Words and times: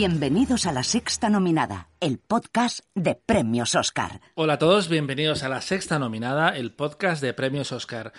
Bienvenidos 0.00 0.64
a 0.64 0.72
la 0.72 0.82
sexta 0.82 1.28
nominada, 1.28 1.90
el 2.00 2.18
podcast 2.18 2.80
de 2.94 3.16
Premios 3.16 3.74
Oscar. 3.74 4.22
Hola 4.34 4.54
a 4.54 4.58
todos, 4.58 4.88
bienvenidos 4.88 5.42
a 5.42 5.50
la 5.50 5.60
sexta 5.60 5.98
nominada, 5.98 6.56
el 6.56 6.72
podcast 6.72 7.20
de 7.20 7.34
Premios 7.34 7.70
Oscar. 7.70 8.14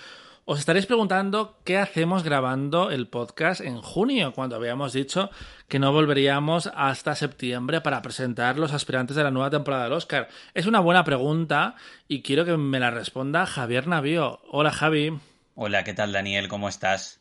Os 0.45 0.59
estaréis 0.59 0.85
preguntando 0.85 1.57
qué 1.65 1.79
hacemos 1.79 2.23
grabando 2.23 2.91
el 2.91 3.07
podcast 3.07 3.61
en 3.61 3.81
junio, 3.81 4.31
cuando 4.33 4.57
habíamos 4.57 4.93
dicho 4.93 5.31
que 5.67 5.79
no 5.79 5.91
volveríamos 5.91 6.69
hasta 6.75 7.15
septiembre 7.15 7.81
para 7.81 8.03
presentar 8.03 8.59
los 8.59 8.73
aspirantes 8.73 9.15
de 9.15 9.23
la 9.23 9.31
nueva 9.31 9.49
temporada 9.49 9.85
del 9.85 9.93
Oscar. 9.93 10.27
Es 10.53 10.67
una 10.67 10.81
buena 10.81 11.03
pregunta 11.03 11.73
y 12.07 12.21
quiero 12.21 12.45
que 12.45 12.57
me 12.57 12.79
la 12.79 12.91
responda 12.91 13.47
Javier 13.47 13.87
Navío. 13.87 14.39
Hola 14.51 14.69
Javi. 14.69 15.17
Hola, 15.55 15.83
¿qué 15.83 15.95
tal 15.95 16.11
Daniel? 16.11 16.47
¿Cómo 16.47 16.69
estás? 16.69 17.20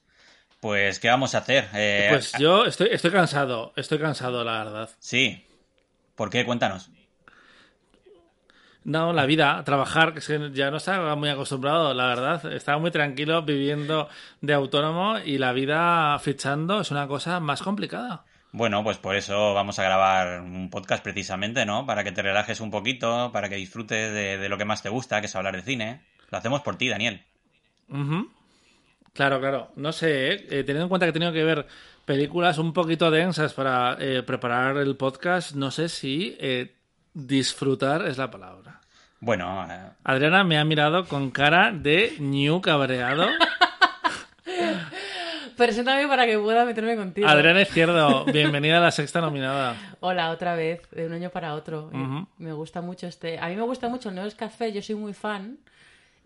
Pues, 0.60 1.00
¿qué 1.00 1.08
vamos 1.08 1.34
a 1.34 1.38
hacer? 1.38 1.68
Eh, 1.74 2.08
pues 2.10 2.32
yo 2.38 2.66
estoy, 2.66 2.88
estoy 2.92 3.10
cansado, 3.10 3.72
estoy 3.76 3.98
cansado, 3.98 4.44
la 4.44 4.64
verdad. 4.64 4.90
Sí. 4.98 5.46
¿Por 6.14 6.28
qué? 6.28 6.44
Cuéntanos. 6.44 6.90
No, 8.84 9.12
la 9.12 9.26
vida, 9.26 9.62
trabajar, 9.64 10.14
que 10.14 10.50
ya 10.52 10.70
no 10.70 10.78
estaba 10.78 11.14
muy 11.14 11.28
acostumbrado, 11.28 11.92
la 11.92 12.06
verdad. 12.06 12.52
Estaba 12.52 12.78
muy 12.78 12.90
tranquilo 12.90 13.42
viviendo 13.42 14.08
de 14.40 14.54
autónomo 14.54 15.18
y 15.18 15.38
la 15.38 15.52
vida 15.52 16.18
fichando 16.18 16.80
es 16.80 16.90
una 16.90 17.06
cosa 17.06 17.40
más 17.40 17.62
complicada. 17.62 18.24
Bueno, 18.52 18.82
pues 18.82 18.98
por 18.98 19.16
eso 19.16 19.54
vamos 19.54 19.78
a 19.78 19.84
grabar 19.84 20.40
un 20.40 20.70
podcast 20.70 21.04
precisamente, 21.04 21.64
¿no? 21.66 21.86
Para 21.86 22.04
que 22.04 22.12
te 22.12 22.22
relajes 22.22 22.60
un 22.60 22.70
poquito, 22.70 23.30
para 23.32 23.48
que 23.48 23.56
disfrutes 23.56 24.12
de, 24.12 24.48
lo 24.48 24.58
que 24.58 24.64
más 24.64 24.82
te 24.82 24.88
gusta, 24.88 25.20
que 25.20 25.26
es 25.26 25.36
hablar 25.36 25.54
de 25.54 25.62
cine. 25.62 26.00
Lo 26.30 26.38
hacemos 26.38 26.62
por 26.62 26.76
ti, 26.76 26.88
Daniel. 26.88 27.22
Claro, 29.12 29.40
claro. 29.40 29.72
No 29.76 29.92
sé, 29.92 30.32
¿eh? 30.32 30.46
Eh, 30.50 30.64
teniendo 30.64 30.82
en 30.82 30.88
cuenta 30.88 31.06
que 31.06 31.10
he 31.10 31.12
tenido 31.12 31.32
que 31.32 31.44
ver 31.44 31.66
películas 32.04 32.58
un 32.58 32.72
poquito 32.72 33.10
densas 33.10 33.52
para 33.52 33.96
eh, 34.00 34.22
preparar 34.22 34.76
el 34.78 34.96
podcast, 34.96 35.54
no 35.54 35.70
sé 35.70 35.88
si 35.88 36.36
disfrutar 37.12 38.06
es 38.06 38.18
la 38.18 38.30
palabra. 38.30 38.80
Bueno. 39.20 39.66
Adriana 40.04 40.44
me 40.44 40.58
ha 40.58 40.64
mirado 40.64 41.06
con 41.06 41.30
cara 41.30 41.72
de 41.72 42.14
new 42.18 42.60
cabreado. 42.60 43.28
Preséntame 45.60 46.08
para 46.08 46.24
que 46.24 46.38
pueda 46.38 46.64
meterme 46.64 46.96
contigo. 46.96 47.28
Adriana 47.28 47.60
Izquierdo, 47.60 48.24
bienvenida 48.24 48.78
a 48.78 48.80
la 48.80 48.90
sexta 48.90 49.20
nominada. 49.20 49.76
Hola, 50.00 50.30
otra 50.30 50.54
vez, 50.54 50.88
de 50.90 51.04
un 51.04 51.12
año 51.12 51.28
para 51.28 51.52
otro. 51.52 51.90
Me 52.38 52.54
gusta 52.54 52.80
mucho 52.80 53.06
este. 53.06 53.38
A 53.38 53.48
mí 53.48 53.56
me 53.56 53.62
gusta 53.62 53.90
mucho 53.90 54.08
el 54.08 54.14
Nuevo 54.14 54.30
Café, 54.34 54.72
yo 54.72 54.80
soy 54.80 54.94
muy 54.94 55.12
fan. 55.12 55.58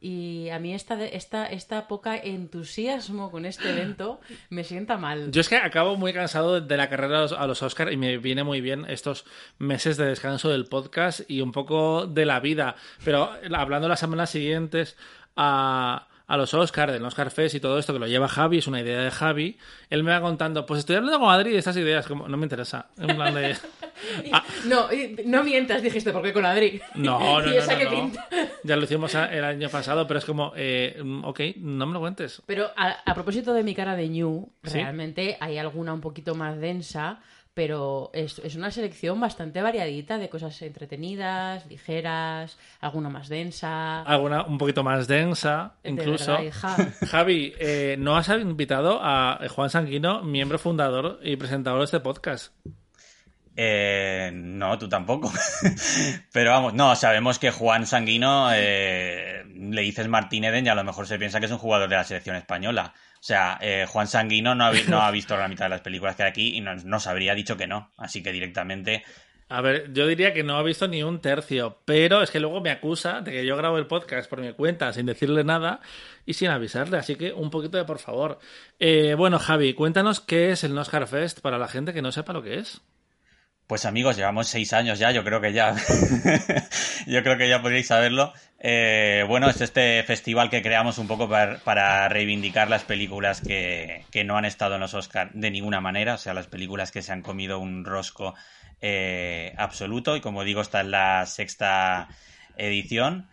Y 0.06 0.50
a 0.50 0.58
mí 0.58 0.74
esta, 0.74 1.02
esta, 1.02 1.46
esta 1.46 1.88
poca 1.88 2.14
entusiasmo 2.14 3.30
con 3.30 3.46
este 3.46 3.70
evento 3.70 4.20
me 4.50 4.62
sienta 4.62 4.98
mal. 4.98 5.30
Yo 5.30 5.40
es 5.40 5.48
que 5.48 5.56
acabo 5.56 5.96
muy 5.96 6.12
cansado 6.12 6.60
de 6.60 6.76
la 6.76 6.90
carrera 6.90 7.24
a 7.24 7.46
los 7.46 7.62
Oscars 7.62 7.90
y 7.90 7.96
me 7.96 8.18
viene 8.18 8.44
muy 8.44 8.60
bien 8.60 8.84
estos 8.86 9.24
meses 9.56 9.96
de 9.96 10.04
descanso 10.04 10.50
del 10.50 10.66
podcast 10.66 11.22
y 11.26 11.40
un 11.40 11.52
poco 11.52 12.06
de 12.06 12.26
la 12.26 12.40
vida. 12.40 12.76
Pero 13.02 13.32
hablando 13.54 13.88
las 13.88 14.00
semanas 14.00 14.28
siguientes 14.28 14.98
a 15.36 16.06
a 16.26 16.36
los 16.36 16.54
Oscars, 16.54 16.92
del 16.92 17.04
Oscar 17.04 17.30
Fest 17.30 17.54
y 17.54 17.60
todo 17.60 17.78
esto 17.78 17.92
que 17.92 17.98
lo 17.98 18.06
lleva 18.06 18.28
Javi, 18.28 18.58
es 18.58 18.66
una 18.66 18.80
idea 18.80 19.00
de 19.00 19.10
Javi, 19.10 19.58
él 19.90 20.02
me 20.02 20.10
va 20.10 20.20
contando, 20.20 20.64
pues 20.64 20.80
estoy 20.80 20.96
hablando 20.96 21.20
con 21.20 21.28
Adri 21.28 21.52
de 21.52 21.58
estas 21.58 21.76
ideas, 21.76 22.06
como 22.06 22.28
no 22.28 22.36
me 22.36 22.44
interesa. 22.44 22.86
En 22.98 23.14
plan 23.14 23.34
de... 23.34 23.56
Ah. 24.32 24.44
No, 24.66 24.88
no 25.24 25.44
mientas, 25.44 25.80
dijiste, 25.80 26.12
¿por 26.12 26.22
qué 26.22 26.32
con 26.32 26.44
Adri? 26.44 26.80
No, 26.96 27.40
no, 27.40 27.46
no, 27.46 28.12
Ya 28.64 28.76
lo 28.76 28.84
hicimos 28.84 29.14
el 29.14 29.44
año 29.44 29.70
pasado, 29.70 30.06
pero 30.06 30.18
es 30.18 30.24
como, 30.24 30.52
eh, 30.56 31.00
ok, 31.22 31.40
no 31.58 31.86
me 31.86 31.92
lo 31.92 32.00
cuentes. 32.00 32.42
Pero 32.44 32.70
a, 32.76 33.14
propósito 33.14 33.54
de 33.54 33.62
mi 33.62 33.74
cara 33.74 33.94
de 33.94 34.08
New, 34.08 34.50
realmente 34.62 35.38
hay 35.40 35.58
alguna 35.58 35.94
un 35.94 36.00
poquito 36.00 36.34
más 36.34 36.58
densa, 36.58 37.20
pero 37.54 38.10
es, 38.12 38.40
es, 38.40 38.56
una 38.56 38.70
selección 38.70 39.20
bastante 39.20 39.62
variadita 39.62 40.18
de 40.18 40.28
cosas 40.28 40.60
entretenidas, 40.62 41.66
ligeras, 41.66 42.58
alguna 42.80 43.08
más 43.08 43.28
densa. 43.28 44.02
Alguna 44.02 44.42
un 44.42 44.58
poquito 44.58 44.82
más 44.82 45.06
densa, 45.06 45.74
incluso. 45.84 46.36
Javi, 47.08 47.54
eh, 47.58 47.96
¿no 47.98 48.16
has 48.16 48.28
invitado 48.28 48.98
a 49.00 49.38
Juan 49.48 49.70
Sanguino, 49.70 50.22
miembro 50.22 50.58
fundador 50.58 51.20
y 51.22 51.36
presentador 51.36 51.78
de 51.78 51.84
este 51.84 52.00
podcast? 52.00 52.52
Eh, 53.56 54.32
no, 54.34 54.78
tú 54.78 54.88
tampoco. 54.88 55.32
Pero 56.32 56.50
vamos, 56.50 56.74
no, 56.74 56.94
sabemos 56.96 57.38
que 57.38 57.50
Juan 57.50 57.86
Sanguino 57.86 58.48
eh, 58.52 59.44
le 59.54 59.82
dices 59.82 60.08
Martín 60.08 60.44
Eden 60.44 60.66
y 60.66 60.68
a 60.68 60.74
lo 60.74 60.84
mejor 60.84 61.06
se 61.06 61.18
piensa 61.18 61.38
que 61.38 61.46
es 61.46 61.52
un 61.52 61.58
jugador 61.58 61.88
de 61.88 61.96
la 61.96 62.04
selección 62.04 62.36
española. 62.36 62.94
O 63.24 63.26
sea, 63.26 63.56
eh, 63.62 63.86
Juan 63.88 64.06
Sanguino 64.06 64.54
no 64.54 64.66
ha, 64.66 64.72
no 64.86 65.00
ha, 65.00 65.10
visto 65.10 65.34
la 65.34 65.48
mitad 65.48 65.64
de 65.64 65.70
las 65.70 65.80
películas 65.80 66.14
que 66.14 66.24
hay 66.24 66.28
aquí 66.28 66.58
y 66.58 66.60
nos, 66.60 67.06
habría 67.06 67.34
dicho 67.34 67.56
que 67.56 67.66
no. 67.66 67.90
Así 67.96 68.22
que 68.22 68.32
directamente. 68.32 69.02
A 69.48 69.62
ver, 69.62 69.94
yo 69.94 70.06
diría 70.06 70.34
que 70.34 70.42
no 70.42 70.58
ha 70.58 70.62
visto 70.62 70.88
ni 70.88 71.02
un 71.02 71.22
tercio, 71.22 71.78
pero 71.86 72.22
es 72.22 72.30
que 72.30 72.38
luego 72.38 72.60
me 72.60 72.70
acusa 72.70 73.22
de 73.22 73.32
que 73.32 73.46
yo 73.46 73.56
grabo 73.56 73.78
el 73.78 73.86
podcast 73.86 74.28
por 74.28 74.42
mi 74.42 74.52
cuenta 74.52 74.92
sin 74.92 75.06
decirle 75.06 75.42
nada 75.42 75.80
y 76.26 76.34
sin 76.34 76.50
avisarle, 76.50 76.98
así 76.98 77.16
que 77.16 77.32
un 77.32 77.48
poquito 77.48 77.78
de 77.78 77.86
por 77.86 77.98
favor. 77.98 78.40
Eh, 78.78 79.14
bueno, 79.14 79.38
Javi, 79.38 79.72
cuéntanos 79.72 80.20
qué 80.20 80.50
es 80.50 80.62
el 80.62 80.76
Oscar 80.76 81.06
Fest 81.06 81.40
para 81.40 81.56
la 81.56 81.68
gente 81.68 81.94
que 81.94 82.02
no 82.02 82.12
sepa 82.12 82.34
lo 82.34 82.42
que 82.42 82.58
es. 82.58 82.82
Pues 83.66 83.86
amigos, 83.86 84.16
llevamos 84.16 84.48
seis 84.48 84.74
años 84.74 84.98
ya, 84.98 85.10
yo 85.10 85.24
creo 85.24 85.40
que 85.40 85.54
ya, 85.54 85.74
yo 87.06 87.22
creo 87.22 87.38
que 87.38 87.48
ya 87.48 87.62
podríais 87.62 87.86
saberlo. 87.86 88.34
Eh, 88.58 89.24
bueno, 89.26 89.48
es 89.48 89.62
este 89.62 90.02
festival 90.02 90.50
que 90.50 90.62
creamos 90.62 90.98
un 90.98 91.08
poco 91.08 91.30
para, 91.30 92.08
reivindicar 92.10 92.68
las 92.68 92.84
películas 92.84 93.40
que, 93.40 94.04
no 94.26 94.36
han 94.36 94.44
estado 94.44 94.74
en 94.74 94.82
los 94.82 94.92
Oscars 94.92 95.30
de 95.32 95.50
ninguna 95.50 95.80
manera, 95.80 96.14
o 96.14 96.18
sea, 96.18 96.34
las 96.34 96.46
películas 96.46 96.92
que 96.92 97.00
se 97.00 97.12
han 97.12 97.22
comido 97.22 97.58
un 97.58 97.86
rosco 97.86 98.34
eh, 98.82 99.54
absoluto. 99.56 100.14
Y 100.14 100.20
como 100.20 100.44
digo, 100.44 100.60
esta 100.60 100.82
es 100.82 100.86
la 100.86 101.24
sexta 101.24 102.08
edición. 102.58 103.30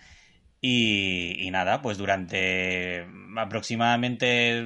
Y, 0.62 1.46
y 1.46 1.52
nada, 1.52 1.82
pues 1.82 1.98
durante 1.98 3.06
aproximadamente 3.36 4.64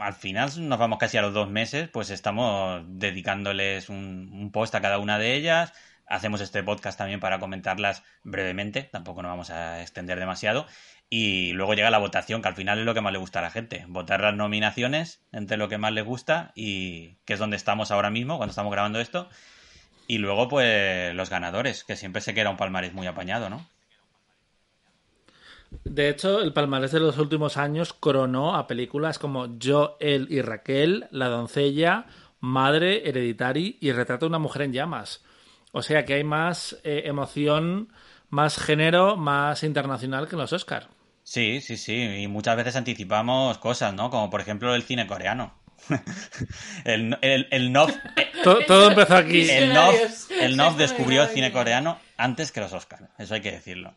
al 0.00 0.14
final 0.14 0.50
nos 0.68 0.78
vamos 0.78 0.98
casi 0.98 1.16
a 1.16 1.22
los 1.22 1.34
dos 1.34 1.48
meses, 1.48 1.88
pues 1.88 2.10
estamos 2.10 2.82
dedicándoles 2.86 3.88
un, 3.88 4.50
post 4.52 4.74
a 4.74 4.80
cada 4.80 4.98
una 4.98 5.18
de 5.18 5.34
ellas. 5.34 5.72
Hacemos 6.06 6.40
este 6.40 6.62
podcast 6.62 6.98
también 6.98 7.20
para 7.20 7.38
comentarlas 7.38 8.02
brevemente, 8.24 8.82
tampoco 8.82 9.22
nos 9.22 9.30
vamos 9.30 9.50
a 9.50 9.80
extender 9.82 10.18
demasiado. 10.18 10.66
Y 11.08 11.52
luego 11.52 11.74
llega 11.74 11.90
la 11.90 11.98
votación, 11.98 12.42
que 12.42 12.48
al 12.48 12.54
final 12.54 12.78
es 12.78 12.84
lo 12.84 12.94
que 12.94 13.00
más 13.00 13.12
le 13.12 13.18
gusta 13.18 13.40
a 13.40 13.42
la 13.42 13.50
gente. 13.50 13.84
Votar 13.88 14.20
las 14.20 14.34
nominaciones 14.34 15.22
entre 15.32 15.56
lo 15.56 15.68
que 15.68 15.78
más 15.78 15.92
les 15.92 16.04
gusta 16.04 16.52
y 16.54 17.16
que 17.24 17.34
es 17.34 17.38
donde 17.38 17.56
estamos 17.56 17.90
ahora 17.90 18.10
mismo, 18.10 18.36
cuando 18.36 18.50
estamos 18.50 18.72
grabando 18.72 19.00
esto. 19.00 19.28
Y 20.06 20.18
luego, 20.18 20.48
pues, 20.48 21.14
los 21.14 21.30
ganadores, 21.30 21.84
que 21.84 21.96
siempre 21.96 22.22
se 22.22 22.34
queda 22.34 22.50
un 22.50 22.56
palmarés 22.56 22.92
muy 22.92 23.06
apañado, 23.06 23.50
¿no? 23.50 23.69
De 25.84 26.08
hecho, 26.08 26.40
el 26.40 26.52
palmarés 26.52 26.92
de 26.92 27.00
los 27.00 27.18
últimos 27.18 27.56
años 27.56 27.92
coronó 27.92 28.56
a 28.56 28.66
películas 28.66 29.18
como 29.18 29.58
Yo, 29.58 29.96
él 30.00 30.26
y 30.30 30.42
Raquel, 30.42 31.06
La 31.10 31.28
doncella, 31.28 32.06
Madre, 32.40 33.08
Hereditary 33.08 33.78
y 33.80 33.92
Retrato 33.92 34.26
de 34.26 34.30
una 34.30 34.38
mujer 34.38 34.62
en 34.62 34.72
llamas. 34.72 35.22
O 35.72 35.82
sea 35.82 36.04
que 36.04 36.14
hay 36.14 36.24
más 36.24 36.78
eh, 36.82 37.02
emoción, 37.04 37.92
más 38.28 38.58
género, 38.58 39.16
más 39.16 39.62
internacional 39.62 40.26
que 40.26 40.34
en 40.34 40.40
los 40.40 40.52
Oscars. 40.52 40.88
Sí, 41.22 41.60
sí, 41.60 41.76
sí. 41.76 41.94
Y 41.94 42.26
muchas 42.26 42.56
veces 42.56 42.74
anticipamos 42.76 43.58
cosas, 43.58 43.94
¿no? 43.94 44.10
Como 44.10 44.30
por 44.30 44.40
ejemplo 44.40 44.74
el 44.74 44.82
cine 44.82 45.06
coreano. 45.06 45.54
el, 46.84 47.16
el, 47.20 47.46
el 47.50 47.72
NOF. 47.72 47.90
Eh, 48.16 48.32
todo, 48.66 48.88
empezó 48.90 49.16
aquí. 49.16 49.48
El 49.48 49.72
NOF, 49.72 50.30
el 50.30 50.56
NOF 50.56 50.76
descubrió 50.76 51.22
el 51.22 51.28
cine 51.28 51.52
coreano 51.52 51.98
antes 52.16 52.50
que 52.50 52.60
los 52.60 52.72
Oscars. 52.72 53.04
Eso 53.18 53.34
hay 53.34 53.40
que 53.40 53.52
decirlo. 53.52 53.94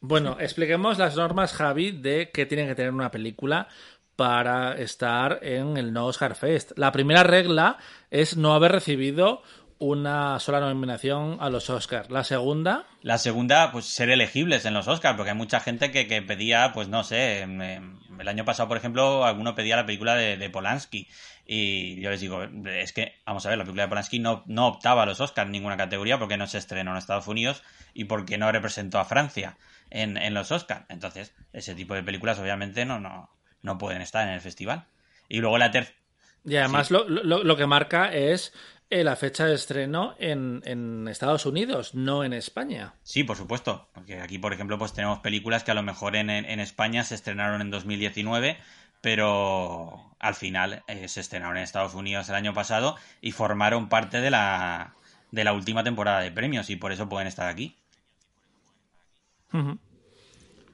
Bueno, 0.00 0.36
expliquemos 0.38 0.98
las 0.98 1.16
normas, 1.16 1.52
Javi, 1.52 1.90
de 1.90 2.30
qué 2.32 2.46
tiene 2.46 2.66
que 2.66 2.74
tener 2.74 2.92
una 2.92 3.10
película 3.10 3.68
para 4.14 4.76
estar 4.76 5.40
en 5.42 5.76
el 5.76 5.92
No 5.92 6.06
Oscar 6.06 6.34
Fest. 6.34 6.72
La 6.76 6.92
primera 6.92 7.22
regla 7.22 7.78
es 8.10 8.36
no 8.36 8.54
haber 8.54 8.72
recibido 8.72 9.42
una 9.78 10.40
sola 10.40 10.60
nominación 10.60 11.36
a 11.40 11.50
los 11.50 11.70
Oscars. 11.70 12.10
La 12.10 12.24
segunda. 12.24 12.84
La 13.02 13.18
segunda, 13.18 13.70
pues 13.70 13.86
ser 13.86 14.10
elegibles 14.10 14.64
en 14.64 14.74
los 14.74 14.88
Oscars, 14.88 15.16
porque 15.16 15.30
hay 15.30 15.36
mucha 15.36 15.60
gente 15.60 15.90
que, 15.90 16.22
pedía, 16.22 16.72
pues 16.74 16.88
no 16.88 17.04
sé, 17.04 17.42
el 17.42 18.28
año 18.28 18.44
pasado, 18.44 18.68
por 18.68 18.76
ejemplo, 18.76 19.24
alguno 19.24 19.54
pedía 19.54 19.76
la 19.76 19.86
película 19.86 20.16
de, 20.16 20.50
Polanski. 20.50 21.06
Y 21.50 21.98
yo 22.02 22.10
les 22.10 22.20
digo, 22.20 22.42
es 22.42 22.92
que, 22.92 23.14
vamos 23.24 23.46
a 23.46 23.48
ver, 23.48 23.56
la 23.56 23.64
película 23.64 23.84
de 23.84 23.88
Polanski 23.88 24.18
no, 24.18 24.44
no 24.46 24.66
optaba 24.66 25.04
a 25.04 25.06
los 25.06 25.18
Oscars 25.18 25.46
en 25.46 25.52
ninguna 25.52 25.78
categoría 25.78 26.18
porque 26.18 26.36
no 26.36 26.46
se 26.46 26.58
estrenó 26.58 26.90
en 26.90 26.98
Estados 26.98 27.26
Unidos 27.26 27.62
y 27.94 28.04
porque 28.04 28.36
no 28.36 28.52
representó 28.52 28.98
a 28.98 29.06
Francia 29.06 29.56
en, 29.88 30.18
en 30.18 30.34
los 30.34 30.52
Oscars. 30.52 30.84
Entonces, 30.90 31.34
ese 31.54 31.74
tipo 31.74 31.94
de 31.94 32.02
películas 32.02 32.38
obviamente 32.38 32.84
no, 32.84 33.00
no, 33.00 33.30
no 33.62 33.78
pueden 33.78 34.02
estar 34.02 34.28
en 34.28 34.34
el 34.34 34.42
festival. 34.42 34.88
Y 35.26 35.40
luego 35.40 35.56
la 35.56 35.70
tercera... 35.70 35.96
Y 36.44 36.56
además 36.56 36.90
lo, 36.90 37.08
lo, 37.08 37.56
que 37.56 37.66
marca 37.66 38.12
es 38.12 38.52
eh, 38.90 39.02
la 39.02 39.16
fecha 39.16 39.46
de 39.46 39.54
estreno 39.54 40.16
en, 40.18 40.60
en, 40.66 41.08
Estados 41.08 41.46
Unidos, 41.46 41.94
no 41.94 42.24
en 42.24 42.34
España. 42.34 42.94
Sí, 43.02 43.24
por 43.24 43.38
supuesto. 43.38 43.88
Porque 43.94 44.20
aquí, 44.20 44.38
por 44.38 44.52
ejemplo, 44.52 44.78
pues 44.78 44.92
tenemos 44.92 45.20
películas 45.20 45.64
que 45.64 45.70
a 45.70 45.74
lo 45.74 45.82
mejor 45.82 46.14
en, 46.14 46.28
en 46.28 46.60
España 46.60 47.04
se 47.04 47.14
estrenaron 47.14 47.62
en 47.62 47.70
2019, 47.70 48.58
pero 49.00 50.14
al 50.18 50.34
final 50.34 50.82
eh, 50.88 51.08
se 51.08 51.20
estrenaron 51.20 51.56
en 51.56 51.62
Estados 51.62 51.94
Unidos 51.94 52.28
el 52.28 52.34
año 52.34 52.54
pasado 52.54 52.96
y 53.20 53.32
formaron 53.32 53.88
parte 53.88 54.20
de 54.20 54.30
la, 54.30 54.94
de 55.30 55.44
la 55.44 55.52
última 55.52 55.84
temporada 55.84 56.20
de 56.20 56.32
premios 56.32 56.70
y 56.70 56.76
por 56.76 56.92
eso 56.92 57.08
pueden 57.08 57.28
estar 57.28 57.48
aquí. 57.48 57.76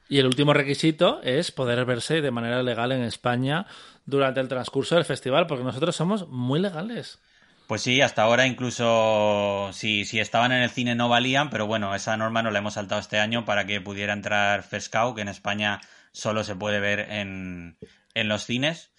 Y 0.09 0.19
el 0.19 0.27
último 0.27 0.53
requisito 0.53 1.23
es 1.23 1.51
poder 1.53 1.85
verse 1.85 2.21
de 2.21 2.31
manera 2.31 2.63
legal 2.63 2.93
en 2.93 3.03
España 3.03 3.67
durante 4.05 4.41
el 4.41 4.49
transcurso 4.49 4.97
del 4.97 5.05
festival, 5.05 5.47
porque 5.47 5.65
nosotros 5.65 5.97
somos 5.97 6.29
muy 6.29 6.61
legales. 6.61 7.19
Pues 7.67 7.81
sí, 7.81 8.03
hasta 8.03 8.23
ahora 8.23 8.47
incluso 8.47 9.71
si, 9.73 10.05
si 10.05 10.21
estaban 10.21 10.53
en 10.53 10.63
el 10.63 10.71
cine 10.71 10.95
no 10.95 11.09
valían, 11.09 11.49
pero 11.49 11.67
bueno, 11.67 11.95
esa 11.95 12.17
norma 12.17 12.43
no 12.43 12.51
la 12.51 12.59
hemos 12.59 12.75
saltado 12.75 13.01
este 13.01 13.19
año 13.19 13.47
para 13.47 13.65
que 13.65 13.81
pudiera 13.81 14.13
entrar 14.13 14.63
Fescau, 14.65 15.15
que 15.15 15.23
en 15.23 15.29
España 15.29 15.81
solo 16.15 16.45
se 16.45 16.55
puede 16.55 16.81
ver 16.81 17.01
en, 17.11 17.77
en 18.15 18.29
los 18.29 18.45
cines. 18.45 18.93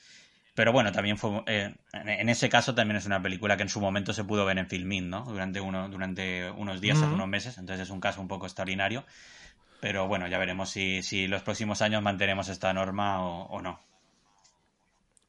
Pero 0.54 0.72
bueno, 0.72 0.92
también 0.92 1.18
fue. 1.18 1.44
Eh, 1.48 1.76
en 1.94 2.30
ese 2.30 2.48
caso 2.48 2.76
también 2.76 2.98
es 2.98 3.06
una 3.06 3.22
película 3.22 3.58
que 3.58 3.64
en 3.64 3.70
su 3.70 3.82
momento 3.82 4.14
se 4.14 4.24
pudo 4.24 4.46
ver 4.46 4.58
en 4.58 4.68
Filmin, 4.68 5.10
¿no? 5.10 5.26
Durante, 5.26 5.60
uno, 5.60 5.90
durante 5.90 6.50
unos 6.50 6.80
días, 6.80 7.02
hace 7.02 7.14
unos 7.14 7.28
meses. 7.28 7.58
Entonces 7.58 7.88
es 7.88 7.90
un 7.90 8.00
caso 8.00 8.22
un 8.22 8.28
poco 8.28 8.46
extraordinario. 8.46 9.04
Pero 9.82 10.08
bueno, 10.08 10.28
ya 10.28 10.38
veremos 10.38 10.70
si, 10.70 11.04
si 11.04 11.28
los 11.28 11.42
próximos 11.42 11.82
años 11.82 12.02
mantenemos 12.02 12.48
esta 12.48 12.74
norma 12.74 13.22
o, 13.22 13.62
no. 13.62 13.80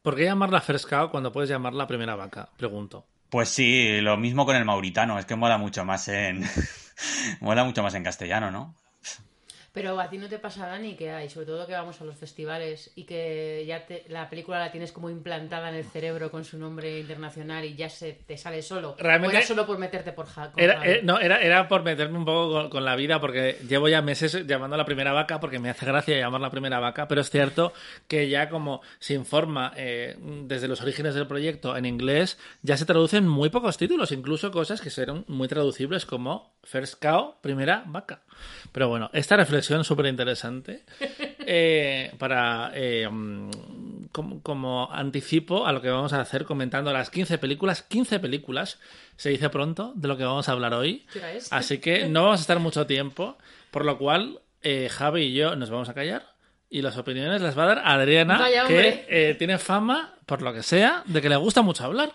¿Por 0.03 0.15
qué 0.15 0.25
llamarla 0.25 0.61
Frescao 0.61 1.11
cuando 1.11 1.33
puedes 1.33 1.51
llamarla 1.51 1.89
Primera 1.89 2.15
Vaca? 2.15 2.49
Pregunto. 2.57 3.05
Pues 3.29 3.49
sí, 3.49 4.01
lo 4.01 4.17
mismo 4.17 4.47
con 4.47 4.55
el 4.55 4.65
mauritano. 4.65 5.19
Es 5.19 5.27
que 5.27 5.35
mola 5.35 5.59
mucho 5.59 5.85
más 5.85 6.07
en. 6.07 6.45
mola 7.41 7.65
mucho 7.65 7.83
más 7.83 7.95
en 7.95 8.05
castellano, 8.05 8.53
¿no? 8.53 8.77
Pero 9.77 10.01
a 10.01 10.09
ti 10.09 10.17
no 10.17 10.27
te 10.27 10.39
pasa, 10.39 10.67
Dani, 10.67 10.95
que 10.95 11.11
hay, 11.11 11.29
sobre 11.29 11.45
todo 11.45 11.67
que 11.67 11.75
vamos 11.75 12.01
a 12.01 12.05
los 12.07 12.17
festivales 12.17 12.93
y 12.95 13.05
que 13.05 13.63
ya 13.67 13.85
la 14.09 14.31
película 14.31 14.59
la 14.59 14.73
tienes 14.73 14.91
como 14.91 15.11
implantada 15.11 15.69
en 15.69 15.75
el 15.75 15.85
cerebro 15.85 16.31
con 16.31 16.47
su 16.47 16.59
nombre 16.59 16.99
internacional 16.99 17.63
y 17.63 17.75
ya 17.75 17.91
se 17.91 18.15
te 18.15 18.39
sale 18.39 18.63
solo. 18.63 18.97
Realmente. 18.99 19.37
era 19.37 19.47
solo 19.47 19.67
por 19.67 19.77
meterte 19.77 20.13
por. 20.13 20.29
Era, 20.57 20.83
eh, 20.83 21.03
no, 21.03 21.21
era, 21.21 21.43
era 21.43 21.69
por 21.69 21.83
meterme 21.83 22.17
un 22.17 22.25
poco 22.25 22.71
con, 22.71 22.87
la 22.87 22.97
vida 22.97 23.21
porque 23.21 23.59
llevo 23.69 23.87
ya 23.91 24.01
meses 24.01 24.47
llamando 24.47 24.77
a 24.77 24.79
la 24.79 24.87
primera 24.87 25.13
vaca 25.13 25.41
porque 25.41 25.59
me 25.59 25.69
hace 25.69 25.85
gracia 25.85 26.17
llamar 26.17 26.41
la 26.41 26.51
primera 26.51 26.81
vaca, 26.81 27.07
pero 27.07 27.21
es 27.21 27.29
cierto 27.29 27.75
que 28.09 28.31
ya 28.31 28.49
como 28.49 28.81
se 28.99 29.13
informa 29.13 29.75
eh, 29.77 30.17
desde 30.45 30.69
los 30.69 30.81
orígenes 30.81 31.15
del 31.15 31.27
proyecto 31.27 31.77
en 31.77 31.85
inglés, 31.85 32.39
ya 32.63 32.79
se 32.79 32.87
traducen 32.87 33.29
muy 33.29 33.51
pocos 33.51 33.77
títulos, 33.77 34.11
incluso 34.11 34.51
cosas 34.51 34.81
que 34.81 34.89
serán 34.89 35.27
muy 35.29 35.49
traducibles 35.49 36.07
como 36.07 36.56
First 36.67 37.01
Cow, 37.01 37.37
primera 37.41 37.85
vaca. 37.87 38.23
Pero 38.73 38.89
bueno, 38.89 39.09
esta 39.13 39.37
reflexión 39.37 39.85
súper 39.85 40.07
interesante 40.07 40.85
eh, 41.39 42.13
para 42.19 42.73
eh, 42.75 43.09
como, 44.13 44.89
anticipo 44.93 45.67
a 45.67 45.73
lo 45.73 45.81
que 45.81 45.89
vamos 45.89 46.13
a 46.13 46.21
hacer 46.21 46.45
comentando 46.45 46.93
las 46.93 47.11
15 47.11 47.39
películas. 47.39 47.83
15 47.83 48.19
películas, 48.19 48.81
se 49.17 49.31
dice 49.31 49.49
pronto, 49.49 49.93
de 49.95 50.09
lo 50.09 50.17
que 50.17 50.25
vamos 50.25 50.49
a 50.49 50.53
hablar 50.53 50.75
hoy. 50.75 51.07
Así 51.51 51.79
que 51.79 52.09
no 52.09 52.25
vamos 52.25 52.41
a 52.41 52.43
estar 52.43 52.59
mucho 52.59 52.85
tiempo, 52.87 53.39
por 53.71 53.85
lo 53.85 53.97
cual 53.97 54.41
eh, 54.63 54.89
Javi 54.91 55.23
y 55.23 55.35
yo 55.35 55.55
nos 55.55 55.71
vamos 55.71 55.89
a 55.89 55.95
callar. 55.95 56.35
Y 56.69 56.83
las 56.83 56.97
opiniones 56.97 57.41
las 57.43 57.57
va 57.57 57.63
a 57.63 57.67
dar 57.67 57.83
Adriana, 57.85 58.45
que 58.67 59.37
tiene 59.39 59.59
fama, 59.59 60.17
por 60.27 60.43
lo 60.43 60.53
que 60.53 60.65
sea, 60.65 61.05
de 61.07 61.23
que 61.23 61.29
le 61.29 61.37
gusta 61.37 61.63
mucho 61.63 61.85
hablar. 61.85 62.13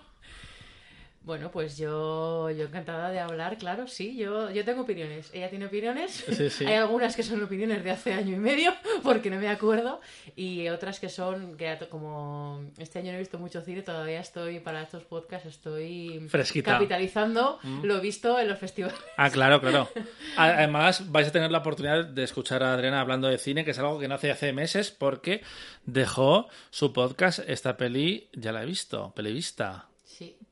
Bueno, 1.23 1.51
pues 1.51 1.77
yo, 1.77 2.49
yo 2.49 2.65
encantada 2.65 3.11
de 3.11 3.19
hablar, 3.19 3.59
claro, 3.59 3.87
sí, 3.87 4.17
yo, 4.17 4.49
yo 4.49 4.65
tengo 4.65 4.81
opiniones. 4.81 5.29
Ella 5.33 5.51
tiene 5.51 5.67
opiniones. 5.67 6.25
Hay 6.61 6.73
algunas 6.73 7.15
que 7.15 7.21
son 7.21 7.43
opiniones 7.43 7.83
de 7.83 7.91
hace 7.91 8.13
año 8.13 8.35
y 8.35 8.39
medio, 8.39 8.73
porque 9.03 9.29
no 9.29 9.37
me 9.37 9.47
acuerdo, 9.47 10.01
y 10.35 10.67
otras 10.69 10.99
que 10.99 11.09
son, 11.09 11.57
que 11.57 11.77
como 11.91 12.65
este 12.79 12.97
año 12.97 13.11
no 13.11 13.17
he 13.17 13.19
visto 13.19 13.37
mucho 13.37 13.61
cine, 13.61 13.83
todavía 13.83 14.19
estoy, 14.19 14.59
para 14.61 14.81
estos 14.81 15.03
podcasts, 15.03 15.47
estoy 15.47 16.27
capitalizando 16.63 17.59
mm. 17.61 17.85
lo 17.85 18.01
visto 18.01 18.39
en 18.39 18.47
los 18.47 18.57
festivales. 18.57 18.97
Ah, 19.15 19.29
claro, 19.29 19.61
claro. 19.61 19.89
Además, 20.37 21.11
vais 21.11 21.27
a 21.27 21.31
tener 21.31 21.51
la 21.51 21.59
oportunidad 21.59 22.03
de 22.03 22.23
escuchar 22.23 22.63
a 22.63 22.73
Adriana 22.73 22.99
hablando 22.99 23.27
de 23.27 23.37
cine, 23.37 23.63
que 23.63 23.71
es 23.71 23.79
algo 23.79 23.99
que 23.99 24.07
no 24.07 24.15
hace 24.15 24.31
hace 24.31 24.53
meses, 24.53 24.89
porque 24.89 25.43
dejó 25.85 26.47
su 26.71 26.93
podcast, 26.93 27.39
esta 27.47 27.77
peli, 27.77 28.27
ya 28.33 28.51
la 28.51 28.63
he 28.63 28.65
visto, 28.65 29.13
pelivista. 29.15 29.90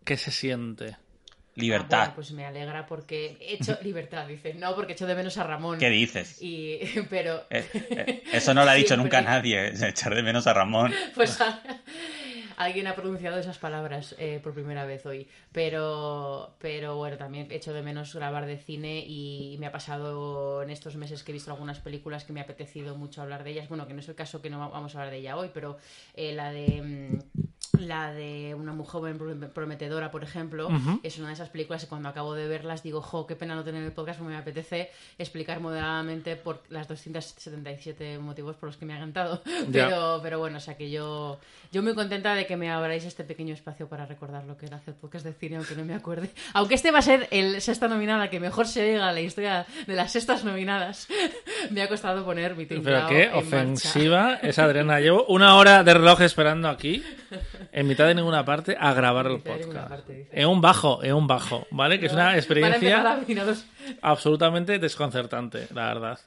¿Qué 0.04 0.18
se 0.18 0.32
siente? 0.32 0.98
Libertad. 1.60 2.08
Ah, 2.10 2.16
pues 2.16 2.32
me 2.32 2.46
alegra 2.46 2.86
porque 2.86 3.38
he 3.42 3.56
hecho 3.56 3.78
libertad, 3.84 4.28
dice. 4.28 4.54
No, 4.54 4.76
porque 4.76 4.94
he 4.94 4.96
hecho 4.96 5.08
de 5.08 5.16
menos 5.16 5.38
a 5.38 5.44
Ramón. 5.44 5.78
¿Qué 5.78 5.90
dices? 5.90 6.42
Y, 6.42 6.80
pero... 7.10 7.44
Eh, 7.50 7.66
eh, 7.74 8.24
eso 8.32 8.54
no 8.54 8.64
lo 8.64 8.72
ha 8.72 8.76
dicho 8.76 8.96
nunca 8.96 9.22
nadie, 9.22 9.74
echar 9.88 10.16
de 10.16 10.24
menos 10.24 10.48
a 10.48 10.54
Ramón. 10.54 10.94
Pues 11.16 11.38
alguien 12.56 12.88
ha 12.88 12.96
pronunciado 12.96 13.40
esas 13.40 13.58
palabras 13.58 14.16
eh, 14.20 14.40
por 14.42 14.54
primera 14.54 14.86
vez 14.86 15.06
hoy. 15.06 15.28
Pero, 15.52 16.56
pero 16.60 16.96
bueno, 16.96 17.18
también 17.18 17.52
he 17.52 17.56
hecho 17.56 17.74
de 17.74 17.82
menos 17.82 18.14
grabar 18.14 18.46
de 18.46 18.58
cine 18.58 19.04
y 19.06 19.58
me 19.60 19.68
ha 19.68 19.72
pasado 19.72 20.64
en 20.64 20.70
estos 20.70 20.96
meses 20.96 21.24
que 21.24 21.32
he 21.32 21.34
visto 21.34 21.52
algunas 21.52 21.80
películas 21.80 22.24
que 22.24 22.32
me 22.32 22.40
ha 22.40 22.44
apetecido 22.44 22.96
mucho 22.96 23.22
hablar 23.22 23.44
de 23.44 23.52
ellas. 23.52 23.68
Bueno, 23.68 23.88
que 23.88 23.94
no 23.94 24.00
es 24.00 24.08
el 24.08 24.16
caso 24.16 24.42
que 24.42 24.50
no 24.50 24.60
vamos 24.70 24.96
a 24.96 25.00
hablar 25.00 25.12
de 25.12 25.20
ella 25.20 25.36
hoy, 25.36 25.50
pero 25.54 25.78
la 26.16 26.52
de 26.52 26.82
mm, 26.82 27.20
la 27.78 28.12
de 28.12 28.56
una 28.56 28.74
mujer 28.74 28.90
joven 28.90 29.52
prometedora, 29.54 30.10
por 30.10 30.24
ejemplo, 30.24 30.70
es 31.04 31.18
una 31.20 31.28
de 31.28 31.36
esas 31.36 31.50
películas 31.50 31.84
que 31.84 31.88
cuando 31.88 32.10
acabo 32.10 32.34
de 32.34 32.48
verlas 32.48 32.82
digo, 32.82 33.02
jo, 33.02 33.28
qué 33.28 33.36
pena 33.36 33.54
no 33.54 33.64
tener 33.64 33.84
el 33.84 33.92
podcast, 33.92 34.20
porque 34.20 34.34
me 34.34 34.40
apetece 34.40 34.90
explicar 35.18 35.60
moderadamente 35.60 36.36
por 36.36 36.64
las 36.70 36.88
277 36.88 38.18
motivos 38.18 38.56
por 38.56 38.70
los 38.70 38.78
que 38.78 38.86
me 38.86 38.94
ha 38.94 38.98
encantado. 38.98 39.44
Pero, 39.72 40.20
pero 40.24 40.40
bueno, 40.40 40.58
o 40.58 40.60
sea 40.60 40.76
que 40.76 40.90
yo, 40.90 41.40
yo 41.72 41.84
muy 41.84 41.94
contenta 41.94 42.34
de 42.34 42.48
que 42.48 42.58
me 42.58 42.72
abráis 42.72 43.06
este 43.06 43.24
pequeño 43.24 43.54
espacio 43.54 43.88
para 43.88 44.06
recordar 44.06 44.46
lo 44.46 44.58
que 44.58 44.66
era 44.66 44.78
hacer 44.78 44.96
podcast 44.96 45.26
de 45.26 45.34
cine, 45.34 45.58
aunque 45.58 45.76
no 45.76 45.86
me 45.86 45.94
acuerde. 45.94 46.32
Aunque 46.54 46.76
este 46.76 46.92
va 46.92 47.00
a 47.00 47.04
ser 47.04 47.28
el 47.32 47.62
sexta 47.62 47.88
nominada 47.88 48.30
que 48.30 48.40
mejor 48.40 48.68
se 48.68 48.86
llega 48.86 49.08
a 49.08 49.14
la 49.14 49.22
historia 49.22 49.66
de 49.86 49.96
las 49.96 50.12
sextas 50.12 50.44
nominadas, 50.44 51.08
me 51.70 51.82
ha 51.82 51.88
costado 51.88 52.26
poner 52.26 52.56
mi 52.56 52.66
Pero 52.66 53.08
qué 53.08 53.30
ofensiva 53.34 54.36
es 54.42 54.58
Adriana. 54.58 55.00
Llevo 55.00 55.26
una 55.26 55.56
hora 55.56 55.84
de 55.84 55.94
reloj 55.94 56.22
esperando 56.22 56.70
aquí 56.70 57.04
en 57.72 57.88
mitad 57.88 58.08
de 58.08 58.16
ninguna 58.16 58.46
parte 58.46 58.76
a 58.80 58.94
grabar 58.94 59.28
el 59.28 59.40
podcast. 59.40 60.10
En 60.32 60.48
un 60.48 60.62
bajo, 60.62 61.04
en 61.04 61.14
un 61.14 61.28
bajo, 61.28 61.68
¿vale? 61.72 62.00
Que 62.00 62.08
es 62.08 62.14
una 62.14 62.36
experiencia 62.38 63.22
absolutamente 64.02 64.80
desconcertante, 64.80 65.68
la 65.74 65.94
verdad. 65.94 66.20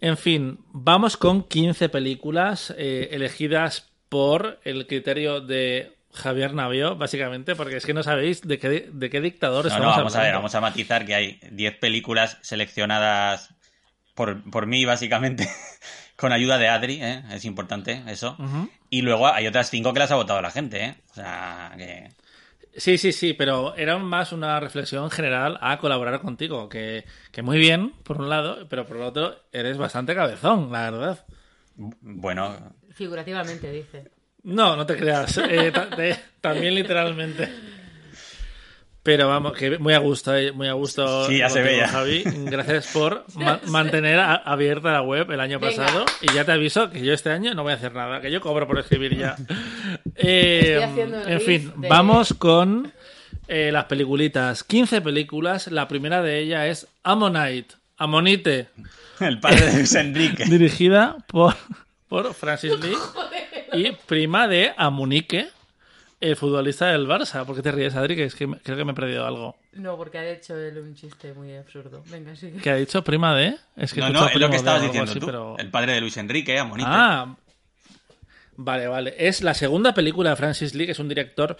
En 0.00 0.16
fin, 0.16 0.58
vamos 0.72 1.16
con 1.16 1.42
15 1.42 1.88
películas 1.90 2.74
eh, 2.76 3.08
elegidas 3.12 3.90
por 4.08 4.58
el 4.64 4.86
criterio 4.86 5.40
de 5.40 5.96
Javier 6.12 6.54
Navio, 6.54 6.96
básicamente, 6.96 7.54
porque 7.54 7.76
es 7.76 7.86
que 7.86 7.94
no 7.94 8.02
sabéis 8.02 8.42
de 8.42 8.58
qué, 8.58 8.88
de 8.92 9.10
qué 9.10 9.20
dictadores 9.20 9.72
no, 9.72 9.78
no, 9.78 9.86
vamos 9.90 10.16
a 10.16 10.22
ver, 10.22 10.34
vamos 10.34 10.54
a 10.54 10.60
matizar 10.60 11.06
que 11.06 11.14
hay 11.14 11.40
10 11.50 11.76
películas 11.76 12.38
seleccionadas 12.40 13.54
por, 14.14 14.42
por 14.50 14.66
mí, 14.66 14.84
básicamente, 14.84 15.48
con 16.20 16.32
ayuda 16.32 16.58
de 16.58 16.68
Adri, 16.68 17.02
¿eh? 17.02 17.22
es 17.32 17.46
importante 17.46 18.02
eso. 18.06 18.36
Y 18.90 19.00
luego 19.00 19.26
hay 19.26 19.46
otras 19.46 19.70
cinco 19.70 19.94
que 19.94 20.00
las 20.00 20.10
ha 20.10 20.16
votado 20.16 20.42
la 20.42 20.50
gente, 20.50 20.84
¿eh? 20.84 20.94
O 21.10 21.14
sea, 21.14 21.72
que... 21.78 22.10
Sí, 22.76 22.98
sí, 22.98 23.12
sí, 23.12 23.32
pero 23.32 23.74
era 23.74 23.96
más 23.96 24.30
una 24.32 24.60
reflexión 24.60 25.10
general 25.10 25.58
a 25.62 25.78
colaborar 25.78 26.20
contigo, 26.20 26.68
que, 26.68 27.06
que 27.32 27.40
muy 27.40 27.56
bien, 27.56 27.92
por 28.04 28.20
un 28.20 28.28
lado, 28.28 28.68
pero 28.68 28.86
por 28.86 28.98
el 28.98 29.02
otro, 29.04 29.34
eres 29.50 29.78
bastante 29.78 30.14
cabezón, 30.14 30.70
la 30.70 30.90
verdad. 30.90 31.24
Bueno. 31.74 32.74
Figurativamente, 32.92 33.72
dice. 33.72 34.10
No, 34.42 34.76
no 34.76 34.84
te 34.84 34.96
creas, 34.96 35.38
eh, 35.38 35.72
también 36.42 36.74
literalmente. 36.74 37.48
Pero 39.02 39.28
vamos, 39.28 39.54
que 39.54 39.78
muy 39.78 39.94
a 39.94 39.98
gusto, 39.98 40.36
eh, 40.36 40.52
muy 40.52 40.68
a 40.68 40.74
gusto. 40.74 41.26
Sí, 41.26 41.38
ya 41.38 41.48
se 41.48 41.62
veía. 41.62 41.88
Javi, 41.88 42.22
gracias 42.24 42.88
por 42.88 43.24
mantener 43.66 44.20
abierta 44.20 44.92
la 44.92 45.02
web 45.02 45.30
el 45.30 45.40
año 45.40 45.58
pasado. 45.58 46.04
Y 46.20 46.34
ya 46.34 46.44
te 46.44 46.52
aviso 46.52 46.90
que 46.90 47.02
yo 47.02 47.14
este 47.14 47.30
año 47.30 47.54
no 47.54 47.62
voy 47.62 47.72
a 47.72 47.76
hacer 47.76 47.94
nada, 47.94 48.20
que 48.20 48.30
yo 48.30 48.42
cobro 48.42 48.66
por 48.66 48.78
escribir 48.78 49.16
ya. 49.16 49.36
Eh, 50.22 50.80
en 51.26 51.40
fin, 51.40 51.72
vamos 51.76 52.34
con 52.34 52.92
eh, 53.48 53.70
las 53.72 53.86
peliculitas. 53.86 54.62
15 54.64 55.00
películas. 55.00 55.68
La 55.68 55.88
primera 55.88 56.20
de 56.20 56.40
ellas 56.40 56.66
es 56.66 56.88
Ammonite. 57.02 57.74
Amonite. 57.96 58.68
El 59.20 59.40
padre 59.40 59.66
de 59.66 59.72
Luis 59.78 59.94
Enrique. 59.94 60.44
Dirigida 60.44 61.16
por, 61.26 61.54
por 62.08 62.34
Francis 62.34 62.78
Lee. 62.80 62.96
Y 63.72 63.92
prima 64.06 64.46
de 64.46 64.72
Amunique 64.76 65.48
el 66.20 66.36
futbolista 66.36 66.86
del 66.88 67.06
Barça. 67.06 67.44
¿Por 67.44 67.56
qué 67.56 67.62
te 67.62 67.72
ríes, 67.72 67.96
Adri? 67.96 68.14
Que 68.14 68.24
es 68.24 68.34
que 68.34 68.46
creo 68.46 68.76
que 68.76 68.84
me 68.84 68.92
he 68.92 68.94
perdido 68.94 69.26
algo. 69.26 69.56
No, 69.72 69.96
porque 69.96 70.18
ha 70.18 70.30
hecho 70.30 70.56
él 70.56 70.78
un 70.78 70.94
chiste 70.94 71.32
muy 71.32 71.56
absurdo. 71.56 72.02
Venga, 72.06 72.36
sigue. 72.36 72.60
¿Qué 72.60 72.70
ha 72.70 72.76
dicho? 72.76 73.02
¿Prima 73.02 73.34
de? 73.34 73.56
Es 73.76 73.94
que 73.94 74.00
no, 74.00 74.10
no, 74.10 74.28
es 74.28 74.36
lo 74.36 74.50
que 74.50 74.56
estabas 74.56 74.82
diciendo 74.82 75.14
tú. 75.14 75.56
El 75.58 75.70
padre 75.70 75.94
de 75.94 76.00
Luis 76.00 76.16
Enrique, 76.18 76.58
Amonite. 76.58 76.88
Ah, 76.90 77.34
vale, 78.56 78.86
vale. 78.86 79.14
Es 79.18 79.42
la 79.42 79.54
segunda 79.54 79.94
película 79.94 80.30
de 80.30 80.36
Francis 80.36 80.74
Lee, 80.74 80.86
que 80.86 80.92
es 80.92 80.98
un 80.98 81.08
director 81.08 81.56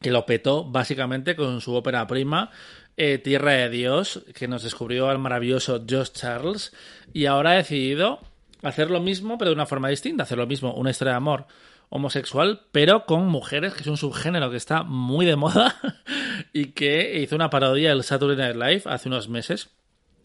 que 0.00 0.10
lo 0.10 0.24
petó 0.26 0.64
básicamente 0.64 1.36
con 1.36 1.60
su 1.60 1.74
ópera 1.74 2.06
prima, 2.06 2.50
eh, 2.96 3.18
Tierra 3.18 3.52
de 3.52 3.70
Dios, 3.70 4.24
que 4.34 4.48
nos 4.48 4.62
descubrió 4.62 5.08
al 5.08 5.18
maravilloso 5.18 5.84
Josh 5.88 6.12
Charles, 6.12 6.72
y 7.12 7.26
ahora 7.26 7.50
ha 7.50 7.54
decidido 7.54 8.20
hacer 8.62 8.90
lo 8.90 9.00
mismo, 9.00 9.36
pero 9.36 9.50
de 9.50 9.54
una 9.54 9.66
forma 9.66 9.88
distinta, 9.88 10.22
hacer 10.22 10.38
lo 10.38 10.46
mismo, 10.46 10.72
una 10.74 10.90
historia 10.90 11.12
de 11.12 11.18
amor 11.18 11.46
homosexual, 11.90 12.62
pero 12.72 13.04
con 13.04 13.26
mujeres, 13.28 13.74
que 13.74 13.82
es 13.82 13.86
un 13.86 13.96
subgénero 13.96 14.50
que 14.50 14.56
está 14.56 14.84
muy 14.84 15.26
de 15.26 15.36
moda 15.36 15.76
y 16.52 16.66
que 16.66 17.20
hizo 17.20 17.36
una 17.36 17.50
parodia 17.50 17.90
del 17.90 18.04
Saturday 18.04 18.36
Night 18.36 18.56
Live 18.56 18.82
hace 18.86 19.08
unos 19.08 19.28
meses, 19.28 19.70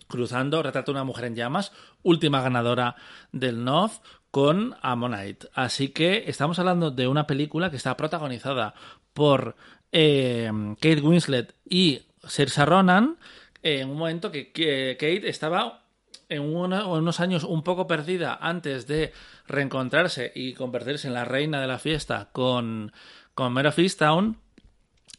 cruzando, 0.07 0.63
retrata 0.63 0.91
una 0.91 1.03
mujer 1.03 1.25
en 1.25 1.35
llamas, 1.35 1.71
última 2.03 2.41
ganadora 2.41 2.95
del 3.31 3.63
NOF, 3.63 3.99
con 4.31 4.75
Ammonite. 4.81 5.47
Así 5.53 5.89
que 5.89 6.25
estamos 6.27 6.59
hablando 6.59 6.91
de 6.91 7.07
una 7.07 7.25
película 7.25 7.69
que 7.69 7.77
está 7.77 7.95
protagonizada 7.97 8.73
por 9.13 9.55
eh, 9.91 10.51
Kate 10.81 11.01
Winslet 11.01 11.55
y 11.67 12.01
Saoirse 12.21 12.65
Ronan, 12.65 13.17
en 13.63 13.89
un 13.89 13.97
momento 13.97 14.31
que, 14.31 14.51
Kate 14.99 15.29
estaba 15.29 15.84
en 16.29 16.41
unos 16.41 17.19
años 17.19 17.43
un 17.43 17.63
poco 17.63 17.87
perdida 17.87 18.37
antes 18.41 18.87
de 18.87 19.13
reencontrarse 19.47 20.31
y 20.35 20.53
convertirse 20.53 21.07
en 21.07 21.13
la 21.13 21.25
reina 21.25 21.61
de 21.61 21.67
la 21.67 21.79
fiesta 21.79 22.29
con, 22.31 22.91
con 23.33 23.53
Mare. 23.53 23.71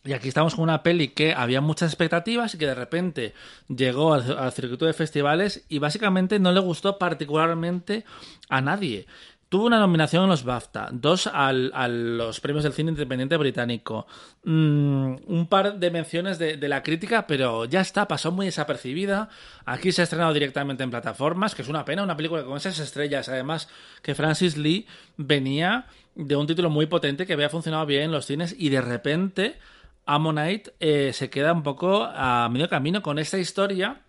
Y 0.06 0.12
aquí 0.12 0.28
estamos 0.28 0.54
con 0.54 0.62
una 0.62 0.84
peli 0.84 1.08
que 1.08 1.34
había 1.34 1.60
muchas 1.60 1.90
expectativas 1.90 2.54
y 2.54 2.58
que 2.58 2.66
de 2.66 2.76
repente 2.76 3.34
llegó 3.68 4.14
al 4.14 4.52
circuito 4.52 4.86
de 4.86 4.92
festivales 4.92 5.64
y 5.68 5.80
básicamente 5.80 6.38
no 6.38 6.52
le 6.52 6.60
gustó 6.60 6.96
particularmente 6.96 8.04
a 8.48 8.60
nadie. 8.60 9.06
Tuvo 9.48 9.66
una 9.66 9.78
nominación 9.78 10.24
en 10.24 10.30
los 10.30 10.42
BAFTA, 10.42 10.88
dos 10.90 11.28
a 11.32 11.52
los 11.52 12.40
premios 12.40 12.64
del 12.64 12.72
cine 12.72 12.90
independiente 12.90 13.36
británico, 13.36 14.08
mm, 14.42 15.14
un 15.24 15.46
par 15.48 15.78
de 15.78 15.90
menciones 15.92 16.40
de, 16.40 16.56
la 16.66 16.82
crítica, 16.82 17.28
pero 17.28 17.64
ya 17.64 17.80
está, 17.80 18.08
pasó 18.08 18.32
muy 18.32 18.46
desapercibida. 18.46 19.28
Aquí 19.64 19.92
se 19.92 20.00
ha 20.00 20.04
estrenado 20.04 20.32
directamente 20.32 20.82
en 20.82 20.90
plataformas, 20.90 21.54
que 21.54 21.62
es 21.62 21.68
una 21.68 21.84
pena, 21.84 22.02
una 22.02 22.16
película 22.16 22.42
con 22.42 22.56
esas 22.56 22.80
estrellas. 22.80 23.28
Además, 23.28 23.68
que 24.02 24.16
Francis 24.16 24.56
Lee 24.56 24.88
venía 25.16 25.86
de 26.16 26.34
un 26.34 26.48
título 26.48 26.68
muy 26.68 26.86
potente 26.86 27.24
que 27.24 27.34
había 27.34 27.48
funcionado 27.48 27.86
bien 27.86 28.02
en 28.02 28.10
los 28.10 28.26
cines 28.26 28.52
y 28.58 28.70
de 28.70 28.80
repente 28.80 29.58
Ammonite 30.06 30.74
eh, 30.80 31.12
se 31.12 31.30
queda 31.30 31.52
un 31.52 31.62
poco 31.62 32.02
a 32.02 32.48
medio 32.48 32.68
camino 32.68 33.00
con 33.00 33.20
esta 33.20 33.38
historia 33.38 34.00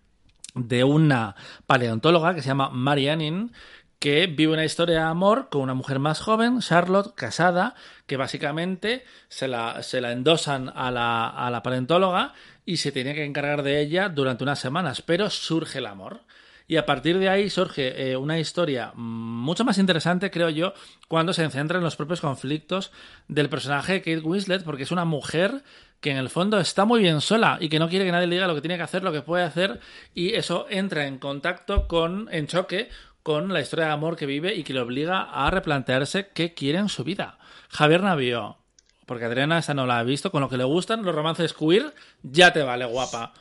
de 0.56 0.84
una 0.84 1.36
paleontóloga 1.65 2.34
que 2.34 2.41
se 2.41 2.48
llama 2.48 2.70
Marianne 2.70 3.50
que 3.99 4.27
vive 4.27 4.53
una 4.53 4.65
historia 4.65 4.95
de 4.95 5.01
amor 5.01 5.49
con 5.49 5.61
una 5.61 5.73
mujer 5.73 5.99
más 5.99 6.19
joven, 6.19 6.59
Charlotte, 6.59 7.13
casada, 7.15 7.75
que 8.05 8.17
básicamente 8.17 9.03
se 9.27 9.47
la, 9.47 9.81
se 9.81 10.01
la 10.01 10.11
endosan 10.11 10.71
a 10.75 10.91
la, 10.91 11.27
a 11.27 11.49
la 11.49 11.63
paleontóloga 11.63 12.33
y 12.65 12.77
se 12.77 12.91
tiene 12.91 13.15
que 13.15 13.25
encargar 13.25 13.63
de 13.63 13.79
ella 13.79 14.09
durante 14.09 14.43
unas 14.43 14.59
semanas, 14.59 15.01
pero 15.01 15.29
surge 15.29 15.79
el 15.79 15.87
amor. 15.87 16.21
Y 16.69 16.75
a 16.75 16.85
partir 16.85 17.17
de 17.17 17.29
ahí 17.29 17.49
surge 17.49 18.11
eh, 18.11 18.17
una 18.17 18.39
historia 18.39 18.91
mucho 18.93 19.63
más 19.63 19.77
interesante, 19.77 20.29
creo 20.29 20.49
yo, 20.49 20.73
cuando 21.07 21.31
se 21.31 21.49
centra 21.49 21.77
en 21.77 21.83
los 21.83 21.95
propios 21.95 22.19
conflictos 22.19 22.91
del 23.29 23.47
personaje 23.47 23.93
de 23.93 24.01
Kate 24.01 24.19
Winslet, 24.19 24.65
porque 24.65 24.83
es 24.83 24.91
una 24.91 25.05
mujer 25.05 25.63
que 26.01 26.11
en 26.11 26.17
el 26.17 26.29
fondo 26.29 26.59
está 26.59 26.83
muy 26.83 26.99
bien 26.99 27.21
sola 27.21 27.57
y 27.61 27.69
que 27.69 27.79
no 27.79 27.87
quiere 27.87 28.03
que 28.03 28.11
nadie 28.11 28.27
le 28.27 28.35
diga 28.35 28.47
lo 28.47 28.55
que 28.55 28.61
tiene 28.61 28.75
que 28.75 28.83
hacer, 28.83 29.01
lo 29.01 29.13
que 29.13 29.21
puede 29.21 29.45
hacer, 29.45 29.79
y 30.13 30.33
eso 30.33 30.67
entra 30.69 31.07
en 31.07 31.19
contacto 31.19 31.87
con, 31.87 32.27
en 32.33 32.47
choque 32.47 32.89
con 33.27 33.51
la 33.51 33.60
historia 33.60 33.88
de 33.88 33.91
amor 33.91 34.15
que 34.15 34.25
vive 34.25 34.55
y 34.55 34.63
que 34.63 34.72
le 34.72 34.79
obliga 34.79 35.24
a 35.24 35.51
replantearse 35.51 36.29
qué 36.29 36.53
quiere 36.53 36.79
en 36.79 36.88
su 36.88 37.03
vida. 37.03 37.38
Javier 37.67 38.01
Navío, 38.01 38.57
porque 39.05 39.25
Adriana 39.25 39.57
esa 39.57 39.74
no 39.74 39.86
la 39.86 40.00
ha 40.00 40.03
visto, 40.03 40.31
con 40.31 40.39
lo 40.39 40.48
que 40.48 40.55
le 40.55 40.63
gustan 40.63 41.03
los 41.03 41.13
romances 41.13 41.51
queer, 41.51 41.93
ya 42.24 42.53
te 42.53 42.63
vale, 42.63 42.86
guapa. 42.86 43.34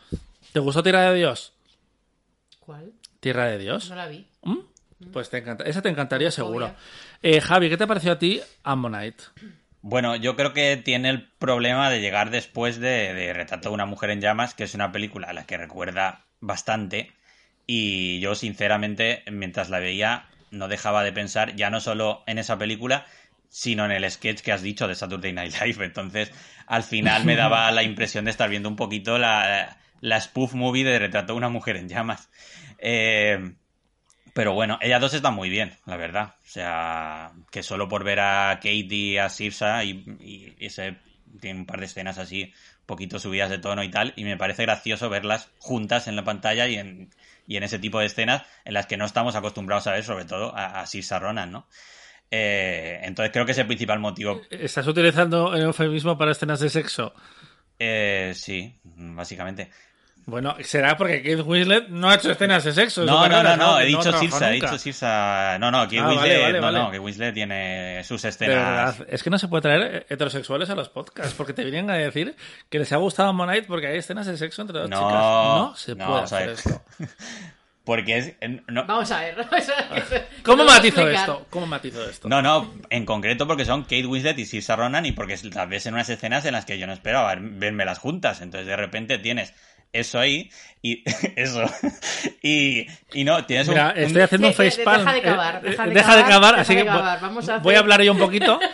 ¿Te 0.53 0.59
gustó 0.59 0.83
Tierra 0.83 1.03
de 1.03 1.19
Dios? 1.19 1.53
¿Cuál? 2.59 2.95
Tierra 3.21 3.45
de 3.47 3.59
Dios. 3.59 3.89
No 3.89 3.95
la 3.95 4.09
vi. 4.09 4.27
¿Mm? 4.43 4.59
Pues 5.13 5.31
te 5.31 5.39
encanta. 5.39 5.63
Esa 5.63 5.83
te 5.83 5.89
encantaría 5.89 6.33
seguro. 6.33 6.75
Eh, 7.23 7.41
Javi, 7.41 7.69
¿qué 7.69 7.77
te 7.77 7.87
pareció 7.87 8.11
a 8.11 8.19
ti 8.19 8.41
Ammonite? 8.65 9.23
Bueno, 9.83 10.17
yo 10.17 10.35
creo 10.35 10.53
que 10.53 10.77
tiene 10.79 11.11
el 11.11 11.29
problema 11.29 11.91
de 11.91 12.01
llegar 12.01 12.31
después 12.31 12.81
de, 12.81 13.15
de 13.15 13.33
Retrato 13.33 13.69
de 13.69 13.75
una 13.77 13.87
mujer 13.87 14.11
en 14.11 14.21
llamas, 14.21 14.53
que 14.55 14.65
es 14.65 14.75
una 14.75 14.91
película 14.91 15.29
a 15.29 15.33
la 15.33 15.47
que 15.47 15.57
recuerda 15.57 16.25
bastante 16.41 17.13
y 17.67 18.21
yo, 18.21 18.35
sinceramente, 18.35 19.23
mientras 19.31 19.71
la 19.71 19.81
veía, 19.81 20.27
no 20.51 20.69
dejaba 20.69 21.03
de 21.03 21.13
pensar 21.13 21.57
ya 21.57 21.71
no 21.71 21.81
solo 21.81 22.23
en 22.27 22.39
esa 22.39 22.59
película, 22.59 23.07
sino 23.49 23.85
en 23.85 23.91
el 23.91 24.11
sketch 24.11 24.41
que 24.41 24.53
has 24.53 24.63
dicho 24.63 24.87
de 24.89 24.95
Saturday 24.95 25.33
Night 25.33 25.55
Live. 25.61 25.85
Entonces, 25.85 26.33
al 26.67 26.83
final 26.83 27.25
me 27.25 27.37
daba 27.37 27.71
la 27.71 27.83
impresión 27.83 28.25
de 28.25 28.31
estar 28.31 28.49
viendo 28.49 28.69
un 28.69 28.77
poquito 28.77 29.19
la, 29.19 29.79
la 30.01 30.21
spoof 30.21 30.55
movie 30.55 30.85
de 30.85 30.99
Retrato 30.99 31.33
de 31.33 31.39
una 31.39 31.49
mujer 31.49 31.77
en 31.77 31.89
llamas. 31.89 32.31
Eh, 32.79 33.55
pero 34.35 34.53
bueno, 34.53 34.79
ellas 34.83 35.01
dos 35.01 35.15
están 35.15 35.35
muy 35.35 35.49
bien, 35.49 35.73
la 35.87 35.97
verdad. 35.97 36.35
O 36.45 36.49
sea, 36.49 37.33
que 37.51 37.63
solo 37.63 37.89
por 37.89 38.05
ver 38.05 38.21
a 38.21 38.55
Katie 38.57 39.19
a 39.19 39.31
Sirsa 39.31 39.83
y, 39.85 40.05
y 40.21 40.55
ese 40.59 40.97
tiene 41.41 41.61
un 41.61 41.67
par 41.67 41.81
de 41.81 41.87
escenas 41.87 42.19
así, 42.19 42.45
un 42.45 42.87
poquito 42.87 43.19
subidas 43.19 43.51
de 43.51 43.59
tono 43.59 43.83
y 43.83 43.91
tal, 43.91 44.13
y 44.17 44.25
me 44.25 44.37
parece 44.37 44.63
gracioso 44.63 45.09
verlas 45.09 45.51
juntas 45.59 46.09
en 46.09 46.17
la 46.17 46.25
pantalla 46.25 46.69
y 46.69 46.77
en, 46.77 47.11
y 47.47 47.57
en 47.57 47.63
ese 47.63 47.79
tipo 47.79 47.99
de 48.01 48.07
escenas 48.07 48.43
en 48.65 48.75
las 48.75 48.87
que 48.87 48.97
no 48.97 49.05
estamos 49.05 49.37
acostumbrados 49.37 49.87
a 49.87 49.93
ver, 49.93 50.05
sobre 50.05 50.25
todo 50.25 50.55
a, 50.57 50.81
a 50.81 50.87
Sirsa 50.87 51.19
Ronan, 51.19 51.53
¿no? 51.53 51.69
Eh, 52.31 53.01
entonces 53.03 53.33
creo 53.33 53.47
que 53.47 53.53
es 53.53 53.59
el 53.59 53.67
principal 53.67 54.01
motivo. 54.01 54.41
¿Estás 54.51 54.87
utilizando 54.87 55.55
el 55.55 55.63
eufemismo 55.63 56.19
para 56.19 56.33
escenas 56.33 56.61
de 56.61 56.71
sexo? 56.71 57.15
Eh, 57.79 58.33
sí, 58.35 58.79
básicamente. 58.85 59.71
Bueno, 60.27 60.57
será 60.63 60.97
porque 60.97 61.23
Kate 61.23 61.41
Winslet 61.41 61.89
no 61.89 62.11
ha 62.11 62.17
hecho 62.17 62.33
escenas 62.33 62.65
de 62.65 62.73
sexo. 62.73 63.05
No, 63.05 63.29
no, 63.29 63.45
no, 63.45 63.57
no, 63.57 63.79
he 63.79 63.87
dicho 63.87 64.13
Sirsa, 64.13 64.51
he 64.51 64.55
dicho 64.55 64.77
Sirsa. 64.77 65.57
No, 65.61 65.71
no, 65.71 65.85
Kate 65.85 66.01
ah, 66.01 66.09
Winslet, 66.09 66.61
no, 66.61 66.73
no, 66.73 66.91
que 66.91 66.99
Winslet 66.99 67.33
tiene 67.33 68.03
sus 68.03 68.25
escenas. 68.25 68.57
De 68.57 68.61
verdad, 68.61 68.97
es 69.09 69.23
que 69.23 69.31
no 69.31 69.39
se 69.39 69.47
puede 69.47 69.63
traer 69.63 70.07
heterosexuales 70.09 70.69
a 70.69 70.75
los 70.75 70.89
podcasts 70.89 71.33
porque 71.35 71.53
te 71.53 71.63
vienen 71.63 71.89
a 71.91 71.95
decir 71.95 72.35
que 72.69 72.81
les 72.81 72.93
ha 72.93 72.97
gustado 72.97 73.33
Monite 73.33 73.69
porque 73.69 73.87
hay 73.87 73.99
escenas 73.99 74.27
de 74.27 74.37
sexo 74.37 74.63
entre 74.63 74.81
dos 74.81 74.91
no, 74.91 74.97
chicas. 74.97 75.13
No 75.15 75.77
se 75.77 75.95
puede 75.95 76.23
hacer 76.23 76.49
esto. 76.51 76.83
Porque 77.87 78.19
es. 78.19 78.35
No. 78.67 78.85
Vamos 78.85 79.13
a 79.13 79.21
ver. 79.21 79.37
¿Cómo 80.43 80.65
matizo 80.65 81.09
esto? 81.09 81.47
¿Cómo 81.49 81.69
matizo 81.69 82.05
esto? 82.11 82.29
No, 82.29 82.43
no, 82.43 82.75
en 82.91 83.07
concreto 83.07 83.47
porque 83.47 83.65
son 83.65 83.83
Kate 83.83 84.07
Winslet 84.07 84.37
y 84.41 84.45
Sirsa 84.45 84.75
Ronan 84.75 85.07
y 85.07 85.13
porque 85.13 85.39
las 85.55 85.69
ves 85.69 85.87
en 85.87 85.95
unas 85.95 86.09
escenas 86.09 86.45
en 86.47 86.55
las 86.55 86.65
que 86.65 86.81
yo 86.81 86.89
no 86.89 86.93
esperaba 86.93 87.37
verme 87.39 87.85
las 87.85 88.01
juntas. 88.01 88.41
Entonces 88.41 88.67
de 88.67 88.75
repente 88.75 89.19
tienes 89.19 89.55
eso 89.99 90.19
ahí 90.19 90.51
y 90.83 91.03
eso 91.37 91.63
y, 92.43 92.87
y 93.13 93.25
no 93.25 93.45
tienes 93.45 93.69
Mira, 93.69 93.91
estoy 93.91 94.23
haciendo 94.23 94.49
un 94.49 94.55
facepalm 94.55 95.05
deja 95.05 95.15
de 95.15 95.23
cavar 95.23 95.63
deja 95.63 95.87
de, 95.87 95.95
deja 95.95 96.17
de 96.17 96.23
cavar 96.23 96.51
deja 96.53 96.63
así 96.63 96.75
de 96.75 96.83
que 96.83 96.87
cavar. 96.87 97.21
Vamos 97.21 97.49
a 97.49 97.59
voy 97.59 97.75
a 97.75 97.81
hablar 97.81 98.03
yo 98.03 98.13
un 98.13 98.19
poquito 98.19 98.61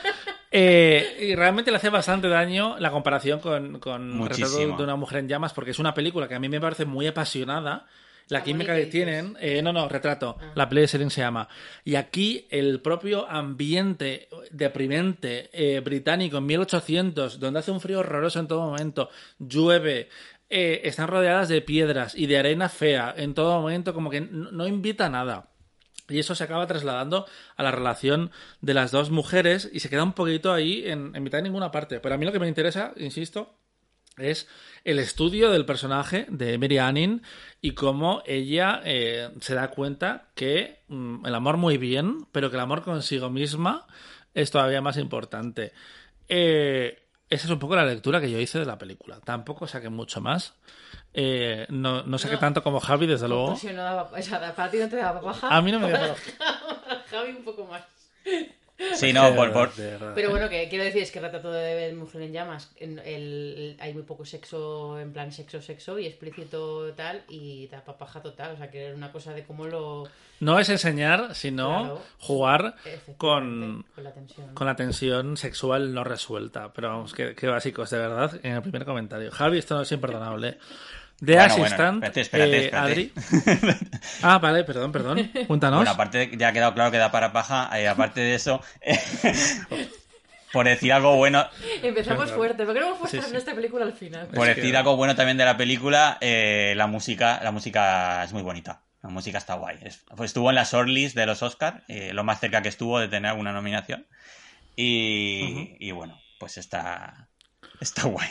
Eh, 0.55 1.17
y 1.31 1.35
realmente 1.35 1.71
le 1.71 1.79
hace 1.79 1.89
bastante 1.89 2.29
daño 2.29 2.77
la 2.79 2.91
comparación 2.91 3.41
con, 3.41 3.81
con. 3.81 4.29
Retrato 4.29 4.59
de 4.59 4.83
una 4.83 4.97
mujer 4.97 5.21
en 5.21 5.29
llamas 5.29 5.55
porque 5.55 5.71
es 5.71 5.79
una 5.79 5.95
película 5.95 6.29
que 6.29 6.35
a 6.35 6.39
mí 6.39 6.51
me 6.51 6.61
parece 6.61 6.85
muy 6.85 7.07
apasionada 7.07 7.87
la 8.29 8.39
Ah, 8.39 8.43
química 8.43 8.75
que 8.75 8.87
tienen, 8.87 9.37
eh, 9.41 9.63
no, 9.63 9.73
no, 9.73 9.89
retrato, 9.89 10.37
la 10.55 10.69
play 10.69 10.87
Selin 10.87 11.11
se 11.11 11.21
llama. 11.21 11.49
Y 11.85 11.97
aquí 11.97 12.47
el 12.51 12.81
propio 12.81 13.29
ambiente 13.29 14.29
deprimente 14.51 15.51
eh, 15.53 15.81
británico 15.81 16.39
en 16.39 16.47
1800, 16.47 17.39
donde 17.39 17.61
hace 17.61 17.71
un 17.71 17.81
frío 17.81 18.01
horroroso 18.01 18.41
en 18.41 18.49
todo 18.49 18.63
momento, 18.63 19.11
llueve, 19.39 20.09
eh, 20.53 20.83
están 20.85 21.09
rodeadas 21.09 21.49
de 21.49 21.63
piedras 21.63 22.15
y 22.15 22.27
de 22.27 22.39
arena 22.39 22.69
fea 22.69 23.15
en 23.17 23.35
todo 23.35 23.59
momento, 23.61 23.95
como 23.95 24.11
que 24.11 24.21
no, 24.21 24.67
invita 24.67 25.07
a 25.07 25.11
nada. 25.11 25.49
Y 26.09 26.19
eso 26.19 26.35
se 26.35 26.45
acaba 26.45 26.67
trasladando 26.67 27.27
a 27.57 27.63
la 27.63 27.71
relación 27.71 28.31
de 28.61 28.75
las 28.75 28.91
dos 28.91 29.11
mujeres 29.11 29.71
y 29.73 29.81
se 29.81 29.89
queda 29.89 30.03
un 30.03 30.13
poquito 30.13 30.53
ahí 30.53 30.87
en, 30.87 31.17
en 31.17 31.23
mitad 31.23 31.39
de 31.39 31.43
ninguna 31.43 31.71
parte. 31.71 32.01
Pero 32.01 32.15
a 32.15 32.19
mí 32.19 32.27
lo 32.27 32.33
que 32.33 32.39
me 32.39 32.49
interesa, 32.49 32.93
insisto, 32.97 33.57
es 34.19 34.49
el 34.85 34.99
estudio 34.99 35.51
del 35.51 35.65
personaje 35.65 36.27
de 36.29 36.59
Mary 36.59 36.79
Annin 36.79 37.23
y 37.61 37.73
cómo 37.73 38.23
ella 38.27 38.81
eh, 38.85 39.31
se 39.41 39.55
da 39.55 39.71
cuenta 39.71 40.29
que 40.35 40.81
mm, 40.89 41.27
el 41.27 41.35
amor 41.35 41.57
muy 41.57 41.79
bien, 41.79 42.27
pero 42.33 42.51
que 42.51 42.57
el 42.57 42.63
amor 42.63 42.83
consigo 42.83 43.31
misma 43.31 43.87
es 44.35 44.51
todavía 44.51 44.83
más 44.83 44.97
importante. 44.97 45.73
Eh, 46.29 46.99
esa 47.35 47.47
es 47.47 47.51
un 47.51 47.59
poco 47.59 47.75
la 47.77 47.85
lectura 47.85 48.21
que 48.21 48.31
yo 48.31 48.39
hice 48.39 48.59
de 48.59 48.65
la 48.67 48.79
película. 48.79 49.19
Tampoco 49.25 49.67
saqué 49.67 49.89
mucho 49.89 50.21
más. 50.21 50.55
Eh, 51.15 51.67
no, 51.71 52.03
no 52.05 52.19
saqué 52.19 52.35
No. 52.35 52.41
tanto 52.41 52.63
como 52.63 52.81
Javi, 52.81 53.07
desde 53.07 53.29
luego. 53.29 53.57
No 53.63 53.83
daba- 53.83 54.11
o 54.17 54.23
sea, 54.23 54.55
para 54.55 54.71
ti 54.71 54.79
no 54.79 54.89
te 54.89 54.97
daba 54.97 55.21
paja. 55.21 55.49
A 55.49 55.61
mí 55.63 55.71
no 55.73 55.81
me 55.81 55.89
dio 55.89 55.97
para- 55.97 56.15
Javi 57.11 57.31
un 57.33 57.45
poco 57.45 57.67
más. 57.67 57.83
Sí, 58.95 59.13
no, 59.13 59.35
por, 59.35 59.53
por-. 59.53 59.73
Pero 60.15 60.31
bueno, 60.31 60.49
que 60.49 60.69
quiero 60.69 60.85
decir 60.85 61.03
es 61.03 61.11
que 61.11 61.21
Retrato 61.21 61.51
de 61.51 61.93
Mujer 61.93 62.23
en 62.23 62.33
Llamas, 62.33 62.71
en 62.77 62.99
el, 62.99 63.77
hay 63.81 63.93
muy 63.95 64.03
poco 64.03 64.25
sexo, 64.25 64.99
en 64.99 65.13
plan 65.13 65.33
sexo, 65.33 65.61
sexo 65.63 65.99
y 65.99 66.07
explícito 66.07 66.93
tal, 66.95 67.23
y 67.29 67.67
da 67.69 67.85
pa' 67.85 67.97
paja 67.99 68.21
total. 68.23 68.53
O 68.53 68.57
sea, 68.57 68.71
que 68.71 68.87
era 68.87 68.95
una 68.97 69.13
cosa 69.13 69.33
de 69.33 69.45
cómo 69.45 69.67
lo. 69.67 70.05
No 70.41 70.59
es 70.59 70.69
enseñar, 70.69 71.35
sino 71.35 71.69
Claro. 71.69 72.03
jugar 72.19 72.75
con, 73.17 73.85
con 73.95 74.05
la 74.05 74.13
tensión. 74.13 74.55
con 74.55 74.67
la 74.67 74.75
tensión 74.77 75.37
sexual 75.37 75.95
no 75.95 76.03
resuelta. 76.05 76.73
Pero 76.73 76.89
vamos, 76.89 77.13
qué, 77.15 77.35
qué 77.35 77.47
básicos, 77.47 77.91
de 77.91 77.99
verdad, 77.99 78.41
en 78.43 78.53
el 78.57 78.63
primer 78.63 78.85
comentario. 78.85 79.31
Javi, 79.31 79.59
esto 79.59 79.77
no 79.77 79.83
es 79.83 79.93
imperdonable. 79.93 80.59
De 81.23 81.37
Bueno, 81.37 81.57
bueno, 81.57 81.65
Assistant, 81.67 82.05
espérate, 82.05 82.21
espérate, 82.21 82.57
eh, 82.57 82.65
espérate. 82.65 82.91
Adri. 82.91 83.79
Ah, 84.25 84.39
vale, 84.41 84.65
perdón, 84.65 84.91
perdón. 84.91 85.31
Cuéntanos. 85.47 85.79
bueno, 85.79 85.93
aparte 85.93 86.33
ya 86.37 86.49
ha 86.49 86.53
quedado 86.53 86.75
claro 86.75 86.91
que 86.91 86.99
da 86.99 87.13
para 87.13 87.33
paja, 87.33 87.71
eh, 87.79 87.87
aparte 87.87 88.21
de 88.21 88.35
eso, 88.35 88.61
por 90.53 90.67
decir 90.67 90.93
algo 90.93 91.15
bueno. 91.15 91.47
Empezamos 91.81 92.33
fuerte, 92.33 92.65
¿por 92.65 92.75
qué 92.75 92.81
no 92.81 92.87
hemos 92.87 92.99
puesto 92.99 93.25
en 93.25 93.37
esta 93.37 93.55
película 93.55 93.85
al 93.85 93.93
final? 93.93 94.27
Por 94.35 94.49
decir 94.49 94.77
algo 94.77 94.97
bueno 94.97 95.15
también 95.15 95.39
de 95.39 95.45
la 95.45 95.57
película, 95.57 96.19
eh, 96.21 96.75
la 96.77 96.89
música, 96.89 97.39
la 97.45 97.53
música 97.53 98.25
es 98.25 98.33
muy 98.33 98.43
bonita. 98.43 98.83
La 99.01 99.09
música 99.09 99.39
está 99.39 99.55
guay. 99.55 99.79
Pues 100.17 100.31
estuvo 100.31 100.51
en 100.51 100.57
la 100.57 100.65
shortlist 100.65 101.15
de 101.15 101.27
los 101.27 101.41
Oscars, 101.45 101.85
eh, 101.87 102.13
lo 102.13 102.25
más 102.25 102.41
cerca 102.41 102.63
que 102.63 102.69
estuvo 102.69 102.99
de 102.99 103.07
tener 103.07 103.31
alguna 103.31 103.53
nominación. 103.53 104.09
Y, 104.75 105.77
y 105.79 105.93
bueno, 105.93 106.21
pues 106.41 106.59
está, 106.59 107.29
está 107.81 108.09
guay. 108.09 108.29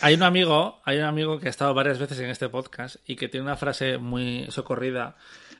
Hay 0.00 0.14
un 0.14 0.22
amigo, 0.22 0.80
hay 0.84 0.98
un 0.98 1.04
amigo 1.04 1.38
que 1.38 1.46
ha 1.46 1.50
estado 1.50 1.72
varias 1.74 1.98
veces 1.98 2.18
en 2.20 2.30
este 2.30 2.48
podcast 2.48 2.96
y 3.06 3.16
que 3.16 3.28
tiene 3.28 3.44
una 3.44 3.56
frase 3.56 3.98
muy 3.98 4.46
socorrida. 4.50 5.16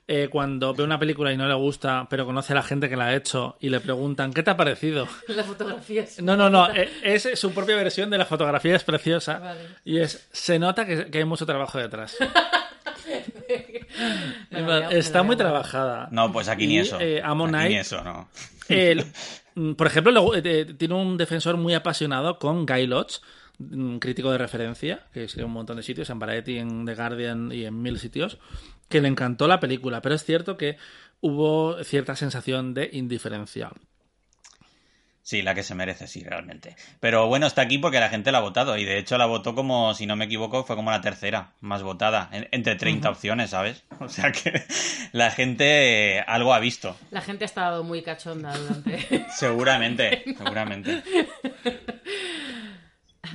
Eh, 0.09 0.29
cuando 0.31 0.73
ve 0.73 0.85
una 0.85 1.01
película 1.01 1.33
y 1.33 1.37
no 1.37 1.49
le 1.49 1.55
gusta, 1.55 2.07
pero 2.09 2.25
conoce 2.25 2.53
a 2.53 2.57
la 2.57 2.63
gente 2.63 2.89
que 2.89 2.95
la 2.95 3.07
ha 3.07 3.17
hecho 3.17 3.57
y 3.59 3.71
le 3.71 3.81
preguntan 3.81 4.33
¿qué 4.33 4.45
te 4.45 4.51
ha 4.51 4.57
parecido? 4.57 5.09
La 5.29 5.43
fotografía 5.43 6.05
No, 6.23 6.37
no, 6.37 6.49
no. 6.49 6.73
Eh, 6.73 6.89
es, 7.03 7.29
su 7.35 7.53
propia 7.53 7.75
versión 7.75 8.09
de 8.09 8.19
la 8.19 8.25
fotografía 8.25 8.77
es 8.77 8.85
preciosa 8.85 9.57
y 9.85 9.99
es 9.99 10.29
se 10.31 10.61
nota 10.61 10.87
que, 10.87 11.11
hay 11.13 11.25
mucho 11.25 11.45
trabajo 11.45 11.79
detrás. 11.79 12.17
Está 14.91 15.25
muy 15.25 15.37
trabajada. 15.37 16.09
No, 16.13 16.31
pues 16.33 16.49
aquí 16.49 16.69
ni 16.69 16.79
eso. 16.79 17.01
Eh, 17.01 17.21
aquí 17.23 17.69
ni 17.69 17.77
eso, 17.77 18.05
no. 18.05 18.29
por 19.75 19.87
ejemplo, 19.89 20.31
tiene 20.79 20.95
un 20.95 21.17
defensor 21.17 21.57
muy 21.57 21.75
apasionado 21.75 22.39
con 22.39 22.65
Guy 22.65 22.87
Lodge, 22.87 23.21
un 23.59 23.99
crítico 24.01 24.31
de 24.31 24.39
referencia, 24.39 25.07
que 25.13 25.25
escribe 25.25 25.47
un 25.47 25.53
montón 25.53 25.77
de 25.77 25.83
sitios, 25.83 26.11
en 26.11 26.19
Variety, 26.19 26.59
en 26.59 26.85
The 26.85 26.95
Guardian 26.95 27.53
y 27.53 27.65
en 27.65 27.81
mil 27.81 27.99
sitios, 27.99 28.39
que 28.89 29.01
le 29.01 29.09
encantó 29.09 29.49
la 29.49 29.61
película, 29.61 30.03
pero 30.03 30.15
es 30.15 30.25
cierto 30.25 30.57
que 30.57 30.77
hubo 31.21 31.83
cierta 31.85 32.17
sensación 32.17 32.75
de 32.75 32.91
indiferencia. 32.93 33.71
Sí, 35.27 35.43
la 35.43 35.57
que 35.57 35.65
se 35.65 35.75
merece, 35.75 36.07
sí, 36.07 36.23
realmente. 36.23 36.77
Pero 37.01 37.27
bueno, 37.27 37.49
está 37.49 37.63
aquí 37.63 37.79
porque 37.79 37.99
la 37.99 38.09
gente 38.09 38.31
la 38.31 38.39
ha 38.39 38.43
votado 38.43 38.79
y 38.79 38.85
de 38.85 38.97
hecho 38.97 39.19
la 39.19 39.27
votó 39.27 39.57
como, 39.57 39.93
si 39.93 40.07
no 40.07 40.15
me 40.15 40.27
equivoco, 40.27 40.63
fue 40.63 40.77
como 40.77 40.93
la 40.93 41.01
tercera 41.01 41.51
más 41.61 41.83
votada, 41.83 42.31
entre 42.31 42.77
30 42.77 43.11
opciones, 43.11 43.51
¿sabes? 43.51 43.83
O 43.99 44.09
sea 44.09 44.31
que 44.31 44.63
la 45.11 45.33
gente 45.33 46.21
algo 46.29 46.55
ha 46.55 46.61
visto. 46.61 46.97
La 47.11 47.23
gente 47.23 47.43
ha 47.43 47.47
estado 47.47 47.83
muy 47.83 48.03
cachonda 48.03 48.57
durante... 48.57 49.27
seguramente, 49.37 50.23
seguramente. 50.39 51.03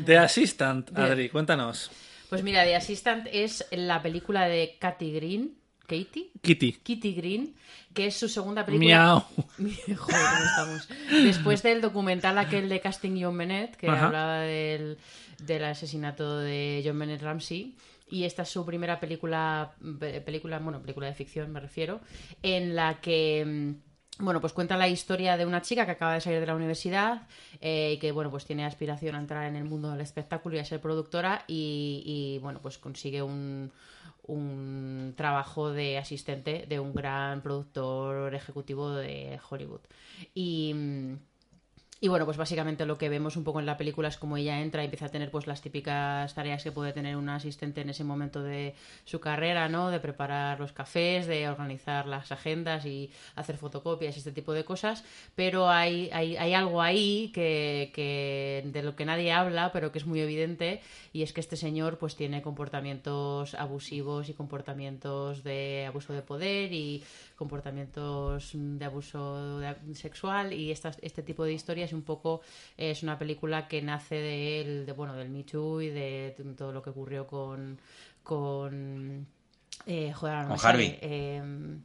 The 0.05 0.17
Assistant, 0.17 0.98
Adri, 0.98 1.29
cuéntanos. 1.29 1.91
Pues 2.29 2.43
mira, 2.43 2.63
The 2.63 2.75
Assistant 2.75 3.27
es 3.31 3.65
la 3.71 4.01
película 4.01 4.48
de 4.48 4.77
Katy 4.79 5.12
Green. 5.13 5.57
¿Katie? 5.81 6.31
Kitty. 6.41 6.71
Kitty 6.83 7.13
Green, 7.13 7.53
que 7.93 8.07
es 8.07 8.15
su 8.15 8.29
segunda 8.29 8.65
película. 8.65 8.88
Miau. 8.88 9.25
Joder, 9.98 9.98
¿cómo 9.98 10.45
estamos? 10.45 10.89
Después 11.10 11.63
del 11.63 11.81
documental 11.81 12.38
aquel 12.38 12.69
de 12.69 12.79
Casting 12.79 13.21
John 13.21 13.38
Bennett, 13.38 13.75
que 13.75 13.89
hablaba 13.89 14.39
del, 14.39 14.98
del 15.39 15.65
asesinato 15.65 16.39
de 16.39 16.81
John 16.86 16.98
Bennett 16.98 17.21
Ramsey 17.21 17.75
y 18.12 18.25
esta 18.25 18.43
es 18.43 18.49
su 18.49 18.65
primera 18.65 18.99
película, 18.99 19.71
película, 20.25 20.60
bueno, 20.60 20.82
película 20.82 21.08
de 21.08 21.13
ficción 21.13 21.51
me 21.51 21.62
refiero, 21.62 22.01
en 22.43 22.75
la 22.75 22.99
que 22.99 23.43
mm, 23.45 23.90
bueno, 24.19 24.41
pues 24.41 24.54
cuenta 24.54 24.78
la 24.78 24.88
historia 24.88 25.38
de 25.38 25.45
una 25.45 25.62
chica 25.62 25.86
que 25.86 25.91
acaba 25.91 26.13
de 26.13 26.21
salir 26.21 26.39
de 26.39 26.45
la 26.45 26.56
universidad 26.56 27.28
eh, 27.60 27.93
y 27.93 28.00
que, 28.00 28.12
bueno, 28.12 28.30
pues 28.30 28.45
tiene 28.45 28.65
aspiración 28.65 29.15
a 29.15 29.19
entrar 29.19 29.45
en 29.45 29.56
el 29.56 29.63
mundo 29.63 29.89
del 29.91 30.02
espectáculo 30.02 30.56
y 30.56 30.60
a 30.60 30.65
ser 30.65 30.82
productora 30.82 31.43
y, 31.47 32.39
bueno, 32.41 32.60
pues 32.62 32.78
consigue 32.78 33.21
un, 33.21 33.71
un 34.24 35.13
trabajo 35.15 35.71
de 35.71 35.97
asistente 35.97 36.65
de 36.67 36.80
un 36.80 36.93
gran 36.93 37.41
productor 37.41 38.36
ejecutivo 38.36 38.91
de 38.91 39.39
Hollywood. 39.50 39.82
Y 40.34 40.74
mm, 40.74 41.17
y 42.04 42.08
bueno, 42.08 42.26
pues 42.26 42.36
básicamente 42.36 42.88
lo 42.88 42.98
que 42.98 43.10
vemos 43.10 43.38
un 43.38 43.44
poco 43.44 43.60
en 43.60 43.68
la 43.68 43.78
película 43.78 44.08
es 44.08 44.18
como 44.18 44.36
ella 44.36 44.60
entra 44.60 44.82
y 44.82 44.86
empieza 44.86 45.06
a 45.06 45.10
tener 45.10 45.30
pues 45.30 45.46
las 45.46 45.62
típicas 45.62 46.34
tareas 46.34 46.64
que 46.64 46.72
puede 46.72 46.94
tener 46.94 47.16
una 47.16 47.36
asistente 47.36 47.82
en 47.82 47.92
ese 47.92 48.04
momento 48.04 48.42
de 48.42 48.74
su 49.06 49.20
carrera, 49.20 49.70
¿no? 49.70 49.92
De 49.92 50.00
preparar 50.00 50.60
los 50.60 50.72
cafés, 50.72 51.28
de 51.28 51.48
organizar 51.48 52.08
las 52.08 52.32
agendas 52.32 52.88
y 52.88 53.12
hacer 53.36 53.58
fotocopias 53.58 54.18
este 54.18 54.32
tipo 54.32 54.52
de 54.54 54.66
cosas. 54.66 55.04
Pero 55.36 55.70
hay, 55.70 56.10
hay, 56.12 56.38
hay 56.38 56.56
algo 56.56 56.82
ahí 56.82 57.32
que, 57.36 57.92
que, 57.94 58.64
de 58.66 58.82
lo 58.82 58.96
que 58.96 59.06
nadie 59.06 59.32
habla, 59.32 59.72
pero 59.72 59.92
que 59.92 60.00
es 60.00 60.08
muy 60.08 60.22
evidente, 60.22 60.82
y 61.14 61.22
es 61.22 61.34
que 61.34 61.40
este 61.40 61.56
señor 61.56 62.00
pues 62.00 62.16
tiene 62.16 62.42
comportamientos 62.42 63.54
abusivos 63.54 64.28
y 64.28 64.34
comportamientos 64.34 65.44
de 65.44 65.86
abuso 65.88 66.14
de 66.14 66.24
poder 66.24 66.74
y 66.74 67.04
comportamientos 67.41 68.51
de 68.54 68.86
abuso 68.86 69.60
sexual 69.95 70.54
y 70.54 70.69
este 70.69 71.23
tipo 71.23 71.43
de 71.43 71.54
historias 71.54 71.91
un 71.91 72.04
poco 72.04 72.41
es 72.77 73.01
una 73.01 73.17
película 73.17 73.67
que 73.67 73.82
nace 73.82 74.13
de, 74.15 74.84
de 74.86 74.91
bueno 74.91 75.15
del 75.15 75.30
Me 75.30 75.43
Too 75.43 75.82
y 75.82 75.89
de 75.89 76.36
todo 76.56 76.71
lo 76.71 76.84
que 76.84 76.91
ocurrió 76.91 77.25
con 77.25 77.80
con 78.21 79.25
eh, 79.88 80.13
Harvey 80.21 80.99
em, 81.01 81.82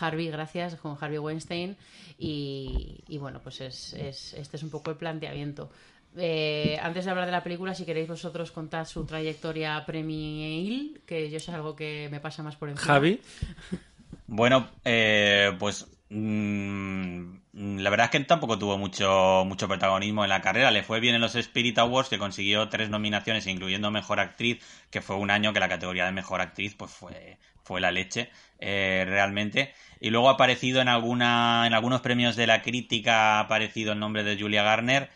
Harvey, 0.00 0.30
gracias, 0.30 0.76
con 0.76 0.96
Harvey 0.98 1.18
Weinstein 1.18 1.76
y, 2.18 3.18
bueno, 3.20 3.40
pues 3.42 3.60
es, 3.60 3.92
este 3.94 4.56
es 4.56 4.62
un 4.62 4.70
poco 4.70 4.90
el 4.90 4.96
planteamiento. 4.96 5.70
Eh, 6.16 6.78
antes 6.80 7.04
de 7.04 7.10
hablar 7.10 7.26
de 7.26 7.32
la 7.32 7.42
película, 7.42 7.74
si 7.74 7.84
queréis 7.84 8.08
vosotros 8.08 8.50
contar 8.52 8.86
su 8.86 9.04
trayectoria 9.04 9.84
premiil, 9.84 11.02
que 11.04 11.28
yo 11.30 11.36
es 11.36 11.48
algo 11.50 11.76
que 11.76 12.08
me 12.10 12.20
pasa 12.20 12.42
más 12.42 12.56
por 12.56 12.70
encima. 12.70 12.94
Javi. 12.94 13.20
Bueno, 14.30 14.68
eh, 14.84 15.56
pues 15.58 15.86
mm, 16.10 17.78
la 17.78 17.90
verdad 17.90 18.04
es 18.06 18.10
que 18.10 18.20
tampoco 18.20 18.58
tuvo 18.58 18.76
mucho, 18.76 19.44
mucho 19.46 19.66
protagonismo 19.68 20.22
en 20.22 20.28
la 20.30 20.42
carrera. 20.42 20.70
Le 20.70 20.82
fue 20.82 21.00
bien 21.00 21.14
en 21.14 21.20
los 21.22 21.34
Spirit 21.34 21.78
Awards, 21.78 22.10
que 22.10 22.18
consiguió 22.18 22.68
tres 22.68 22.90
nominaciones, 22.90 23.46
incluyendo 23.46 23.90
Mejor 23.90 24.20
Actriz, 24.20 24.62
que 24.90 25.00
fue 25.00 25.16
un 25.16 25.30
año 25.30 25.52
que 25.54 25.60
la 25.60 25.68
categoría 25.70 26.04
de 26.04 26.12
Mejor 26.12 26.40
Actriz 26.42 26.74
pues 26.74 26.90
fue, 26.90 27.38
fue 27.62 27.80
la 27.80 27.90
leche, 27.90 28.30
eh, 28.58 29.04
realmente. 29.08 29.72
Y 30.00 30.10
luego 30.10 30.28
ha 30.28 30.32
aparecido 30.34 30.82
en, 30.82 30.88
alguna, 30.88 31.66
en 31.66 31.72
algunos 31.72 32.02
premios 32.02 32.36
de 32.36 32.46
la 32.46 32.60
crítica, 32.62 33.38
ha 33.38 33.40
aparecido 33.40 33.92
el 33.92 33.98
nombre 33.98 34.24
de 34.24 34.38
Julia 34.38 34.62
Garner 34.62 35.08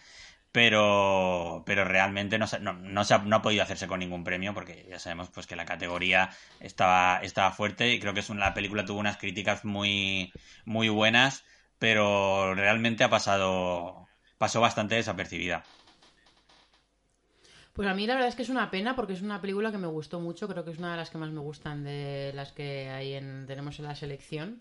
pero, 0.52 1.62
pero 1.64 1.84
realmente 1.84 2.38
no, 2.38 2.46
se 2.46 2.56
ha, 2.56 2.60
no, 2.60 3.00
ha, 3.00 3.42
podido 3.42 3.62
hacerse 3.62 3.88
con 3.88 4.00
ningún 4.00 4.22
premio 4.22 4.52
porque 4.52 4.86
ya 4.88 4.98
sabemos 4.98 5.30
pues 5.30 5.46
que 5.46 5.56
la 5.56 5.64
categoría 5.64 6.28
estaba, 6.60 7.20
estaba 7.22 7.50
fuerte 7.52 7.92
y 7.92 7.98
creo 7.98 8.12
que 8.12 8.20
es 8.20 8.28
una, 8.28 8.40
la 8.40 8.54
película 8.54 8.84
tuvo 8.84 9.00
unas 9.00 9.16
críticas 9.16 9.64
muy, 9.64 10.30
muy 10.66 10.90
buenas, 10.90 11.44
pero 11.78 12.54
realmente 12.54 13.02
ha 13.02 13.10
pasado, 13.10 14.06
pasó 14.36 14.60
bastante 14.60 14.94
desapercibida. 14.94 15.64
Pues 17.72 17.88
a 17.88 17.94
mí 17.94 18.06
la 18.06 18.14
verdad 18.14 18.28
es 18.28 18.34
que 18.34 18.42
es 18.42 18.50
una 18.50 18.70
pena 18.70 18.94
porque 18.94 19.14
es 19.14 19.22
una 19.22 19.40
película 19.40 19.72
que 19.72 19.78
me 19.78 19.86
gustó 19.86 20.20
mucho, 20.20 20.46
creo 20.46 20.62
que 20.66 20.72
es 20.72 20.78
una 20.78 20.90
de 20.90 20.98
las 20.98 21.08
que 21.08 21.16
más 21.16 21.30
me 21.30 21.40
gustan 21.40 21.82
de 21.82 22.32
las 22.34 22.52
que 22.52 22.90
hay 22.90 23.14
en, 23.14 23.46
tenemos 23.46 23.78
en 23.78 23.86
la 23.86 23.94
selección. 23.94 24.58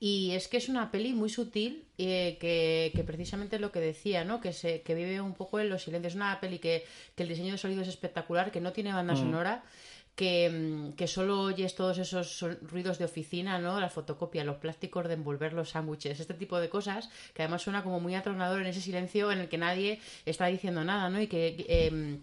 Y 0.00 0.32
es 0.32 0.48
que 0.48 0.56
es 0.56 0.68
una 0.68 0.90
peli 0.90 1.12
muy 1.12 1.30
sutil 1.30 1.86
eh, 1.98 2.36
que, 2.40 2.92
que, 2.94 3.04
precisamente 3.04 3.58
lo 3.58 3.72
que 3.72 3.80
decía, 3.80 4.24
¿no? 4.24 4.40
Que, 4.40 4.52
se, 4.52 4.82
que 4.82 4.94
vive 4.94 5.20
un 5.20 5.34
poco 5.34 5.60
en 5.60 5.68
los 5.68 5.84
silencios. 5.84 6.12
Es 6.12 6.16
una 6.16 6.40
peli 6.40 6.58
que, 6.58 6.84
que 7.14 7.22
el 7.22 7.28
diseño 7.28 7.52
de 7.52 7.58
sonido 7.58 7.82
es 7.82 7.88
espectacular, 7.88 8.50
que 8.50 8.60
no 8.60 8.72
tiene 8.72 8.92
banda 8.92 9.14
mm. 9.14 9.18
sonora, 9.18 9.64
que, 10.16 10.50
mm, 10.50 10.92
que, 10.96 11.06
solo 11.06 11.40
oyes 11.42 11.74
todos 11.74 11.98
esos 11.98 12.44
ruidos 12.62 12.98
de 12.98 13.04
oficina, 13.04 13.58
¿no? 13.58 13.80
La 13.80 13.88
fotocopia, 13.88 14.44
los 14.44 14.56
plásticos 14.56 15.06
de 15.08 15.14
envolver 15.14 15.52
los 15.52 15.70
sándwiches, 15.70 16.20
este 16.20 16.34
tipo 16.34 16.58
de 16.60 16.68
cosas, 16.68 17.08
que 17.32 17.42
además 17.42 17.62
suena 17.62 17.82
como 17.82 18.00
muy 18.00 18.14
atronador 18.14 18.60
en 18.60 18.66
ese 18.66 18.80
silencio 18.80 19.32
en 19.32 19.38
el 19.38 19.48
que 19.48 19.58
nadie 19.58 20.00
está 20.26 20.46
diciendo 20.46 20.84
nada, 20.84 21.08
¿no? 21.08 21.20
Y 21.20 21.28
que... 21.28 21.64
Eh, 21.68 22.18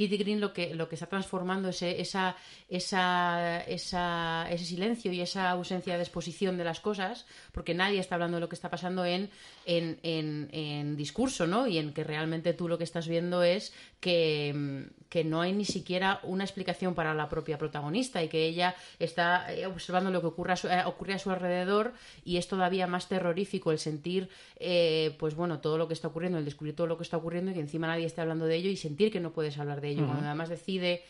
Kitty 0.00 0.16
Green 0.16 0.40
lo 0.40 0.54
que, 0.54 0.74
lo 0.74 0.88
que 0.88 0.94
está 0.94 1.06
transformando 1.06 1.68
es 1.68 1.82
esa, 1.82 2.34
esa, 2.70 3.60
esa, 3.64 4.46
ese 4.50 4.64
silencio 4.64 5.12
y 5.12 5.20
esa 5.20 5.50
ausencia 5.50 5.96
de 5.96 6.02
exposición 6.02 6.56
de 6.56 6.64
las 6.64 6.80
cosas, 6.80 7.26
porque 7.52 7.74
nadie 7.74 8.00
está 8.00 8.14
hablando 8.14 8.38
de 8.38 8.40
lo 8.40 8.48
que 8.48 8.54
está 8.54 8.70
pasando 8.70 9.04
en, 9.04 9.28
en, 9.66 9.98
en, 10.02 10.48
en 10.52 10.96
discurso, 10.96 11.46
¿no? 11.46 11.66
Y 11.66 11.76
en 11.76 11.92
que 11.92 12.02
realmente 12.02 12.54
tú 12.54 12.66
lo 12.66 12.78
que 12.78 12.84
estás 12.84 13.08
viendo 13.08 13.42
es 13.42 13.74
que, 14.00 14.88
que, 15.10 15.24
no 15.24 15.40
hay 15.42 15.52
ni 15.52 15.64
siquiera 15.64 16.20
una 16.22 16.44
explicación 16.44 16.94
para 16.94 17.12
la 17.14 17.28
propia 17.28 17.58
protagonista 17.58 18.22
y 18.22 18.28
que 18.28 18.46
ella 18.46 18.74
está 18.98 19.52
eh, 19.52 19.66
observando 19.66 20.10
lo 20.10 20.20
que 20.20 20.28
ocurre 20.28 20.52
a 20.52 20.56
su, 20.56 20.68
eh, 20.68 20.82
ocurre 20.86 21.14
a 21.14 21.18
su 21.18 21.30
alrededor 21.30 21.92
y 22.24 22.36
es 22.36 22.48
todavía 22.48 22.86
más 22.86 23.08
terrorífico 23.08 23.72
el 23.72 23.78
sentir, 23.78 24.28
eh, 24.56 25.16
pues 25.18 25.34
bueno, 25.34 25.60
todo 25.60 25.78
lo 25.78 25.88
que 25.88 25.94
está 25.94 26.08
ocurriendo, 26.08 26.38
el 26.38 26.44
descubrir 26.44 26.74
todo 26.74 26.86
lo 26.86 26.96
que 26.96 27.02
está 27.02 27.16
ocurriendo 27.16 27.50
y 27.50 27.54
que 27.54 27.60
encima 27.60 27.86
nadie 27.86 28.06
esté 28.06 28.20
hablando 28.20 28.46
de 28.46 28.56
ello 28.56 28.70
y 28.70 28.76
sentir 28.76 29.12
que 29.12 29.20
no 29.20 29.32
puedes 29.32 29.58
hablar 29.58 29.80
de 29.80 29.90
ello. 29.90 30.06
Cuando 30.06 30.26
además 30.26 30.48
decide 30.48 31.02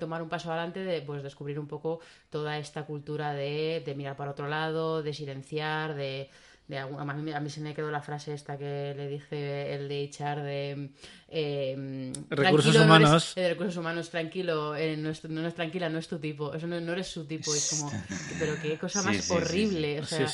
tomar 0.00 0.22
un 0.22 0.28
paso 0.28 0.50
adelante, 0.50 0.84
de 0.84 1.02
pues 1.02 1.22
descubrir 1.22 1.58
un 1.58 1.66
poco 1.66 2.00
toda 2.30 2.58
esta 2.58 2.84
cultura 2.84 3.32
de, 3.32 3.82
de 3.84 3.94
mirar 3.94 4.16
para 4.16 4.30
otro 4.30 4.48
lado, 4.48 5.02
de 5.02 5.12
silenciar, 5.12 5.94
de 5.94 6.30
de 6.68 6.78
a, 6.78 6.86
mí, 6.86 7.32
a 7.32 7.40
mí 7.40 7.50
se 7.50 7.60
me 7.60 7.74
quedó 7.74 7.90
la 7.90 8.02
frase 8.02 8.34
esta 8.34 8.58
que 8.58 8.94
le 8.94 9.08
dije 9.08 9.74
el 9.74 9.88
de 9.88 10.02
echar 10.02 10.42
de 10.42 10.90
eh, 11.28 12.12
recursos 12.28 12.76
humanos. 12.76 13.32
de 13.34 13.48
recursos 13.48 13.76
humanos 13.78 14.10
tranquilo 14.10 14.76
eh, 14.76 14.96
no, 14.96 15.08
es, 15.08 15.24
no, 15.24 15.46
es, 15.46 15.54
tranquila 15.54 15.88
no 15.88 15.98
es 15.98 16.08
tu 16.08 16.18
tipo 16.18 16.52
eso 16.52 16.66
no, 16.66 16.76
eres 16.76 17.06
su 17.06 17.26
tipo 17.26 17.54
es 17.54 17.70
como 17.70 17.90
pero 18.38 18.54
qué 18.60 18.76
cosa 18.76 19.02
más 19.02 19.30
horrible 19.30 20.00
o 20.00 20.04
sea, 20.04 20.26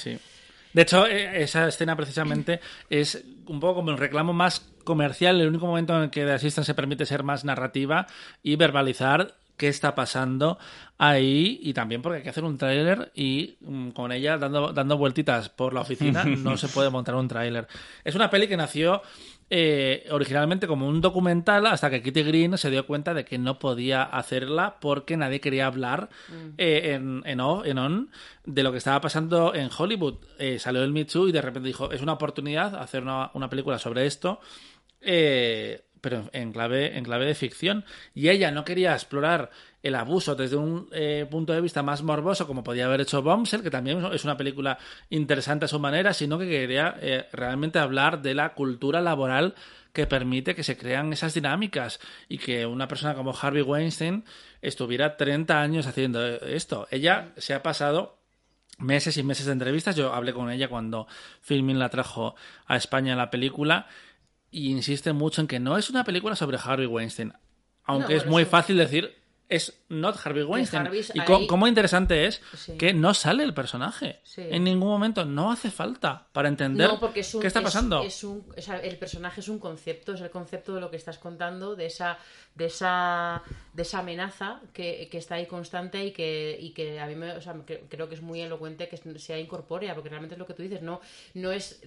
De 0.73 0.83
hecho, 0.83 1.07
eh, 1.07 1.43
esa 1.43 1.69
escena 1.69 1.95
precisamente 1.95 2.61
es 2.91 3.23
un 3.47 3.61
poco 3.61 3.77
como 3.77 3.93
un 3.93 3.97
reclamo 3.97 4.33
más 4.33 4.61
comercial, 4.83 5.41
el 5.41 5.49
único 5.49 5.67
momento 5.67 5.97
en 5.97 6.03
el 6.03 6.11
que 6.11 6.25
The 6.25 6.33
Assistant 6.33 6.67
se 6.67 6.75
permite 6.75 7.07
ser 7.07 7.23
más 7.23 7.45
narrativa 7.45 8.09
y 8.43 8.57
verbalizar 8.57 9.37
qué 9.57 9.69
está 9.69 9.95
pasando 9.95 10.59
ahí 10.99 11.59
y 11.63 11.73
también 11.75 12.03
porque 12.03 12.19
hay 12.19 12.23
que 12.23 12.31
hacer 12.31 12.45
un 12.45 12.59
tráiler 12.59 13.11
y 13.15 13.57
mm, 13.61 13.91
con 13.91 14.13
ella 14.13 14.39
dando, 14.39 14.73
dando 14.73 14.97
vueltitas 14.97 15.49
por 15.49 15.75
la 15.75 15.81
oficina 15.81 16.25
no 16.25 16.57
se 16.57 16.69
puede 16.69 16.91
montar 16.91 17.15
un 17.15 17.29
tráiler. 17.29 17.67
Es 18.05 18.15
una 18.15 18.31
peli 18.31 18.49
que 18.49 18.57
nació 18.57 19.03
eh, 19.51 20.07
originalmente 20.11 20.67
como 20.67 20.89
un 20.89 21.01
documental 21.01 21.67
hasta 21.67 21.91
que 21.91 22.03
Kitty 22.03 22.23
Green 22.23 22.59
se 22.59 22.71
dio 22.71 22.87
cuenta 22.87 23.13
de 23.15 23.25
que 23.25 23.39
no 23.39 23.59
podía 23.59 24.03
hacerla 24.03 24.79
porque 24.81 25.17
nadie 25.17 25.41
quería 25.41 25.67
hablar 25.67 26.09
mm. 26.29 26.55
eh, 26.59 26.95
en, 26.95 27.23
en, 27.25 27.41
on 27.41 28.11
de 28.45 28.63
lo 28.63 28.73
que 28.73 28.79
estaba 28.79 29.01
pasando 29.01 29.55
en 29.55 29.71
Hollywood. 29.77 30.17
Eh, 30.39 30.59
salió 30.59 30.83
el 30.83 30.93
Me 30.93 31.05
Too 31.05 31.29
y 31.29 31.33
de 31.33 31.43
repente 31.43 31.69
dijo, 31.69 31.93
es 31.93 32.01
una 32.01 32.15
oportunidad 32.15 32.75
hacer 32.77 33.03
una, 33.03 33.31
una 33.35 33.49
película 33.49 33.79
sobre 33.79 34.07
esto. 34.07 34.41
Eh, 35.01 35.83
pero 36.05 36.29
en 36.35 36.53
clave, 36.53 36.99
en 36.99 37.03
clave 37.03 37.25
de 37.25 37.35
ficción. 37.35 37.83
Y 38.15 38.29
ella 38.29 38.51
no 38.51 38.63
quería 38.63 38.93
explorar 38.93 39.51
el 39.83 39.95
abuso 39.95 40.35
desde 40.35 40.57
un 40.57 40.87
eh, 40.93 41.27
punto 41.31 41.55
de 41.55 41.63
vista 41.63 41.83
más 41.83 42.03
morboso, 42.03 42.47
como 42.47 42.63
podía 42.63 42.85
haber 42.85 43.01
hecho 43.01 43.23
Bombshell, 43.23 43.63
que 43.63 43.71
también 43.71 44.05
es 44.13 44.23
una 44.23 44.37
película 44.37 44.77
interesante 45.09 45.65
a 45.65 45.69
su 45.69 45.79
manera, 45.79 46.13
sino 46.13 46.39
que 46.39 46.47
quería 46.47 46.95
eh, 47.01 47.27
realmente 47.33 47.79
hablar 47.79 48.21
de 48.21 48.35
la 48.35 48.53
cultura 48.53 49.01
laboral 49.01 49.55
que 49.95 50.07
permite 50.07 50.55
que 50.55 50.63
se 50.63 50.77
crean 50.77 51.11
esas 51.15 51.33
dinámicas 51.33 52.01
y 52.29 52.37
que 52.37 52.67
una 52.67 52.87
persona 52.87 53.15
como 53.15 53.35
Harvey 53.35 53.63
Weinstein 53.63 54.27
estuviera 54.61 55.17
30 55.17 55.59
años 55.59 55.87
haciendo 55.87 56.23
esto. 56.23 56.87
Ella 56.91 57.33
se 57.39 57.55
ha 57.55 57.63
pasado 57.63 58.19
meses 58.77 59.17
y 59.17 59.23
meses 59.23 59.47
de 59.47 59.53
entrevistas. 59.53 59.97
Yo 59.97 60.13
hablé 60.13 60.35
con 60.35 60.51
ella 60.51 60.69
cuando 60.69 61.07
Filmin 61.41 61.79
la 61.79 61.89
trajo 61.89 62.35
a 62.67 62.77
España 62.77 63.13
en 63.13 63.19
la 63.19 63.31
película 63.31 63.87
y 64.55 64.71
insiste 64.71 65.13
mucho 65.13 65.41
en 65.41 65.49
que 65.49 65.59
no 65.59 65.77
es 65.77 65.91
una 65.91 66.05
película 66.05 66.37
sobre 66.37 66.59
Harvey 66.63 66.87
Weinstein. 66.87 67.33
Aunque 67.83 68.15
es 68.15 68.25
muy 68.25 68.45
fácil 68.45 68.79
decir 68.79 69.13
es 69.49 69.81
not 69.89 70.17
Harvey 70.25 70.43
Weinstein. 70.43 70.89
y 71.15 71.47
cómo 71.47 71.67
interesante 71.67 72.27
es 72.27 72.41
que 72.79 72.93
no 72.93 73.15
sale 73.15 73.45
el 73.45 73.55
personaje. 73.55 74.21
En 74.37 74.65
ningún 74.65 74.89
momento 74.89 75.25
no 75.25 75.53
hace 75.53 75.71
falta 75.71 76.27
para 76.33 76.49
entender 76.49 76.91
qué 77.13 77.47
está 77.47 77.63
pasando. 77.63 78.03
el 78.83 78.97
personaje 78.99 79.41
es 79.41 79.49
un 79.49 79.59
concepto, 79.59 80.15
es 80.15 80.21
el 80.21 80.31
concepto 80.31 80.75
de 80.75 80.81
lo 80.81 80.91
que 80.91 80.97
estás 80.97 81.19
contando, 81.19 81.77
de 81.77 81.87
esa, 81.87 82.19
de 82.55 82.67
esa, 82.67 83.43
de 83.73 83.83
esa 83.83 83.99
amenaza 84.01 84.61
que, 84.73 85.09
está 85.13 85.37
ahí 85.37 85.47
constante 85.47 86.05
y 86.05 86.11
que, 86.13 86.57
y 86.61 86.71
que 86.71 86.99
a 86.99 87.07
mí 87.07 87.15
me, 87.15 87.35
creo 87.89 88.09
que 88.09 88.17
es 88.17 88.23
muy 88.23 88.41
elocuente 88.41 88.89
que 88.89 88.97
sea 89.19 89.39
incorpórea, 89.39 89.95
porque 89.95 90.09
realmente 90.09 90.35
es 90.35 90.39
lo 90.39 90.47
que 90.47 90.55
tú 90.55 90.63
dices, 90.63 90.83
no, 90.83 91.01
no 91.35 91.53
es 91.53 91.83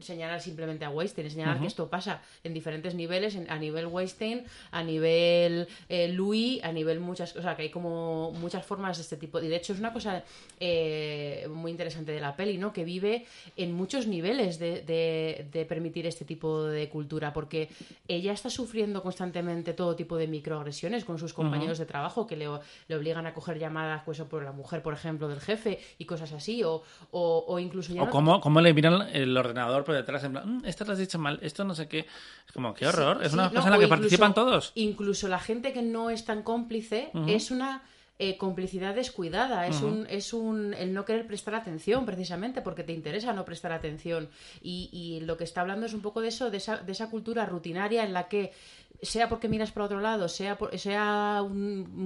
señalar 0.00 0.40
simplemente 0.40 0.84
a 0.84 0.90
Weinstein, 0.90 1.26
es 1.26 1.34
señalar 1.34 1.60
que 1.60 1.66
esto 1.66 1.90
pasa 1.90 2.22
en 2.44 2.54
diferentes 2.54 2.94
niveles, 2.94 3.36
a 3.48 3.58
nivel 3.58 3.86
Weinstein, 3.86 4.44
a 4.70 4.82
nivel 4.82 5.68
eh, 5.88 6.08
Louis, 6.08 6.62
a 6.64 6.72
nivel 6.72 6.91
muchas, 7.00 7.30
sea, 7.30 7.56
que 7.56 7.62
hay 7.62 7.70
como 7.70 8.32
muchas 8.32 8.64
formas 8.64 8.96
de 8.96 9.02
este 9.02 9.16
tipo. 9.16 9.40
Y 9.40 9.48
de 9.48 9.56
hecho 9.56 9.72
es 9.72 9.78
una 9.78 9.92
cosa 9.92 10.22
eh, 10.60 11.48
muy 11.50 11.70
interesante 11.70 12.12
de 12.12 12.20
la 12.20 12.34
peli, 12.36 12.58
¿no? 12.58 12.72
Que 12.72 12.84
vive 12.84 13.26
en 13.56 13.72
muchos 13.72 14.06
niveles 14.06 14.58
de, 14.58 14.82
de, 14.82 15.64
permitir 15.64 16.06
este 16.06 16.24
tipo 16.24 16.64
de 16.64 16.88
cultura, 16.88 17.32
porque 17.32 17.68
ella 18.08 18.32
está 18.32 18.50
sufriendo 18.50 19.02
constantemente 19.02 19.72
todo 19.72 19.96
tipo 19.96 20.16
de 20.16 20.26
microagresiones 20.26 21.04
con 21.04 21.18
sus 21.18 21.32
compañeros 21.32 21.78
de 21.78 21.86
trabajo 21.86 22.26
que 22.26 22.36
le, 22.36 22.48
le, 22.88 22.96
obligan 22.96 23.26
a 23.26 23.34
coger 23.34 23.58
llamadas, 23.58 24.02
pues, 24.04 24.20
por 24.22 24.42
la 24.42 24.52
mujer, 24.52 24.82
por 24.82 24.94
ejemplo, 24.94 25.28
del 25.28 25.40
jefe 25.40 25.80
y 25.98 26.04
cosas 26.04 26.32
así, 26.32 26.62
o, 26.64 26.82
o, 27.12 27.58
incluso 27.58 27.92
ya. 27.92 28.02
O 28.02 28.10
cómo, 28.10 28.60
le 28.60 28.74
miran 28.74 29.08
el 29.12 29.36
ordenador 29.36 29.84
por 29.84 29.94
detrás, 29.94 30.24
en 30.24 30.32
plan, 30.32 30.58
mm, 30.58 30.64
esto 30.64 30.84
lo 30.84 30.92
has 30.92 30.98
dicho 30.98 31.18
mal, 31.18 31.38
esto 31.42 31.64
no 31.64 31.74
sé 31.74 31.88
qué. 31.88 32.06
Es 32.46 32.52
como, 32.52 32.74
qué 32.74 32.86
horror, 32.86 33.22
es 33.24 33.32
una 33.32 33.50
cosa 33.50 33.66
en 33.66 33.72
la 33.72 33.78
que 33.78 33.88
participan 33.88 34.34
todos. 34.34 34.72
Incluso 34.74 35.28
la 35.28 35.38
gente 35.38 35.72
que 35.72 35.82
no 35.82 36.10
es 36.10 36.24
tan 36.24 36.42
cómplice 36.42 36.81
es 37.26 37.50
una 37.50 37.82
eh, 38.24 38.36
complicidad 38.36 38.94
descuidada, 38.94 39.66
es, 39.66 39.80
un, 39.80 40.06
es 40.08 40.32
un 40.32 40.74
el 40.74 40.94
no 40.94 41.04
querer 41.04 41.26
prestar 41.26 41.56
atención 41.56 42.06
precisamente 42.06 42.62
porque 42.62 42.84
te 42.84 42.92
interesa 42.92 43.32
no 43.32 43.44
prestar 43.44 43.72
atención 43.72 44.28
y, 44.62 45.18
lo 45.22 45.36
que 45.36 45.42
está 45.42 45.62
hablando 45.62 45.86
es 45.86 45.92
un 45.92 46.02
poco 46.02 46.20
de 46.20 46.28
eso, 46.28 46.48
de 46.48 46.58
esa, 46.58 46.76
de 46.76 46.92
esa 46.92 47.10
cultura 47.10 47.46
rutinaria 47.46 48.04
en 48.04 48.12
la 48.12 48.28
que 48.28 48.52
sea 49.00 49.28
porque 49.28 49.48
miras 49.48 49.72
para 49.72 49.86
otro 49.86 50.00
lado, 50.00 50.28
sea 50.28 50.56
sea 50.76 51.42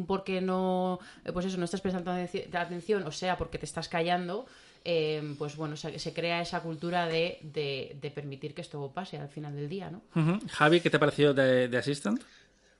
porque 0.07 0.41
no 0.41 1.01
eh, 1.25 1.33
pues 1.33 1.45
eso 1.45 1.59
no 1.59 1.67
estás 1.67 1.83
prestando 1.83 2.13
atención 2.13 3.03
o 3.03 3.13
sea 3.13 3.37
porque 3.37 3.59
te 3.59 3.67
estás 3.67 3.89
callando, 3.89 4.47
eh, 4.85 5.35
pues 5.37 5.55
bueno, 5.57 5.77
se, 5.77 6.13
crea 6.15 6.41
esa 6.41 6.61
cultura 6.61 7.07
de, 7.07 7.41
de, 7.43 8.11
permitir 8.15 8.55
que 8.55 8.63
esto 8.63 8.91
pase 8.95 9.19
al 9.19 9.29
final 9.29 9.55
del 9.55 9.69
día, 9.69 9.91
¿no? 9.91 10.01
Javi, 10.49 10.81
¿qué 10.81 10.89
te 10.89 10.97
ha 10.97 11.01
parecido 11.01 11.35
de, 11.35 11.69
de 11.69 11.77
Assistant? 11.77 12.23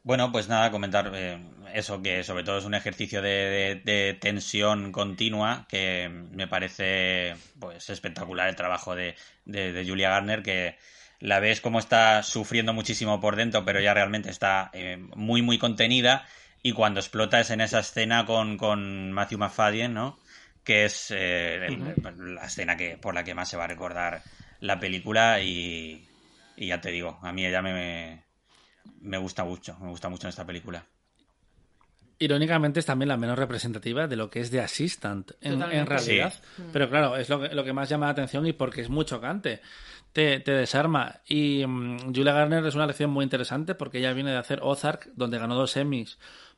Bueno, 0.07 0.31
pues 0.31 0.47
nada, 0.49 0.71
comentar 0.71 1.11
eh, 1.17 1.37
eso, 1.75 2.01
que 2.01 2.23
sobre 2.23 2.45
todo 2.45 2.59
es 2.59 2.65
un 2.65 2.75
ejercicio 2.75 3.21
de, 3.21 4.17
tensión 4.21 4.93
continua, 4.93 5.67
que 5.69 6.09
me 6.31 6.47
parece 6.47 7.35
pues 7.59 7.91
espectacular 7.91 8.49
el 8.49 8.55
trabajo 8.55 8.95
de, 8.95 9.17
Julia 9.85 10.11
Garner, 10.11 10.45
que 10.45 10.79
la 11.19 11.41
ves 11.41 11.61
como 11.61 11.81
está 11.81 12.23
sufriendo 12.23 12.73
muchísimo 12.73 13.21
por 13.21 13.35
dentro, 13.35 13.65
pero 13.65 13.81
ya 13.81 13.95
realmente 13.95 14.31
está 14.31 14.71
eh, 14.75 14.97
muy, 15.17 15.43
muy 15.43 15.59
contenida, 15.59 16.25
y 16.63 16.71
cuando 16.71 17.01
explota 17.01 17.41
es 17.41 17.51
en 17.51 17.61
esa 17.61 17.81
escena 17.81 18.27
con, 18.27 18.59
con 18.59 19.11
Matthew 19.11 19.41
McFadden, 19.41 19.93
¿no? 19.93 20.21
Que 20.63 20.85
es 20.85 21.09
eh, 21.11 21.67
la 22.17 22.45
escena 22.45 22.77
que 22.77 22.97
por 22.97 23.13
la 23.13 23.25
que 23.25 23.35
más 23.35 23.49
se 23.49 23.57
va 23.57 23.65
a 23.65 23.67
recordar 23.67 24.23
la 24.61 24.79
película, 24.79 25.41
y, 25.41 26.09
y 26.57 26.69
ya 26.69 26.81
te 26.81 26.93
digo, 26.93 27.19
a 27.23 27.33
mí 27.33 27.45
ella 27.45 27.61
me 27.61 27.73
me 27.73 28.26
gusta 29.19 29.45
mucho, 29.45 29.77
me 29.81 29.89
gusta 29.89 30.09
mucho 30.09 30.27
en 30.27 30.31
esta 30.31 30.47
película. 30.47 30.85
Irónicamente 32.19 32.81
es 32.81 32.87
también 32.87 33.09
la 33.09 33.19
menos 33.19 33.39
representativa 33.39 34.07
de 34.07 34.17
lo 34.17 34.31
que 34.31 34.41
es 34.41 34.51
de 34.51 34.61
Assistant 34.61 35.33
en, 35.43 35.61
realidad. 35.61 36.33
Pero 36.73 36.89
claro, 36.89 37.17
es 37.17 37.29
lo 37.29 37.41
que, 37.41 37.55
lo 37.55 37.63
que 37.63 37.75
más 37.75 37.91
llama 37.91 38.07
la 38.07 38.13
atención 38.13 38.47
y 38.47 38.55
porque 38.55 38.81
es 38.81 38.89
muy 38.89 39.05
chocante. 39.05 39.61
Te, 40.13 40.39
desarma. 40.39 41.21
Y 41.29 41.67
mm, 41.67 42.15
Julia 42.15 42.33
Garner 42.33 42.65
es 42.65 42.75
una 42.75 42.87
lección 42.87 43.11
muy 43.11 43.23
interesante 43.23 43.75
porque 43.75 43.99
ella 43.99 44.15
viene 44.15 44.31
de 44.31 44.39
hacer 44.39 44.61
Ozark, 44.63 45.11
donde 45.15 45.39
ganó 45.39 45.55
dos 45.55 45.77
Emmys 45.77 46.17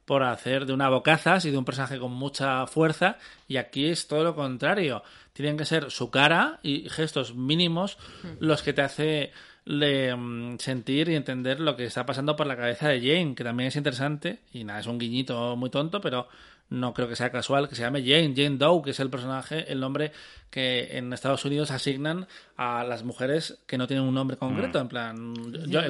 por 0.08 0.22
hacer 0.22 0.64
de 0.64 0.72
una 0.72 0.88
bocazas 0.88 1.44
y 1.44 1.50
de 1.50 1.58
un 1.58 1.64
personaje 1.64 1.98
con 1.98 2.12
mucha 2.12 2.66
fuerza. 2.66 3.18
Y 3.46 3.56
aquí 3.56 3.86
es 3.86 4.06
todo 4.06 4.22
lo 4.24 4.36
contrario. 4.36 5.02
Tienen 5.34 5.58
que 5.58 5.64
ser 5.64 5.90
su 5.90 6.10
cara 6.10 6.60
y 6.62 6.88
gestos 6.88 7.34
mínimos 7.34 7.98
los 8.38 8.62
que 8.62 8.72
te 8.72 8.82
hace 8.82 9.32
de 9.68 10.16
mm, 10.16 10.58
sentir 10.58 11.10
y 11.10 11.14
entender 11.14 11.60
lo 11.60 11.76
que 11.76 11.84
está 11.84 12.06
pasando 12.06 12.34
por 12.34 12.46
la 12.46 12.56
cabeza 12.56 12.88
de 12.88 13.00
Jane, 13.00 13.34
que 13.34 13.44
también 13.44 13.68
es 13.68 13.76
interesante, 13.76 14.38
y 14.52 14.64
nada, 14.64 14.80
es 14.80 14.86
un 14.86 14.98
guiñito 14.98 15.56
muy 15.56 15.68
tonto, 15.68 16.00
pero 16.00 16.26
no 16.70 16.92
creo 16.92 17.08
que 17.08 17.16
sea 17.16 17.30
casual 17.30 17.68
que 17.68 17.74
se 17.74 17.82
llame 17.82 18.02
Jane, 18.02 18.34
Jane 18.34 18.56
Doe, 18.56 18.82
que 18.82 18.90
es 18.90 19.00
el 19.00 19.10
personaje, 19.10 19.70
el 19.70 19.80
nombre 19.80 20.12
que 20.50 20.96
en 20.96 21.12
Estados 21.12 21.44
Unidos 21.44 21.70
asignan 21.70 22.26
a 22.56 22.82
las 22.84 23.04
mujeres 23.04 23.58
que 23.66 23.76
no 23.76 23.86
tienen 23.86 24.06
un 24.06 24.14
nombre 24.14 24.38
concreto, 24.38 24.78
mm. 24.78 24.82
en 24.82 24.88
plan 24.88 25.34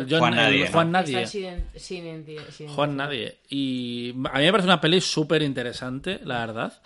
Juan, 0.09 0.35
Nadie, 0.35 0.69
Juan 0.69 0.93
Nadie. 0.93 1.27
Juan 2.75 2.97
Nadie. 2.97 3.39
Y 3.49 4.11
a 4.11 4.39
mí 4.39 4.45
me 4.45 4.51
parece 4.51 4.67
una 4.67 4.81
peli 4.81 5.01
súper 5.01 5.43
interesante, 5.43 6.21
la 6.25 6.41
verdad. 6.47 6.81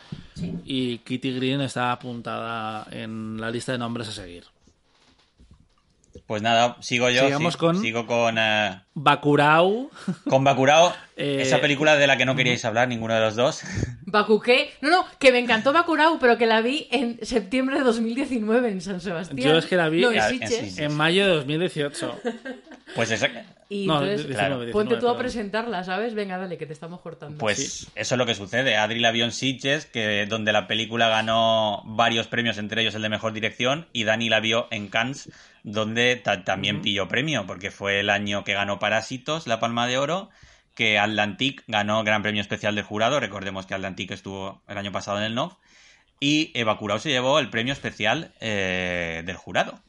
Y 0.64 0.98
Kitty 0.98 1.36
Green 1.36 1.62
está 1.62 1.92
apuntada 1.92 2.86
en 2.90 3.40
la 3.40 3.50
lista 3.50 3.72
de 3.72 3.78
nombres 3.78 4.08
a 4.08 4.12
seguir. 4.12 4.44
Pues 6.26 6.42
nada, 6.42 6.76
sigo 6.80 7.08
yo. 7.10 7.22
con 7.58 7.80
sigo 7.80 8.06
con. 8.06 8.38
Uh... 8.38 8.80
Bakurao. 8.94 9.90
Con 10.28 10.44
Bakurao. 10.44 10.92
Esa 11.16 11.60
película 11.60 11.96
de 11.96 12.06
la 12.06 12.16
que 12.16 12.24
no 12.24 12.36
queríais 12.36 12.64
hablar 12.64 12.88
ninguno 12.88 13.14
de 13.14 13.20
los 13.20 13.36
dos. 13.36 13.62
¿Baku 14.06 14.42
No, 14.80 14.90
no, 14.90 15.06
que 15.18 15.32
me 15.32 15.38
encantó 15.38 15.72
Bakurao, 15.72 16.18
pero 16.18 16.36
que 16.36 16.46
la 16.46 16.60
vi 16.60 16.88
en 16.90 17.18
septiembre 17.24 17.78
de 17.78 17.84
2019 17.84 18.70
en 18.70 18.80
San 18.80 19.00
Sebastián. 19.00 19.38
Yo 19.38 19.58
es 19.58 19.66
que 19.66 19.76
la 19.76 19.88
vi 19.88 20.04
en, 20.04 20.94
mayo 20.94 21.26
de 21.26 21.34
2018. 21.34 22.20
Pues 22.94 23.10
esa... 23.10 23.30
Y 23.70 23.84
entonces, 23.84 24.26
ponte 24.70 24.96
tú 24.96 25.08
a 25.08 25.16
presentarla, 25.16 25.82
¿sabes? 25.82 26.12
Venga, 26.12 26.36
dale, 26.36 26.58
que 26.58 26.66
te 26.66 26.74
estamos 26.74 27.00
cortando. 27.00 27.38
Pues 27.38 27.86
eso 27.94 28.14
es 28.14 28.18
lo 28.18 28.26
que 28.26 28.34
sucede. 28.34 28.76
Adri 28.76 29.00
la 29.00 29.12
vio 29.12 29.24
en 29.24 29.32
Sitges, 29.32 29.86
que, 29.86 30.26
donde 30.26 30.52
la 30.52 30.66
película 30.66 31.08
ganó 31.08 31.80
varios 31.86 32.26
premios, 32.26 32.58
entre 32.58 32.82
ellos 32.82 32.94
el 32.94 33.00
de 33.00 33.08
Mejor 33.08 33.32
Dirección, 33.32 33.86
y 33.94 34.04
Dani 34.04 34.28
la 34.28 34.40
vio 34.40 34.68
en 34.70 34.88
Cannes, 34.88 35.30
donde 35.62 36.16
también 36.44 36.82
pilló 36.82 37.08
premio, 37.08 37.46
porque 37.46 37.70
fue 37.70 38.00
el 38.00 38.10
año 38.10 38.44
que 38.44 38.54
ganó 38.54 38.78
Parásitos, 38.78 39.46
la 39.46 39.60
Palma 39.60 39.86
de 39.86 39.98
Oro, 39.98 40.30
que 40.74 40.98
Atlantic 40.98 41.62
ganó 41.66 42.02
Gran 42.04 42.22
Premio 42.22 42.40
Especial 42.40 42.74
del 42.74 42.84
Jurado, 42.84 43.20
recordemos 43.20 43.66
que 43.66 43.74
Atlantic 43.74 44.10
estuvo 44.10 44.62
el 44.68 44.78
año 44.78 44.92
pasado 44.92 45.18
en 45.18 45.24
el 45.24 45.34
NOV, 45.34 45.56
y 46.22 46.52
Eva 46.54 46.78
Curao 46.78 47.00
se 47.00 47.10
llevó 47.10 47.40
el 47.40 47.50
premio 47.50 47.72
especial 47.72 48.32
eh, 48.40 49.24
del 49.26 49.34
jurado. 49.34 49.80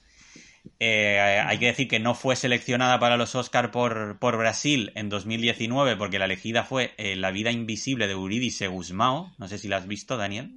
Eh, 0.79 1.19
hay 1.19 1.59
que 1.59 1.67
decir 1.67 1.87
que 1.87 1.99
no 1.99 2.15
fue 2.15 2.35
seleccionada 2.35 2.99
para 2.99 3.17
los 3.17 3.35
Oscar 3.35 3.69
por, 3.69 4.17
por 4.17 4.37
Brasil 4.37 4.91
en 4.95 5.09
2019 5.09 5.95
porque 5.95 6.17
la 6.17 6.25
elegida 6.25 6.63
fue 6.63 6.95
eh, 6.97 7.15
La 7.15 7.29
vida 7.29 7.51
invisible 7.51 8.07
de 8.07 8.13
Eurídice 8.13 8.67
Guzmao. 8.67 9.31
No 9.37 9.47
sé 9.47 9.59
si 9.59 9.67
la 9.67 9.77
has 9.77 9.87
visto, 9.87 10.17
Daniel. 10.17 10.55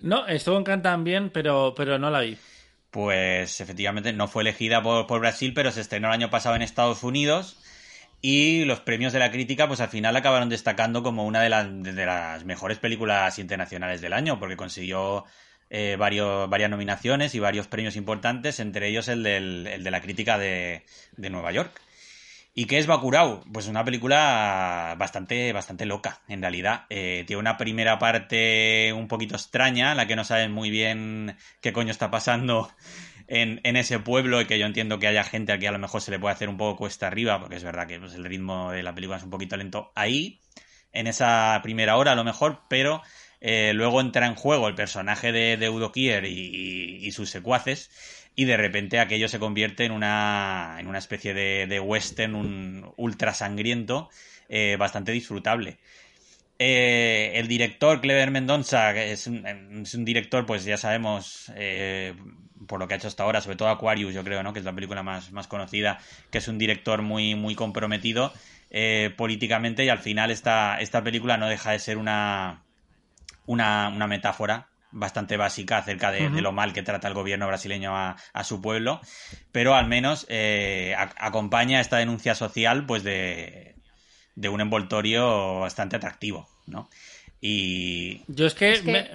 No, 0.00 0.26
estuvo 0.26 0.56
en 0.56 0.64
Cannes 0.64 0.82
también, 0.82 1.28
pero, 1.28 1.74
pero 1.76 1.98
no 1.98 2.08
la 2.08 2.20
vi. 2.20 2.38
Pues 2.92 3.60
efectivamente 3.60 4.12
no 4.12 4.28
fue 4.28 4.42
elegida 4.42 4.82
por, 4.82 5.08
por 5.08 5.18
Brasil, 5.18 5.52
pero 5.54 5.72
se 5.72 5.80
estrenó 5.80 6.08
el 6.08 6.14
año 6.14 6.30
pasado 6.30 6.54
en 6.54 6.62
Estados 6.62 7.02
Unidos 7.02 7.56
y 8.20 8.64
los 8.64 8.78
premios 8.80 9.12
de 9.12 9.18
la 9.18 9.32
crítica, 9.32 9.66
pues 9.66 9.80
al 9.80 9.88
final 9.88 10.14
acabaron 10.14 10.48
destacando 10.48 11.02
como 11.02 11.26
una 11.26 11.42
de 11.42 11.48
las, 11.48 11.66
de 11.82 12.06
las 12.06 12.44
mejores 12.44 12.78
películas 12.78 13.40
internacionales 13.40 14.00
del 14.00 14.12
año, 14.12 14.38
porque 14.38 14.56
consiguió 14.56 15.24
eh, 15.70 15.96
varios, 15.98 16.48
varias 16.48 16.70
nominaciones 16.70 17.34
y 17.34 17.40
varios 17.40 17.66
premios 17.66 17.96
importantes, 17.96 18.60
entre 18.60 18.88
ellos 18.88 19.08
el, 19.08 19.24
del, 19.24 19.66
el 19.66 19.82
de 19.82 19.90
la 19.90 20.00
crítica 20.00 20.38
de, 20.38 20.84
de 21.16 21.30
Nueva 21.30 21.50
York. 21.50 21.80
¿Y 22.54 22.66
qué 22.66 22.78
es 22.78 22.86
Bakurau? 22.86 23.42
Pues 23.50 23.66
una 23.68 23.82
película 23.82 24.94
bastante, 24.98 25.54
bastante 25.54 25.86
loca, 25.86 26.20
en 26.28 26.42
realidad. 26.42 26.84
Eh, 26.90 27.24
tiene 27.26 27.40
una 27.40 27.56
primera 27.56 27.98
parte 27.98 28.92
un 28.92 29.08
poquito 29.08 29.36
extraña, 29.36 29.94
la 29.94 30.06
que 30.06 30.16
no 30.16 30.24
saben 30.24 30.52
muy 30.52 30.68
bien 30.68 31.36
qué 31.62 31.72
coño 31.72 31.90
está 31.90 32.10
pasando 32.10 32.70
en, 33.26 33.76
ese 33.76 33.98
pueblo 34.00 34.42
y 34.42 34.44
que 34.44 34.58
yo 34.58 34.66
entiendo 34.66 34.98
que 34.98 35.06
haya 35.06 35.24
gente 35.24 35.52
aquí 35.52 35.64
a 35.64 35.72
lo 35.72 35.78
mejor 35.78 36.02
se 36.02 36.10
le 36.10 36.18
puede 36.18 36.34
hacer 36.34 36.50
un 36.50 36.58
poco 36.58 36.76
cuesta 36.76 37.06
arriba, 37.06 37.40
porque 37.40 37.56
es 37.56 37.64
verdad 37.64 37.86
que 37.86 37.98
pues, 37.98 38.14
el 38.14 38.24
ritmo 38.24 38.70
de 38.70 38.82
la 38.82 38.94
película 38.94 39.16
es 39.16 39.24
un 39.24 39.30
poquito 39.30 39.56
lento 39.56 39.90
ahí, 39.94 40.40
en 40.92 41.06
esa 41.06 41.58
primera 41.62 41.96
hora 41.96 42.12
a 42.12 42.16
lo 42.16 42.24
mejor, 42.24 42.64
pero 42.68 43.00
eh, 43.40 43.72
luego 43.74 44.02
entra 44.02 44.26
en 44.26 44.34
juego 44.34 44.68
el 44.68 44.74
personaje 44.74 45.32
de, 45.32 45.56
de 45.56 46.28
y, 46.28 47.06
y, 47.06 47.12
sus 47.12 47.30
secuaces 47.30 47.90
y 48.34 48.44
de 48.44 48.56
repente 48.56 48.98
aquello 48.98 49.28
se 49.28 49.38
convierte 49.38 49.84
en 49.84 49.92
una, 49.92 50.76
en 50.78 50.86
una 50.86 50.98
especie 50.98 51.34
de, 51.34 51.66
de 51.66 51.80
western 51.80 52.34
un 52.34 52.92
ultra 52.96 53.34
sangriento 53.34 54.08
eh, 54.48 54.76
bastante 54.78 55.12
disfrutable. 55.12 55.78
Eh, 56.58 57.32
el 57.34 57.48
director 57.48 58.00
Clever 58.00 58.30
Mendonça, 58.30 58.94
que 58.94 59.12
es 59.12 59.26
un, 59.26 59.44
es 59.82 59.94
un 59.94 60.04
director, 60.04 60.46
pues 60.46 60.64
ya 60.64 60.76
sabemos, 60.76 61.50
eh, 61.56 62.14
por 62.68 62.78
lo 62.78 62.86
que 62.86 62.94
ha 62.94 62.96
hecho 62.96 63.08
hasta 63.08 63.24
ahora, 63.24 63.40
sobre 63.40 63.56
todo 63.56 63.68
Aquarius, 63.68 64.14
yo 64.14 64.22
creo, 64.22 64.42
¿no? 64.42 64.52
que 64.52 64.60
es 64.60 64.64
la 64.64 64.72
película 64.72 65.02
más, 65.02 65.32
más 65.32 65.48
conocida, 65.48 65.98
que 66.30 66.38
es 66.38 66.48
un 66.48 66.58
director 66.58 67.02
muy, 67.02 67.34
muy 67.34 67.54
comprometido 67.54 68.32
eh, 68.70 69.12
políticamente 69.16 69.84
y 69.84 69.88
al 69.88 69.98
final 69.98 70.30
esta, 70.30 70.80
esta 70.80 71.02
película 71.02 71.36
no 71.36 71.48
deja 71.48 71.72
de 71.72 71.78
ser 71.78 71.98
una, 71.98 72.62
una, 73.46 73.88
una 73.88 74.06
metáfora 74.06 74.68
bastante 74.92 75.36
básica 75.36 75.78
acerca 75.78 76.10
de, 76.10 76.26
uh 76.26 76.30
-huh. 76.30 76.34
de, 76.34 76.42
lo 76.42 76.52
mal 76.52 76.72
que 76.72 76.82
trata 76.82 77.08
el 77.08 77.14
gobierno 77.14 77.46
brasileño 77.46 77.96
a, 77.96 78.16
a 78.32 78.44
su 78.44 78.60
pueblo, 78.60 79.00
pero 79.50 79.74
al 79.74 79.88
menos 79.88 80.26
eh, 80.28 80.94
a, 80.96 81.10
acompaña 81.16 81.80
esta 81.80 81.96
denuncia 81.96 82.34
social 82.34 82.86
pues 82.86 83.02
de, 83.02 83.74
de 84.34 84.48
un 84.48 84.60
envoltorio 84.60 85.60
bastante 85.60 85.96
atractivo, 85.96 86.48
¿no? 86.66 86.88
Y... 87.44 88.22
Yo 88.28 88.46
es 88.46 88.54
que, 88.54 88.70
es 88.70 88.82
que... 88.82 89.10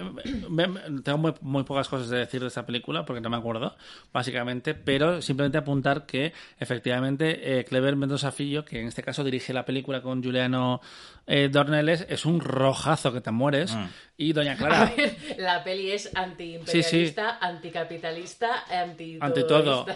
Me, 0.50 0.66
me, 0.68 1.00
tengo 1.00 1.16
muy, 1.16 1.32
muy, 1.40 1.64
pocas 1.64 1.88
cosas 1.88 2.10
de 2.10 2.18
decir 2.18 2.42
de 2.42 2.48
esta 2.48 2.66
película 2.66 3.06
porque 3.06 3.22
no 3.22 3.30
me 3.30 3.38
acuerdo, 3.38 3.74
básicamente, 4.12 4.74
pero 4.74 5.22
simplemente 5.22 5.56
apuntar 5.56 6.04
que 6.04 6.34
efectivamente 6.60 7.58
eh, 7.58 7.64
Clever 7.64 7.96
Mendoza 7.96 8.30
Fillo, 8.30 8.66
que 8.66 8.82
en 8.82 8.88
este 8.88 9.02
caso 9.02 9.24
dirige 9.24 9.54
la 9.54 9.64
película 9.64 10.02
con 10.02 10.22
Juliano 10.22 10.82
eh, 11.28 11.50
Dorneles, 11.50 12.06
es 12.08 12.24
un 12.24 12.40
rojazo 12.40 13.12
que 13.12 13.20
te 13.20 13.30
mueres. 13.30 13.74
Mm. 13.74 13.86
Y 14.20 14.32
Doña 14.32 14.56
Clara. 14.56 14.82
A 14.82 14.84
ver, 14.86 15.16
la 15.38 15.62
peli 15.62 15.92
es 15.92 16.10
antiimperialista, 16.12 16.90
sí, 16.90 17.06
sí. 17.06 17.14
anticapitalista, 17.40 18.64
anti 18.68 19.16
todo. 19.16 19.24
Ante 19.24 19.42
todo. 19.44 19.86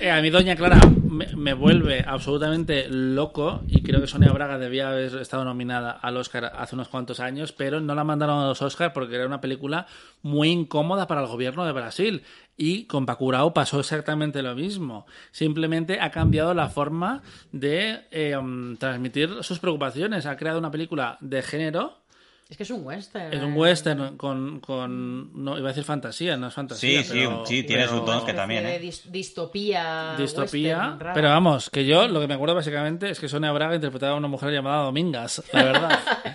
Eh, 0.00 0.10
a 0.10 0.22
mí 0.22 0.30
Doña 0.30 0.54
Clara 0.54 0.78
me, 1.02 1.26
me, 1.34 1.52
vuelve 1.52 2.04
absolutamente 2.06 2.86
loco 2.88 3.62
y 3.66 3.82
creo 3.82 4.00
que 4.00 4.06
Sonia 4.06 4.32
Braga 4.32 4.58
debía 4.58 4.90
haber 4.90 5.16
estado 5.16 5.44
nominada 5.44 5.90
al 5.90 6.16
Oscar 6.16 6.52
hace 6.56 6.76
unos 6.76 6.88
cuantos 6.88 7.18
años, 7.20 7.52
pero 7.52 7.80
no 7.80 7.94
la 7.94 8.04
mandaron 8.04 8.38
a 8.38 8.46
los 8.46 8.62
Oscars 8.62 8.92
porque 8.92 9.16
era 9.16 9.26
una 9.26 9.40
película 9.40 9.86
muy 10.22 10.50
incómoda 10.50 11.06
para 11.08 11.20
el 11.20 11.26
gobierno 11.26 11.64
de 11.64 11.72
Brasil. 11.72 12.22
Y 12.56 12.84
con 12.84 13.06
Bacurau 13.06 13.52
pasó 13.54 13.80
exactamente 13.80 14.42
lo 14.42 14.54
mismo. 14.54 15.06
Simplemente 15.30 16.00
ha 16.00 16.10
cambiado 16.10 16.54
la 16.54 16.68
forma 16.68 17.22
de 17.50 18.00
eh, 18.10 18.36
um, 18.36 18.76
transmitir 18.76 19.42
sus 19.42 19.58
preocupaciones. 19.58 20.26
Ha 20.26 20.36
creado 20.36 20.58
una 20.58 20.70
película 20.70 21.16
de 21.20 21.42
género 21.42 22.02
es 22.52 22.58
que 22.58 22.64
es 22.64 22.70
un 22.70 22.84
western. 22.84 23.32
Es 23.32 23.42
un 23.42 23.56
western 23.56 24.18
con, 24.18 24.60
con 24.60 25.42
no 25.42 25.56
iba 25.56 25.70
a 25.70 25.72
decir 25.72 25.84
fantasía, 25.84 26.36
no 26.36 26.48
es 26.48 26.52
fantasía. 26.52 27.02
Sí, 27.02 27.08
pero, 27.10 27.46
sí, 27.46 27.56
sí, 27.56 27.62
tiene 27.62 27.88
su 27.88 28.04
tono 28.04 28.26
que 28.26 28.34
también. 28.34 28.66
¿eh? 28.66 28.78
distopía. 28.78 30.16
Distopía. 30.18 30.90
Western, 30.90 31.14
pero 31.14 31.30
vamos, 31.30 31.70
que 31.70 31.86
yo 31.86 32.06
lo 32.06 32.20
que 32.20 32.28
me 32.28 32.34
acuerdo 32.34 32.54
básicamente 32.54 33.08
es 33.08 33.18
que 33.18 33.26
Sonia 33.26 33.50
Braga 33.52 33.76
interpretaba 33.76 34.12
a 34.12 34.16
una 34.16 34.28
mujer 34.28 34.50
llamada 34.50 34.82
Domingas, 34.82 35.42
la 35.50 35.64
verdad. 35.64 36.00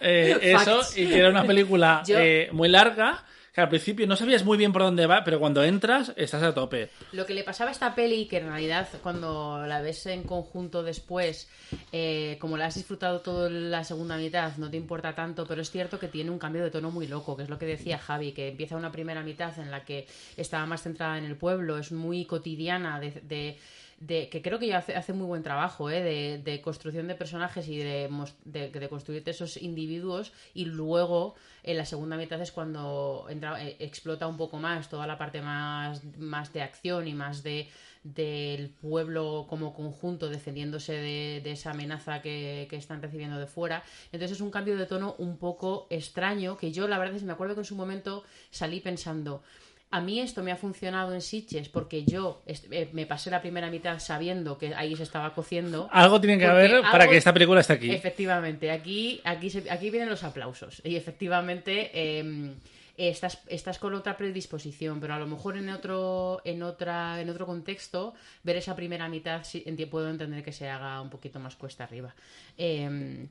eh, 0.00 0.38
eso, 0.42 0.80
y 0.94 1.08
que 1.08 1.18
era 1.18 1.28
una 1.28 1.42
película 1.42 2.04
yo... 2.06 2.20
eh, 2.20 2.50
muy 2.52 2.68
larga 2.68 3.24
al 3.60 3.68
principio 3.68 4.06
no 4.06 4.16
sabías 4.16 4.44
muy 4.44 4.56
bien 4.58 4.72
por 4.72 4.82
dónde 4.82 5.06
va, 5.06 5.24
pero 5.24 5.38
cuando 5.38 5.62
entras 5.62 6.12
estás 6.16 6.42
a 6.42 6.54
tope. 6.54 6.90
Lo 7.12 7.26
que 7.26 7.34
le 7.34 7.44
pasaba 7.44 7.70
a 7.70 7.72
esta 7.72 7.94
peli, 7.94 8.26
que 8.26 8.38
en 8.38 8.48
realidad 8.48 8.88
cuando 9.02 9.64
la 9.66 9.80
ves 9.80 10.06
en 10.06 10.22
conjunto 10.22 10.82
después, 10.82 11.48
eh, 11.92 12.36
como 12.40 12.56
la 12.56 12.66
has 12.66 12.74
disfrutado 12.74 13.20
toda 13.20 13.50
la 13.50 13.84
segunda 13.84 14.16
mitad, 14.16 14.56
no 14.56 14.70
te 14.70 14.76
importa 14.76 15.14
tanto, 15.14 15.46
pero 15.46 15.62
es 15.62 15.70
cierto 15.70 15.98
que 15.98 16.08
tiene 16.08 16.30
un 16.30 16.38
cambio 16.38 16.62
de 16.64 16.70
tono 16.70 16.90
muy 16.90 17.06
loco, 17.06 17.36
que 17.36 17.42
es 17.44 17.48
lo 17.48 17.58
que 17.58 17.66
decía 17.66 17.98
Javi, 17.98 18.32
que 18.32 18.48
empieza 18.48 18.76
una 18.76 18.92
primera 18.92 19.22
mitad 19.22 19.58
en 19.58 19.70
la 19.70 19.84
que 19.84 20.06
estaba 20.36 20.66
más 20.66 20.82
centrada 20.82 21.18
en 21.18 21.24
el 21.24 21.36
pueblo, 21.36 21.78
es 21.78 21.92
muy 21.92 22.24
cotidiana 22.24 23.00
de 23.00 23.58
de, 24.00 24.28
que 24.28 24.42
creo 24.42 24.58
que 24.58 24.68
ya 24.68 24.78
hace, 24.78 24.94
hace 24.94 25.12
muy 25.12 25.26
buen 25.26 25.42
trabajo 25.42 25.90
¿eh? 25.90 26.02
de, 26.02 26.38
de, 26.38 26.60
construcción 26.60 27.08
de 27.08 27.14
personajes 27.14 27.66
y 27.68 27.78
de, 27.78 28.08
de, 28.44 28.70
de, 28.70 28.88
construirte 28.88 29.32
esos 29.32 29.56
individuos 29.56 30.32
y 30.54 30.66
luego 30.66 31.34
en 31.64 31.76
la 31.76 31.84
segunda 31.84 32.16
mitad 32.16 32.40
es 32.40 32.52
cuando 32.52 33.26
entra, 33.28 33.62
eh, 33.64 33.76
explota 33.80 34.26
un 34.26 34.36
poco 34.36 34.58
más 34.58 34.88
toda 34.88 35.06
la 35.06 35.18
parte 35.18 35.42
más, 35.42 36.02
más 36.16 36.52
de 36.52 36.62
acción 36.62 37.08
y 37.08 37.14
más 37.14 37.42
de 37.42 37.68
del 38.04 38.70
pueblo 38.70 39.46
como 39.50 39.74
conjunto 39.74 40.30
defendiéndose 40.30 40.92
de, 40.92 41.40
de 41.42 41.52
esa 41.52 41.72
amenaza 41.72 42.22
que, 42.22 42.66
que, 42.70 42.76
están 42.76 43.02
recibiendo 43.02 43.38
de 43.38 43.46
fuera. 43.46 43.82
Entonces 44.12 44.36
es 44.36 44.40
un 44.40 44.52
cambio 44.52 44.76
de 44.78 44.86
tono 44.86 45.16
un 45.18 45.36
poco 45.36 45.88
extraño 45.90 46.56
que 46.56 46.72
yo 46.72 46.86
la 46.88 46.96
verdad 46.96 47.16
es 47.16 47.22
que 47.22 47.26
me 47.26 47.32
acuerdo 47.32 47.54
que 47.54 47.62
en 47.62 47.66
su 47.66 47.74
momento 47.74 48.22
salí 48.50 48.80
pensando 48.80 49.42
a 49.90 50.00
mí 50.00 50.20
esto 50.20 50.42
me 50.42 50.52
ha 50.52 50.56
funcionado 50.56 51.14
en 51.14 51.22
Sitges 51.22 51.68
porque 51.68 52.04
yo 52.04 52.42
eh, 52.46 52.90
me 52.92 53.06
pasé 53.06 53.30
la 53.30 53.40
primera 53.40 53.70
mitad 53.70 53.98
sabiendo 54.00 54.58
que 54.58 54.74
ahí 54.74 54.94
se 54.96 55.02
estaba 55.02 55.34
cociendo. 55.34 55.88
Algo 55.92 56.20
tiene 56.20 56.38
que 56.38 56.44
haber 56.44 56.74
algo... 56.74 56.90
para 56.90 57.08
que 57.08 57.16
esta 57.16 57.32
película 57.32 57.60
esté 57.60 57.72
aquí. 57.72 57.90
Efectivamente, 57.90 58.70
aquí, 58.70 59.20
aquí, 59.24 59.48
se, 59.48 59.70
aquí 59.70 59.90
vienen 59.90 60.10
los 60.10 60.24
aplausos. 60.24 60.82
Y 60.84 60.96
efectivamente 60.96 61.90
eh, 61.94 62.54
estás, 62.98 63.42
estás 63.46 63.78
con 63.78 63.94
otra 63.94 64.16
predisposición, 64.18 65.00
pero 65.00 65.14
a 65.14 65.18
lo 65.18 65.26
mejor 65.26 65.56
en 65.56 65.70
otro, 65.70 66.42
en 66.44 66.62
otra, 66.62 67.20
en 67.22 67.30
otro 67.30 67.46
contexto, 67.46 68.14
ver 68.42 68.56
esa 68.56 68.76
primera 68.76 69.08
mitad 69.08 69.42
puedo 69.90 70.10
entender 70.10 70.44
que 70.44 70.52
se 70.52 70.68
haga 70.68 71.00
un 71.00 71.08
poquito 71.08 71.40
más 71.40 71.56
cuesta 71.56 71.84
arriba. 71.84 72.14
Eh, 72.58 73.26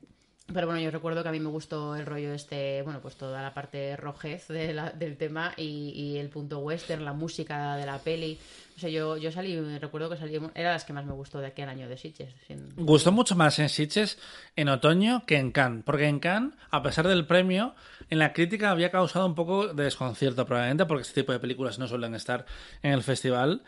pero 0.52 0.66
bueno, 0.66 0.80
yo 0.80 0.90
recuerdo 0.90 1.22
que 1.22 1.28
a 1.28 1.32
mí 1.32 1.40
me 1.40 1.50
gustó 1.50 1.94
el 1.94 2.06
rollo 2.06 2.32
este, 2.32 2.80
bueno, 2.82 3.00
pues 3.00 3.16
toda 3.16 3.42
la 3.42 3.52
parte 3.52 3.96
rojez 3.96 4.48
del 4.48 5.16
tema 5.18 5.52
y, 5.56 6.16
el 6.16 6.30
punto 6.30 6.60
western, 6.60 7.04
la 7.04 7.12
música 7.12 7.76
de 7.76 7.84
la 7.84 7.98
peli. 7.98 8.38
Yo, 8.78 9.16
yo 9.16 9.32
salí, 9.32 9.58
recuerdo 9.78 10.08
que 10.08 10.16
salí, 10.16 10.38
era 10.54 10.72
las 10.72 10.84
que 10.84 10.92
más 10.92 11.04
me 11.04 11.12
gustó 11.12 11.40
de 11.40 11.48
aquel 11.48 11.68
año 11.68 11.88
de 11.88 11.96
Sitges. 11.96 12.32
Sin... 12.46 12.68
Gustó 12.76 13.10
mucho 13.10 13.34
más 13.34 13.58
en 13.58 13.68
Sitges 13.68 14.18
en 14.54 14.68
otoño 14.68 15.24
que 15.26 15.36
en 15.36 15.50
Cannes, 15.50 15.82
porque 15.84 16.06
en 16.06 16.20
Cannes, 16.20 16.54
a 16.70 16.82
pesar 16.82 17.08
del 17.08 17.26
premio, 17.26 17.74
en 18.08 18.20
la 18.20 18.32
crítica 18.32 18.70
había 18.70 18.90
causado 18.90 19.26
un 19.26 19.34
poco 19.34 19.74
de 19.74 19.84
desconcierto 19.84 20.46
probablemente, 20.46 20.86
porque 20.86 21.02
este 21.02 21.22
tipo 21.22 21.32
de 21.32 21.40
películas 21.40 21.78
no 21.78 21.88
suelen 21.88 22.14
estar 22.14 22.46
en 22.82 22.92
el 22.92 23.02
festival, 23.02 23.62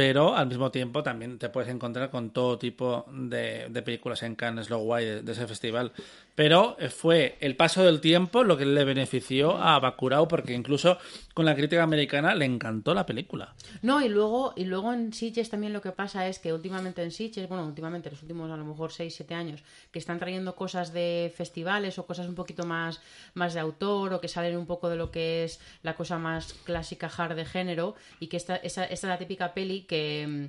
pero 0.00 0.34
al 0.34 0.46
mismo 0.46 0.70
tiempo 0.70 1.02
también 1.02 1.38
te 1.38 1.50
puedes 1.50 1.68
encontrar 1.68 2.08
con 2.08 2.30
todo 2.30 2.56
tipo 2.56 3.04
de, 3.12 3.66
de 3.68 3.82
películas 3.82 4.22
en 4.22 4.34
Cannes, 4.34 4.64
es 4.64 4.70
lo 4.70 4.78
guay 4.78 5.20
de, 5.20 5.30
ese 5.30 5.46
festival. 5.46 5.92
Pero 6.40 6.78
fue 6.88 7.36
el 7.40 7.54
paso 7.54 7.84
del 7.84 8.00
tiempo 8.00 8.44
lo 8.44 8.56
que 8.56 8.64
le 8.64 8.82
benefició 8.86 9.58
a 9.58 9.78
Bacurau, 9.78 10.26
porque 10.26 10.54
incluso 10.54 10.96
con 11.34 11.44
la 11.44 11.54
crítica 11.54 11.82
americana 11.82 12.34
le 12.34 12.46
encantó 12.46 12.94
la 12.94 13.04
película. 13.04 13.52
No, 13.82 14.00
y 14.00 14.08
luego, 14.08 14.54
y 14.56 14.64
luego 14.64 14.94
en 14.94 15.12
Sitges 15.12 15.50
también 15.50 15.74
lo 15.74 15.82
que 15.82 15.92
pasa 15.92 16.26
es 16.28 16.38
que 16.38 16.54
últimamente 16.54 17.02
en 17.02 17.10
Sitges, 17.10 17.46
bueno, 17.46 17.66
últimamente 17.66 18.08
los 18.08 18.22
últimos 18.22 18.50
a 18.50 18.56
lo 18.56 18.64
mejor 18.64 18.90
6, 18.90 19.14
7 19.14 19.34
años, 19.34 19.62
que 19.92 19.98
están 19.98 20.18
trayendo 20.18 20.56
cosas 20.56 20.94
de 20.94 21.30
festivales 21.36 21.98
o 21.98 22.06
cosas 22.06 22.26
un 22.26 22.34
poquito 22.34 22.64
más, 22.64 23.02
más 23.34 23.52
de 23.52 23.60
autor 23.60 24.14
o 24.14 24.20
que 24.22 24.28
salen 24.28 24.56
un 24.56 24.64
poco 24.64 24.88
de 24.88 24.96
lo 24.96 25.10
que 25.10 25.44
es 25.44 25.60
la 25.82 25.94
cosa 25.94 26.18
más 26.18 26.54
clásica 26.64 27.10
hard 27.14 27.36
de 27.36 27.44
género 27.44 27.96
y 28.18 28.28
que 28.28 28.38
esta, 28.38 28.56
esa, 28.56 28.84
esta 28.84 29.08
es 29.08 29.10
la 29.10 29.18
típica 29.18 29.52
peli 29.52 29.82
que 29.82 30.48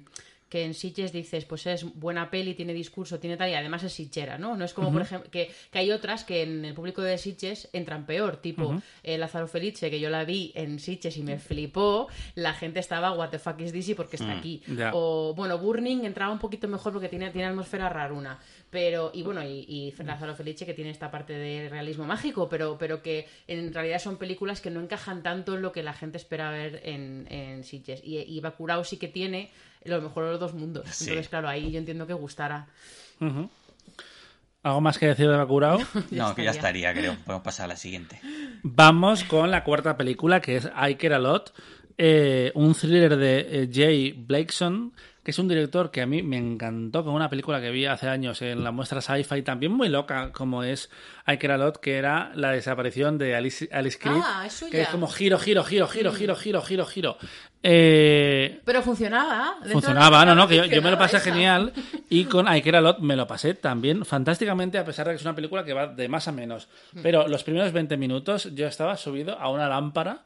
que 0.52 0.66
en 0.66 0.74
Sitges 0.74 1.14
dices, 1.14 1.46
pues 1.46 1.66
es 1.66 1.86
buena 1.96 2.30
peli, 2.30 2.54
tiene 2.56 2.74
discurso, 2.74 3.20
tiene 3.20 3.38
tal, 3.38 3.50
y 3.50 3.54
además 3.54 3.84
es 3.84 3.94
Sitchera, 3.94 4.38
¿no? 4.38 4.58
No 4.58 4.66
es 4.66 4.74
como, 4.74 4.92
por 4.92 5.02
ejemplo, 5.02 5.32
que, 5.32 5.50
que, 5.72 5.80
hay 5.80 5.92
otras 5.92 6.26
que 6.26 6.44
en 6.44 6.66
el 6.66 6.74
público 6.74 7.02
de 7.02 7.18
Sitges 7.18 7.70
entran 7.72 8.06
peor, 8.06 8.36
tipo 8.42 8.82
eh, 9.02 9.18
Lázaro 9.18 9.48
Felice, 9.48 9.90
que 9.90 10.02
yo 10.02 10.10
la 10.10 10.26
vi 10.26 10.52
en 10.54 10.78
Sitges 10.80 11.16
y 11.16 11.24
me 11.24 11.40
flipó, 11.40 12.10
la 12.36 12.52
gente 12.52 12.82
estaba, 12.82 13.14
what 13.14 13.30
the 13.30 13.40
fuck 13.40 13.62
is 13.62 13.72
this 13.72 13.96
porque 13.96 14.18
está 14.18 14.36
mm, 14.36 14.40
aquí. 14.40 14.62
O, 14.92 15.34
bueno, 15.34 15.58
Burning 15.58 16.04
entraba 16.04 16.34
un 16.34 16.40
poquito 16.40 16.68
mejor 16.68 16.92
porque 16.92 17.08
tiene, 17.08 17.32
tiene 17.32 17.48
atmósfera 17.48 17.88
raruna. 17.88 18.38
Pero, 18.70 19.12
y 19.14 19.24
bueno, 19.24 19.42
y, 19.44 19.66
y 19.70 20.04
Lázaro 20.04 20.36
Felice 20.36 20.66
que 20.66 20.74
tiene 20.74 20.90
esta 20.92 21.10
parte 21.10 21.32
de 21.32 21.70
realismo 21.70 22.06
mágico, 22.06 22.50
pero, 22.50 22.78
pero 22.78 23.02
que 23.02 23.26
en 23.48 23.74
realidad 23.74 24.00
son 24.00 24.18
películas 24.18 24.60
que 24.60 24.70
no 24.70 24.82
encajan 24.82 25.24
tanto 25.24 25.56
en 25.56 25.62
lo 25.62 25.72
que 25.72 25.82
la 25.82 25.94
gente 25.94 26.18
espera 26.18 26.52
ver 26.52 26.82
en, 26.84 27.26
en 27.30 27.64
Sitges. 27.64 28.02
Y, 28.04 28.18
y 28.18 28.42
Bakurao 28.42 28.84
sí 28.84 28.98
que 28.98 29.08
tiene 29.08 29.50
lo 29.86 30.02
mejor 30.02 30.26
de 30.26 30.32
los 30.32 30.40
dos 30.40 30.54
mundos. 30.54 30.84
Entonces, 31.02 31.30
claro, 31.30 31.48
ahí 31.48 31.72
yo 31.72 31.80
entiendo 31.80 32.08
que 32.08 32.14
gustara. 32.14 32.68
¿Algo 34.64 34.82
más 34.82 34.98
que 34.98 35.08
decir 35.08 35.28
de 35.28 35.36
Bakurao? 35.36 35.80
no, 36.12 36.36
que 36.36 36.44
ya 36.44 36.52
estaría, 36.52 36.94
creo. 36.94 37.16
Podemos 37.26 37.44
pasar 37.44 37.66
a 37.66 37.70
la 37.70 37.76
siguiente. 37.76 38.20
Vamos 38.64 39.24
con 39.24 39.50
la 39.50 39.64
cuarta 39.64 39.98
película, 39.98 40.40
que 40.40 40.58
es 40.58 40.66
I 40.66 40.96
Care 40.96 41.16
A 41.16 41.20
Lot, 41.20 41.54
eh, 41.98 42.52
un 42.56 42.74
thriller 42.76 43.16
de 43.18 43.40
eh, 43.40 43.70
Jay 43.72 44.12
Blakeson 44.12 44.94
que 45.24 45.32
es 45.32 45.40
un 45.40 45.48
director 45.48 45.92
que 45.92 46.02
a 46.02 46.06
mí 46.06 46.24
me 46.24 46.38
encantó 46.38 47.04
con 47.04 47.14
una 47.14 47.30
película 47.30 47.62
que 47.62 47.70
vi 47.70 47.86
hace 47.86 48.08
años 48.08 48.42
en 48.42 48.64
la 48.64 48.72
muestra 48.72 49.02
Sci-Fi, 49.02 49.44
también 49.44 49.72
muy 49.72 49.88
loca 49.88 50.32
como 50.32 50.64
es 50.64 50.90
I 51.28 51.38
Care 51.38 51.54
A 51.54 51.58
Lot, 51.58 51.80
que 51.80 51.98
era 51.98 52.32
la 52.36 52.52
desaparición 52.52 53.18
de 53.18 53.36
Alice, 53.36 53.70
Alice 53.72 54.00
Creed, 54.00 54.22
ah, 54.24 54.46
es 54.48 54.66
que 54.72 54.82
es 54.82 54.88
como 54.88 55.08
giro, 55.08 55.38
giro, 55.38 55.64
giro, 55.64 55.88
giro, 55.88 56.12
giro, 56.12 56.36
giro, 56.36 56.62
giro, 56.62 56.86
giro. 56.86 57.18
Eh, 57.64 58.60
Pero 58.66 58.82
funcionaba. 58.82 59.58
Funcionaba, 59.72 60.26
no, 60.26 60.34
no, 60.34 60.48
que 60.48 60.68
yo, 60.68 60.82
me 60.82 60.90
lo 60.90 60.98
pasé 60.98 61.20
genial 61.20 61.72
y 62.10 62.26
con 62.26 62.52
I 62.52 62.62
Care 62.64 62.78
A 62.78 62.82
Lot 62.82 63.00
me 63.00 63.16
lo 63.16 63.28
pasé 63.28 63.54
también 63.54 64.04
fantásticamente, 64.04 64.80
a 64.80 64.86
pesar 64.86 65.06
de 65.06 65.14
que 65.14 65.18
es 65.18 65.22
una 65.22 65.36
película 65.36 65.64
que 65.64 65.74
va 65.74 65.86
de 65.86 66.08
más 66.10 66.28
a 66.28 66.32
menos. 66.32 66.68
Mm. 66.94 67.02
Pero 67.04 67.28
los 67.28 67.44
primeros 67.44 67.72
20 67.72 67.96
minutos 67.98 68.50
yo 68.56 68.66
estaba 68.66 68.98
subido 68.98 69.38
a 69.40 69.50
una 69.50 69.70
lámpara 69.70 70.24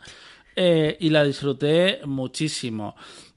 eh, 0.56 0.96
y 1.02 1.10
la 1.10 1.24
disfruté 1.24 2.00
muchísimo. 2.06 2.96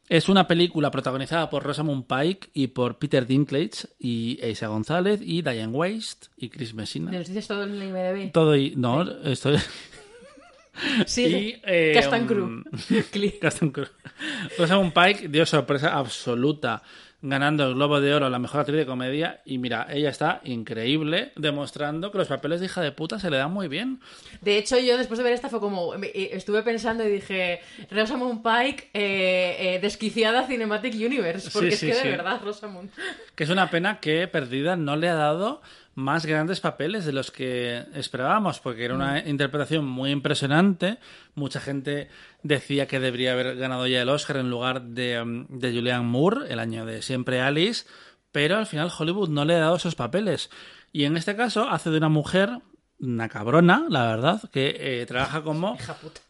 Es 0.08 0.28
una 0.28 0.48
película 0.48 0.90
protagonizada 0.90 1.50
por 1.50 1.64
Rosamund 1.64 2.06
Pike 2.06 2.48
y 2.54 2.68
por 2.68 2.98
Peter 2.98 3.26
Dinklage 3.26 3.88
y 3.98 4.38
Eisa 4.42 4.68
González 4.68 5.20
y 5.22 5.42
Diane 5.42 5.68
Waste 5.72 6.28
y 6.36 6.48
Chris 6.48 6.72
Messina. 6.72 7.10
¿Nos 7.10 7.28
dices 7.28 7.46
todo 7.46 7.64
en 7.64 7.74
IMDb? 7.74 8.32
Todo 8.32 8.56
y... 8.56 8.74
No, 8.76 9.02
estoy... 9.24 9.58
Sí, 11.06 11.24
y, 11.24 11.62
eh, 11.64 11.90
Castan 11.92 12.24
Crew. 12.28 12.62
Castan 13.40 13.70
Crew. 13.70 13.88
Rosamund 14.56 14.92
Pike 14.92 15.28
dio 15.28 15.44
sorpresa 15.44 15.98
absoluta 15.98 16.84
ganando 17.20 17.66
el 17.66 17.74
Globo 17.74 18.00
de 18.00 18.14
Oro 18.14 18.26
a 18.26 18.30
la 18.30 18.38
mejor 18.38 18.60
actriz 18.60 18.78
de 18.78 18.86
comedia. 18.86 19.40
Y 19.44 19.58
mira, 19.58 19.86
ella 19.90 20.10
está 20.10 20.40
increíble, 20.44 21.32
demostrando 21.36 22.12
que 22.12 22.18
los 22.18 22.28
papeles 22.28 22.60
de 22.60 22.66
hija 22.66 22.80
de 22.80 22.92
puta 22.92 23.18
se 23.18 23.30
le 23.30 23.38
dan 23.38 23.52
muy 23.52 23.68
bien. 23.68 24.00
De 24.40 24.56
hecho, 24.56 24.78
yo 24.78 24.96
después 24.96 25.18
de 25.18 25.24
ver 25.24 25.32
esta 25.32 25.48
fue 25.48 25.60
como. 25.60 25.94
Estuve 25.94 26.62
pensando 26.62 27.04
y 27.04 27.10
dije: 27.10 27.60
Rosamund 27.90 28.42
Pike, 28.42 28.90
eh, 28.94 29.56
eh, 29.58 29.78
desquiciada 29.80 30.46
Cinematic 30.46 30.94
Universe. 30.94 31.50
Porque 31.52 31.68
es 31.68 31.80
que 31.80 31.94
de 31.94 32.10
verdad, 32.10 32.40
Rosamund. 32.42 32.90
Que 33.34 33.44
es 33.44 33.50
una 33.50 33.70
pena 33.70 34.00
que 34.00 34.28
Perdida 34.28 34.76
no 34.76 34.96
le 34.96 35.08
ha 35.08 35.14
dado 35.14 35.60
más 35.98 36.26
grandes 36.26 36.60
papeles 36.60 37.04
de 37.04 37.12
los 37.12 37.32
que 37.32 37.84
esperábamos, 37.92 38.60
porque 38.60 38.84
era 38.84 38.94
una 38.94 39.14
mm. 39.14 39.28
interpretación 39.28 39.84
muy 39.84 40.12
impresionante. 40.12 40.98
Mucha 41.34 41.60
gente 41.60 42.08
decía 42.44 42.86
que 42.86 43.00
debería 43.00 43.32
haber 43.32 43.56
ganado 43.56 43.84
ya 43.88 44.02
el 44.02 44.08
Oscar 44.08 44.36
en 44.36 44.48
lugar 44.48 44.80
de, 44.82 45.20
um, 45.20 45.46
de 45.48 45.72
Julianne 45.72 46.06
Moore, 46.06 46.52
el 46.52 46.60
año 46.60 46.86
de 46.86 47.02
Siempre 47.02 47.40
Alice, 47.40 47.84
pero 48.30 48.58
al 48.58 48.66
final 48.66 48.92
Hollywood 48.96 49.28
no 49.28 49.44
le 49.44 49.56
ha 49.56 49.58
dado 49.58 49.74
esos 49.74 49.96
papeles. 49.96 50.50
Y 50.92 51.02
en 51.02 51.16
este 51.16 51.34
caso 51.34 51.68
hace 51.68 51.90
de 51.90 51.98
una 51.98 52.08
mujer, 52.08 52.50
una 53.00 53.28
cabrona, 53.28 53.84
la 53.88 54.06
verdad, 54.06 54.40
que 54.52 54.76
eh, 54.78 55.04
trabaja 55.06 55.42
como 55.42 55.76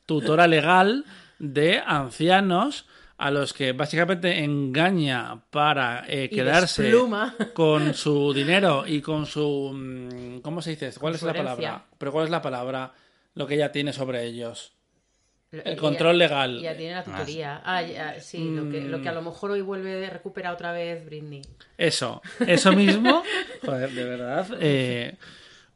tutora 0.07 0.47
legal 0.47 1.05
de 1.39 1.79
ancianos 1.87 2.87
a 3.19 3.31
los 3.33 3.53
que 3.53 3.73
básicamente 3.73 4.45
engaña 4.45 5.43
para 5.51 6.05
eh, 6.09 6.31
quedarse 6.31 6.93
con 7.53 7.93
su 7.93 8.33
dinero 8.33 8.85
y 8.87 9.03
con 9.03 9.27
su... 9.27 9.73
Mm, 9.75 10.39
¿Cómo 10.41 10.63
se 10.63 10.71
dice? 10.71 10.93
¿Cuál 10.99 11.17
es 11.17 11.23
la 11.23 11.35
palabra? 11.35 11.85
Pero 11.99 12.13
¿cuál 12.13 12.25
es 12.25 12.31
la 12.31 12.41
palabra? 12.41 12.93
Lo 13.35 13.47
que 13.47 13.57
ella 13.57 13.73
tiene 13.73 13.93
sobre 13.93 14.25
ellos. 14.25 14.73
El 15.51 15.77
control 15.77 16.19
legal. 16.19 16.61
Ya 16.61 16.77
tiene 16.77 16.95
la 16.95 17.03
tutoría. 17.03 17.63
Ah, 17.65 18.15
sí, 18.21 18.51
lo, 18.51 18.71
que, 18.71 18.83
lo 18.83 19.01
que 19.01 19.09
a 19.09 19.13
lo 19.13 19.23
mejor 19.23 19.51
hoy 19.53 19.63
vuelve 19.63 20.07
a 20.07 20.11
recuperar 20.11 20.53
otra 20.53 20.73
vez 20.73 21.05
Britney. 21.05 21.43
Eso, 21.77 22.23
eso 22.47 22.73
mismo. 22.73 23.23
Joder, 23.65 23.91
de 23.91 24.05
verdad. 24.05 24.47
Eh, 24.61 25.17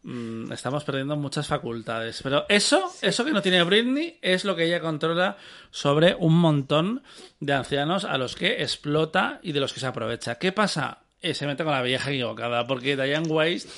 Mm, 0.05 0.51
estamos 0.51 0.83
perdiendo 0.85 1.17
muchas 1.17 1.47
facultades. 1.47 2.21
Pero 2.23 2.45
eso, 2.49 2.91
eso 3.03 3.25
que 3.25 3.31
no 3.31 3.43
tiene 3.43 3.63
Britney, 3.63 4.19
es 4.21 4.45
lo 4.45 4.57
que 4.57 4.65
ella 4.65 4.81
controla 4.81 5.37
sobre 5.71 6.17
un 6.17 6.39
montón 6.39 7.03
de 7.41 7.53
ancianos 7.53 8.05
a 8.05 8.19
los 8.19 8.35
que 8.35 8.63
explota 8.63 9.39
y 9.43 9.53
de 9.53 9.61
los 9.61 9.73
que 9.73 9.81
se 9.81 9.87
aprovecha. 9.87 10.39
¿Qué 10.39 10.53
pasa? 10.53 10.99
Eh, 11.21 11.35
se 11.35 11.47
mete 11.47 11.63
con 11.63 11.73
la 11.73 11.83
vieja 11.83 12.11
equivocada, 12.11 12.67
porque 12.67 12.97
Diane 12.97 13.29
Waste 13.29 13.69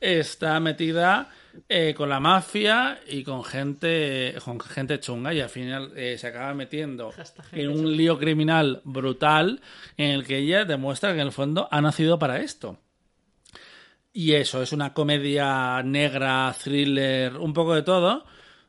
está 0.00 0.58
metida 0.58 1.30
eh, 1.68 1.94
con 1.96 2.08
la 2.08 2.20
mafia 2.20 3.00
y 3.08 3.22
con 3.22 3.44
gente, 3.44 4.34
con 4.44 4.60
gente 4.60 4.98
chunga 5.00 5.32
y 5.32 5.40
al 5.40 5.48
final 5.48 5.92
eh, 5.96 6.16
se 6.18 6.26
acaba 6.28 6.54
metiendo 6.54 7.12
en 7.52 7.70
un 7.70 7.96
lío 7.96 8.18
criminal 8.18 8.80
brutal 8.84 9.60
en 9.96 10.10
el 10.10 10.24
que 10.24 10.38
ella 10.38 10.64
demuestra 10.64 11.14
que 11.14 11.20
en 11.20 11.26
el 11.26 11.32
fondo 11.32 11.68
ha 11.70 11.80
nacido 11.80 12.18
para 12.18 12.40
esto. 12.40 12.78
Y 14.18 14.34
eso, 14.34 14.60
es 14.60 14.72
una 14.72 14.94
comedia 14.94 15.80
negra, 15.84 16.52
thriller, 16.60 17.36
un 17.36 17.52
poco 17.52 17.76
de 17.76 17.82
todo, 17.82 18.24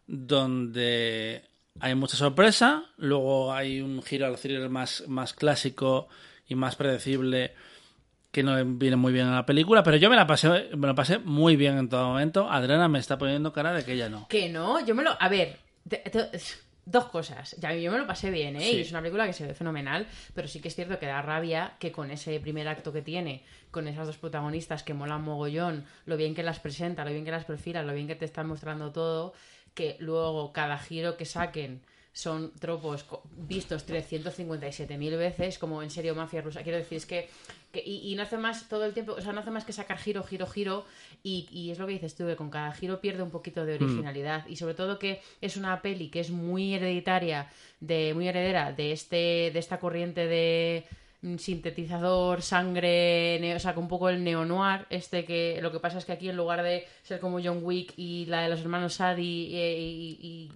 donde 0.05 1.41
hay 1.79 1.95
mucha 1.95 2.15
sorpresa, 2.17 2.83
luego 2.97 3.51
hay 3.51 3.81
un 3.81 4.03
giro 4.03 4.27
al 4.27 4.37
thriller 4.37 4.69
más, 4.69 5.05
más 5.07 5.33
clásico 5.33 6.07
y 6.47 6.53
más 6.53 6.75
predecible 6.75 7.55
que 8.29 8.43
no 8.43 8.63
viene 8.63 8.95
muy 8.95 9.11
bien 9.11 9.25
en 9.25 9.33
la 9.33 9.47
película, 9.47 9.81
pero 9.81 9.97
yo 9.97 10.11
me 10.11 10.15
la 10.15 10.27
pasé, 10.27 10.69
me 10.77 10.85
lo 10.85 10.93
pasé 10.93 11.17
muy 11.17 11.55
bien 11.55 11.79
en 11.79 11.89
todo 11.89 12.09
momento. 12.09 12.47
Adriana 12.47 12.87
me 12.87 12.99
está 12.99 13.17
poniendo 13.17 13.51
cara 13.51 13.73
de 13.73 13.83
que 13.83 13.93
ella 13.93 14.07
no. 14.07 14.27
Que 14.27 14.49
no, 14.49 14.85
yo 14.85 14.93
me 14.93 15.01
lo... 15.01 15.19
A 15.19 15.29
ver, 15.29 15.57
dos 16.91 17.05
cosas. 17.05 17.55
Ya, 17.59 17.73
yo 17.73 17.91
me 17.91 17.97
lo 17.97 18.07
pasé 18.07 18.31
bien, 18.31 18.55
¿eh? 18.55 18.71
Y 18.71 18.81
es 18.81 18.91
una 18.91 19.01
película 19.01 19.25
que 19.27 19.33
se 19.33 19.45
ve 19.45 19.53
fenomenal, 19.53 20.07
pero 20.33 20.47
sí 20.47 20.59
que 20.59 20.67
es 20.69 20.75
cierto 20.75 20.99
que 20.99 21.05
da 21.05 21.21
rabia 21.21 21.73
que 21.79 21.91
con 21.91 22.11
ese 22.11 22.39
primer 22.39 22.67
acto 22.67 22.91
que 22.91 23.01
tiene, 23.01 23.43
con 23.71 23.87
esas 23.87 24.07
dos 24.07 24.17
protagonistas 24.17 24.83
que 24.83 24.93
molan 24.93 25.21
mogollón, 25.21 25.85
lo 26.05 26.17
bien 26.17 26.33
que 26.35 26.43
las 26.43 26.59
presenta, 26.59 27.05
lo 27.05 27.11
bien 27.11 27.25
que 27.25 27.31
las 27.31 27.45
perfila, 27.45 27.83
lo 27.83 27.93
bien 27.93 28.07
que 28.07 28.15
te 28.15 28.25
están 28.25 28.47
mostrando 28.47 28.91
todo, 28.91 29.33
que 29.73 29.97
luego 29.99 30.51
cada 30.51 30.77
giro 30.77 31.15
que 31.15 31.25
saquen 31.25 31.81
son 32.11 32.51
tropos 32.55 33.05
vistos 33.31 33.87
357.000 33.87 35.17
veces, 35.17 35.59
como 35.59 35.83
en 35.83 35.89
serio 35.89 36.15
mafia 36.15 36.41
rusa. 36.41 36.63
Quiero 36.63 36.77
decir, 36.77 36.97
es 36.97 37.05
que, 37.05 37.29
y, 37.73 38.15
no 38.15 38.23
hace 38.23 38.37
más 38.37 38.67
todo 38.67 38.85
el 38.85 38.93
tiempo, 38.93 39.13
o 39.13 39.21
sea, 39.21 39.31
no 39.31 39.41
hace 39.41 39.51
más 39.51 39.65
que 39.65 39.73
sacar 39.73 39.97
giro, 39.97 40.23
giro, 40.23 40.47
giro, 40.47 40.85
y, 41.23 41.69
es 41.71 41.79
lo 41.79 41.85
que 41.85 41.93
dices 41.93 42.15
tú, 42.15 42.25
que 42.25 42.35
con 42.35 42.49
cada 42.49 42.71
giro 42.73 42.99
pierde 42.99 43.21
un 43.21 43.31
poquito 43.31 43.65
de 43.65 43.79
mm. 43.79 43.83
originalidad, 43.83 44.47
y 44.47 44.55
sobre 44.55 44.73
todo 44.73 44.97
que 44.97 45.21
es 45.41 45.57
una 45.57 45.81
peli 45.81 46.09
que 46.09 46.19
es 46.19 46.31
muy 46.31 46.73
hereditaria, 46.73 47.47
de 47.79 48.13
muy 48.13 48.27
heredera 48.27 48.71
de, 48.71 48.91
este, 48.91 49.51
de 49.53 49.59
esta 49.59 49.79
corriente 49.79 50.25
de 50.27 50.85
sintetizador, 51.21 52.41
sangre, 52.41 53.53
o 53.55 53.59
sea, 53.59 53.75
con 53.75 53.83
un 53.83 53.89
poco 53.89 54.09
el 54.09 54.23
neo-noir, 54.23 54.85
este 54.89 55.25
que 55.25 55.59
lo 55.61 55.71
que 55.71 55.79
pasa 55.79 55.97
es 55.97 56.05
que 56.05 56.13
aquí 56.13 56.29
en 56.29 56.37
lugar 56.37 56.63
de 56.63 56.87
ser 57.03 57.19
como 57.19 57.41
John 57.43 57.59
Wick 57.61 57.93
y 57.97 58.25
la 58.25 58.41
de 58.41 58.49
los 58.49 58.61
hermanos 58.61 58.95
Sadie 58.95 59.25
y, 59.77 60.49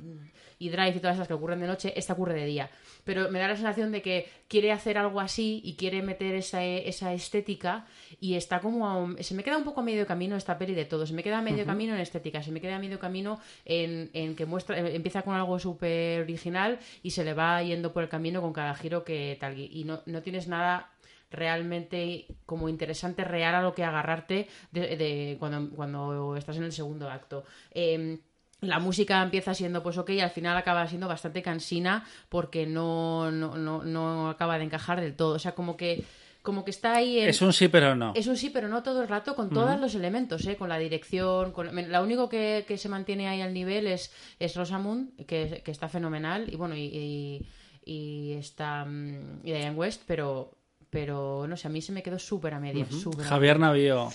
y, 0.59 0.69
Drive 0.69 0.95
y 0.95 0.99
todas 0.99 1.17
esas 1.17 1.27
que 1.27 1.33
ocurren 1.33 1.59
de 1.59 1.67
noche, 1.67 1.93
esta 1.97 2.13
ocurre 2.13 2.35
de 2.35 2.45
día. 2.45 2.69
Pero 3.03 3.29
me 3.29 3.39
da 3.39 3.47
la 3.47 3.55
sensación 3.55 3.91
de 3.91 4.01
que 4.01 4.29
quiere 4.47 4.71
hacer 4.71 4.97
algo 4.97 5.19
así 5.19 5.61
y 5.63 5.75
quiere 5.75 6.01
meter 6.01 6.35
esa, 6.35 6.63
esa 6.63 7.13
estética 7.13 7.85
y 8.19 8.35
está 8.35 8.59
como... 8.59 9.15
se 9.19 9.35
me 9.35 9.43
queda 9.43 9.57
un 9.57 9.63
poco 9.63 9.81
a 9.81 9.83
medio 9.83 10.05
camino 10.05 10.35
esta 10.35 10.57
peli 10.57 10.73
de 10.73 10.85
todo. 10.85 11.05
Se 11.05 11.13
me 11.13 11.23
queda 11.23 11.39
a 11.39 11.41
medio 11.41 11.65
camino 11.65 11.93
en 11.93 11.99
estética, 11.99 12.41
se 12.43 12.51
me 12.51 12.61
queda 12.61 12.77
a 12.77 12.79
medio 12.79 12.99
camino 12.99 13.39
en, 13.65 14.09
en 14.13 14.35
que 14.35 14.45
muestra 14.45 14.77
empieza 14.79 15.21
con 15.21 15.35
algo 15.35 15.59
súper 15.59 16.21
original 16.21 16.79
y 17.01 17.11
se 17.11 17.23
le 17.23 17.33
va 17.33 17.61
yendo 17.61 17.93
por 17.93 18.03
el 18.03 18.09
camino 18.09 18.41
con 18.41 18.53
cada 18.53 18.75
giro 18.75 19.03
que 19.03 19.37
tal. 19.39 19.57
Y 19.57 19.83
no, 19.83 20.01
no 20.05 20.21
tienes 20.21 20.47
nada 20.47 20.93
realmente 21.33 22.27
como 22.45 22.69
interesante, 22.69 23.23
real 23.23 23.55
a 23.55 23.61
lo 23.61 23.73
que 23.73 23.83
agarrarte 23.83 24.47
de, 24.71 25.35
cuando, 25.39 25.75
cuando 25.75 26.37
estás 26.37 26.57
en 26.57 26.63
el 26.63 26.71
segundo 26.71 27.09
acto. 27.09 27.43
Em, 27.71 28.19
la 28.63 28.79
música 28.79 29.21
empieza 29.21 29.53
siendo 29.53 29.83
pues 29.83 29.97
ok 29.97 30.09
y 30.11 30.19
al 30.19 30.31
final 30.31 30.57
acaba 30.57 30.87
siendo 30.87 31.07
bastante 31.07 31.41
cansina 31.41 32.05
porque 32.29 32.65
no, 32.65 33.31
no, 33.31 33.57
no, 33.57 33.83
no 33.83 34.29
acaba 34.29 34.57
de 34.57 34.65
encajar 34.65 35.01
del 35.01 35.15
todo. 35.15 35.35
O 35.35 35.39
sea, 35.39 35.53
como 35.53 35.77
que 35.77 36.03
como 36.43 36.65
que 36.65 36.71
está 36.71 36.95
ahí. 36.95 37.19
Es 37.19 37.41
un 37.41 37.53
sí, 37.53 37.69
pero 37.69 37.95
no. 37.95 38.11
Es 38.15 38.27
un 38.27 38.35
sí, 38.35 38.49
pero 38.49 38.67
no 38.67 38.83
todo 38.83 39.01
el 39.01 39.07
rato, 39.07 39.33
con 39.33 39.49
todos 39.49 39.79
los 39.79 39.95
elementos, 39.95 40.45
¿eh? 40.45 40.57
con 40.57 40.67
la 40.67 40.77
dirección. 40.77 41.53
Con... 41.53 41.89
La 41.89 42.01
único 42.01 42.27
que, 42.27 42.65
que, 42.67 42.77
se 42.77 42.89
mantiene 42.89 43.29
ahí 43.29 43.39
al 43.39 43.53
nivel 43.53 43.87
es, 43.87 44.11
es 44.39 44.53
Rosamund, 44.55 45.15
que, 45.25 45.61
que 45.63 45.71
está 45.71 45.87
fenomenal, 45.87 46.53
y 46.53 46.57
bueno, 46.57 46.75
y, 46.75 47.47
y, 47.85 48.33
está. 48.33 48.83
Mm, 48.83 49.39
y 49.45 49.53
Diane 49.53 49.75
West, 49.75 50.03
pero 50.05 50.57
pero 50.89 51.47
no 51.47 51.57
sé, 51.57 51.67
a 51.67 51.71
mí 51.71 51.81
se 51.81 51.91
me 51.91 52.03
quedó 52.03 52.19
súper 52.19 52.53
a 52.53 52.59
medias. 52.59 52.89
súper 52.89 53.25
a 53.25 53.29
Javier 53.29 53.57
Navío, 53.57 54.09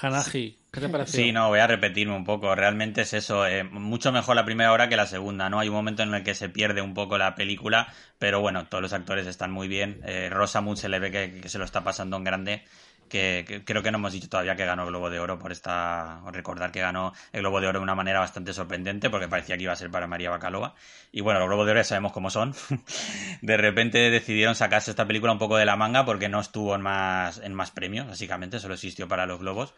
Hanaji, 0.00 0.58
¿qué 0.70 0.80
te 0.80 0.88
pareció? 0.88 1.20
Sí, 1.20 1.32
no, 1.32 1.48
voy 1.48 1.60
a 1.60 1.66
repetirme 1.66 2.14
un 2.14 2.24
poco. 2.24 2.54
Realmente 2.54 3.02
es 3.02 3.14
eso, 3.14 3.46
eh, 3.46 3.64
mucho 3.64 4.12
mejor 4.12 4.36
la 4.36 4.44
primera 4.44 4.72
hora 4.72 4.88
que 4.88 4.96
la 4.96 5.06
segunda, 5.06 5.48
¿no? 5.48 5.60
Hay 5.60 5.68
un 5.68 5.74
momento 5.74 6.02
en 6.02 6.14
el 6.14 6.22
que 6.22 6.34
se 6.34 6.48
pierde 6.48 6.82
un 6.82 6.94
poco 6.94 7.18
la 7.18 7.34
película, 7.34 7.92
pero 8.18 8.40
bueno, 8.40 8.66
todos 8.66 8.82
los 8.82 8.92
actores 8.92 9.26
están 9.26 9.50
muy 9.50 9.68
bien. 9.68 10.00
Eh, 10.04 10.28
Rosamund 10.30 10.78
se 10.78 10.88
le 10.88 10.98
ve 10.98 11.10
que, 11.10 11.40
que 11.40 11.48
se 11.48 11.58
lo 11.58 11.64
está 11.64 11.82
pasando 11.84 12.16
en 12.16 12.24
grande 12.24 12.62
que, 13.08 13.62
creo 13.64 13.82
que 13.82 13.90
no 13.90 13.98
hemos 13.98 14.12
dicho 14.12 14.28
todavía 14.28 14.56
que 14.56 14.64
ganó 14.64 14.82
el 14.82 14.88
Globo 14.88 15.10
de 15.10 15.18
Oro 15.18 15.38
por 15.38 15.52
esta. 15.52 16.20
Recordar 16.32 16.70
que 16.70 16.80
ganó 16.80 17.12
el 17.32 17.40
Globo 17.40 17.60
de 17.60 17.66
Oro 17.66 17.78
de 17.80 17.82
una 17.82 17.94
manera 17.94 18.20
bastante 18.20 18.52
sorprendente, 18.52 19.10
porque 19.10 19.28
parecía 19.28 19.56
que 19.56 19.64
iba 19.64 19.72
a 19.72 19.76
ser 19.76 19.90
para 19.90 20.06
María 20.06 20.30
Bacalova. 20.30 20.74
Y 21.12 21.20
bueno, 21.20 21.40
los 21.40 21.48
Globos 21.48 21.66
de 21.66 21.72
Oro 21.72 21.80
ya 21.80 21.84
sabemos 21.84 22.12
cómo 22.12 22.30
son. 22.30 22.54
de 23.42 23.56
repente 23.56 24.10
decidieron 24.10 24.54
sacarse 24.54 24.90
esta 24.90 25.06
película 25.06 25.32
un 25.32 25.38
poco 25.38 25.56
de 25.56 25.64
la 25.64 25.76
manga 25.76 26.04
porque 26.04 26.28
no 26.28 26.40
estuvo 26.40 26.74
en 26.74 26.82
más, 26.82 27.38
en 27.38 27.54
más 27.54 27.70
premios, 27.70 28.06
básicamente, 28.06 28.60
solo 28.60 28.74
existió 28.74 29.08
para 29.08 29.26
los 29.26 29.40
Globos. 29.40 29.74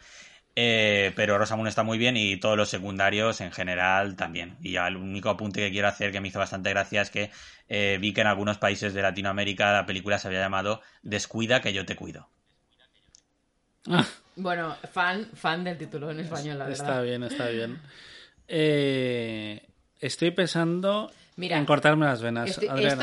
Eh, 0.57 1.13
pero 1.15 1.39
Rosamund 1.39 1.69
está 1.69 1.85
muy 1.85 1.97
bien 1.97 2.17
y 2.17 2.37
todos 2.37 2.57
los 2.57 2.69
secundarios 2.69 3.41
en 3.41 3.53
general 3.53 4.17
también. 4.17 4.57
Y 4.61 4.77
el 4.77 4.97
único 4.97 5.31
apunte 5.31 5.61
que 5.61 5.71
quiero 5.71 5.89
hacer 5.89 6.13
que 6.13 6.21
me 6.21 6.29
hizo 6.29 6.39
bastante 6.39 6.71
gracia 6.71 7.03
es 7.03 7.11
que 7.11 7.31
eh, 7.69 7.99
vi 8.01 8.13
que 8.13 8.21
en 8.23 8.27
algunos 8.27 8.59
países 8.59 8.93
de 8.95 9.03
Latinoamérica 9.03 9.73
la 9.73 9.87
película 9.87 10.19
se 10.19 10.29
había 10.29 10.41
llamado 10.41 10.83
Descuida 11.03 11.61
que 11.61 11.73
yo 11.73 11.87
te 11.87 11.97
cuido. 11.97 12.29
Ah. 13.89 14.07
Bueno, 14.37 14.75
fan, 14.91 15.27
fan 15.35 15.65
del 15.65 15.77
título 15.77 16.11
en 16.11 16.21
español, 16.21 16.57
la 16.57 16.65
verdad. 16.67 16.87
Está 16.87 17.03
bien, 17.03 17.23
está 17.25 17.49
bien. 17.49 17.79
Eh, 18.49 19.69
estoy 19.99 20.31
pensando 20.31 21.11
en 21.37 21.67
cortarme 21.67 22.07
las 22.07 22.23
venas. 22.23 22.59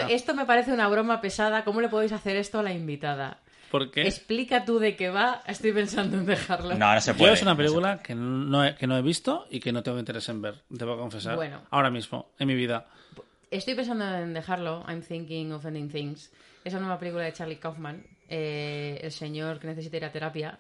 esto, 0.10 0.34
me 0.34 0.46
parece 0.46 0.74
una 0.74 0.88
broma 0.88 1.22
pesada. 1.22 1.64
¿Cómo 1.64 1.82
le 1.82 1.90
podéis 1.90 2.12
hacer 2.12 2.38
esto 2.38 2.60
a 2.60 2.64
la 2.64 2.74
invitada? 2.74 3.40
¿Por 3.70 3.92
qué? 3.92 4.02
Explica 4.04 4.66
tú 4.66 4.80
de 4.80 4.96
qué 4.96 5.10
va. 5.10 5.44
Estoy 5.46 5.74
pensando 5.74 6.18
en 6.18 6.26
dejarlo. 6.26 6.76
No, 6.76 6.94
no 6.94 7.02
se 7.02 7.14
puede. 7.14 7.32
Yo 7.32 7.36
es 7.36 7.42
una 7.42 7.56
película 7.56 8.02
que, 8.02 8.16
no 8.16 8.66
he, 8.66 8.76
que 8.76 8.88
no 8.88 8.98
he 8.98 9.02
visto 9.02 9.46
y 9.50 9.60
que 9.60 9.72
no 9.72 9.84
tengo 9.84 10.00
interés 10.00 10.28
en 10.30 10.42
ver, 10.42 10.64
debo 10.70 10.98
confesar. 10.98 11.36
Bueno. 11.36 11.62
Ahora 11.70 11.92
mismo, 11.92 12.32
en 12.40 12.48
mi 12.48 12.56
vida. 12.56 12.88
Estoy 13.52 13.76
pensando 13.76 14.06
en 14.16 14.34
dejarlo. 14.34 14.84
I'm 14.88 15.02
thinking 15.02 15.52
of 15.52 15.66
ending 15.66 15.90
things. 15.90 16.32
Es 16.64 16.74
una 16.74 16.84
nueva 16.84 17.00
película 17.00 17.24
de 17.24 17.34
Charlie 17.34 17.60
Kaufman 17.60 18.04
eh, 18.30 19.00
el 19.02 19.12
señor 19.12 19.60
que 19.60 19.68
necesita 19.68 19.98
ir 19.98 20.06
a 20.06 20.12
terapia. 20.12 20.60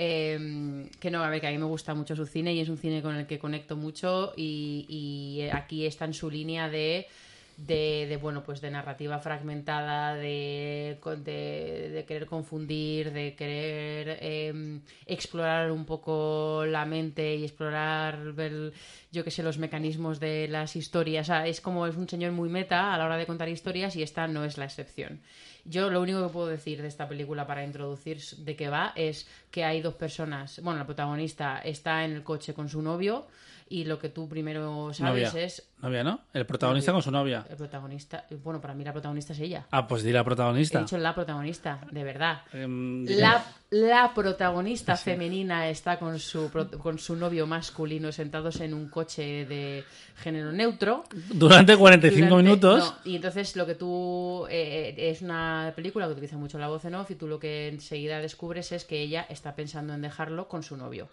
Em, 0.00 0.88
que 1.00 1.10
no, 1.10 1.24
a 1.24 1.28
ver, 1.28 1.40
que 1.40 1.48
a 1.48 1.50
mí 1.50 1.58
me 1.58 1.64
gusta 1.64 1.92
mucho 1.92 2.14
su 2.14 2.24
cine 2.24 2.54
y 2.54 2.60
es 2.60 2.68
un 2.68 2.78
cine 2.78 3.02
con 3.02 3.16
el 3.16 3.26
que 3.26 3.36
conecto 3.36 3.76
mucho 3.76 4.32
y, 4.36 5.40
aquí 5.52 5.86
está 5.86 6.04
en 6.04 6.14
su 6.14 6.30
línea 6.30 6.68
de, 6.68 7.08
de, 7.56 8.16
bueno, 8.22 8.44
pues 8.44 8.60
de 8.60 8.70
narrativa 8.70 9.18
fragmentada, 9.18 10.14
de, 10.14 10.98
de, 11.24 12.04
querer 12.06 12.26
confundir, 12.26 13.12
de 13.12 13.34
querer 13.34 14.18
em, 14.20 14.82
explorar 15.04 15.72
un 15.72 15.84
poco 15.84 16.64
la 16.64 16.84
mente 16.84 17.34
y 17.34 17.42
explorar, 17.42 18.34
ver, 18.34 18.72
yo 19.10 19.24
que 19.24 19.32
sé, 19.32 19.42
los 19.42 19.58
mecanismos 19.58 20.20
de 20.20 20.46
las 20.46 20.76
historias. 20.76 21.28
es 21.44 21.60
como 21.60 21.88
es 21.88 21.96
un 21.96 22.08
señor 22.08 22.30
muy 22.30 22.48
meta 22.48 22.94
a 22.94 22.98
la 22.98 23.04
hora 23.04 23.16
de 23.16 23.26
contar 23.26 23.48
historias 23.48 23.96
y 23.96 24.02
esta 24.04 24.28
no 24.28 24.44
es 24.44 24.58
la 24.58 24.66
excepción. 24.66 25.20
Yo 25.64 25.90
lo 25.90 26.00
único 26.00 26.26
que 26.26 26.32
puedo 26.32 26.46
decir 26.46 26.80
de 26.82 26.88
esta 26.88 27.08
película 27.08 27.46
para 27.46 27.64
introducir 27.64 28.20
de 28.38 28.56
qué 28.56 28.68
va 28.68 28.92
es 28.94 29.26
que 29.50 29.64
hay 29.64 29.80
dos 29.80 29.94
personas. 29.94 30.60
Bueno, 30.62 30.78
la 30.78 30.86
protagonista 30.86 31.58
está 31.58 32.04
en 32.04 32.12
el 32.12 32.22
coche 32.22 32.54
con 32.54 32.68
su 32.68 32.82
novio 32.82 33.26
y 33.68 33.84
lo 33.84 33.98
que 33.98 34.08
tú 34.08 34.28
primero 34.28 34.92
sabes 34.94 35.34
es... 35.34 35.68
Novia, 35.80 36.02
¿no? 36.02 36.20
El 36.32 36.44
protagonista 36.44 36.92
con 36.92 37.02
su 37.02 37.10
novia. 37.10 37.46
El 37.48 37.56
protagonista... 37.56 38.24
Bueno, 38.42 38.60
para 38.60 38.74
mí 38.74 38.82
la 38.82 38.92
protagonista 38.92 39.32
es 39.32 39.38
ella. 39.38 39.66
Ah, 39.70 39.86
pues 39.86 40.02
di 40.02 40.10
la 40.10 40.24
protagonista. 40.24 40.78
He 40.78 40.82
dicho 40.82 40.98
la 40.98 41.14
protagonista, 41.14 41.80
de 41.92 42.02
verdad. 42.02 42.42
Em, 42.52 43.06
la, 43.06 43.44
la, 43.70 44.12
protagonista 44.12 44.96
femenina 44.96 45.68
está 45.68 45.96
con 45.98 46.18
su, 46.18 46.50
con 46.82 46.98
su 46.98 47.14
novio 47.14 47.46
masculino 47.46 48.10
sentados 48.10 48.60
en 48.60 48.74
un 48.74 48.88
coche 48.88 49.46
de 49.46 49.84
género 50.16 50.50
neutro. 50.50 51.04
Durante 51.32 51.76
45 51.76 52.36
minutos. 52.36 52.94
y 53.04 53.16
entonces 53.16 53.54
lo 53.54 53.64
que 53.64 53.76
tú... 53.76 54.46
Eh, 54.50 54.94
eh, 54.96 55.10
es 55.10 55.22
una 55.22 55.72
película 55.76 56.06
que 56.06 56.12
utiliza 56.12 56.36
mucho 56.36 56.58
la 56.58 56.66
voz 56.66 56.84
en 56.86 56.96
off 56.96 57.10
y 57.12 57.14
tú 57.14 57.28
lo 57.28 57.38
que 57.38 57.68
enseguida 57.68 58.20
descubres 58.20 58.72
es 58.72 58.84
que 58.84 59.00
ella 59.00 59.26
está 59.28 59.54
pensando 59.54 59.94
en 59.94 60.02
dejarlo 60.02 60.48
con 60.48 60.64
su 60.64 60.76
novio. 60.76 61.08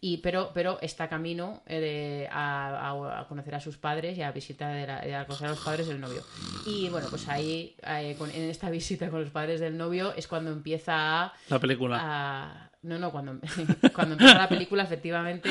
Y, 0.00 0.18
pero, 0.18 0.50
pero 0.54 0.78
está 0.80 1.08
camino 1.08 1.62
eh, 1.66 2.28
a, 2.30 3.24
conocer 3.28 3.54
a 3.54 3.60
sus 3.60 3.76
padres 3.76 4.01
y 4.10 4.22
a 4.22 4.32
visitar 4.32 4.90
a 4.90 5.26
conocer 5.26 5.46
a 5.46 5.50
los 5.50 5.60
padres 5.60 5.86
del 5.86 6.00
novio. 6.00 6.22
Y 6.66 6.88
bueno, 6.88 7.06
pues 7.08 7.28
ahí, 7.28 7.76
eh, 7.86 8.16
en 8.18 8.50
esta 8.50 8.70
visita 8.70 9.08
con 9.10 9.20
los 9.20 9.30
padres 9.30 9.60
del 9.60 9.76
novio, 9.76 10.12
es 10.16 10.26
cuando 10.26 10.50
empieza 10.50 11.32
La 11.48 11.58
película. 11.58 12.70
No, 12.82 12.98
no, 12.98 13.12
cuando, 13.12 13.38
cuando 13.94 14.14
empieza 14.14 14.38
la 14.38 14.48
película, 14.48 14.82
efectivamente, 14.82 15.48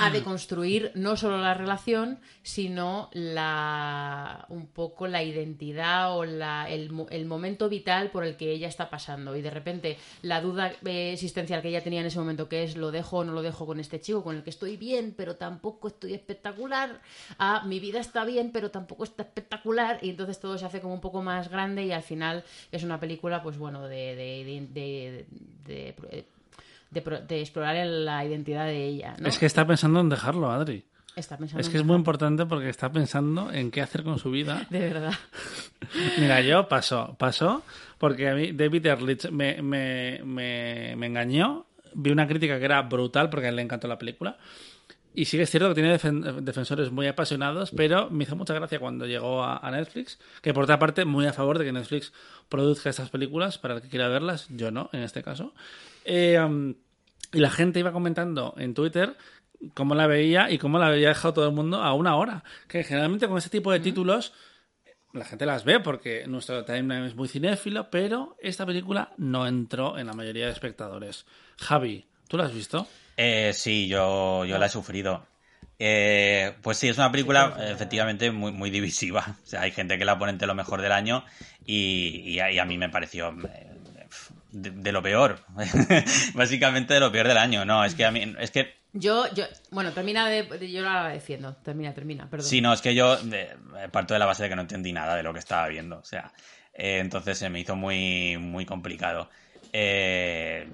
a 0.00 0.10
deconstruir 0.10 0.92
no 0.94 1.16
solo 1.16 1.38
la 1.38 1.52
relación, 1.52 2.20
sino 2.44 3.10
la 3.12 4.46
un 4.48 4.68
poco 4.68 5.08
la 5.08 5.24
identidad 5.24 6.16
o 6.16 6.24
la, 6.24 6.70
el, 6.70 6.92
el, 7.10 7.26
momento 7.26 7.68
vital 7.68 8.10
por 8.12 8.24
el 8.24 8.36
que 8.36 8.52
ella 8.52 8.68
está 8.68 8.88
pasando. 8.88 9.34
Y 9.34 9.42
de 9.42 9.50
repente 9.50 9.98
la 10.22 10.40
duda 10.40 10.72
existencial 10.84 11.60
que 11.60 11.70
ella 11.70 11.82
tenía 11.82 12.00
en 12.00 12.06
ese 12.06 12.20
momento, 12.20 12.48
que 12.48 12.62
es 12.62 12.76
lo 12.76 12.92
dejo 12.92 13.18
o 13.18 13.24
no 13.24 13.32
lo 13.32 13.42
dejo 13.42 13.66
con 13.66 13.80
este 13.80 14.00
chico, 14.00 14.22
con 14.22 14.36
el 14.36 14.44
que 14.44 14.50
estoy 14.50 14.76
bien, 14.76 15.14
pero 15.16 15.34
tampoco 15.34 15.88
estoy 15.88 16.14
espectacular, 16.14 17.00
a 17.38 17.64
mi 17.64 17.80
vida 17.80 17.98
está 17.98 18.24
bien, 18.24 18.52
pero 18.52 18.70
tampoco 18.70 19.02
está 19.02 19.24
espectacular, 19.24 19.98
y 20.02 20.10
entonces 20.10 20.38
todo 20.38 20.56
se 20.56 20.66
hace 20.66 20.80
como 20.80 20.94
un 20.94 21.00
poco 21.00 21.20
más 21.20 21.48
grande 21.48 21.84
y 21.84 21.90
al 21.90 22.02
final 22.04 22.44
es 22.70 22.84
una 22.84 23.00
película, 23.00 23.42
pues 23.42 23.58
bueno, 23.58 23.88
de, 23.88 24.14
de, 24.14 24.68
de 24.72 25.26
de, 25.68 26.27
explorar 26.92 27.86
la 27.86 28.24
identidad 28.24 28.66
de 28.66 28.86
ella. 28.86 29.16
Es 29.24 29.38
que 29.38 29.46
está 29.46 29.66
pensando 29.66 30.00
en 30.00 30.08
dejarlo, 30.08 30.50
Adri. 30.50 30.84
Está 31.16 31.36
pensando 31.36 31.60
es 31.60 31.68
que 31.68 31.78
es 31.78 31.84
muy 31.84 31.96
importante 31.96 32.46
porque 32.46 32.68
está 32.68 32.92
pensando 32.92 33.52
en 33.52 33.70
qué 33.70 33.82
hacer 33.82 34.04
con 34.04 34.18
su 34.18 34.30
vida. 34.30 34.66
De 34.70 34.78
verdad. 34.78 35.12
Mira, 36.18 36.40
yo 36.42 36.68
pasó, 36.68 37.16
pasó, 37.18 37.62
porque 37.98 38.28
a 38.28 38.34
mí 38.34 38.52
David 38.52 38.86
Ehrlich 38.86 39.30
me, 39.30 39.60
me, 39.60 40.20
me, 40.24 40.94
me 40.96 41.06
engañó. 41.06 41.66
Vi 41.94 42.10
una 42.10 42.28
crítica 42.28 42.58
que 42.58 42.64
era 42.64 42.82
brutal 42.82 43.30
porque 43.30 43.46
a 43.46 43.48
él 43.48 43.56
le 43.56 43.62
encantó 43.62 43.88
la 43.88 43.98
película. 43.98 44.38
Y 45.18 45.24
sí 45.24 45.36
que 45.36 45.42
es 45.42 45.50
cierto 45.50 45.68
que 45.70 45.74
tiene 45.74 45.98
defensores 46.42 46.92
muy 46.92 47.08
apasionados, 47.08 47.72
pero 47.72 48.08
me 48.08 48.22
hizo 48.22 48.36
mucha 48.36 48.54
gracia 48.54 48.78
cuando 48.78 49.04
llegó 49.04 49.42
a, 49.42 49.68
Netflix, 49.72 50.20
que 50.42 50.54
por 50.54 50.62
otra 50.62 50.78
parte, 50.78 51.04
muy 51.04 51.26
a 51.26 51.32
favor 51.32 51.58
de 51.58 51.64
que 51.64 51.72
Netflix 51.72 52.12
produzca 52.48 52.90
estas 52.90 53.10
películas 53.10 53.58
para 53.58 53.74
el 53.74 53.82
que 53.82 53.88
quiera 53.88 54.06
verlas, 54.06 54.46
yo 54.48 54.70
no, 54.70 54.90
en 54.92 55.02
este 55.02 55.24
caso. 55.24 55.54
Eh, 56.10 56.40
um, 56.40 56.74
y 57.32 57.38
la 57.38 57.50
gente 57.50 57.78
iba 57.78 57.92
comentando 57.92 58.54
en 58.56 58.72
Twitter 58.72 59.14
cómo 59.74 59.94
la 59.94 60.06
veía 60.06 60.50
y 60.50 60.56
cómo 60.56 60.78
la 60.78 60.86
había 60.86 61.08
dejado 61.08 61.34
todo 61.34 61.48
el 61.48 61.54
mundo 61.54 61.82
a 61.82 61.92
una 61.92 62.16
hora. 62.16 62.44
Que 62.66 62.82
generalmente 62.82 63.28
con 63.28 63.36
ese 63.36 63.50
tipo 63.50 63.70
de 63.70 63.80
títulos 63.80 64.32
la 65.12 65.26
gente 65.26 65.44
las 65.44 65.64
ve 65.64 65.80
porque 65.80 66.26
nuestro 66.26 66.64
timeline 66.64 67.04
es 67.04 67.14
muy 67.14 67.28
cinéfilo, 67.28 67.90
pero 67.90 68.36
esta 68.40 68.64
película 68.64 69.12
no 69.18 69.46
entró 69.46 69.98
en 69.98 70.06
la 70.06 70.14
mayoría 70.14 70.46
de 70.46 70.52
espectadores. 70.52 71.26
Javi, 71.58 72.06
¿tú 72.26 72.38
la 72.38 72.44
has 72.44 72.54
visto? 72.54 72.86
Eh, 73.16 73.52
sí, 73.52 73.86
yo, 73.86 74.46
yo 74.46 74.56
la 74.58 74.66
he 74.66 74.70
sufrido. 74.70 75.26
Eh, 75.78 76.54
pues 76.62 76.78
sí, 76.78 76.88
es 76.88 76.98
una 76.98 77.12
película 77.12 77.56
efectivamente 77.70 78.30
muy, 78.30 78.52
muy 78.52 78.70
divisiva. 78.70 79.36
O 79.44 79.46
sea, 79.46 79.62
hay 79.62 79.72
gente 79.72 79.98
que 79.98 80.04
la 80.04 80.18
pone 80.18 80.32
entre 80.32 80.46
lo 80.46 80.54
mejor 80.54 80.82
del 80.82 80.92
año 80.92 81.24
y, 81.64 82.38
a, 82.38 82.64
mí 82.64 82.78
me 82.78 82.88
pareció 82.88 83.34
eh, 84.52 84.70
de, 84.72 84.92
lo 84.92 85.02
peor. 85.02 85.44
Básicamente 86.34 86.94
de 86.94 87.00
lo 87.00 87.12
peor 87.12 87.28
del 87.28 87.38
año. 87.38 87.64
No, 87.64 87.84
es 87.84 87.94
que 87.94 88.04
a 88.04 88.10
mí. 88.10 88.34
Es 88.38 88.50
que. 88.50 88.76
Yo, 88.92 89.32
yo, 89.34 89.44
bueno, 89.70 89.92
termina 89.92 90.28
de. 90.28 90.70
Yo 90.70 90.82
la 90.82 91.08
defiendo. 91.08 91.54
Termina, 91.56 91.94
termina, 91.94 92.28
perdón. 92.28 92.48
Sí, 92.48 92.60
no, 92.60 92.72
es 92.72 92.80
que 92.80 92.94
yo 92.94 93.18
parto 93.90 94.14
de 94.14 94.20
la 94.20 94.26
base 94.26 94.44
de 94.44 94.48
que 94.48 94.56
no 94.56 94.62
entendí 94.62 94.92
nada 94.92 95.16
de 95.16 95.22
lo 95.22 95.32
que 95.32 95.38
estaba 95.38 95.68
viendo. 95.68 95.98
O 95.98 96.04
sea, 96.04 96.32
eh, 96.72 96.98
entonces 96.98 97.38
se 97.38 97.50
me 97.50 97.60
hizo 97.60 97.76
muy, 97.76 98.38
muy 98.38 98.64
complicado. 98.64 99.28
Eh, 99.72 100.68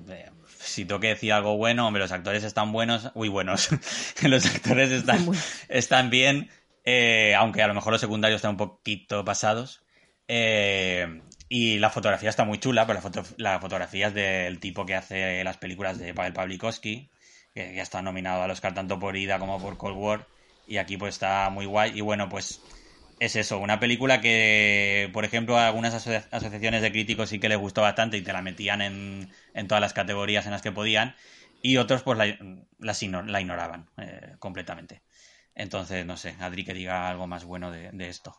si 0.58 0.84
tengo 0.84 1.00
que 1.00 1.08
decir 1.08 1.32
algo 1.32 1.56
bueno, 1.56 1.86
hombre, 1.86 2.02
los 2.02 2.12
actores 2.12 2.44
están 2.44 2.72
buenos. 2.72 3.10
Uy, 3.14 3.28
buenos. 3.28 3.68
los 4.22 4.46
actores 4.46 4.90
están, 4.90 5.26
están 5.68 6.10
bien. 6.10 6.50
Eh, 6.84 7.34
aunque 7.34 7.62
a 7.62 7.66
lo 7.66 7.74
mejor 7.74 7.92
los 7.92 8.00
secundarios 8.00 8.38
están 8.38 8.52
un 8.52 8.56
poquito 8.56 9.24
pasados. 9.24 9.82
Eh, 10.28 11.22
y 11.48 11.78
la 11.78 11.90
fotografía 11.90 12.30
está 12.30 12.44
muy 12.44 12.58
chula, 12.58 12.86
pero 12.86 13.00
la, 13.36 13.60
fotografía 13.60 14.08
es 14.08 14.14
del 14.14 14.60
tipo 14.60 14.86
que 14.86 14.94
hace 14.94 15.44
las 15.44 15.58
películas 15.58 15.98
de 15.98 16.14
Pavel 16.14 16.32
Pavlikovsky, 16.32 17.10
que 17.54 17.74
ya 17.74 17.82
está 17.82 18.02
nominado 18.02 18.42
al 18.42 18.50
Oscar 18.50 18.74
tanto 18.74 18.98
por 18.98 19.16
Ida 19.16 19.38
como 19.38 19.60
por 19.60 19.76
Cold 19.76 19.96
War, 19.96 20.26
y 20.66 20.78
aquí 20.78 20.96
pues 20.96 21.14
está 21.14 21.50
muy 21.50 21.66
guay. 21.66 21.92
Y 21.96 22.00
bueno, 22.00 22.28
pues 22.28 22.60
es 23.20 23.36
eso, 23.36 23.58
una 23.58 23.78
película 23.78 24.20
que, 24.20 25.10
por 25.12 25.24
ejemplo, 25.24 25.58
a 25.58 25.66
algunas 25.66 25.94
asociaciones 25.94 26.82
de 26.82 26.90
críticos 26.92 27.28
sí 27.28 27.38
que 27.38 27.48
les 27.48 27.58
gustó 27.58 27.82
bastante 27.82 28.16
y 28.16 28.22
te 28.22 28.32
la 28.32 28.42
metían 28.42 28.82
en, 28.82 29.30
en 29.54 29.68
todas 29.68 29.82
las 29.82 29.92
categorías 29.92 30.46
en 30.46 30.52
las 30.52 30.62
que 30.62 30.72
podían, 30.72 31.14
y 31.62 31.76
otros 31.76 32.02
pues 32.02 32.18
la, 32.18 32.36
la 32.78 33.40
ignoraban 33.40 33.90
eh, 33.98 34.36
completamente. 34.38 35.02
Entonces, 35.54 36.04
no 36.06 36.16
sé, 36.16 36.36
Adri 36.40 36.64
que 36.64 36.74
diga 36.74 37.08
algo 37.08 37.26
más 37.26 37.44
bueno 37.44 37.70
de 37.70 38.08
esto. 38.08 38.34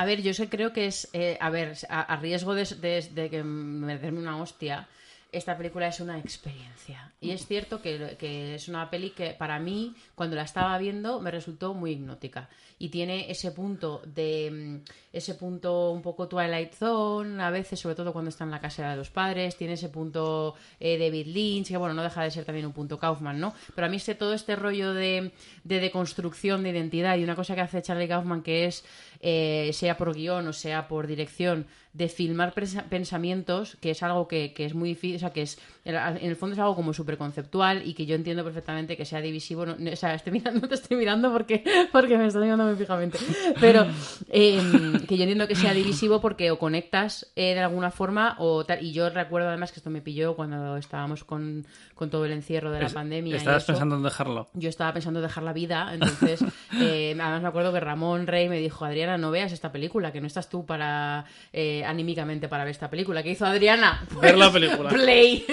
A 0.00 0.04
ver, 0.04 0.22
yo 0.22 0.34
sé, 0.34 0.48
creo 0.48 0.72
que 0.72 0.86
es. 0.86 1.08
eh, 1.12 1.38
a 1.40 1.50
ver, 1.50 1.76
a, 1.88 2.16
riesgo 2.16 2.54
de, 2.54 2.64
de- 2.76 3.30
que 3.30 3.44
meterme 3.44 4.18
una 4.20 4.40
hostia, 4.42 4.88
esta 5.36 5.56
película 5.56 5.88
es 5.88 6.00
una 6.00 6.18
experiencia. 6.18 7.12
Y 7.20 7.30
es 7.30 7.46
cierto 7.46 7.80
que, 7.80 8.54
es 8.54 8.68
una 8.68 8.90
peli 8.90 9.10
que 9.10 9.30
para 9.30 9.58
mí, 9.58 9.94
cuando 10.14 10.36
la 10.36 10.42
estaba 10.42 10.76
viendo, 10.78 11.20
me 11.20 11.30
resultó 11.30 11.74
muy 11.74 11.92
hipnótica. 11.92 12.48
Y 12.78 12.88
tiene 12.88 13.30
ese 13.30 13.50
punto 13.52 14.02
de. 14.04 14.50
mm, 14.50 14.90
ese 15.12 15.34
punto 15.34 15.90
un 15.90 16.02
poco 16.02 16.28
Twilight 16.28 16.74
Zone, 16.74 17.42
a 17.42 17.50
veces, 17.50 17.80
sobre 17.80 17.94
todo 17.94 18.12
cuando 18.12 18.28
está 18.28 18.44
en 18.44 18.50
la 18.50 18.60
casa 18.60 18.90
de 18.90 18.96
los 18.96 19.10
padres. 19.10 19.56
Tiene 19.56 19.74
ese 19.74 19.88
punto 19.88 20.54
eh, 20.80 20.98
David 20.98 21.26
Lynch, 21.28 21.68
que 21.68 21.76
bueno, 21.76 21.94
no 21.94 22.02
deja 22.02 22.22
de 22.22 22.30
ser 22.30 22.44
también 22.44 22.66
un 22.66 22.72
punto 22.72 22.98
Kaufman, 22.98 23.40
¿no? 23.40 23.54
Pero 23.74 23.86
a 23.86 23.90
mí 23.90 23.96
este, 23.96 24.14
todo 24.14 24.34
este 24.34 24.56
rollo 24.56 24.92
de, 24.92 25.32
de 25.62 25.80
deconstrucción 25.80 26.62
de 26.62 26.70
identidad 26.70 27.16
y 27.16 27.24
una 27.24 27.36
cosa 27.36 27.54
que 27.54 27.60
hace 27.60 27.82
Charlie 27.82 28.08
Kaufman 28.08 28.42
que 28.42 28.66
es, 28.66 28.84
eh, 29.20 29.70
sea 29.72 29.96
por 29.96 30.14
guion 30.14 30.46
o 30.48 30.52
sea 30.52 30.88
por 30.88 31.06
dirección, 31.06 31.66
de 31.94 32.08
filmar 32.08 32.52
pensamientos, 32.90 33.76
que 33.80 33.90
es 33.90 34.02
algo 34.02 34.26
que, 34.28 34.52
que 34.52 34.64
es 34.64 34.74
muy 34.74 34.90
difícil, 34.90 35.16
o 35.16 35.18
sea, 35.20 35.32
que 35.32 35.42
es, 35.42 35.58
en 35.84 35.94
el 36.28 36.34
fondo 36.36 36.54
es 36.54 36.58
algo 36.58 36.74
como 36.74 36.92
súper 36.92 37.16
conceptual 37.16 37.86
y 37.86 37.94
que 37.94 38.04
yo 38.04 38.16
entiendo 38.16 38.42
perfectamente 38.42 38.96
que 38.96 39.04
sea 39.04 39.20
divisivo. 39.20 39.64
no- 39.64 39.76
o 39.92 39.96
sea, 39.96 40.14
estoy 40.14 40.32
mirando, 40.32 40.68
te 40.68 40.74
estoy 40.74 40.96
mirando 40.96 41.32
porque, 41.32 41.62
porque 41.92 42.18
me 42.18 42.26
estás 42.26 42.42
mirando 42.42 42.64
muy 42.64 42.74
fijamente. 42.74 43.18
Pero 43.60 43.86
eh, 44.30 44.60
que 45.08 45.16
yo 45.16 45.22
entiendo 45.22 45.46
que 45.46 45.54
sea 45.54 45.72
divisivo 45.72 46.20
porque 46.20 46.50
o 46.50 46.58
conectas 46.58 47.30
eh, 47.36 47.54
de 47.54 47.60
alguna 47.60 47.90
forma 47.92 48.34
o 48.38 48.64
tal. 48.64 48.84
Y 48.84 48.92
yo 48.92 49.08
recuerdo 49.10 49.48
además 49.48 49.70
que 49.70 49.78
esto 49.78 49.90
me 49.90 50.00
pilló 50.02 50.34
cuando 50.34 50.76
estábamos 50.76 51.22
con, 51.22 51.64
con 51.94 52.10
todo 52.10 52.24
el 52.24 52.32
encierro 52.32 52.70
de 52.72 52.80
la 52.80 52.86
Es- 52.86 52.92
pandemia. 52.92 53.34
y 53.34 53.36
Estabas 53.36 53.62
eso 53.62 53.72
pensando 53.72 53.96
en 53.96 54.02
dejarlo. 54.02 54.48
yo 54.54 54.68
estaba 54.68 54.92
pensando 54.92 55.20
dejar 55.20 55.44
la 55.44 55.52
vida, 55.52 55.90
entonces 55.94 56.40
eh, 56.80 57.16
además 57.18 57.42
me 57.42 57.48
acuerdo 57.48 57.72
que 57.72 57.80
Ramón 57.80 58.26
Rey 58.26 58.48
me 58.48 58.58
dijo, 58.58 58.84
Adriana, 58.84 59.16
no 59.18 59.30
veas 59.30 59.52
esta 59.52 59.70
película, 59.72 60.12
que 60.12 60.20
no 60.20 60.26
estás 60.26 60.48
tú 60.48 60.66
para 60.66 61.24
eh, 61.52 61.84
anímicamente 61.84 62.48
para 62.48 62.64
ver 62.64 62.72
esta 62.72 62.90
película. 62.90 63.22
¿Qué 63.22 63.30
hizo 63.30 63.46
Adriana? 63.46 64.04
Ver 64.20 64.36
la 64.36 64.50
película. 64.52 64.90
Play. 64.90 65.46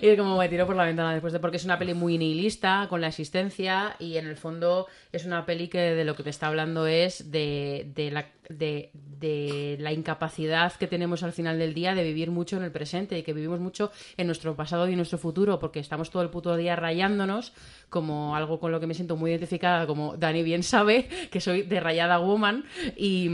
y 0.00 0.16
como 0.16 0.36
me 0.38 0.48
tiró 0.48 0.66
por 0.66 0.76
la 0.76 0.84
ventana 0.84 1.12
después 1.12 1.32
de 1.32 1.38
porque 1.40 1.56
es 1.58 1.64
una 1.64 1.78
peli 1.78 1.94
muy 1.94 2.18
nihilista 2.18 2.86
con 2.88 3.00
la 3.00 3.08
existencia 3.08 3.94
y 3.98 4.16
en 4.16 4.26
el 4.26 4.36
fondo 4.36 4.86
es 5.12 5.24
una 5.26 5.44
peli 5.46 5.68
que 5.68 5.78
de 5.78 6.04
lo 6.04 6.14
que 6.16 6.22
te 6.22 6.30
está 6.30 6.48
hablando 6.48 6.86
es 6.86 7.30
de, 7.30 7.90
de 7.94 8.10
la 8.10 8.26
de, 8.48 8.90
de 8.94 9.76
la 9.80 9.92
incapacidad 9.92 10.72
que 10.72 10.86
tenemos 10.86 11.22
al 11.22 11.32
final 11.32 11.58
del 11.58 11.74
día 11.74 11.94
de 11.94 12.02
vivir 12.04 12.30
mucho 12.30 12.56
en 12.56 12.64
el 12.64 12.72
presente 12.72 13.18
y 13.18 13.22
que 13.22 13.32
vivimos 13.32 13.60
mucho 13.60 13.90
en 14.16 14.26
nuestro 14.26 14.56
pasado 14.56 14.88
y 14.88 14.96
nuestro 14.96 15.18
futuro 15.18 15.58
porque 15.58 15.80
estamos 15.80 16.10
todo 16.10 16.22
el 16.22 16.30
puto 16.30 16.56
día 16.56 16.74
rayándonos 16.76 17.52
como 17.88 18.34
algo 18.36 18.58
con 18.58 18.72
lo 18.72 18.80
que 18.80 18.86
me 18.86 18.94
siento 18.94 19.16
muy 19.16 19.30
identificada 19.30 19.86
como 19.86 20.16
Dani 20.16 20.42
bien 20.42 20.62
sabe 20.62 21.08
que 21.30 21.40
soy 21.40 21.62
de 21.62 21.78
rayada 21.80 22.18
woman 22.18 22.64
y, 22.96 23.28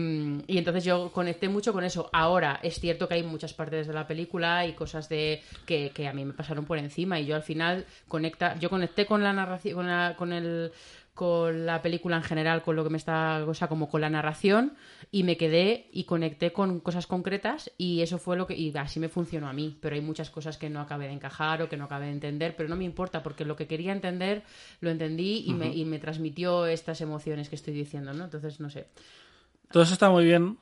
y 0.46 0.58
entonces 0.58 0.84
yo 0.84 1.10
conecté 1.12 1.48
mucho 1.48 1.72
con 1.72 1.84
eso. 1.84 2.10
Ahora 2.12 2.60
es 2.62 2.78
cierto 2.80 3.08
que 3.08 3.14
hay 3.14 3.22
muchas 3.22 3.54
partes 3.54 3.86
de 3.86 3.94
la 3.94 4.06
película 4.06 4.66
y 4.66 4.72
cosas 4.74 5.08
de 5.08 5.42
que, 5.66 5.90
que 5.94 6.06
a 6.06 6.12
mí 6.12 6.24
me 6.24 6.32
pasaron 6.34 6.64
por 6.64 6.78
encima 6.78 7.18
y 7.18 7.26
yo 7.26 7.34
al 7.34 7.42
final 7.42 7.86
conecta 8.08 8.58
yo 8.58 8.68
conecté 8.70 9.06
con 9.06 9.22
la 9.22 9.32
narración 9.32 9.74
con, 9.76 9.86
la- 9.86 10.14
con 10.16 10.32
el 10.32 10.70
con 11.18 11.66
la 11.66 11.82
película 11.82 12.16
en 12.16 12.22
general, 12.22 12.62
con 12.62 12.76
lo 12.76 12.84
que 12.84 12.90
me 12.90 12.96
está, 12.96 13.44
o 13.44 13.52
sea, 13.52 13.66
como 13.66 13.88
con 13.88 14.00
la 14.00 14.08
narración, 14.08 14.74
y 15.10 15.24
me 15.24 15.36
quedé 15.36 15.88
y 15.90 16.04
conecté 16.04 16.52
con 16.52 16.78
cosas 16.78 17.08
concretas, 17.08 17.72
y 17.76 18.02
eso 18.02 18.18
fue 18.18 18.36
lo 18.36 18.46
que, 18.46 18.54
y 18.54 18.72
así 18.76 19.00
me 19.00 19.08
funcionó 19.08 19.48
a 19.48 19.52
mí, 19.52 19.76
pero 19.80 19.96
hay 19.96 20.00
muchas 20.00 20.30
cosas 20.30 20.58
que 20.58 20.70
no 20.70 20.80
acabé 20.80 21.08
de 21.08 21.14
encajar 21.14 21.60
o 21.60 21.68
que 21.68 21.76
no 21.76 21.86
acabé 21.86 22.06
de 22.06 22.12
entender, 22.12 22.54
pero 22.54 22.68
no 22.68 22.76
me 22.76 22.84
importa, 22.84 23.24
porque 23.24 23.44
lo 23.44 23.56
que 23.56 23.66
quería 23.66 23.90
entender, 23.90 24.44
lo 24.80 24.90
entendí 24.90 25.42
y, 25.44 25.54
me, 25.54 25.74
y 25.74 25.84
me 25.84 25.98
transmitió 25.98 26.66
estas 26.66 27.00
emociones 27.00 27.48
que 27.48 27.56
estoy 27.56 27.74
diciendo, 27.74 28.12
¿no? 28.12 28.22
Entonces, 28.22 28.60
no 28.60 28.70
sé. 28.70 28.86
Todo 29.72 29.82
eso 29.82 29.94
está 29.94 30.10
muy 30.10 30.24
bien, 30.24 30.56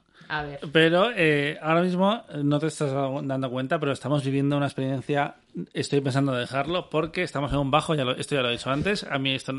Pero 0.72 1.10
eh, 1.14 1.58
ahora 1.62 1.82
mismo 1.82 2.24
no 2.42 2.58
te 2.58 2.66
estás 2.66 2.92
dando 2.92 3.50
cuenta, 3.50 3.78
pero 3.78 3.92
estamos 3.92 4.24
viviendo 4.24 4.56
una 4.56 4.66
experiencia. 4.66 5.36
Estoy 5.72 6.00
pensando 6.00 6.32
dejarlo 6.32 6.90
porque 6.90 7.22
estamos 7.22 7.52
en 7.52 7.58
un 7.58 7.70
bajo, 7.70 7.94
esto 7.94 8.34
ya 8.34 8.42
lo 8.42 8.48
he 8.48 8.52
dicho 8.52 8.70
antes. 8.70 9.04
A 9.04 9.18
mí 9.18 9.34
esto 9.34 9.52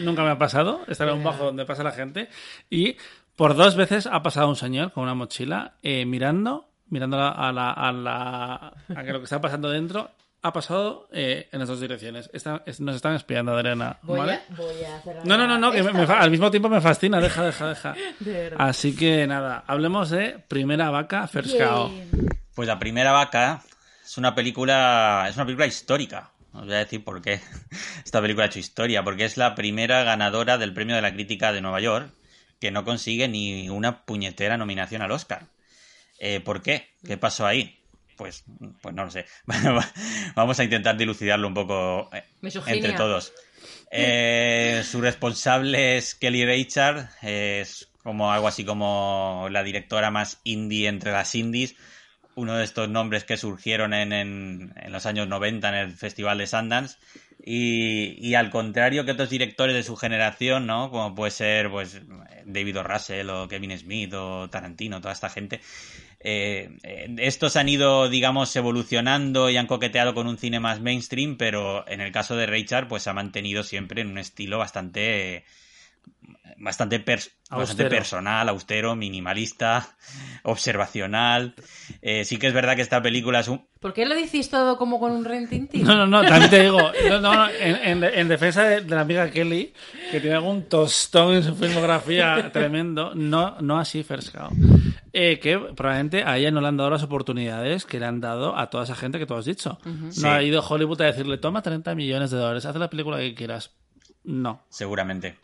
nunca 0.00 0.22
me 0.22 0.30
ha 0.30 0.38
pasado, 0.38 0.80
estar 0.88 1.08
en 1.08 1.16
un 1.16 1.24
bajo 1.24 1.44
donde 1.44 1.64
pasa 1.64 1.82
la 1.82 1.92
gente. 1.92 2.28
Y 2.70 2.96
por 3.36 3.54
dos 3.54 3.76
veces 3.76 4.06
ha 4.06 4.22
pasado 4.22 4.48
un 4.48 4.56
señor 4.56 4.92
con 4.92 5.04
una 5.04 5.14
mochila 5.14 5.74
eh, 5.82 6.04
mirando, 6.04 6.70
mirando 6.88 7.18
a, 7.18 7.52
la, 7.52 7.70
a, 7.70 7.92
la, 7.92 8.54
a, 8.94 9.02
lo 9.02 9.18
que 9.18 9.24
está 9.24 9.40
pasando 9.40 9.70
dentro. 9.70 10.10
Ha 10.40 10.52
pasado 10.52 11.08
eh, 11.12 11.48
en 11.50 11.58
las 11.58 11.68
dos 11.68 11.80
direcciones. 11.80 12.30
Está- 12.32 12.62
es- 12.64 12.78
nos 12.80 12.94
están 12.94 13.14
espiando, 13.14 13.52
Adriana. 13.56 13.98
Voy, 14.02 14.18
¿vale? 14.20 14.34
a, 14.34 14.42
voy 14.56 14.84
a 14.84 15.00
cerrar 15.02 15.26
No, 15.26 15.36
no, 15.36 15.46
no, 15.48 15.58
no, 15.58 15.72
que 15.72 15.82
me- 15.82 15.92
me 15.92 16.06
fa- 16.06 16.20
al 16.20 16.30
mismo 16.30 16.50
tiempo 16.50 16.68
me 16.68 16.80
fascina. 16.80 17.20
Deja, 17.20 17.44
deja, 17.44 17.68
deja. 17.68 17.94
De. 18.20 18.54
Así 18.56 18.94
que 18.94 19.26
nada, 19.26 19.64
hablemos 19.66 20.10
de 20.10 20.38
Primera 20.46 20.90
Vaca 20.90 21.26
First 21.26 21.58
Cow. 21.58 21.90
Pues 22.54 22.68
La 22.68 22.78
Primera 22.78 23.10
Vaca 23.12 23.62
es 24.04 24.16
una 24.16 24.34
película, 24.34 25.26
es 25.28 25.34
una 25.36 25.44
película 25.44 25.66
histórica. 25.66 26.30
Os 26.52 26.64
voy 26.64 26.74
a 26.74 26.78
decir 26.78 27.02
por 27.04 27.20
qué 27.20 27.40
esta 28.04 28.20
película 28.20 28.44
ha 28.44 28.48
hecho 28.48 28.60
historia. 28.60 29.02
Porque 29.02 29.24
es 29.24 29.36
la 29.36 29.54
primera 29.56 30.04
ganadora 30.04 30.56
del 30.56 30.72
Premio 30.72 30.94
de 30.94 31.02
la 31.02 31.12
Crítica 31.12 31.52
de 31.52 31.60
Nueva 31.60 31.80
York 31.80 32.10
que 32.60 32.70
no 32.70 32.84
consigue 32.84 33.28
ni 33.28 33.68
una 33.70 34.04
puñetera 34.04 34.56
nominación 34.56 35.02
al 35.02 35.10
Oscar. 35.12 35.46
Eh, 36.20 36.40
¿Por 36.40 36.62
qué? 36.62 36.88
¿Qué 37.06 37.16
pasó 37.16 37.46
ahí? 37.46 37.77
Pues, 38.18 38.44
pues 38.82 38.94
no 38.94 39.04
lo 39.04 39.10
sé. 39.10 39.24
Vamos 40.34 40.60
a 40.60 40.64
intentar 40.64 40.96
dilucidarlo 40.96 41.48
un 41.48 41.54
poco 41.54 42.10
eh, 42.12 42.24
Misoginia. 42.42 42.74
entre 42.76 42.92
todos. 42.92 43.32
Eh, 43.90 44.82
su 44.90 45.00
responsable 45.00 45.96
es 45.96 46.14
Kelly 46.14 46.44
Reichardt, 46.44 47.08
es 47.22 47.88
como 48.02 48.30
algo 48.32 48.48
así 48.48 48.64
como 48.64 49.48
la 49.50 49.62
directora 49.62 50.10
más 50.10 50.40
indie 50.44 50.88
entre 50.88 51.12
las 51.12 51.34
indies, 51.34 51.74
uno 52.34 52.56
de 52.56 52.64
estos 52.64 52.88
nombres 52.88 53.24
que 53.24 53.36
surgieron 53.36 53.94
en, 53.94 54.12
en- 54.12 54.74
en 54.76 54.92
los 54.92 55.06
años 55.06 55.26
90 55.28 55.68
en 55.70 55.74
el 55.74 55.92
Festival 55.92 56.38
de 56.38 56.46
Sundance. 56.46 56.96
Y, 57.40 58.16
y 58.20 58.34
al 58.34 58.50
contrario 58.50 59.04
que 59.04 59.12
otros 59.12 59.30
directores 59.30 59.74
de 59.74 59.82
su 59.82 59.96
generación, 59.96 60.66
¿no? 60.66 60.90
Como 60.90 61.14
puede 61.14 61.30
ser 61.30 61.70
pues 61.70 62.00
David 62.44 62.78
O. 62.78 62.82
Russell 62.82 63.30
o 63.30 63.48
Kevin 63.48 63.78
Smith 63.78 64.12
o 64.14 64.50
Tarantino, 64.50 65.00
toda 65.00 65.14
esta 65.14 65.30
gente, 65.30 65.60
eh, 66.20 66.76
eh, 66.82 67.14
estos 67.18 67.56
han 67.56 67.68
ido, 67.68 68.08
digamos, 68.08 68.54
evolucionando 68.56 69.50
y 69.50 69.56
han 69.56 69.66
coqueteado 69.66 70.14
con 70.14 70.26
un 70.26 70.38
cine 70.38 70.60
más 70.60 70.80
mainstream, 70.80 71.36
pero 71.36 71.86
en 71.88 72.00
el 72.00 72.12
caso 72.12 72.36
de 72.36 72.46
Richard, 72.46 72.88
pues 72.88 73.06
ha 73.06 73.12
mantenido 73.12 73.62
siempre 73.62 74.02
en 74.02 74.08
un 74.08 74.18
estilo 74.18 74.58
bastante 74.58 75.44
bastante, 76.58 77.04
pers- 77.04 77.30
bastante 77.50 77.84
personal, 77.90 78.48
austero, 78.48 78.96
minimalista, 78.96 79.88
observacional. 80.42 81.54
Eh, 82.02 82.24
sí 82.24 82.36
que 82.38 82.48
es 82.48 82.52
verdad 82.52 82.74
que 82.76 82.82
esta 82.82 83.00
película 83.00 83.40
es 83.40 83.48
un... 83.48 83.66
¿Por 83.80 83.94
qué 83.94 84.04
lo 84.06 84.14
decís 84.16 84.50
todo 84.50 84.76
como 84.76 84.98
con 84.98 85.12
un 85.12 85.24
rentintín? 85.24 85.84
No, 85.84 85.94
no, 85.96 86.06
no, 86.06 86.22
también 86.26 86.50
te 86.50 86.62
digo, 86.64 86.80
no, 87.08 87.20
no, 87.20 87.34
no, 87.34 87.48
en, 87.50 87.76
en- 88.02 88.04
en 88.04 88.28
defensa 88.28 88.64
de, 88.64 88.80
de 88.80 88.94
la 88.94 89.02
amiga 89.02 89.30
Kelly, 89.30 89.72
que 90.10 90.20
tiene 90.20 90.34
algún 90.34 90.64
tostón 90.68 91.34
en 91.34 91.44
su 91.44 91.54
filmografía 91.54 92.50
tremendo, 92.52 93.12
no, 93.14 93.56
no 93.60 93.78
así 93.78 94.02
First 94.02 94.34
Cow. 94.34 94.50
Eh, 95.12 95.38
que 95.38 95.58
probablemente 95.58 96.22
a 96.24 96.36
ella 96.38 96.50
no 96.50 96.60
le 96.60 96.68
han 96.68 96.76
dado 96.76 96.90
las 96.90 97.02
oportunidades 97.04 97.86
que 97.86 97.98
le 98.00 98.06
han 98.06 98.20
dado 98.20 98.56
a 98.58 98.68
toda 98.68 98.84
esa 98.84 98.94
gente 98.96 99.18
que 99.18 99.26
tú 99.26 99.34
has 99.34 99.44
dicho. 99.44 99.78
No 99.84 100.30
ha 100.30 100.42
ido 100.42 100.60
Hollywood 100.66 101.00
a 101.02 101.06
decirle, 101.06 101.38
toma 101.38 101.62
30 101.62 101.94
millones 101.94 102.30
de 102.30 102.36
dólares, 102.38 102.64
haz 102.66 102.74
la 102.76 102.90
película 102.90 103.18
que 103.18 103.34
quieras. 103.34 103.70
No. 104.24 104.62
seguramente. 104.68 105.36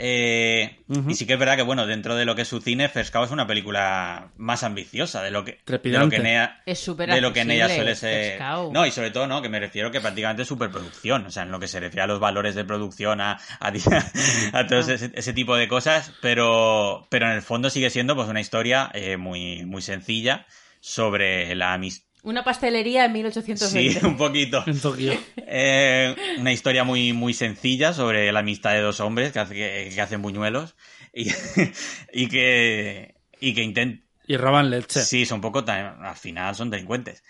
Eh. 0.00 0.78
Y 1.08 1.14
sí 1.14 1.26
que 1.26 1.32
es 1.32 1.38
verdad 1.38 1.56
que, 1.56 1.62
bueno, 1.62 1.84
dentro 1.86 2.14
de 2.14 2.24
lo 2.24 2.36
que 2.36 2.42
es 2.42 2.48
su 2.48 2.60
cine, 2.60 2.88
First 2.88 3.12
Cow 3.12 3.24
es 3.24 3.32
una 3.32 3.48
película 3.48 4.30
más 4.36 4.62
ambiciosa 4.62 5.22
de 5.22 5.32
lo 5.32 5.44
que, 5.44 5.52
de 5.52 5.58
lo 5.58 5.64
Trepidante. 5.64 6.16
que 6.16 6.22
en 6.22 6.26
ella, 6.26 6.62
Es 6.66 6.78
súper 6.78 7.10
de 7.10 7.20
lo 7.20 7.32
que 7.32 7.40
en 7.40 7.50
ella 7.50 7.68
suele 7.68 7.96
ser. 7.96 8.40
No, 8.72 8.86
y 8.86 8.92
sobre 8.92 9.10
todo, 9.10 9.26
¿no? 9.26 9.42
Que 9.42 9.48
me 9.48 9.58
refiero 9.58 9.90
que 9.90 10.00
prácticamente 10.00 10.42
es 10.42 10.48
superproducción. 10.48 11.26
O 11.26 11.30
sea, 11.30 11.42
en 11.42 11.50
lo 11.50 11.58
que 11.58 11.66
se 11.66 11.80
refiere 11.80 12.02
a 12.02 12.06
los 12.06 12.20
valores 12.20 12.54
de 12.54 12.64
producción, 12.64 13.20
a, 13.20 13.40
a, 13.58 13.72
a 14.52 14.66
todo 14.68 14.78
ese, 14.78 15.10
ese 15.12 15.32
tipo 15.32 15.56
de 15.56 15.66
cosas. 15.66 16.12
Pero, 16.22 17.06
pero 17.10 17.26
en 17.26 17.32
el 17.32 17.42
fondo 17.42 17.68
sigue 17.68 17.90
siendo 17.90 18.14
pues 18.14 18.28
una 18.28 18.40
historia 18.40 18.90
eh, 18.94 19.16
muy, 19.16 19.66
muy 19.66 19.82
sencilla 19.82 20.46
sobre 20.80 21.54
la 21.56 21.72
amistad. 21.72 22.07
Una 22.22 22.44
pastelería 22.44 23.04
en 23.04 23.12
Sí, 23.12 23.14
1820. 23.18 24.06
un 24.06 24.16
poquito. 24.16 24.62
En 24.66 24.80
Tokio. 24.80 25.12
Eh, 25.36 26.14
una 26.38 26.52
historia 26.52 26.84
muy, 26.84 27.12
muy 27.12 27.32
sencilla 27.34 27.92
sobre 27.92 28.30
la 28.32 28.40
amistad 28.40 28.72
de 28.72 28.80
dos 28.80 29.00
hombres 29.00 29.32
que, 29.32 29.38
hace- 29.38 29.54
que, 29.54 29.90
que 29.94 30.00
hacen 30.00 30.20
buñuelos 30.22 30.76
y, 31.12 31.30
y 32.12 32.28
que, 32.28 33.14
y 33.40 33.54
que 33.54 33.62
intentan... 33.62 34.04
Y 34.26 34.36
roban 34.36 34.68
leche. 34.68 35.00
Sí, 35.00 35.24
son 35.24 35.40
poco 35.40 35.64
tan, 35.64 36.04
al 36.04 36.16
final 36.16 36.54
son 36.54 36.70
delincuentes. 36.70 37.24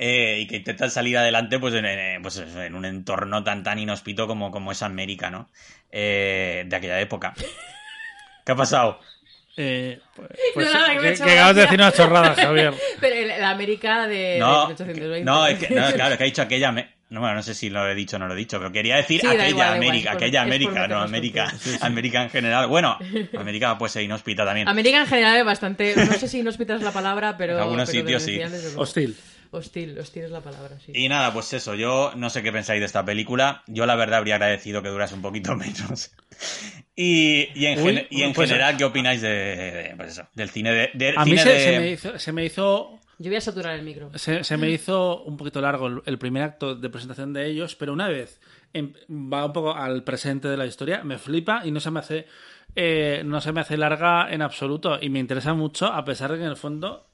Eh, 0.00 0.38
y 0.40 0.46
que 0.46 0.56
intentan 0.56 0.90
salir 0.90 1.18
adelante 1.18 1.58
pues 1.58 1.74
en, 1.74 2.22
pues 2.22 2.38
en 2.38 2.74
un 2.76 2.84
entorno 2.84 3.42
tan 3.42 3.64
tan 3.64 3.80
inhóspito 3.80 4.28
como, 4.28 4.52
como 4.52 4.70
es 4.70 4.82
América, 4.82 5.28
¿no? 5.28 5.50
Eh, 5.90 6.64
de 6.68 6.76
aquella 6.76 7.00
época. 7.00 7.34
¿Qué 8.44 8.52
ha 8.52 8.56
pasado? 8.56 9.00
Eh, 9.60 9.98
pues, 10.14 10.28
pues, 10.54 10.66
No, 10.66 10.72
nada, 10.72 10.96
que 11.00 11.08
acabas 11.32 11.56
de 11.56 11.62
decir 11.62 11.80
una 11.80 11.92
chorrada, 11.92 12.34
Javier. 12.36 12.74
Pero 13.00 13.16
el- 13.16 13.28
la 13.40 13.50
América 13.50 14.06
de, 14.06 14.38
No, 14.38 14.68
de 14.68 14.74
1820. 14.74 15.24
no, 15.24 15.46
es 15.48 15.58
que, 15.58 15.74
no, 15.74 15.92
claro, 15.92 16.12
es 16.12 16.18
que 16.18 16.22
ha 16.24 16.26
dicho 16.26 16.42
aquella, 16.42 16.70
no, 17.10 17.20
bueno, 17.20 17.34
no 17.34 17.42
sé 17.42 17.54
si 17.54 17.68
lo 17.68 17.88
he 17.88 17.94
dicho 17.94 18.16
o 18.16 18.18
no 18.20 18.28
lo 18.28 18.34
he 18.34 18.36
dicho, 18.36 18.58
pero 18.58 18.70
quería 18.70 18.96
decir 18.96 19.26
aquella 19.26 19.72
América, 19.72 20.12
aquella 20.12 20.42
América, 20.42 20.86
no 20.86 21.00
América, 21.00 21.52
América 21.80 22.22
en 22.22 22.30
general. 22.30 22.66
Bueno, 22.68 22.98
América 23.36 23.76
puede 23.78 23.90
ser 23.90 24.02
inhóspita 24.02 24.44
también. 24.44 24.68
América 24.68 25.00
en 25.00 25.06
general 25.06 25.38
es 25.38 25.44
bastante, 25.44 25.94
no 25.96 26.12
sé 26.12 26.28
si 26.28 26.38
inhóspita 26.40 26.76
es 26.76 26.82
la 26.82 26.92
palabra, 26.92 27.36
pero... 27.36 27.54
En 27.54 27.60
algunos 27.60 27.88
sitios 27.88 28.22
sí. 28.22 28.40
Hostil. 28.76 29.16
Hostil, 29.50 29.98
hostil 29.98 30.24
es 30.24 30.30
la 30.30 30.40
palabra, 30.40 30.78
sí. 30.78 30.92
Y 30.94 31.08
nada, 31.08 31.32
pues 31.32 31.52
eso, 31.52 31.74
yo 31.74 32.12
no 32.16 32.30
sé 32.30 32.42
qué 32.42 32.52
pensáis 32.52 32.80
de 32.80 32.86
esta 32.86 33.04
película. 33.04 33.62
Yo 33.66 33.86
la 33.86 33.96
verdad 33.96 34.18
habría 34.18 34.34
agradecido 34.34 34.82
que 34.82 34.88
durase 34.88 35.14
un 35.14 35.22
poquito 35.22 35.56
menos. 35.56 36.12
y, 36.94 37.48
y, 37.54 37.66
en, 37.66 38.06
y 38.10 38.22
en 38.22 38.32
pues, 38.32 38.48
general, 38.48 38.76
¿qué 38.76 38.84
opináis 38.84 39.22
de, 39.22 39.94
pues 39.96 40.10
eso, 40.10 40.28
del 40.34 40.50
cine 40.50 40.90
de... 40.92 41.14
a 41.16 41.24
mí 41.24 41.38
se, 41.38 41.78
me 41.78 41.90
hizo, 41.90 42.18
se 42.18 42.32
me 42.32 42.44
hizo 42.44 43.00
yo 43.20 43.30
voy 43.30 43.36
a 43.36 43.40
saturar 43.40 43.74
el 43.74 43.84
micro. 43.84 44.10
Se, 44.16 44.56
me 44.56 44.70
hizo 44.70 45.24
un 45.24 45.36
poquito 45.36 45.60
largo 45.60 46.02
el, 46.04 46.18
primer 46.18 46.44
acto 46.44 46.76
de 46.76 46.88
presentación 46.88 47.32
de 47.32 47.46
ellos, 47.46 47.74
pero 47.74 47.92
una 47.92 48.08
vez 48.08 48.40
va 48.76 49.44
un 49.44 49.52
poco 49.52 49.74
al 49.74 50.04
presente 50.04 50.46
de 50.46 50.56
la 50.56 50.66
historia, 50.66 51.02
me 51.02 51.18
flipa 51.18 51.62
y 51.64 51.72
no 51.72 51.80
se 51.80 51.90
me 51.90 51.98
hace 51.98 52.26
eh, 52.76 53.22
no 53.24 53.40
se 53.40 53.50
me 53.50 53.60
hace 53.60 53.76
larga 53.76 54.30
en 54.30 54.40
absoluto 54.40 54.98
y 55.00 55.08
me 55.08 55.18
interesa 55.18 55.52
mucho 55.52 55.86
a 55.86 56.04
pesar 56.04 56.30
de 56.30 56.38
que 56.38 56.44
en 56.44 56.50
el 56.50 56.56
fondo 56.56 57.08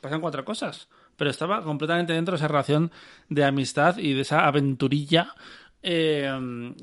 pasan 0.00 0.22
cuatro 0.22 0.46
cosas. 0.46 0.88
Pero 1.20 1.30
estaba 1.30 1.62
completamente 1.62 2.14
dentro 2.14 2.32
de 2.32 2.36
esa 2.36 2.48
relación 2.48 2.90
de 3.28 3.44
amistad 3.44 3.98
y 3.98 4.14
de 4.14 4.22
esa 4.22 4.46
aventurilla 4.46 5.34
eh, 5.82 6.32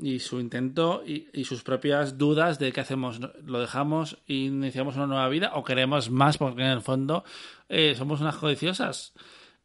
y 0.00 0.20
su 0.20 0.38
intento 0.38 1.02
y, 1.04 1.42
sus 1.42 1.64
propias 1.64 2.18
dudas 2.18 2.60
de 2.60 2.70
qué 2.70 2.80
hacemos. 2.80 3.18
¿Lo 3.44 3.58
dejamos 3.58 4.16
y 4.28 4.46
iniciamos 4.46 4.94
una 4.94 5.08
nueva 5.08 5.28
vida 5.28 5.50
o 5.54 5.64
queremos 5.64 6.10
más 6.10 6.38
porque 6.38 6.62
en 6.62 6.68
el 6.68 6.82
fondo 6.82 7.24
eh, 7.68 7.96
somos 7.96 8.20
unas 8.20 8.36
codiciosas? 8.36 9.12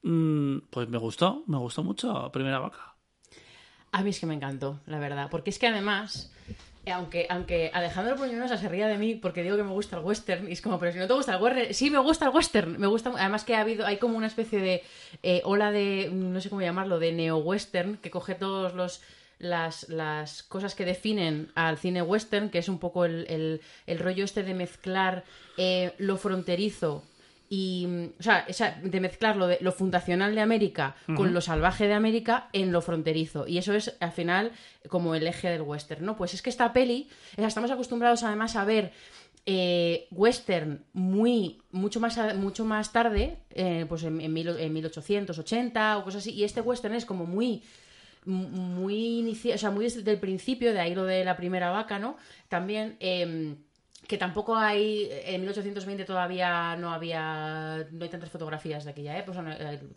Mm, 0.02 0.62
pues 0.72 0.90
me 0.90 0.98
gustó, 0.98 1.44
me 1.46 1.60
gustó 1.60 1.84
mucho 1.84 2.32
Primera 2.32 2.58
Vaca. 2.58 2.96
A 3.92 4.02
mí 4.02 4.10
es 4.10 4.20
que 4.20 4.26
me 4.26 4.34
encantó, 4.34 4.80
la 4.88 4.98
verdad. 4.98 5.28
Porque 5.30 5.52
es 5.52 5.60
que 5.60 5.68
además 5.68 6.34
aunque, 6.92 7.28
aunque 7.30 7.72
Alejandro 7.74 8.16
Puñonosa 8.16 8.58
se 8.58 8.68
ría 8.68 8.88
de 8.88 8.98
mí 8.98 9.16
porque 9.16 9.44
digo 9.44 9.56
que 9.56 9.64
me 9.64 9.72
gusta 9.72 9.98
el 9.98 10.04
western, 10.04 10.50
y 10.50 10.52
es 10.52 10.62
como, 10.62 10.80
pero 10.80 10.92
si 10.92 11.00
no 11.00 11.08
te 11.08 11.14
gusta 11.14 11.36
el 11.36 11.42
western, 11.42 11.74
sí 11.74 11.90
me 11.90 12.00
gusta 12.00 12.26
el 12.26 12.36
western, 12.36 12.80
me 12.80 12.88
gusta, 12.88 13.14
además 13.18 13.46
que 13.46 13.56
ha 13.56 13.62
habido, 13.62 13.86
hay 13.86 13.98
como 13.98 14.18
una 14.18 14.28
especie 14.28 14.60
de 14.60 14.84
eh, 15.24 15.42
ola 15.46 15.72
de, 15.72 16.10
no 16.12 16.42
sé 16.42 16.50
cómo 16.50 16.62
llamarlo, 16.62 17.00
de 17.00 17.14
neo-western, 17.14 17.98
que 17.98 18.12
coge 18.12 18.36
todos 18.36 18.74
los 18.74 19.02
las, 19.40 19.90
las, 19.90 20.44
cosas 20.44 20.74
que 20.74 20.86
definen 20.86 21.52
al 21.56 21.78
cine 21.78 22.02
western, 22.02 22.50
que 22.50 22.60
es 22.60 22.70
un 22.70 22.80
poco 22.80 23.06
el, 23.06 23.62
el, 23.88 24.00
rollo 24.00 24.24
este 24.24 24.44
de 24.44 24.54
mezclar 24.54 25.26
eh, 25.58 25.94
lo 25.98 26.18
fronterizo 26.18 27.04
y 27.56 27.86
o 28.20 28.24
sea, 28.24 28.82
de 28.82 29.00
mezclar 29.00 29.36
lo, 29.36 29.46
de, 29.46 29.60
lo 29.62 29.72
fundacional 29.72 30.34
de 30.34 30.42
América 30.42 30.96
con 31.16 31.36
lo 31.36 31.40
salvaje 31.40 31.86
de 31.86 31.94
América 31.94 32.50
en 32.52 32.72
lo 32.72 32.82
fronterizo. 32.82 33.48
Y 33.48 33.60
eso 33.60 33.76
es 33.76 33.96
al 34.00 34.12
final 34.12 34.54
como 34.90 35.14
el 35.14 35.28
eje 35.28 35.50
del 35.52 35.62
western 35.62 36.04
no 36.04 36.18
pues 36.18 36.34
es 36.34 36.42
que 36.42 36.50
esta 36.50 36.74
peli 36.74 37.10
estamos 37.38 37.70
acostumbrados 37.70 38.24
además 38.24 38.56
a 38.56 38.66
ver 38.66 38.92
eh, 39.46 40.08
western 40.10 40.84
muy 40.94 41.62
mucho 41.72 42.00
más 42.00 42.18
mucho 42.36 42.66
más 42.66 42.92
tarde 42.92 43.38
eh, 43.52 43.86
pues 43.88 44.02
en, 44.04 44.20
en, 44.20 44.36
en, 44.36 44.74
1880 44.74 46.00
o 46.00 46.04
cosas 46.06 46.24
así 46.24 46.32
y 46.32 46.46
este 46.46 46.62
western 46.62 46.96
es 46.96 47.06
como 47.06 47.28
muy 47.28 47.62
muy 48.26 49.40
o 49.54 49.58
sea 49.60 49.70
muy 49.70 49.84
desde 49.84 50.10
el 50.10 50.20
principio 50.20 50.74
de 50.74 50.80
ahí 50.80 50.96
lo 50.96 51.04
de 51.04 51.24
la 51.24 51.38
primera 51.38 51.70
vaca 51.70 52.00
no 52.00 52.18
también 52.50 52.98
eh, 53.00 53.56
que 54.08 54.18
tampoco 54.18 54.56
hay 54.56 55.08
en 55.10 55.42
1820 55.42 56.06
todavía 56.06 56.76
no 56.76 56.92
había 56.92 57.86
no 57.92 58.04
hay 58.04 58.10
tantas 58.10 58.30
fotografías 58.30 58.84
de 58.84 58.92
aquella 58.92 59.18
época 59.18 59.44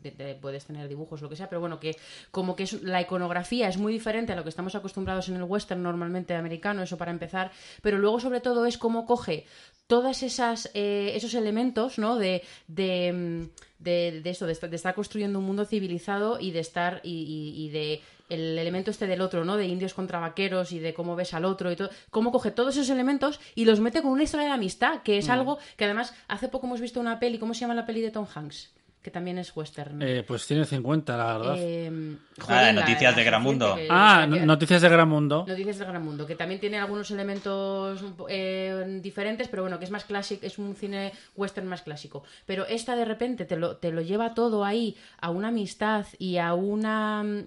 eh, 0.04 0.38
puedes 0.40 0.64
tener 0.64 0.88
dibujos 0.88 1.22
lo 1.22 1.28
que 1.28 1.36
sea 1.36 1.48
pero 1.48 1.60
bueno 1.60 1.80
que 1.80 1.96
como 2.30 2.54
que 2.54 2.66
la 2.82 3.00
iconografía 3.00 3.68
es 3.68 3.78
muy 3.78 3.92
diferente 3.92 4.32
a 4.32 4.36
lo 4.36 4.42
que 4.42 4.50
estamos 4.50 4.74
acostumbrados 4.74 5.28
en 5.28 5.36
el 5.36 5.42
western 5.42 5.82
normalmente 5.82 6.34
americano 6.34 6.82
eso 6.82 6.96
para 6.96 7.10
empezar 7.10 7.50
pero 7.82 7.98
luego 7.98 8.20
sobre 8.20 8.40
todo 8.40 8.66
es 8.66 8.78
cómo 8.78 9.06
coge 9.06 9.44
todas 9.86 10.22
esas 10.22 10.70
eh, 10.74 11.12
esos 11.14 11.34
elementos 11.34 11.98
no 11.98 12.16
de, 12.16 12.42
de, 12.68 13.12
mm, 13.12 13.82
de, 13.82 14.22
esto 14.24 14.46
de, 14.46 14.52
estar 14.52 14.94
construyendo 14.94 15.38
un 15.38 15.44
mundo 15.44 15.64
civilizado 15.64 16.38
y 16.40 16.50
de 16.52 16.60
estar 16.60 17.00
y 17.04 17.70
de 17.70 18.02
el 18.28 18.58
elemento 18.58 18.90
este 18.90 19.06
del 19.06 19.20
otro, 19.20 19.44
¿no? 19.44 19.56
De 19.56 19.66
indios 19.66 19.94
contra 19.94 20.18
vaqueros 20.18 20.72
y 20.72 20.78
de 20.78 20.94
cómo 20.94 21.16
ves 21.16 21.34
al 21.34 21.44
otro 21.44 21.70
y 21.70 21.76
todo. 21.76 21.90
Cómo 22.10 22.32
coge 22.32 22.50
todos 22.50 22.76
esos 22.76 22.90
elementos 22.90 23.40
y 23.54 23.64
los 23.64 23.80
mete 23.80 24.02
con 24.02 24.12
una 24.12 24.22
historia 24.22 24.46
de 24.46 24.52
amistad, 24.52 25.02
que 25.02 25.18
es 25.18 25.28
mm. 25.28 25.32
algo 25.32 25.58
que 25.76 25.84
además 25.84 26.14
hace 26.28 26.48
poco 26.48 26.66
hemos 26.66 26.80
visto 26.80 27.00
una 27.00 27.18
peli, 27.18 27.38
¿cómo 27.38 27.54
se 27.54 27.60
llama 27.60 27.74
la 27.74 27.86
peli 27.86 28.00
de 28.00 28.10
Tom 28.10 28.26
Hanks? 28.32 28.76
que 29.06 29.12
también 29.12 29.38
es 29.38 29.56
western. 29.56 30.02
Eh, 30.02 30.24
pues 30.26 30.48
tiene 30.48 30.64
50, 30.64 31.16
la 31.16 31.38
verdad. 31.38 31.54
Eh, 31.56 32.16
ah, 32.48 32.72
noticias 32.72 33.14
de 33.14 33.22
Gran 33.22 33.40
Mundo. 33.40 33.76
ah, 33.88 34.26
Noticias 34.26 34.82
de 34.82 34.88
Gran 34.88 35.08
Mundo. 35.08 35.44
Noticias 35.46 35.78
de 35.78 35.84
Gran 35.84 36.04
Mundo, 36.04 36.26
que 36.26 36.34
también 36.34 36.58
tiene 36.58 36.80
algunos 36.80 37.08
elementos 37.12 38.04
eh, 38.28 38.98
diferentes, 39.00 39.46
pero 39.46 39.62
bueno, 39.62 39.78
que 39.78 39.84
es 39.84 39.92
más 39.92 40.06
clásico, 40.06 40.44
es 40.44 40.58
un 40.58 40.74
cine 40.74 41.12
western 41.36 41.68
más 41.68 41.82
clásico. 41.82 42.24
Pero 42.46 42.66
esta 42.66 42.96
de 42.96 43.04
repente 43.04 43.44
te 43.44 43.54
lo, 43.54 43.76
te 43.76 43.92
lo 43.92 44.00
lleva 44.00 44.34
todo 44.34 44.64
ahí 44.64 44.96
a 45.20 45.30
una 45.30 45.48
amistad 45.48 46.04
y 46.18 46.38
a 46.38 46.54
una 46.54 47.46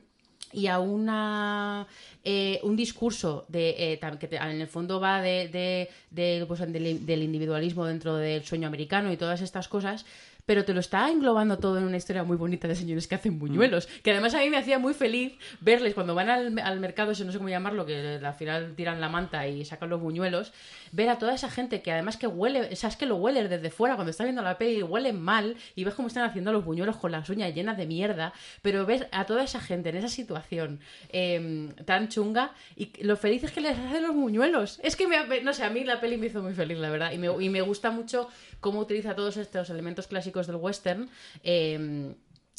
y 0.52 0.68
a 0.68 0.80
una 0.80 1.88
eh, 2.24 2.60
un 2.64 2.76
discurso 2.76 3.46
de 3.48 3.94
eh, 3.94 4.00
que 4.20 4.36
en 4.36 4.62
el 4.62 4.68
fondo 4.68 5.00
va 5.00 5.22
de, 5.22 5.90
de, 6.12 6.46
pues, 6.48 6.60
del, 6.60 7.24
individualismo 7.24 7.86
dentro 7.86 8.18
del 8.18 8.44
sueño 8.44 8.68
americano 8.68 9.12
y 9.12 9.18
todas 9.18 9.42
estas 9.42 9.68
cosas 9.68 10.06
pero 10.50 10.66
te 10.66 10.74
lo 10.74 10.80
está 10.80 11.12
englobando 11.12 11.60
todo 11.60 11.78
en 11.78 11.84
una 11.84 11.98
historia 11.98 12.24
muy 12.24 12.36
bonita 12.36 12.68
de 12.68 12.74
señores 12.74 13.08
que 13.08 13.14
hacen 13.14 13.38
buñuelos. 13.38 13.88
Mm. 13.88 14.02
Que 14.02 14.10
además 14.10 14.34
a 14.34 14.40
mí 14.40 14.50
me 14.50 14.58
hacía 14.58 14.80
muy 14.80 14.96
feliz 14.96 15.38
verles 15.62 15.94
cuando 15.94 16.16
van 16.16 16.28
al, 16.28 16.58
al 16.58 16.80
mercado, 16.80 17.12
eso 17.12 17.24
no 17.24 17.32
sé 17.32 17.38
cómo 17.38 17.50
llamarlo, 17.50 17.86
que 17.86 18.20
al 18.24 18.34
final 18.34 18.74
tiran 18.76 19.00
la 19.00 19.10
manta 19.10 19.48
y 19.48 19.64
sacan 19.64 19.92
los 19.92 20.02
buñuelos, 20.02 20.52
ver 20.92 21.10
a 21.10 21.20
toda 21.20 21.36
esa 21.36 21.52
gente 21.52 21.84
que 21.84 21.92
además 21.92 22.18
que 22.18 22.26
huele, 22.26 22.62
o 22.74 22.76
sea, 22.76 22.90
es 22.90 22.96
que 22.96 23.06
lo 23.06 23.18
hueles 23.18 23.48
desde 23.48 23.70
fuera 23.70 23.94
cuando 23.94 24.10
estás 24.10 24.26
viendo 24.26 24.42
la 24.42 24.58
peli, 24.58 24.82
huelen 24.82 25.22
mal 25.22 25.56
y 25.76 25.84
ves 25.84 25.94
cómo 25.94 26.08
están 26.08 26.24
haciendo 26.24 26.52
los 26.52 26.66
buñuelos 26.66 26.98
con 26.98 27.12
las 27.12 27.30
uñas 27.30 27.54
llenas 27.54 27.78
de 27.78 27.86
mierda, 27.86 28.34
pero 28.64 28.88
ves 28.88 29.06
a 29.12 29.26
toda 29.28 29.44
esa 29.44 29.62
gente 29.62 29.90
en 29.90 29.98
esa 29.98 30.10
situación 30.10 30.80
em, 31.10 31.70
tan 31.86 32.08
chunga 32.08 32.54
y 32.76 32.90
lo 33.04 33.18
felices 33.18 33.52
que 33.52 33.62
les 33.62 33.78
hacen 33.78 34.02
los 34.02 34.16
buñuelos. 34.16 34.80
Es 34.82 34.96
que, 34.96 35.08
me, 35.08 35.42
no 35.42 35.54
sé, 35.54 35.64
a 35.64 35.70
mí 35.70 35.84
la 35.84 36.02
peli 36.02 36.18
me 36.18 36.26
hizo 36.26 36.42
muy 36.42 36.56
feliz, 36.56 36.80
la 36.80 36.90
verdad, 36.90 37.12
y 37.12 37.20
me, 37.20 37.28
y 37.40 37.50
me 37.50 37.62
gusta 37.62 37.92
mucho 37.92 38.30
cómo 38.60 38.80
utiliza 38.80 39.16
todos 39.16 39.38
estos 39.38 39.70
elementos 39.70 40.08
clásicos 40.08 40.48
del 40.48 40.58
western. 40.58 41.10
Eh, 41.44 42.14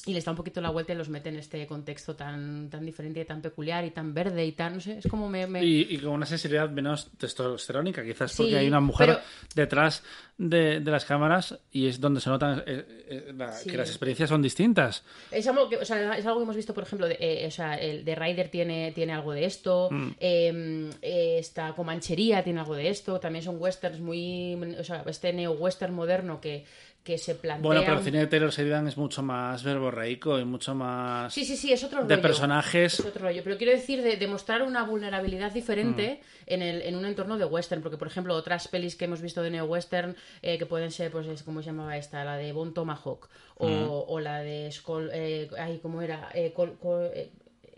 y 0.07 0.15
les 0.15 0.25
da 0.25 0.33
un 0.33 0.37
poquito 0.37 0.61
la 0.61 0.71
vuelta 0.71 0.93
y 0.93 0.97
los 0.97 1.09
mete 1.11 1.29
en 1.29 1.37
este 1.37 1.67
contexto 1.67 2.17
tan, 2.17 2.71
tan 2.71 2.87
diferente 2.87 3.21
y 3.21 3.25
tan 3.25 3.43
peculiar 3.43 3.85
y 3.85 3.91
tan 3.91 4.15
verde 4.15 4.47
y 4.47 4.53
tan, 4.53 4.75
no 4.75 4.81
sé, 4.81 4.99
es 4.99 5.07
como 5.07 5.29
me... 5.29 5.47
Y, 5.63 5.99
con 5.99 6.13
una 6.13 6.27
sensibilidad 6.27 6.71
menos 6.71 7.11
testosterónica, 7.19 8.03
quizás 8.03 8.35
porque 8.35 8.57
hay 8.57 8.67
una 8.67 8.81
mujer 8.81 9.21
detrás 9.55 10.03
de, 10.39 10.81
las 10.81 11.05
cámaras 11.05 11.59
y 11.71 11.87
es 11.87 12.01
donde 12.01 12.21
se 12.21 12.31
nota 12.31 12.65
eh, 12.67 12.85
eh, 13.09 13.35
que 13.67 13.77
las 13.77 13.91
experiencias 13.91 14.31
son 14.31 14.41
distintas. 14.41 15.05
Es 15.31 15.47
algo 15.47 15.69
que, 15.69 15.77
o 15.77 15.85
sea, 15.85 16.17
es 16.17 16.25
algo 16.25 16.39
que 16.39 16.45
hemos 16.45 16.57
visto, 16.57 16.73
por 16.73 16.85
ejemplo, 16.85 17.07
de, 17.07 17.19
eh, 17.21 17.47
o 17.47 17.51
sea, 17.51 17.75
el 17.75 18.05
de 18.05 18.15
Ryder 18.15 18.49
tiene, 18.49 18.93
tiene 18.93 19.13
algo 19.13 19.33
de 19.33 19.45
esto, 19.45 19.89
mm. 19.91 20.11
em, 20.19 20.91
esta 21.03 21.75
Comanchería 21.75 22.43
tiene 22.43 22.61
algo 22.61 22.75
de 22.75 22.89
esto, 22.89 23.21
también 23.21 23.45
son 23.45 23.61
westerns 23.61 24.01
muy... 24.01 24.55
O 24.79 24.85
sea, 24.85 25.05
este 25.07 25.33
neo-western 25.33 25.95
moderno 25.95 26.41
que 26.41 26.65
que 27.03 27.17
se 27.17 27.35
plantea. 27.35 27.67
Bueno, 27.67 27.81
pero 27.83 27.99
el 27.99 28.05
cine 28.05 28.19
de 28.19 28.27
Taylor 28.27 28.51
Sheridan 28.51 28.87
es 28.87 28.97
mucho 28.97 29.23
más 29.23 29.65
verborreico 29.65 30.39
y 30.39 30.45
mucho 30.45 30.75
más. 30.75 31.33
Sí, 31.33 31.45
sí, 31.45 31.57
sí, 31.57 31.73
es 31.73 31.83
otro 31.83 31.99
rollo. 32.01 32.09
De 32.09 32.19
personajes. 32.19 33.01
Es 33.01 33.07
otro 33.07 33.27
rollo. 33.27 33.43
Pero 33.43 33.57
quiero 33.57 33.73
decir, 33.73 34.03
de 34.03 34.17
demostrar 34.17 34.63
una 34.63 34.85
vulnerabilidad 34.85 35.53
diferente 35.53 36.21
mm. 36.21 36.53
en, 36.53 36.63
el, 36.63 36.83
en 36.83 36.97
un 36.97 37.07
entorno 37.07 37.39
de 37.39 37.47
western. 37.47 37.83
Porque, 37.83 37.97
por 37.97 38.09
ejemplo, 38.09 38.35
otras 38.35 38.69
pelis 38.69 38.97
que 38.97 39.07
hemos 39.07 39.23
visto 39.23 39.43
de 39.43 39.51
neo-western, 39.51 40.15
eh, 40.43 40.59
que 40.59 40.67
pueden 40.67 40.91
ser, 40.91 41.11
pues, 41.11 41.27
es, 41.27 41.43
¿cómo 41.43 41.63
se 41.63 41.67
llamaba 41.67 41.97
esta? 41.97 42.23
La 42.25 42.37
de 42.37 42.53
Bon 42.53 42.75
Tomahawk. 42.75 43.29
O, 43.57 43.69
mm. 43.69 43.89
o 44.09 44.21
la 44.21 44.41
de 44.41 44.71
Skull. 44.71 45.11
Eh, 45.13 45.51
ay, 45.59 45.79
¿cómo 45.83 46.03
era? 46.03 46.29
Eh, 46.35 46.53
eh 46.55 47.31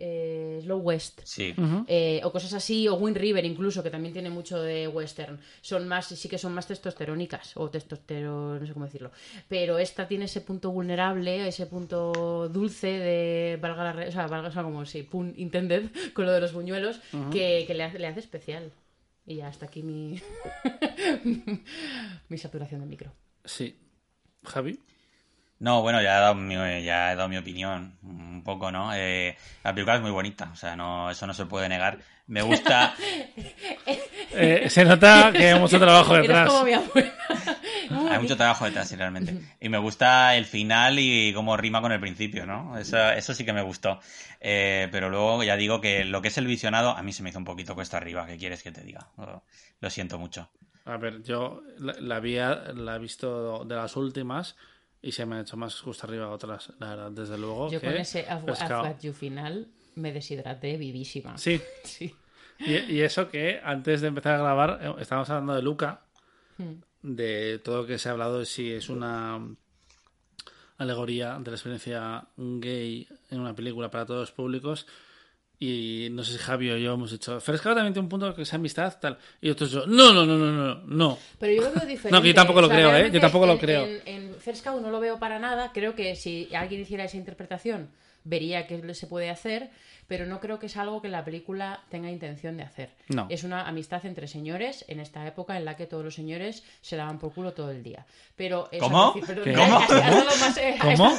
eh, 0.05 0.59
Slow 0.63 0.81
West. 0.81 1.23
Eh, 1.39 2.21
o 2.25 2.33
cosas 2.33 2.53
así 2.55 2.89
o 2.89 2.95
Wind 2.95 3.17
River 3.17 3.45
incluso 3.45 3.85
que 3.85 3.91
también 3.91 4.13
tiene 4.13 4.31
mucho 4.31 4.61
de 4.61 4.89
western. 4.89 5.39
Son 5.61 5.87
más 5.87 6.07
sí 6.07 6.29
que 6.29 6.39
son 6.39 6.53
más 6.53 6.67
testosterónicas 6.67 7.53
o 7.57 7.71
testosterón 7.71 8.59
no 8.59 8.67
sé 8.67 8.73
cómo 8.73 8.87
decirlo. 8.87 9.13
Pero 9.49 9.79
esta 9.79 10.09
tiene 10.09 10.25
ese 10.25 10.41
punto 10.41 10.73
vulnerable 10.73 11.47
ese 11.47 11.67
punto 11.67 12.49
dulce 12.49 12.89
de 12.89 13.59
valga 13.63 13.95
la 13.95 14.09
o 14.09 14.11
sea, 14.11 14.27
valga, 14.27 14.51
como 14.63 14.85
si 14.85 15.05
pun 15.05 15.35
intended 15.37 15.91
con 16.15 16.27
lo 16.27 16.33
de 16.33 16.41
los 16.41 16.53
buñuelos 16.53 17.01
que, 17.31 17.65
le, 17.69 17.85
hace, 17.85 18.01
le 18.01 18.09
hace 18.09 18.21
especial. 18.21 18.73
Y 19.25 19.37
ya 19.37 19.47
hasta 19.47 19.67
aquí 19.67 19.85
mi 19.85 20.21
mi 22.29 22.39
saturación 22.39 22.81
de 22.81 22.87
micro. 22.87 23.13
Sí. 23.45 23.79
Javi 24.43 24.81
no, 25.63 25.81
bueno, 25.81 26.03
ya 26.03 26.19
he 26.19 26.21
dado 26.21 26.35
mi, 26.35 26.55
ya 26.83 27.13
he 27.13 27.17
dado 27.17 27.29
mi 27.29 27.37
opinión 27.37 27.97
un 28.03 28.43
poco, 28.43 28.73
¿no? 28.73 28.93
Eh, 28.97 29.37
la 29.63 29.73
película 29.73 29.95
es 29.95 30.03
muy 30.03 30.11
bonita, 30.11 30.51
o 30.53 30.57
sea, 30.57 30.75
no, 30.75 31.09
eso 31.09 31.25
no 31.25 31.35
se 31.35 31.47
puede 31.47 31.69
negar. 31.69 31.99
Me 32.27 32.43
gusta... 32.43 32.95
Eh, 34.35 34.71
se 34.71 34.83
nota 34.87 35.31
que 35.31 35.49
hay 35.53 35.61
mucho 35.61 35.79
trabajo 35.79 36.15
detrás. 36.17 36.49
como 36.49 36.65
mi 36.65 36.73
abuela. 36.73 37.13
Hay 38.11 38.19
mucho 38.19 38.35
trabajo 38.35 38.65
detrás, 38.65 38.89
sí, 38.89 38.97
realmente. 38.97 39.39
Y 39.61 39.69
me 39.69 39.77
gusta 39.77 40.35
el 40.37 40.47
final 40.47 40.99
y 40.99 41.35
cómo 41.35 41.55
rima 41.59 41.83
con 41.83 41.93
el 41.93 42.01
principio, 42.01 42.47
¿no? 42.47 42.79
Eso, 42.79 43.11
eso 43.11 43.35
sí 43.35 43.45
que 43.45 43.53
me 43.53 43.61
gustó. 43.61 44.01
Eh, 44.41 44.89
pero 44.91 45.11
luego 45.11 45.43
ya 45.43 45.55
digo 45.57 45.83
que 45.83 46.07
lo 46.07 46.23
que 46.23 46.29
es 46.29 46.39
el 46.39 46.47
visionado 46.47 46.97
a 46.97 47.03
mí 47.03 47.13
se 47.13 47.23
me 47.23 47.29
hizo 47.29 47.39
un 47.39 47.45
poquito 47.45 47.75
cuesta 47.75 47.99
arriba. 47.99 48.25
¿Qué 48.25 48.39
quieres 48.39 48.63
que 48.63 48.73
te 48.73 48.81
diga? 48.81 49.09
Lo, 49.19 49.43
lo 49.81 49.91
siento 49.91 50.19
mucho. 50.19 50.49
A 50.87 50.97
ver, 50.97 51.23
yo 51.23 51.63
la, 51.77 51.93
la, 52.01 52.17
había, 52.17 52.55
la 52.75 52.97
he 52.97 52.99
visto 52.99 53.65
de 53.67 53.77
las 53.77 53.97
últimas 53.97 54.57
y 55.03 55.13
se 55.13 55.27
me 55.27 55.37
ha 55.37 55.41
hecho 55.41 55.57
más 55.57 55.83
cuesta 55.83 56.07
arriba 56.07 56.31
otras, 56.31 56.73
la 56.79 56.91
verdad, 56.91 57.11
desde 57.11 57.37
luego. 57.37 57.71
Yo 57.71 57.81
que 57.81 57.87
con 57.89 57.97
ese 57.97 58.21
I've 58.31 58.97
You 59.03 59.13
final 59.13 59.67
me 59.97 60.13
deshidraté 60.13 60.77
vivísima. 60.79 61.37
Sí, 61.37 61.61
Sí. 61.85 62.15
y, 62.61 62.73
y 62.95 63.01
eso 63.03 63.29
que 63.29 63.61
antes 63.63 64.01
de 64.01 64.09
empezar 64.09 64.35
a 64.37 64.39
grabar 64.39 64.79
eh, 64.83 64.95
estábamos 65.01 65.29
hablando 65.31 65.55
de 65.55 65.63
Luca, 65.63 66.07
Hmm. 66.59 66.83
de 67.03 67.59
todo 67.65 67.79
lo 67.83 67.87
que 67.87 67.99
se 67.99 68.09
ha 68.09 68.13
hablado 68.13 68.39
de 68.39 68.45
si 68.47 68.71
es 68.71 68.89
una 68.91 69.41
alegoría 70.79 71.39
de 71.39 71.51
la 71.51 71.57
experiencia 71.57 72.27
gay 72.37 73.09
en 73.31 73.41
una 73.41 73.55
película 73.55 73.91
para 73.91 74.05
todos 74.07 74.21
los 74.21 74.33
públicos. 74.33 74.87
Y 75.65 76.09
no 76.11 76.25
sé 76.25 76.33
si 76.33 76.39
Javi 76.39 76.71
o 76.73 76.77
yo 76.77 76.95
hemos 76.95 77.13
dicho, 77.13 77.41
Frescado 77.41 77.77
también 77.77 77.93
tiene 77.93 78.05
un 78.07 78.09
punto 78.09 78.35
que 78.35 78.43
es 78.43 78.53
amistad, 78.53 78.99
tal. 79.01 79.17
Y 79.41 79.49
otros 79.49 79.71
yo, 79.71 79.87
no, 79.87 80.13
no, 80.13 80.27
no, 80.27 80.37
no, 80.37 80.51
no, 80.51 80.75
no. 80.85 81.19
Pero 81.39 81.53
yo 81.53 81.63
lo 81.63 81.71
veo 81.71 81.87
diferente. 81.87 82.11
No, 82.11 82.21
que 82.21 82.29
yo 82.29 82.35
tampoco 82.35 82.61
lo 82.61 82.69
creo, 82.69 82.97
¿eh? 82.97 83.11
Yo 83.13 83.21
tampoco 83.21 83.47
lo 83.47 83.53
en- 83.53 83.59
creo. 83.59 83.85
En, 83.87 84.03
en 84.05 84.35
Cow 84.65 84.81
no 84.81 84.91
lo 84.91 84.99
veo 84.99 85.21
para 85.21 85.39
nada. 85.39 85.71
Creo 85.73 85.95
que 85.95 86.17
si 86.17 86.53
alguien 86.53 86.81
hiciera 86.81 87.05
esa 87.05 87.17
interpretación, 87.17 87.91
vería 88.25 88.67
que 88.67 88.95
se 88.95 89.07
puede 89.07 89.31
hacer, 89.31 89.71
pero 90.09 90.27
no 90.27 90.41
creo 90.41 90.59
que 90.59 90.67
es 90.67 90.77
algo 90.77 91.01
que 91.01 91.09
la 91.09 91.25
película 91.25 91.81
tenga 91.89 92.11
intención 92.11 92.57
de 92.57 92.65
hacer. 92.65 92.91
No. 93.09 93.27
Es 93.31 93.45
una 93.45 93.67
amistad 93.67 94.05
entre 94.05 94.27
señores 94.29 94.85
en 94.89 95.01
esta 95.01 95.27
época 95.27 95.57
en 95.57 95.65
la 95.65 95.77
que 95.77 95.87
todos 95.87 96.05
los 96.05 96.15
señores 96.15 96.65
se 96.83 96.97
daban 96.97 97.19
por 97.19 97.33
culo 97.33 97.53
todo 97.53 97.71
el 97.71 97.83
día. 97.83 98.05
Pero 98.37 98.69
¿Cómo? 98.79 99.15
perdón, 99.27 99.45
¿Qué? 99.45 99.53
¿Cómo? 99.55 99.79
más, 99.81 100.57
eh, 100.59 100.77
estado- 100.77 101.17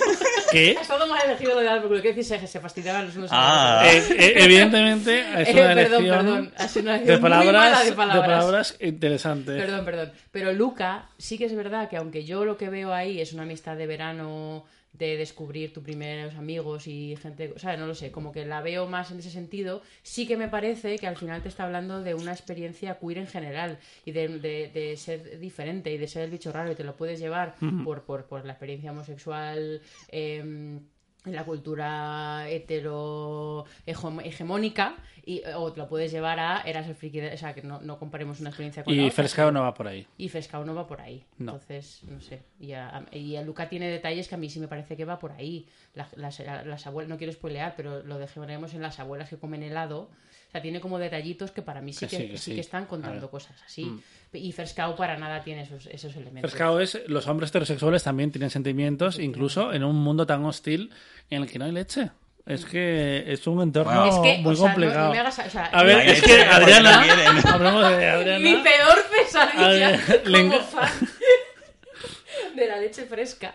¿Qué? 0.52 0.76
Ha 0.78 0.82
estado 0.82 1.08
más 1.08 1.24
elegido 1.24 1.54
lo 1.56 1.60
de 1.62 1.66
dar 1.66 1.80
por 1.80 1.88
culo. 1.90 2.02
Quiero 2.02 2.16
decir, 2.18 2.40
se, 2.40 2.46
se 2.48 2.60
fastidiaban 2.60 3.06
los 3.08 3.16
unos 3.16 3.32
a 3.32 3.36
los 3.36 3.44
Ah. 3.46 3.84
otros. 3.88 4.12
Eh, 4.12 4.26
eh, 4.28 4.34
evidentemente 4.44 5.20
es 5.42 5.48
Eh, 5.50 5.52
una 5.54 5.74
perdón, 5.74 5.78
elección 5.78 6.04
perdón. 6.26 6.54
Ha 6.58 6.68
sido 6.68 6.84
una 6.84 6.94
de 7.00 7.00
muy 7.00 7.20
mala 7.22 7.22
palabras, 7.38 7.86
de 7.86 7.92
palabras. 7.94 8.28
palabras 8.28 8.78
interesante. 8.80 9.56
Perdón, 9.58 9.86
perdón. 9.86 10.12
Pero 10.32 10.54
Luca, 10.54 11.10
sí 11.18 11.38
que 11.38 11.46
es 11.46 11.56
verdad 11.56 11.90
que 11.90 11.98
aunque 11.98 12.26
yo 12.26 12.46
lo 12.46 12.58
que 12.58 12.70
veo 12.70 12.94
ahí 12.94 13.20
es 13.22 13.34
una 13.34 13.44
amistad 13.44 13.76
de 13.78 13.88
verano, 13.88 14.66
de 14.94 15.18
descubrir 15.18 15.74
tus 15.74 15.84
primeros 15.84 16.36
amigos 16.36 16.88
y 16.88 17.16
gente, 17.22 17.52
o 17.56 17.60
sea, 17.60 17.76
no 17.78 17.88
lo 17.88 17.96
sé, 17.96 18.12
como 18.12 18.32
que 18.32 18.46
la 18.46 18.62
veo 18.62 18.88
más 18.88 19.10
en 19.12 19.20
ese 19.20 19.32
sentido, 19.32 19.82
sí 20.04 20.28
que 20.28 20.38
me 20.38 20.48
parece 20.48 20.98
que 21.00 21.08
al 21.08 21.18
final 21.18 21.42
te 21.42 21.50
está 21.50 21.64
hablando 21.64 22.04
de 22.04 22.14
una 22.14 22.32
experiencia 22.32 23.00
queer 23.00 23.18
en 23.18 23.28
general 23.28 23.80
y 24.06 24.12
de, 24.12 24.28
de- 24.40 24.70
de 24.74 24.96
ser 24.98 25.40
diferente 25.40 25.92
y 25.92 25.98
de 25.98 26.08
ser 26.08 26.24
el 26.26 26.30
bicho 26.32 26.52
raro 26.52 26.72
y 26.72 26.76
te 26.76 26.84
lo 26.84 26.96
puedes 26.96 27.20
llevar 27.20 27.56
por, 27.84 28.04
por, 28.04 28.26
por 28.26 28.46
la 28.46 28.54
experiencia 28.54 28.92
homosexual. 28.92 29.82
em, 30.10 30.80
en 31.26 31.36
la 31.36 31.46
cultura 31.46 32.50
hetero 32.50 33.66
hegemónica 33.86 34.96
y, 35.26 35.42
o 35.56 35.72
te 35.72 35.80
lo 35.80 35.88
puedes 35.88 36.12
llevar 36.12 36.40
a 36.40 36.62
eras 36.66 36.88
el 36.88 36.96
friki 36.96 37.20
de- 37.22 37.34
o 37.34 37.38
sea 37.38 37.54
que 37.54 37.62
no, 37.62 37.80
no 37.82 37.98
comparemos 37.98 38.42
una 38.42 38.50
experiencia 38.50 38.84
con 38.84 38.94
la 38.96 39.02
Y 39.02 39.06
otra. 39.06 39.16
Frescado 39.16 39.52
no 39.52 39.62
va 39.62 39.74
por 39.74 39.88
ahí. 39.88 40.06
Y 40.18 40.28
Frescao 40.28 40.66
no 40.66 40.76
va 40.76 40.86
por 40.86 41.00
ahí. 41.00 41.24
No. 41.38 41.54
Entonces, 41.54 42.02
no 42.10 42.20
sé. 42.20 42.44
Y 42.60 42.74
a, 42.74 43.06
y 43.12 43.38
a 43.38 43.42
Luca 43.42 43.70
tiene 43.70 43.88
detalles 43.90 44.28
que 44.28 44.36
a 44.36 44.38
mí 44.38 44.50
sí 44.50 44.60
me 44.60 44.68
parece 44.68 44.98
que 44.98 45.06
va 45.06 45.20
por 45.20 45.32
ahí. 45.32 45.66
La- 45.96 46.10
las, 46.18 46.40
las 46.40 46.88
abuelas, 46.88 47.10
no 47.10 47.18
quiero 47.18 47.32
spoilear, 47.32 47.76
pero 47.78 48.04
lo 48.04 48.18
dejaremos 48.18 48.74
en 48.74 48.82
las 48.82 49.00
abuelas 49.00 49.30
que 49.30 49.38
comen 49.38 49.64
helado. 49.64 50.10
O 50.54 50.56
sea, 50.56 50.62
tiene 50.62 50.80
como 50.80 51.00
detallitos 51.00 51.50
que 51.50 51.64
para 51.64 51.82
mí 51.82 51.94
sí 51.94 52.06
Que 52.06 52.16
sí, 52.16 52.28
que 52.30 52.38
sí 52.38 52.44
sí. 52.52 52.54
que 52.56 52.62
están 52.62 52.86
contando 52.86 53.28
cosas 53.32 53.60
así. 53.66 53.86
Mm. 53.86 54.02
Y 54.34 54.52
Frescao 54.52 54.96
para 54.96 55.18
nada 55.18 55.44
tiene 55.44 55.64
esos, 55.64 55.88
esos 55.88 56.16
elementos. 56.16 56.52
Frescado 56.52 56.80
es, 56.80 57.02
los 57.08 57.28
hombres 57.28 57.50
heterosexuales 57.50 58.04
también 58.04 58.32
tienen 58.32 58.52
sentimientos, 58.52 59.18
incluso 59.18 59.74
en 59.74 59.84
un 59.84 59.96
mundo 59.96 60.28
tan 60.28 60.46
hostil 60.46 60.92
en 61.32 61.42
el 61.42 61.50
que 61.50 61.58
no 61.58 61.66
hay 61.66 61.72
leche. 61.72 62.12
Es 62.46 62.66
que 62.66 63.24
es 63.34 63.48
un 63.48 63.62
entorno 63.64 63.92
Bueno. 64.06 64.06
Es 64.16 64.20
que, 64.36 64.42
muy 64.44 64.54
o 64.54 64.56
sea, 64.56 64.74
complicado. 64.74 65.08
no 65.08 65.12
me 65.14 65.20
hagas- 65.20 65.40
o 65.40 65.50
sea, 65.50 65.66
a 65.66 65.84
ver, 65.84 66.08
es 66.10 66.22
que 66.22 66.42
Adriana, 66.44 67.02
hablamos 67.52 67.90
de 67.90 68.40
Mi 68.44 68.56
peor 68.58 68.98
pesadilla 69.10 69.88
A 69.88 69.90
ver, 69.90 70.22
como 70.24 70.60
fan 70.60 70.90
de 72.56 72.68
la 72.68 72.80
leche 72.80 73.06
fresca. 73.06 73.54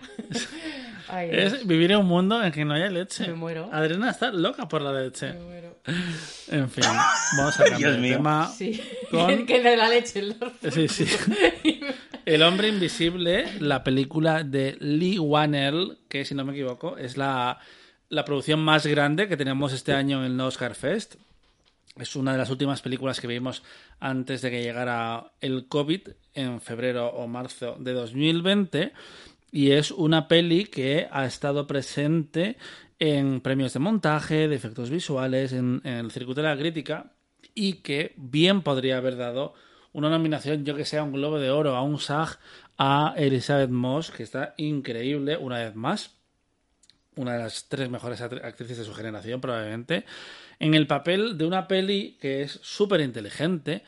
Ay, 1.09 1.29
Es 1.33 1.67
vivir 1.67 1.93
en 1.93 1.99
un 1.99 2.07
mundo 2.07 2.43
en 2.43 2.51
que 2.51 2.65
no 2.65 2.75
haya 2.75 2.89
leche. 2.89 3.27
Me 3.29 3.35
muero. 3.35 3.69
Adriana 3.73 4.11
está 4.11 4.31
loca 4.33 4.69
por 4.69 4.83
la 4.83 4.93
leche. 4.93 5.33
me 5.35 5.39
muero. 5.41 5.68
En 6.49 6.71
fin, 6.71 6.85
vamos 7.37 7.59
a 7.61 7.65
cambiar 7.65 7.99
mío. 7.99 8.17
tema. 8.17 8.49
Sí, 8.57 8.81
Con- 9.11 9.47
que 9.47 9.61
de 9.63 9.77
la 9.77 9.89
leche. 9.89 10.21
el- 10.21 10.37
Sí, 10.73 10.89
sí. 10.89 11.07
El 12.27 12.43
hombre 12.43 12.69
invisible, 12.69 13.47
la 13.59 13.83
película 13.83 14.45
de 14.45 14.77
Lee 14.81 15.19
Wannell, 15.19 15.97
que 16.11 16.27
si 16.27 16.35
no 16.35 16.45
me 16.45 16.53
equivoco 16.53 16.99
es 16.99 17.17
la, 17.17 17.59
la 18.11 18.25
producción 18.27 18.61
más 18.61 18.85
grande 18.87 19.29
que 19.29 19.39
tenemos 19.39 19.73
este 19.73 19.95
año 19.95 20.23
en 20.27 20.33
el 20.33 20.41
Oscar 20.43 20.75
Fest. 20.75 21.15
Es 21.99 22.17
una 22.17 22.33
de 22.33 22.39
las 22.39 22.51
últimas 22.51 22.83
películas 22.83 23.19
que 23.21 23.27
vimos 23.27 23.63
antes 23.99 24.43
de 24.43 24.51
que 24.51 24.63
llegara 24.63 25.33
el 25.41 25.69
COVID 25.69 26.03
en 26.35 26.61
febrero 26.61 27.07
o 27.09 27.27
marzo 27.27 27.77
de 27.81 27.95
2020. 27.95 28.93
Y 29.51 29.71
es 29.71 29.91
una 29.91 30.29
peli 30.29 30.65
que 30.67 31.09
ha 31.11 31.25
estado 31.25 31.67
presente 31.67 32.59
en 32.99 33.41
premios 33.41 33.73
de 33.73 33.79
montaje, 33.79 34.49
de 34.49 34.57
efectos 34.57 34.91
visuales, 34.91 35.53
en, 35.53 35.81
el 35.85 36.11
circuito 36.11 36.43
de 36.43 36.49
la 36.49 36.57
crítica 36.57 37.13
y 37.55 37.75
que 37.75 38.15
bien 38.17 38.63
podría 38.63 38.99
haber 38.99 39.17
dado 39.17 39.55
una 39.93 40.11
nominación, 40.11 40.65
yo 40.65 40.75
que 40.77 40.85
sea 40.85 41.03
un 41.03 41.13
Globo 41.13 41.39
de 41.39 41.51
Oro, 41.51 41.77
a 41.77 41.83
un 41.83 41.99
SAG, 41.99 42.39
a 42.77 43.15
Elizabeth 43.17 43.71
Moss, 43.71 44.11
que 44.11 44.23
está 44.23 44.55
increíble 44.57 45.37
una 45.37 45.59
vez 45.59 45.75
más. 45.75 46.17
Una 47.17 47.33
de 47.33 47.41
las 47.41 47.69
tres 47.69 47.91
mejores 47.91 48.21
act- 48.21 48.45
actrices 48.45 48.79
de 48.79 48.85
su 48.85 48.95
generación, 48.95 49.41
probablemente, 49.41 50.05
en 50.61 50.75
el 50.75 50.87
papel 50.87 51.37
de 51.37 51.47
una 51.47 51.67
peli 51.67 52.17
que 52.21 52.43
es 52.43 52.61
súper 52.63 53.01
inteligente, 53.01 53.83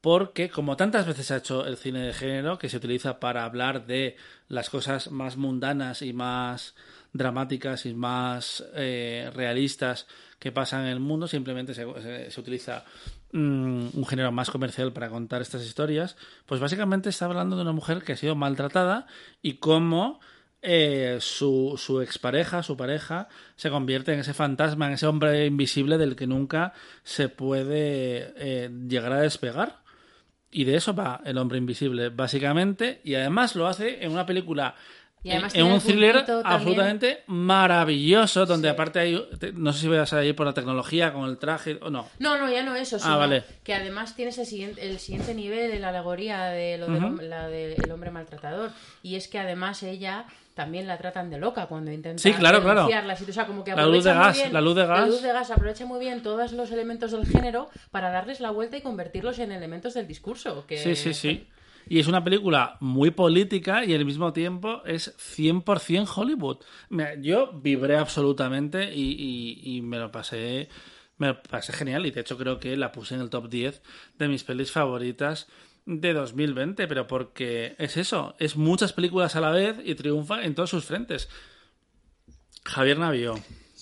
porque 0.00 0.50
como 0.50 0.76
tantas 0.76 1.04
veces 1.04 1.32
ha 1.32 1.38
hecho 1.38 1.66
el 1.66 1.76
cine 1.76 2.00
de 2.00 2.12
género, 2.12 2.58
que 2.58 2.68
se 2.68 2.76
utiliza 2.76 3.18
para 3.18 3.44
hablar 3.44 3.86
de 3.86 4.16
las 4.48 4.70
cosas 4.70 5.10
más 5.10 5.36
mundanas 5.36 6.02
y 6.02 6.12
más 6.12 6.76
dramáticas 7.12 7.86
y 7.86 7.94
más 7.94 8.64
eh, 8.74 9.30
realistas 9.34 10.06
que 10.38 10.52
pasan 10.52 10.82
en 10.82 10.88
el 10.88 11.00
mundo, 11.00 11.26
simplemente 11.26 11.74
se, 11.74 11.86
utiliza 12.40 12.84
mm, 13.32 13.88
un 13.94 14.06
género 14.06 14.32
más 14.32 14.50
comercial 14.50 14.92
para 14.92 15.08
contar 15.08 15.42
estas 15.42 15.64
historias, 15.64 16.16
pues 16.44 16.60
básicamente 16.60 17.08
está 17.08 17.24
hablando 17.24 17.56
de 17.56 17.62
una 17.62 17.72
mujer 17.72 18.02
que 18.02 18.12
ha 18.12 18.16
sido 18.16 18.36
maltratada 18.36 19.06
y 19.42 19.54
cómo 19.54 20.20
eh, 20.62 21.18
su, 21.20 21.74
su 21.76 22.00
expareja, 22.00 22.62
su 22.62 22.76
pareja, 22.76 23.28
se 23.54 23.70
convierte 23.70 24.12
en 24.12 24.20
ese 24.20 24.34
fantasma, 24.34 24.88
en 24.88 24.94
ese 24.94 25.06
hombre 25.06 25.46
invisible 25.46 25.96
del 25.96 26.16
que 26.16 26.26
nunca 26.26 26.72
se 27.04 27.28
puede 27.28 28.34
eh, 28.36 28.70
llegar 28.88 29.12
a 29.12 29.20
despegar. 29.20 29.84
Y 30.50 30.64
de 30.64 30.76
eso 30.76 30.94
va 30.94 31.20
el 31.24 31.38
hombre 31.38 31.58
invisible, 31.58 32.08
básicamente, 32.08 33.00
y 33.04 33.14
además 33.14 33.56
lo 33.56 33.66
hace 33.66 34.04
en 34.04 34.12
una 34.12 34.26
película, 34.26 34.74
Y 35.22 35.30
además 35.30 35.54
en, 35.54 35.60
en 35.60 35.64
tiene 35.66 35.74
un 35.74 35.80
thriller 35.82 36.24
absolutamente 36.44 37.24
maravilloso, 37.26 38.46
donde 38.46 38.68
Sí. 38.68 38.72
aparte 38.72 38.98
hay, 39.00 39.28
no 39.54 39.72
sé 39.72 39.80
si 39.80 39.88
vas 39.88 40.12
a 40.12 40.24
ir 40.24 40.36
por 40.36 40.46
la 40.46 40.54
tecnología, 40.54 41.12
con 41.12 41.28
el 41.28 41.38
traje 41.38 41.78
o 41.82 41.90
no. 41.90 42.06
No, 42.20 42.38
no, 42.38 42.48
ya 42.50 42.62
no 42.62 42.76
eso, 42.76 42.98
sino 42.98 43.14
Ah, 43.14 43.16
vale. 43.16 43.42
que 43.64 43.74
además 43.74 44.14
tienes 44.14 44.38
el 44.38 44.46
siguiente, 44.46 44.88
el 44.88 44.98
siguiente 45.00 45.34
nivel 45.34 45.70
de 45.70 45.80
la 45.80 45.88
alegoría 45.88 46.44
de 46.44 46.78
lo 46.78 46.86
del 46.86 47.02
hom- 47.02 47.20
la 47.22 47.48
del 47.48 47.90
hombre 47.90 48.10
maltratador. 48.12 48.70
Y 49.02 49.16
es 49.16 49.26
que 49.26 49.38
además 49.40 49.82
ella 49.82 50.26
también 50.54 50.86
la 50.86 50.96
tratan 50.96 51.28
de 51.28 51.38
loca 51.38 51.66
cuando 51.66 51.90
intenta 51.90 52.22
Sí, 52.22 52.32
claro, 52.32 52.62
claro. 52.62 52.86
O 52.86 53.32
sea, 53.32 53.46
como 53.46 53.62
que 53.64 53.74
La 53.74 53.84
luz 53.86 54.04
de 54.04 54.14
gas, 54.14 54.36
bien- 54.36 54.52
la 54.52 54.60
luz 54.60 54.76
de 54.76 54.86
gas. 54.86 55.00
La 55.00 55.06
luz 55.06 55.22
de 55.22 55.32
gas 55.32 55.50
aprovecha 55.50 55.84
muy 55.86 55.98
bien 56.00 56.22
todos 56.22 56.52
los 56.52 56.70
elementos 56.70 57.10
del 57.10 57.26
género 57.26 57.68
para 57.90 58.10
darles 58.10 58.40
la 58.40 58.50
vuelta 58.52 58.76
y 58.76 58.80
convertirlos 58.80 59.38
en 59.40 59.50
elementos 59.52 59.94
del 59.94 60.06
discurso. 60.06 60.64
Que... 60.66 60.78
Sí, 60.78 60.94
sí, 60.94 61.12
sí. 61.14 61.46
Y 61.88 61.98
es 62.00 62.08
una 62.08 62.24
película 62.24 62.76
muy 62.80 63.10
política 63.12 63.84
y 63.84 63.94
al 63.94 64.04
mismo 64.04 64.32
tiempo 64.32 64.82
es 64.84 65.14
100% 65.18 66.08
Hollywood. 66.16 66.58
Yo 67.20 67.52
vibré 67.52 67.96
absolutamente 67.96 68.92
y, 68.94 69.12
y- 69.12 69.76
y 69.76 69.82
me 69.82 69.98
lo 69.98 70.10
pasé 70.10 70.68
me 71.18 71.28
lo 71.28 71.42
pasé 71.42 71.72
genial 71.72 72.04
y 72.04 72.10
de 72.10 72.20
hecho 72.20 72.36
creo 72.36 72.58
que 72.60 72.76
la 72.76 72.92
puse 72.92 73.14
en 73.14 73.22
el 73.22 73.30
top 73.30 73.48
10 73.48 73.80
de 74.18 74.28
mis 74.28 74.44
pelis 74.44 74.70
favoritas 74.70 75.48
de 75.86 76.12
2020, 76.12 76.86
pero 76.88 77.06
porque 77.06 77.74
es 77.78 77.96
eso, 77.96 78.34
es 78.38 78.56
muchas 78.56 78.92
películas 78.92 79.34
a 79.34 79.40
la 79.40 79.50
vez 79.50 79.76
y 79.82 79.94
triunfa 79.94 80.44
en 80.44 80.54
todos 80.54 80.68
sus 80.70 80.84
frentes. 80.84 81.30
Javier 82.64 82.98
Navío. 82.98 83.34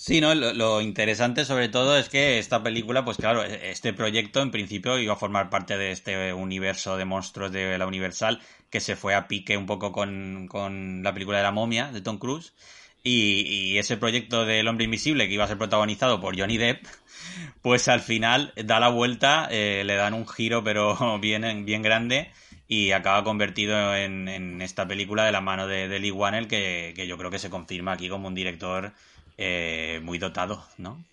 Sí, 0.05 0.21
¿no? 0.21 0.35
Lo, 0.35 0.81
interesante 0.81 1.45
sobre 1.45 1.67
todo 1.67 1.97
es 1.97 2.09
que 2.09 2.37
esta 2.37 2.61
película, 2.61 3.03
pues 3.03 3.17
claro, 3.17 3.43
este 3.43 3.91
proyecto 3.91 4.39
en 4.43 4.51
principio 4.51 4.99
iba 4.99 5.13
a 5.13 5.15
formar 5.15 5.49
parte 5.49 5.79
de 5.79 5.89
este 5.89 6.31
universo 6.31 6.95
de 6.95 7.05
monstruos 7.05 7.51
de 7.51 7.75
la 7.79 7.87
Universal 7.87 8.39
que 8.69 8.81
se 8.81 8.95
fue 8.95 9.15
a 9.15 9.27
pique 9.27 9.57
un 9.57 9.65
poco 9.65 9.91
con, 9.91 10.47
con 10.47 11.01
la 11.01 11.11
película 11.11 11.37
de 11.37 11.43
la 11.43 11.51
momia 11.51 11.91
de 11.91 12.01
Tom 12.01 12.19
Cruise. 12.19 12.53
Y, 13.01 13.41
y 13.47 13.77
ese 13.79 13.97
proyecto 13.97 14.45
del 14.45 14.67
hombre 14.67 14.85
invisible 14.85 15.27
que 15.27 15.33
iba 15.33 15.45
a 15.45 15.47
ser 15.47 15.57
protagonizado 15.57 16.21
por 16.21 16.39
Johnny 16.39 16.57
Depp, 16.59 16.85
pues 17.63 17.87
al 17.87 18.01
final 18.01 18.53
da 18.63 18.79
la 18.79 18.89
vuelta, 18.89 19.47
eh, 19.49 19.81
le 19.85 19.95
dan 19.95 20.13
un 20.13 20.27
giro 20.27 20.63
pero 20.63 21.17
bien, 21.19 21.65
bien 21.65 21.81
grande 21.81 22.29
y 22.67 22.91
acaba 22.91 23.23
convertido 23.23 23.95
en, 23.95 24.61
esta 24.61 24.87
película 24.87 25.25
de 25.25 25.31
la 25.31 25.41
mano 25.41 25.65
de, 25.65 25.99
Lee 25.99 26.11
Wannell 26.11 26.47
que, 26.47 26.93
que, 26.95 27.07
yo 27.07 27.17
creo 27.17 27.31
que 27.31 27.39
se 27.39 27.49
confirma 27.49 27.93
aquí 27.93 28.07
como 28.07 28.27
un 28.27 28.35
director 28.35 28.93
eh, 29.37 29.99
muy 30.03 30.17
dotado, 30.17 30.65
¿no? 30.77 31.03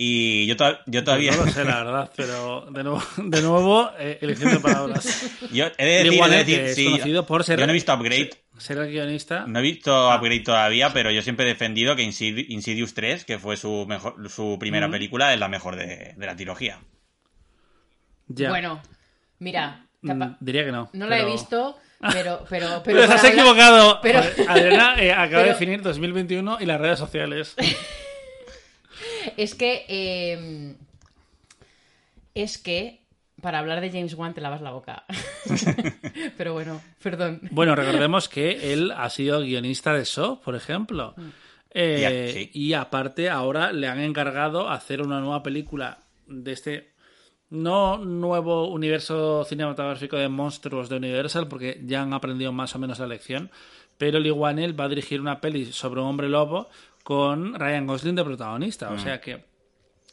Y 0.00 0.46
yo, 0.46 0.54
yo 0.86 1.02
todavía... 1.02 1.32
No 1.32 1.44
lo 1.44 1.50
sé, 1.50 1.64
la 1.64 1.78
verdad, 1.84 2.12
pero 2.16 2.66
de 2.70 2.84
nuevo, 2.84 3.02
de 3.16 3.42
nuevo 3.42 3.90
eh, 3.98 4.18
elección 4.20 4.52
de 4.52 4.60
palabras. 4.60 5.28
Yo 5.52 5.66
he 5.76 5.84
de 5.84 6.04
decir, 6.04 6.22
he 6.22 6.28
de 6.28 6.44
decir 6.44 6.68
sí, 6.74 6.84
conocido 6.84 7.26
por 7.26 7.42
ser... 7.42 7.58
Yo 7.58 7.66
no 7.66 7.72
he 7.72 7.74
visto 7.74 7.92
Upgrade. 7.92 8.30
Ser 8.58 8.78
el 8.78 8.90
guionista. 8.90 9.44
No 9.48 9.58
he 9.58 9.62
visto 9.62 10.14
Upgrade 10.14 10.40
todavía, 10.40 10.92
pero 10.92 11.10
yo 11.10 11.20
siempre 11.22 11.46
he 11.46 11.48
defendido 11.48 11.96
que 11.96 12.04
Insidious 12.04 12.94
3, 12.94 13.24
que 13.24 13.40
fue 13.40 13.56
su, 13.56 13.86
mejor, 13.88 14.30
su 14.30 14.56
primera 14.60 14.88
película, 14.88 15.34
es 15.34 15.40
la 15.40 15.48
mejor 15.48 15.74
de, 15.74 16.14
de 16.16 16.26
la 16.26 16.36
trilogía. 16.36 16.78
Ya. 18.28 18.50
Bueno, 18.50 18.80
mira... 19.40 19.84
Mm, 20.00 20.22
diría 20.38 20.64
que 20.64 20.70
no. 20.70 20.90
No 20.92 21.08
la 21.08 21.18
he 21.18 21.24
visto... 21.24 21.76
Pero, 22.00 22.44
pero, 22.48 22.82
pero, 22.84 23.00
pero 23.00 23.02
has 23.02 23.24
equivocado. 23.24 24.00
Pero... 24.00 24.20
Adriana 24.48 24.94
eh, 25.02 25.12
acaba 25.12 25.42
de 25.42 25.48
definir 25.50 25.82
2021 25.82 26.58
y 26.60 26.66
las 26.66 26.80
redes 26.80 26.98
sociales. 26.98 27.56
es 29.36 29.54
que. 29.54 29.84
Em, 29.88 30.76
es 32.34 32.58
que. 32.58 33.02
Para 33.40 33.60
hablar 33.60 33.80
de 33.80 33.90
James 33.90 34.14
Wan 34.14 34.34
te 34.34 34.40
lavas 34.40 34.60
la 34.62 34.72
boca. 34.72 35.04
Pero 36.36 36.54
bueno, 36.54 36.80
perdón. 37.00 37.40
Bueno, 37.52 37.76
recordemos 37.76 38.28
que 38.28 38.72
él 38.72 38.90
ha 38.90 39.08
sido 39.10 39.40
guionista 39.40 39.92
de 39.92 40.04
Saw, 40.04 40.40
por 40.40 40.56
ejemplo. 40.56 41.14
Mm. 41.16 41.28
Eh, 41.70 42.50
y 42.52 42.72
aparte, 42.72 43.30
ahora 43.30 43.72
le 43.72 43.86
han 43.86 44.00
encargado 44.00 44.68
hacer 44.68 45.02
una 45.02 45.20
nueva 45.20 45.44
película 45.44 45.98
de 46.26 46.52
este 46.52 46.92
no 47.50 47.98
nuevo 47.98 48.68
universo 48.68 49.44
cinematográfico 49.44 50.16
de 50.16 50.28
monstruos 50.28 50.88
de 50.88 50.96
Universal, 50.96 51.48
porque 51.48 51.80
ya 51.84 52.02
han 52.02 52.12
aprendido 52.12 52.52
más 52.52 52.74
o 52.74 52.78
menos 52.78 52.98
la 52.98 53.06
lección. 53.06 53.50
Pero 53.96 54.20
Lee 54.20 54.30
Wanell 54.30 54.78
va 54.78 54.84
a 54.84 54.88
dirigir 54.88 55.20
una 55.20 55.40
peli 55.40 55.66
sobre 55.72 56.00
un 56.00 56.06
hombre 56.06 56.28
lobo 56.28 56.68
con 57.02 57.54
Ryan 57.54 57.86
Gosling 57.86 58.14
de 58.14 58.24
protagonista. 58.24 58.90
O 58.90 58.94
mm. 58.94 58.98
sea 59.00 59.20
que 59.20 59.44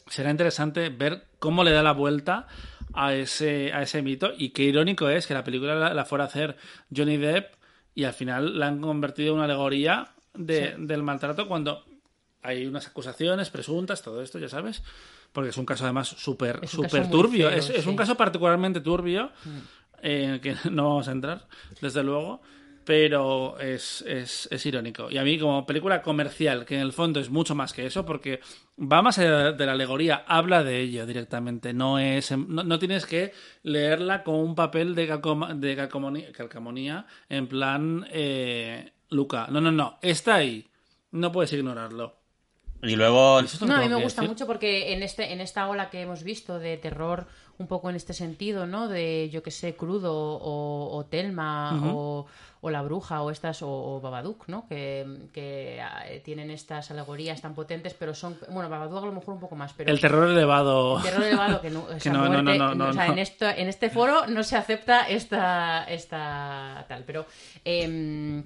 será 0.07 0.31
interesante 0.31 0.89
ver 0.89 1.25
cómo 1.39 1.63
le 1.63 1.71
da 1.71 1.83
la 1.83 1.91
vuelta 1.91 2.47
a 2.93 3.13
ese, 3.13 3.73
a 3.73 3.81
ese 3.81 4.01
mito. 4.01 4.31
Y 4.38 4.49
qué 4.49 4.63
irónico 4.63 5.09
es 5.09 5.27
que 5.27 5.33
la 5.33 5.43
película 5.43 5.93
la, 5.93 6.05
fuera 6.05 6.23
a 6.23 6.27
hacer 6.27 6.55
Johnny 6.95 7.17
Depp 7.17 7.53
y 7.93 8.05
al 8.05 8.13
final 8.13 8.59
la 8.59 8.67
han 8.67 8.81
convertido 8.81 9.29
en 9.29 9.36
una 9.36 9.45
alegoría 9.45 10.09
del 10.33 11.03
maltrato 11.03 11.47
cuando 11.47 11.86
hay 12.41 12.65
unas 12.65 12.88
acusaciones 12.88 13.49
presuntas, 13.49 14.01
todo 14.01 14.21
esto, 14.21 14.38
ya 14.38 14.49
sabes. 14.49 14.83
Porque 15.36 15.49
es 15.49 15.57
un 15.57 15.65
caso 15.65 15.83
además 15.83 16.07
súper 16.07 16.65
super 16.65 17.09
turbio. 17.11 17.49
es, 17.49 17.86
un 17.86 17.97
caso 17.97 18.15
particularmente 18.15 18.79
turbio 18.79 19.31
mm. 19.43 19.59
en 20.01 20.29
el 20.29 20.39
que 20.39 20.55
no 20.71 20.89
vamos 20.89 21.09
a 21.09 21.11
entrar, 21.11 21.45
desde 21.81 22.01
luego 22.03 22.41
pero 22.86 23.59
es, 23.59 24.03
es, 24.07 24.47
es, 24.51 24.65
irónico. 24.65 25.09
Y 25.09 25.17
a 25.17 25.23
mí, 25.23 25.39
como 25.39 25.65
película 25.65 26.03
comercial, 26.03 26.65
que 26.65 26.75
en 26.75 26.81
el 26.81 26.93
fondo 26.93 27.19
es 27.19 27.31
mucho 27.31 27.55
más 27.55 27.73
que 27.73 27.88
eso, 27.88 28.05
porque 28.05 28.39
va 28.79 29.01
más 29.01 29.17
allá 29.17 29.51
de 29.53 29.65
la 29.65 29.71
alegoría, 29.71 30.23
habla 30.27 30.63
de 30.63 30.81
ello 30.81 31.05
directamente. 31.07 31.73
No 31.73 31.97
es 31.97 32.31
no, 32.38 32.79
tienes 32.79 33.07
que 33.07 33.33
leerla 33.63 34.23
con 34.23 34.36
un 34.36 34.53
papel 34.53 34.93
de, 34.93 35.07
de 35.55 35.75
calcamonía, 36.31 37.07
en 37.27 37.47
plan 37.47 38.05
eh, 38.11 38.91
Luca. 39.09 39.47
No, 39.49 39.59
no, 39.59 39.71
no. 39.71 39.97
Está 40.01 40.36
ahí. 40.36 40.69
No 41.11 41.31
puedes 41.31 41.53
ignorarlo. 41.53 42.24
Y 42.86 42.95
luego. 42.95 43.41
No, 43.61 43.75
a 43.75 43.79
mí 43.79 43.89
me 43.89 44.01
gusta 44.01 44.21
mucho 44.21 44.45
porque 44.47 44.93
en, 44.93 45.03
este, 45.03 45.33
en 45.33 45.41
esta 45.41 45.67
ola 45.67 45.89
que 45.89 46.01
hemos 46.01 46.23
visto 46.23 46.59
de 46.59 46.77
terror, 46.77 47.27
un 47.57 47.67
poco 47.67 47.89
en 47.89 47.95
este 47.95 48.13
sentido, 48.13 48.65
¿no? 48.65 48.88
De, 48.88 49.29
yo 49.31 49.43
que 49.43 49.51
sé, 49.51 49.75
Crudo 49.75 50.13
o, 50.13 50.95
o 50.95 51.05
Telma 51.05 51.81
o 51.83 52.27
o 52.65 52.71
La 52.71 52.81
Bruja 52.81 53.21
o 53.21 53.29
estas, 53.29 53.61
o, 53.61 53.99
Babadook, 54.01 54.47
¿no? 54.47 54.67
Que, 54.67 55.05
eh, 55.36 56.21
tienen 56.25 56.49
estas 56.49 56.89
alegorías 56.89 57.39
tan 57.39 57.53
potentes, 57.53 57.93
pero 57.93 58.15
son, 58.15 58.39
bueno, 58.49 58.69
Babadook 58.69 59.03
a 59.03 59.05
lo 59.05 59.11
mejor 59.11 59.36
un 59.36 59.39
poco 59.39 59.55
más, 59.55 59.71
pero... 59.73 59.91
El 59.91 59.99
terror 59.99 60.27
elevado. 60.27 60.97
El 60.97 61.03
terror 61.03 61.23
elevado 61.25 61.61
que 61.61 61.69
no... 61.69 61.86
no, 62.11 62.41
no, 62.41 62.73
no, 62.73 62.89
o 62.89 62.93
sea, 62.93 63.05
en, 63.05 63.19
esto, 63.19 63.47
en 63.47 63.67
este 63.67 63.91
foro 63.91 64.25
no 64.25 64.41
se 64.41 64.57
acepta 64.57 65.07
esta, 65.07 65.83
esta 65.83 66.86
tal, 66.88 67.03
pero... 67.03 67.27
Em, 67.63 68.43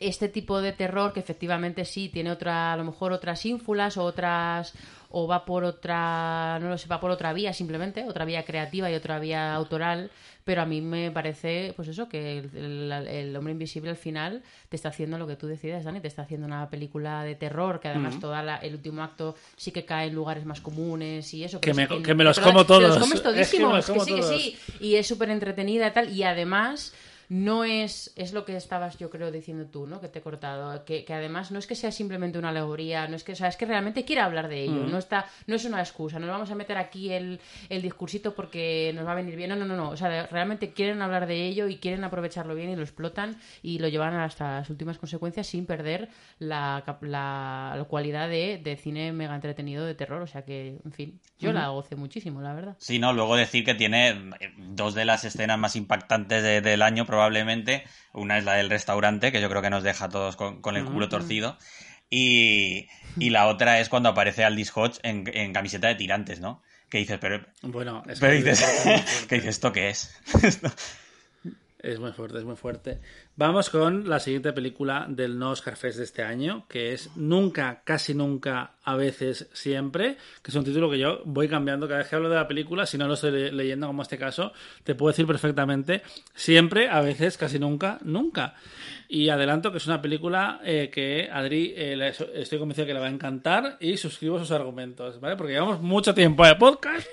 este 0.00 0.28
tipo 0.28 0.60
de 0.60 0.72
terror 0.72 1.12
que 1.12 1.20
efectivamente 1.20 1.84
sí 1.84 2.08
tiene 2.08 2.30
otra 2.30 2.72
a 2.72 2.76
lo 2.76 2.84
mejor 2.84 3.12
otras 3.12 3.44
ínfulas 3.46 3.96
o 3.96 4.04
otras 4.04 4.74
o 5.10 5.26
va 5.26 5.44
por 5.44 5.64
otra 5.64 6.58
no 6.60 6.68
lo 6.68 6.78
sé 6.78 6.88
va 6.88 7.00
por 7.00 7.10
otra 7.10 7.32
vía 7.32 7.52
simplemente 7.52 8.04
otra 8.04 8.24
vía 8.24 8.44
creativa 8.44 8.90
y 8.90 8.94
otra 8.94 9.18
vía 9.18 9.54
autoral 9.54 10.10
pero 10.46 10.62
a 10.62 10.64
mí 10.64 10.80
me 10.80 11.10
parece, 11.10 11.72
pues 11.74 11.88
eso, 11.88 12.08
que 12.08 12.38
el, 12.38 13.34
hombre 13.36 13.50
invisible 13.50 13.90
al 13.90 13.96
final 13.96 14.44
te 14.68 14.76
está 14.76 14.90
haciendo 14.90 15.18
lo 15.18 15.26
que 15.26 15.34
tú 15.34 15.48
decides, 15.48 15.82
Dani, 15.82 15.98
te 15.98 16.06
está 16.06 16.22
haciendo 16.22 16.46
una 16.46 16.70
película 16.70 17.24
de 17.24 17.34
terror, 17.34 17.80
que 17.80 17.88
además 17.88 18.20
todo 18.20 18.32
el 18.38 18.74
último 18.74 19.02
acto 19.02 19.34
sí 19.56 19.72
que 19.72 19.84
cae 19.84 20.06
en 20.06 20.14
lugares 20.14 20.46
más 20.46 20.60
comunes 20.60 21.34
y 21.34 21.42
eso. 21.42 21.60
Que, 21.60 21.74
me, 21.74 21.88
que, 21.88 22.14
me, 22.14 22.22
los 22.22 22.38
como 22.38 22.64
todos. 22.64 22.80
los 22.80 22.98
comes 22.98 23.20
todísimos, 23.24 23.90
que, 23.90 23.98
sí, 23.98 24.14
que 24.14 24.22
sí. 24.22 24.56
Y 24.78 24.94
es 24.94 25.08
súper 25.08 25.30
entretenida 25.30 25.88
y 25.88 25.90
tal, 25.90 26.16
y 26.16 26.22
además 26.22 26.94
no 27.28 27.64
es, 27.64 28.12
es 28.16 28.32
lo 28.32 28.44
que 28.44 28.56
estabas 28.56 28.98
yo 28.98 29.10
creo 29.10 29.30
diciendo 29.30 29.66
tú, 29.66 29.86
¿no? 29.86 30.00
Que 30.00 30.08
te 30.08 30.20
he 30.20 30.22
cortado, 30.22 30.84
que, 30.84 31.04
además 31.08 31.50
no 31.50 31.58
es 31.58 31.66
que 31.66 31.74
sea 31.74 31.90
simplemente 31.90 32.38
una 32.38 32.50
alegoría, 32.50 33.08
no 33.08 33.16
es 33.16 33.24
que, 33.24 33.32
o 33.32 33.36
sea, 33.36 33.48
es 33.48 33.56
que 33.56 33.66
realmente 33.66 34.04
quiere 34.04 34.22
hablar 34.22 34.48
de 34.48 34.62
ello, 34.62 34.84
no 34.86 34.98
está, 34.98 35.26
no 35.46 35.56
es 35.56 35.64
una 35.64 35.80
excusa, 35.80 36.18
no 36.18 36.26
vamos 36.26 36.50
a 36.50 36.54
meter 36.54 36.78
aquí 36.78 37.12
el, 37.12 37.40
el 37.68 37.82
discursito 37.82 38.34
porque 38.34 38.92
nos 38.94 39.06
va 39.06 39.12
a 39.12 39.16
venir 39.16 39.36
bien, 39.36 39.50
no, 39.50 39.56
no, 39.56 39.64
no, 39.64 39.76
no, 39.76 39.90
o 39.90 39.96
sea, 39.96 40.26
realmente 40.26 40.72
quieren 40.72 41.02
hablar 41.02 41.26
de 41.26 41.46
ello 41.46 41.68
y 41.68 41.76
quieren 41.76 42.04
aprovecharlo 42.04 42.54
bien 42.54 42.70
y 42.70 42.76
lo 42.76 42.82
explotan 42.82 43.36
y 43.62 43.78
lo 43.78 43.88
llevan 43.88 44.14
hasta 44.14 44.58
las 44.58 44.70
últimas 44.70 44.98
consecuencias 44.98 45.46
sin 45.46 45.66
perder 45.66 46.08
la, 46.38 46.84
la, 47.00 47.84
cualidad 47.88 48.28
de, 48.28 48.60
de, 48.62 48.76
cine 48.76 49.12
mega 49.12 49.34
entretenido 49.34 49.84
de 49.84 49.94
terror, 49.94 50.22
o 50.22 50.26
sea 50.26 50.44
que, 50.44 50.78
en 50.84 50.92
fin, 50.92 51.20
yo 51.38 51.52
la 51.52 51.68
gocé 51.68 51.96
muchísimo, 51.96 52.40
la 52.40 52.54
verdad. 52.54 52.76
Sí, 52.78 52.98
no, 52.98 53.12
luego 53.12 53.36
decir 53.36 53.64
que 53.64 53.74
tiene 53.74 54.30
dos 54.56 54.94
de 54.94 55.04
las 55.04 55.24
escenas 55.24 55.58
más 55.58 55.76
impactantes 55.76 56.42
del 56.42 56.82
año, 56.82 57.06
probablemente. 57.16 57.84
Una 58.12 58.36
es 58.36 58.44
la 58.44 58.54
del 58.54 58.68
restaurante, 58.68 59.32
que 59.32 59.40
yo 59.40 59.48
creo 59.48 59.62
que 59.62 59.70
nos 59.70 59.82
deja 59.82 60.04
a 60.04 60.08
todos 60.10 60.36
con, 60.36 60.76
el 60.76 60.84
culo 60.84 61.08
torcido. 61.08 61.56
Y, 62.10 62.88
la 63.16 63.46
otra 63.46 63.80
es 63.80 63.88
cuando 63.88 64.10
aparece 64.10 64.44
Aldis 64.44 64.70
Hodge 64.74 64.98
en, 65.02 65.52
camiseta 65.52 65.88
de 65.88 65.94
tirantes, 65.94 66.40
¿no? 66.40 66.62
Que 66.90 66.98
dices, 66.98 67.18
pero. 67.18 67.44
Bueno, 67.62 68.02
es 68.06 68.20
pero 68.20 68.34
dices, 68.34 68.62
¿qué 69.28 69.36
dices, 69.36 69.50
¿esto 69.50 69.72
qué 69.72 69.88
es? 69.88 70.14
Es 71.78 72.00
muy 72.00 72.12
fuerte, 72.12 72.38
es 72.38 72.44
muy 72.44 72.56
fuerte. 72.56 72.98
Vamos 73.36 73.68
con 73.68 74.08
la 74.08 74.18
siguiente 74.18 74.52
película 74.54 75.04
del 75.08 75.38
No 75.38 75.50
Oscar 75.50 75.76
Fest 75.76 75.98
de 75.98 76.04
este 76.04 76.22
año, 76.22 76.64
que 76.68 76.94
es 76.94 77.10
Nunca, 77.16 77.82
casi 77.84 78.14
nunca, 78.14 78.72
a 78.82 78.96
veces, 78.96 79.48
siempre, 79.52 80.16
que 80.42 80.50
es 80.50 80.54
un 80.54 80.64
título 80.64 80.90
que 80.90 80.98
yo 80.98 81.20
voy 81.26 81.48
cambiando 81.48 81.86
cada 81.86 81.98
vez 81.98 82.08
que 82.08 82.16
hablo 82.16 82.30
de 82.30 82.36
la 82.36 82.48
película, 82.48 82.86
si 82.86 82.96
no 82.96 83.06
lo 83.06 83.14
estoy 83.14 83.50
leyendo 83.50 83.86
como 83.88 84.02
este 84.02 84.16
caso, 84.16 84.52
te 84.84 84.94
puedo 84.94 85.12
decir 85.12 85.26
perfectamente 85.26 86.02
siempre, 86.34 86.88
a 86.88 87.02
veces, 87.02 87.36
casi 87.36 87.58
nunca, 87.58 87.98
nunca. 88.02 88.54
Y 89.08 89.28
adelanto 89.28 89.70
que 89.70 89.78
es 89.78 89.86
una 89.86 90.00
película 90.00 90.60
eh, 90.64 90.90
que 90.92 91.28
Adri 91.30 91.74
eh, 91.76 92.12
estoy 92.34 92.58
convencido 92.58 92.86
que 92.86 92.94
le 92.94 93.00
va 93.00 93.06
a 93.06 93.10
encantar 93.10 93.76
y 93.80 93.98
suscribo 93.98 94.38
sus 94.38 94.50
argumentos, 94.50 95.20
¿vale? 95.20 95.36
Porque 95.36 95.52
llevamos 95.52 95.80
mucho 95.82 96.14
tiempo 96.14 96.44
de 96.46 96.56
podcast 96.56 97.06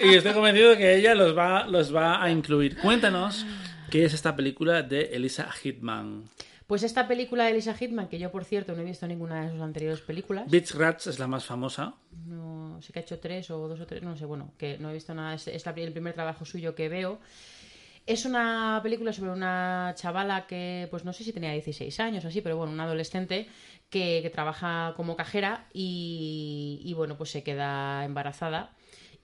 y 0.00 0.14
estoy 0.14 0.32
convencido 0.32 0.70
de 0.70 0.76
que 0.76 0.96
ella 0.96 1.14
los 1.14 1.36
va, 1.36 1.66
los 1.68 1.94
va 1.94 2.22
a 2.22 2.30
incluir. 2.30 2.76
Cuéntanos 2.78 3.46
¿Qué 3.92 4.06
es 4.06 4.14
esta 4.14 4.34
película 4.34 4.82
de 4.82 5.02
Elisa 5.12 5.52
Hitman? 5.52 6.24
Pues 6.66 6.82
esta 6.82 7.06
película 7.06 7.44
de 7.44 7.50
Elisa 7.50 7.74
Hitman, 7.74 8.08
que 8.08 8.18
yo 8.18 8.32
por 8.32 8.46
cierto 8.46 8.74
no 8.74 8.80
he 8.80 8.86
visto 8.86 9.06
ninguna 9.06 9.44
de 9.44 9.50
sus 9.50 9.60
anteriores 9.60 10.00
películas. 10.00 10.50
Beach 10.50 10.74
Rats 10.76 11.08
es 11.08 11.18
la 11.18 11.26
más 11.26 11.44
famosa. 11.44 11.96
No, 12.24 12.80
sé 12.80 12.90
que 12.90 13.00
ha 13.00 13.02
hecho 13.02 13.18
tres 13.18 13.50
o 13.50 13.68
dos 13.68 13.78
o 13.80 13.86
tres, 13.86 14.02
no 14.02 14.16
sé, 14.16 14.24
bueno, 14.24 14.54
que 14.56 14.78
no 14.78 14.88
he 14.88 14.94
visto 14.94 15.12
nada, 15.12 15.34
es, 15.34 15.46
el 15.46 15.92
primer 15.92 16.14
trabajo 16.14 16.46
suyo 16.46 16.74
que 16.74 16.88
veo. 16.88 17.20
Es 18.06 18.24
una 18.24 18.80
película 18.82 19.12
sobre 19.12 19.30
una 19.30 19.92
chavala 19.94 20.46
que, 20.46 20.88
pues 20.90 21.04
no 21.04 21.12
sé 21.12 21.22
si 21.22 21.34
tenía 21.34 21.52
16 21.52 22.00
años 22.00 22.24
o 22.24 22.28
así, 22.28 22.40
pero 22.40 22.56
bueno, 22.56 22.72
una 22.72 22.84
adolescente 22.84 23.46
que, 23.90 24.30
trabaja 24.32 24.94
como 24.96 25.16
cajera 25.16 25.66
y, 25.74 26.80
y, 26.82 26.94
bueno, 26.94 27.18
pues 27.18 27.28
se 27.28 27.42
queda 27.42 28.06
embarazada 28.06 28.72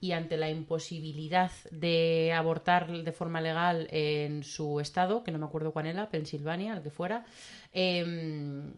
y 0.01 0.13
ante 0.13 0.37
la 0.37 0.49
imposibilidad 0.49 1.51
de 1.71 2.33
abortar 2.33 2.89
de 2.91 3.11
forma 3.11 3.41
legal 3.41 3.87
en 3.91 4.43
su 4.43 4.79
estado, 4.79 5.23
que 5.23 5.31
no 5.31 5.39
me 5.39 5.45
acuerdo 5.45 5.71
cuál 5.71 5.87
era, 5.87 6.09
Pensilvania, 6.09 6.73
el 6.77 6.81
que 6.81 6.89
fuera, 6.89 7.25
em, 7.73 8.71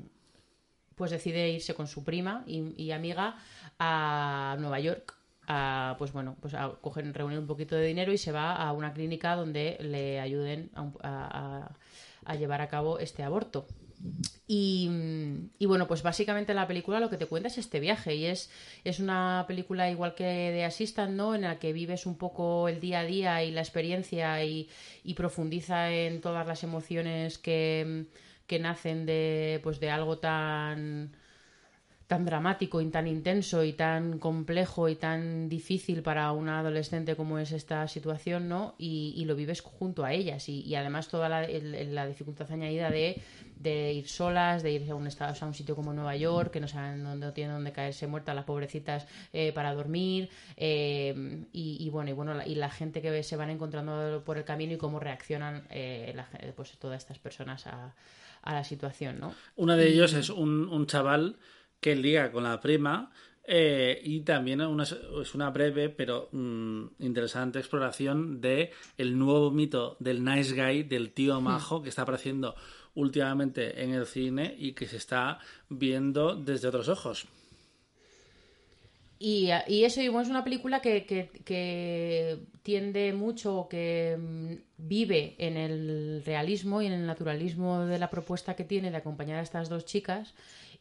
pues 0.95 1.11
decide 1.11 1.49
irse 1.49 1.73
con 1.73 1.87
su 1.87 2.03
prima 2.03 2.43
y, 2.47 2.91
amiga 2.91 3.35
a 3.79 4.55
Nueva 4.59 4.79
York 4.79 5.15
a, 5.47 5.95
pues 5.97 6.11
bueno, 6.13 6.37
pues 6.39 6.53
a 6.53 6.71
coger, 6.81 7.11
reunir 7.13 7.39
un 7.39 7.47
poquito 7.47 7.75
de 7.75 7.85
dinero 7.85 8.11
y 8.11 8.17
se 8.17 8.31
va 8.31 8.55
a 8.55 8.71
una 8.71 8.93
clínica 8.93 9.35
donde 9.35 9.77
le 9.81 10.19
ayuden 10.19 10.71
a, 11.03 11.69
llevar 12.37 12.61
a 12.61 12.67
cabo 12.67 12.99
este 12.99 13.23
aborto. 13.23 13.67
Y, 14.47 15.65
bueno, 15.65 15.87
pues 15.87 16.03
básicamente 16.03 16.53
la 16.53 16.67
película 16.67 16.99
lo 16.99 17.09
que 17.09 17.17
te 17.17 17.25
cuenta 17.25 17.47
es 17.47 17.57
este 17.57 17.79
viaje 17.79 18.15
y 18.15 18.25
es, 18.25 18.51
es 18.83 18.99
una 18.99 19.45
película 19.47 19.89
igual 19.89 20.13
que 20.13 20.25
de 20.25 20.65
Assistant, 20.65 21.13
¿no? 21.13 21.35
En 21.35 21.41
la 21.41 21.57
que 21.57 21.71
vives 21.71 22.05
un 22.05 22.17
poco 22.17 22.67
el 22.67 22.81
día 22.81 22.99
a 22.99 23.05
día 23.05 23.43
y 23.43 23.51
la 23.51 23.61
experiencia 23.61 24.43
y, 24.43 24.69
y 25.03 25.13
profundiza 25.13 25.91
en 25.91 26.19
todas 26.19 26.45
las 26.45 26.63
emociones 26.63 27.37
que, 27.37 28.07
que 28.45 28.59
nacen 28.59 29.05
de, 29.05 29.61
pues 29.63 29.79
de 29.79 29.89
algo 29.89 30.17
tan 30.19 31.15
tan 32.11 32.25
dramático 32.25 32.81
y 32.81 32.89
tan 32.89 33.07
intenso 33.07 33.63
y 33.63 33.71
tan 33.71 34.19
complejo 34.19 34.89
y 34.89 34.97
tan 34.97 35.47
difícil 35.47 36.03
para 36.03 36.29
una 36.33 36.59
adolescente 36.59 37.15
como 37.15 37.39
es 37.39 37.53
esta 37.53 37.87
situación, 37.87 38.49
¿no? 38.49 38.75
Y, 38.77 39.23
lo 39.23 39.33
vives 39.33 39.61
junto 39.61 40.03
a 40.03 40.11
ellas 40.11 40.49
y, 40.49 40.75
además 40.75 41.07
toda 41.07 41.29
la, 41.29 41.47
la 41.47 42.05
dificultad 42.05 42.51
añadida 42.51 42.89
de, 42.91 43.93
ir 43.93 44.09
solas, 44.09 44.61
de 44.61 44.73
ir 44.73 44.91
a 44.91 44.95
un, 44.95 45.07
estado, 45.07 45.33
a 45.39 45.45
un 45.45 45.53
sitio 45.53 45.73
como 45.73 45.93
Nueva 45.93 46.17
York, 46.17 46.51
que 46.51 46.59
no 46.59 46.67
saben 46.67 47.01
dónde 47.01 47.27
no 47.27 47.31
tienen 47.31 47.53
dónde 47.53 47.71
caerse 47.71 48.07
muertas 48.07 48.35
las 48.35 48.43
pobrecitas 48.43 49.07
eh, 49.31 49.53
para 49.53 49.73
dormir 49.73 50.29
eh, 50.57 51.45
y, 51.53 51.89
bueno 51.91 52.09
y 52.09 52.13
bueno 52.13 52.33
y 52.45 52.55
la 52.55 52.71
gente 52.71 53.01
que 53.01 53.23
se 53.23 53.37
van 53.37 53.51
encontrando 53.51 54.21
por 54.25 54.37
el 54.37 54.43
camino 54.43 54.73
y 54.73 54.77
cómo 54.77 54.99
reaccionan 54.99 55.63
eh, 55.69 56.13
pues 56.57 56.77
todas 56.77 56.97
estas 57.03 57.19
personas 57.19 57.67
a, 57.67 57.93
la 58.43 58.65
situación, 58.65 59.17
¿no? 59.19 59.33
Uno 59.55 59.77
de 59.77 59.87
ellos 59.87 60.13
es 60.13 60.29
un, 60.29 60.67
un 60.67 60.87
chaval 60.87 61.37
que 61.81 61.95
liga 61.95 62.31
con 62.31 62.43
la 62.43 62.61
prima 62.61 63.11
eh, 63.43 63.99
y 64.03 64.21
también 64.21 64.61
es 64.61 65.35
una 65.35 65.49
breve 65.49 65.89
pero 65.89 66.29
mm, 66.31 66.85
interesante 66.99 67.59
exploración 67.59 68.39
de 68.39 68.71
el 68.97 69.17
nuevo 69.17 69.51
mito 69.51 69.97
del 69.99 70.23
nice 70.23 70.53
guy, 70.53 70.83
del 70.83 71.11
tío 71.11 71.41
hmm. 71.41 71.43
majo 71.43 71.81
que 71.81 71.89
está 71.89 72.03
apareciendo 72.03 72.55
últimamente 72.93 73.83
en 73.83 73.93
el 73.93 74.05
cine 74.05 74.55
y 74.57 74.73
que 74.73 74.87
se 74.87 74.97
está 74.97 75.39
viendo 75.69 76.35
desde 76.35 76.67
otros 76.67 76.87
ojos. 76.87 77.27
Y, 79.17 79.49
y 79.67 79.83
eso, 79.83 80.01
es 80.01 80.29
una 80.29 80.43
película 80.43 80.81
que, 80.81 81.05
que, 81.05 82.39
tiende 82.63 83.13
mucho, 83.13 83.67
que 83.69 84.17
mm, 84.19 84.53
vive 84.77 85.35
en 85.37 85.57
el 85.57 86.23
realismo 86.25 86.81
y 86.81 86.87
en 86.87 86.93
el 86.93 87.05
naturalismo 87.05 87.85
de 87.85 87.99
la 87.99 88.09
propuesta 88.09 88.55
que 88.55 88.63
tiene 88.63 88.89
de 88.89 88.97
acompañar 88.97 89.37
a 89.39 89.43
estas 89.43 89.69
dos 89.69 89.85
chicas 89.85 90.33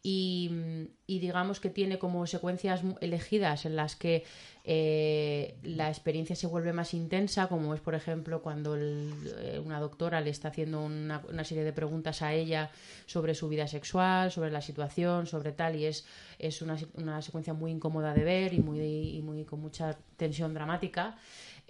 y, 0.03 0.89
digamos 1.07 1.61
que 1.61 1.69
tiene 1.69 1.99
como 1.99 2.27
secuencias 2.27 2.83
elegidas 3.01 3.67
en 3.67 3.77
las 3.77 3.97
que 3.97 4.25
eh, 4.65 5.57
la 5.63 5.89
experiencia 5.89 6.35
se 6.37 6.47
vuelve 6.47 6.73
más 6.73 6.95
intensa, 6.95 7.49
como 7.49 7.75
es 7.75 7.81
por 7.81 7.95
ejemplo 7.95 8.41
cuando 8.41 8.77
eh, 8.79 9.61
una 9.63 9.79
doctora 9.81 10.21
le 10.21 10.31
está 10.31 10.49
haciendo 10.49 10.83
una, 10.83 11.23
serie 11.45 11.65
de 11.65 11.73
preguntas 11.73 12.23
a 12.23 12.33
ella 12.33 12.71
sobre 13.05 13.35
su 13.35 13.49
vida 13.49 13.67
sexual, 13.67 14.31
sobre 14.31 14.51
la 14.51 14.63
situación, 14.63 15.27
sobre 15.27 15.53
tal, 15.53 15.77
y 15.77 15.85
es, 15.85 16.07
es 16.39 16.63
una, 16.63 16.79
una 16.95 17.21
secuencia 17.21 17.53
muy 17.53 17.71
incómoda 17.71 18.15
de 18.15 18.25
ver 18.25 18.55
y, 18.55 18.61
muy, 18.61 18.81
y 18.81 19.21
muy 19.23 19.45
con 19.45 19.61
mucha 19.61 19.99
tensión 20.17 20.55
dramática. 20.55 21.19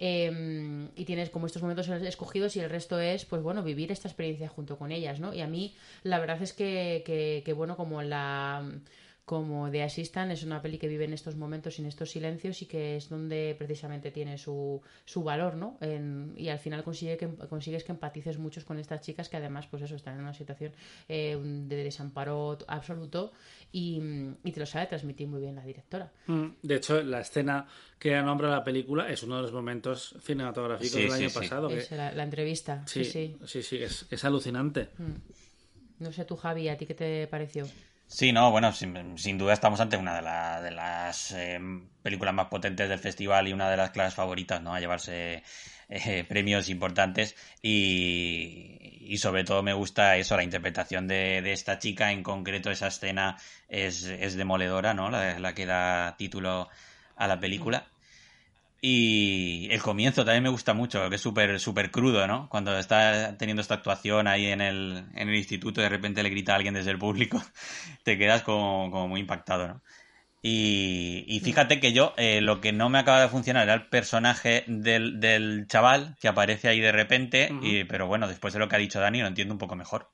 Em, 0.03 0.89
y 0.95 1.05
tienes 1.05 1.29
como 1.29 1.45
estos 1.45 1.61
momentos 1.61 1.87
escogidos 1.87 2.55
y 2.55 2.59
el 2.59 2.71
resto 2.71 2.99
es, 2.99 3.23
pues 3.25 3.43
bueno, 3.43 3.61
vivir 3.61 3.91
esta 3.91 4.07
experiencia 4.07 4.47
junto 4.47 4.75
con 4.79 4.91
ellas, 4.91 5.19
¿no? 5.19 5.31
Y 5.31 5.41
a 5.41 5.47
mí 5.47 5.75
la 6.01 6.17
verdad 6.17 6.41
es 6.41 6.53
que, 6.53 7.03
que, 7.05 7.43
que 7.45 7.53
bueno, 7.53 7.77
como 7.77 8.01
la 8.01 8.67
como 9.31 9.71
The 9.71 9.83
Assistant 9.83 10.29
es 10.33 10.43
una 10.43 10.61
peli 10.61 10.77
que 10.77 10.89
vive 10.89 11.05
en 11.05 11.13
estos 11.13 11.37
momentos 11.37 11.79
y 11.79 11.81
en 11.83 11.87
estos 11.87 12.11
silencios 12.11 12.61
y 12.63 12.65
que 12.65 12.97
es 12.97 13.07
donde 13.07 13.55
precisamente 13.57 14.11
tiene 14.11 14.37
su, 14.37 14.81
su 15.05 15.23
valor, 15.23 15.55
¿no? 15.55 15.77
y 16.35 16.49
al 16.49 16.59
final 16.59 16.83
consigue 16.83 17.15
que, 17.15 17.29
consigues 17.47 17.85
que 17.85 17.93
empatices 17.93 18.37
muchos 18.39 18.65
con 18.65 18.77
estas 18.77 18.99
chicas 18.99 19.29
que 19.29 19.37
además, 19.37 19.67
pues 19.67 19.83
eso, 19.83 19.95
están 19.95 20.15
en 20.15 20.23
una 20.23 20.33
situación 20.33 20.73
eh, 21.07 21.39
de 21.41 21.75
desamparo 21.81 22.57
absoluto 22.67 23.31
y, 23.71 24.01
te 24.43 24.59
lo 24.59 24.65
sabe 24.65 24.87
transmitir 24.87 25.29
muy 25.29 25.39
bien 25.39 25.55
la 25.55 25.63
directora. 25.63 26.11
Mm, 26.27 26.47
de 26.61 26.75
hecho, 26.75 27.01
la 27.01 27.21
escena 27.21 27.65
que 27.97 28.21
nombra 28.21 28.49
la 28.49 28.65
película 28.65 29.09
es 29.09 29.23
uno 29.23 29.37
de 29.37 29.43
los 29.43 29.53
momentos 29.53 30.13
cinematográficos 30.19 30.93
del 30.93 31.13
año 31.13 31.29
pasado. 31.29 31.69
Es 31.69 31.89
la, 31.91 32.21
entrevista. 32.21 32.83
Sí, 32.85 33.05
sí, 33.05 33.37
sí, 33.45 33.63
sí, 33.63 33.77
es, 33.77 34.07
es 34.11 34.25
alucinante. 34.25 34.89
Mm. 34.97 36.03
No 36.03 36.11
sé 36.11 36.25
tú, 36.25 36.35
Javi, 36.35 36.67
¿a 36.67 36.77
ti 36.77 36.85
qué 36.85 36.95
te 36.95 37.27
pareció? 37.27 37.65
Sí, 38.13 38.33
no, 38.33 38.51
bueno, 38.51 38.73
sin, 38.73 39.37
duda 39.37 39.53
estamos 39.53 39.79
ante 39.79 39.95
una 39.95 40.13
de, 40.15 40.63
de 40.63 40.71
las 40.71 41.31
eh, 41.31 41.57
películas 42.03 42.33
más 42.33 42.47
potentes 42.49 42.89
del 42.89 42.99
festival 42.99 43.47
y 43.47 43.53
una 43.53 43.69
de 43.71 43.77
las 43.77 43.91
clases 43.91 44.15
favoritas, 44.15 44.61
¿no? 44.61 44.75
A 44.75 44.81
llevarse 44.81 45.43
eh, 45.87 46.25
premios 46.29 46.67
importantes 46.69 47.35
y, 47.61 49.15
sobre 49.17 49.43
todo 49.45 49.63
me 49.63 49.73
gusta 49.73 50.17
eso, 50.17 50.35
la 50.35 50.43
interpretación 50.43 51.07
de, 51.07 51.41
de, 51.41 51.53
esta 51.53 51.79
chica, 51.79 52.11
en 52.11 52.21
concreto 52.21 52.69
esa 52.69 52.87
escena 52.87 53.37
es, 53.69 54.03
es 54.03 54.35
demoledora, 54.35 54.93
¿no? 54.93 55.09
La 55.09 55.53
que 55.55 55.65
da 55.65 56.15
título 56.17 56.69
a 57.15 57.27
la 57.27 57.39
película. 57.39 57.90
Y 58.83 59.67
el 59.71 59.81
comienzo 59.81 60.25
también 60.25 60.43
me 60.43 60.49
gusta 60.49 60.73
mucho, 60.73 61.07
que 61.09 61.15
es 61.15 61.21
súper 61.21 61.59
súper 61.59 61.91
crudo, 61.91 62.27
¿no? 62.27 62.49
Cuando 62.49 62.75
está 62.77 63.37
teniendo 63.37 63.61
esta 63.61 63.75
actuación 63.75 64.27
ahí 64.27 64.47
en 64.47 64.59
el, 64.59 65.05
en 65.13 65.29
el 65.29 65.35
instituto, 65.35 65.81
de 65.81 65.89
repente 65.89 66.23
le 66.23 66.29
grita 66.29 66.53
a 66.53 66.55
alguien 66.55 66.73
desde 66.73 66.89
el 66.91 66.97
público, 66.97 67.41
te 68.03 68.17
quedas 68.17 68.41
como, 68.41 68.89
como 68.91 69.07
muy 69.07 69.19
impactado, 69.21 69.67
¿no? 69.67 69.81
Y, 70.43 71.23
y 71.27 71.39
fíjate 71.41 71.79
que 71.79 71.93
yo 71.93 72.13
eh, 72.17 72.41
lo 72.41 72.61
que 72.61 72.71
no 72.73 72.89
me 72.89 72.97
acaba 72.99 73.21
de 73.21 73.29
funcionar 73.29 73.63
era 73.63 73.75
el 73.75 73.87
personaje 73.89 74.63
del, 74.67 75.19
del 75.19 75.67
chaval 75.67 76.17
que 76.19 76.27
aparece 76.27 76.67
ahí 76.67 76.79
de 76.79 76.91
repente, 76.91 77.57
y, 77.61 77.83
pero 77.83 78.07
bueno, 78.07 78.27
después 78.27 78.53
de 78.53 78.59
lo 78.59 78.67
que 78.67 78.75
ha 78.75 78.79
dicho 78.79 78.99
Dani 78.99 79.21
lo 79.21 79.27
entiendo 79.27 79.53
un 79.53 79.59
poco 79.59 79.75
mejor. 79.75 80.09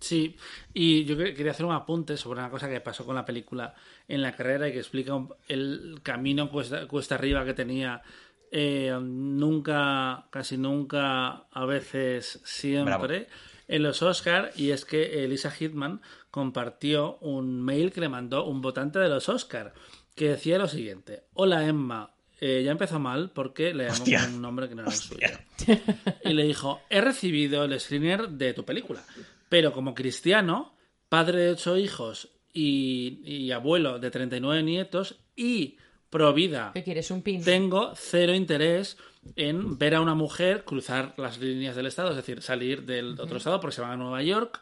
Sí, 0.00 0.36
y 0.72 1.04
yo 1.04 1.16
quería 1.16 1.50
hacer 1.50 1.66
un 1.66 1.72
apunte 1.72 2.16
sobre 2.16 2.40
una 2.40 2.50
cosa 2.50 2.68
que 2.68 2.80
pasó 2.80 3.04
con 3.04 3.16
la 3.16 3.24
película 3.24 3.74
en 4.06 4.22
la 4.22 4.32
carrera 4.32 4.68
y 4.68 4.72
que 4.72 4.78
explica 4.78 5.18
el 5.48 6.00
camino 6.02 6.50
cuesta, 6.50 6.86
cuesta 6.86 7.16
arriba 7.16 7.44
que 7.44 7.54
tenía 7.54 8.02
eh, 8.50 8.96
nunca, 9.00 10.26
casi 10.30 10.56
nunca, 10.56 11.44
a 11.50 11.64
veces 11.66 12.40
siempre, 12.44 13.28
en 13.66 13.82
los 13.82 14.02
Oscars, 14.02 14.58
y 14.58 14.70
es 14.70 14.84
que 14.84 15.24
Elisa 15.24 15.50
Hitman 15.50 16.00
compartió 16.30 17.18
un 17.18 17.62
mail 17.62 17.92
que 17.92 18.00
le 18.00 18.08
mandó 18.08 18.44
un 18.46 18.62
votante 18.62 18.98
de 18.98 19.08
los 19.08 19.28
Oscars, 19.28 19.72
que 20.14 20.30
decía 20.30 20.58
lo 20.58 20.68
siguiente, 20.68 21.24
hola 21.34 21.66
Emma, 21.66 22.12
eh, 22.40 22.62
ya 22.64 22.70
empezó 22.70 22.98
mal 22.98 23.30
porque 23.30 23.74
le 23.74 23.88
llamó 23.88 24.04
con 24.04 24.34
un 24.34 24.42
nombre 24.42 24.68
que 24.68 24.74
no 24.74 24.82
era 24.82 24.90
el 24.92 24.96
suyo. 24.96 25.28
Y 26.24 26.32
le 26.32 26.44
dijo, 26.44 26.80
he 26.88 27.00
recibido 27.00 27.64
el 27.64 27.78
screener 27.78 28.28
de 28.28 28.54
tu 28.54 28.64
película. 28.64 29.02
Pero 29.48 29.72
como 29.72 29.94
cristiano, 29.94 30.74
padre 31.08 31.40
de 31.40 31.50
ocho 31.52 31.76
hijos 31.76 32.30
y, 32.52 33.50
abuelo 33.52 33.98
de 33.98 34.10
39 34.10 34.62
nietos 34.62 35.16
y 35.36 35.76
pro 36.10 36.32
vida. 36.32 36.72
¿Qué 36.74 36.82
quieres? 36.82 37.10
¿Un 37.10 37.22
pin? 37.22 37.42
Tengo 37.42 37.92
cero 37.94 38.34
interés 38.34 38.96
en 39.36 39.78
ver 39.78 39.94
a 39.94 40.00
una 40.00 40.14
mujer 40.14 40.64
cruzar 40.64 41.14
las 41.16 41.38
líneas 41.38 41.76
del 41.76 41.86
Estado, 41.86 42.10
es 42.10 42.16
decir, 42.16 42.42
salir 42.42 42.84
del 42.84 43.18
otro 43.20 43.38
Estado 43.38 43.60
porque 43.60 43.76
se 43.76 43.82
van 43.82 43.92
a 43.92 43.96
Nueva 43.96 44.22
York 44.22 44.60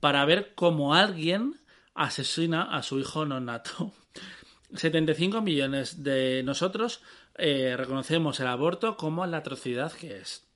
para 0.00 0.24
ver 0.24 0.52
cómo 0.54 0.94
alguien 0.94 1.60
asesina 1.94 2.62
a 2.62 2.82
su 2.82 2.98
hijo 2.98 3.24
no 3.24 3.40
nato. 3.40 3.92
75 4.74 5.42
millones 5.42 6.02
de 6.02 6.42
nosotros 6.44 7.02
eh, 7.36 7.74
reconocemos 7.76 8.40
el 8.40 8.46
aborto 8.46 8.96
como 8.96 9.26
la 9.26 9.38
atrocidad 9.38 9.92
que 9.92 10.18
es. 10.18 10.46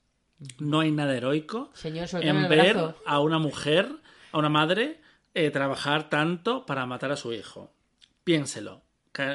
No 0.58 0.80
hay 0.80 0.90
nada 0.90 1.16
heroico 1.16 1.70
en 1.84 2.48
ver 2.48 2.94
a 3.06 3.20
una 3.20 3.38
mujer, 3.38 3.88
a 4.32 4.38
una 4.38 4.48
madre, 4.48 5.00
eh, 5.34 5.50
trabajar 5.50 6.10
tanto 6.10 6.66
para 6.66 6.86
matar 6.86 7.12
a 7.12 7.16
su 7.16 7.32
hijo. 7.32 7.72
Piénselo. 8.24 8.82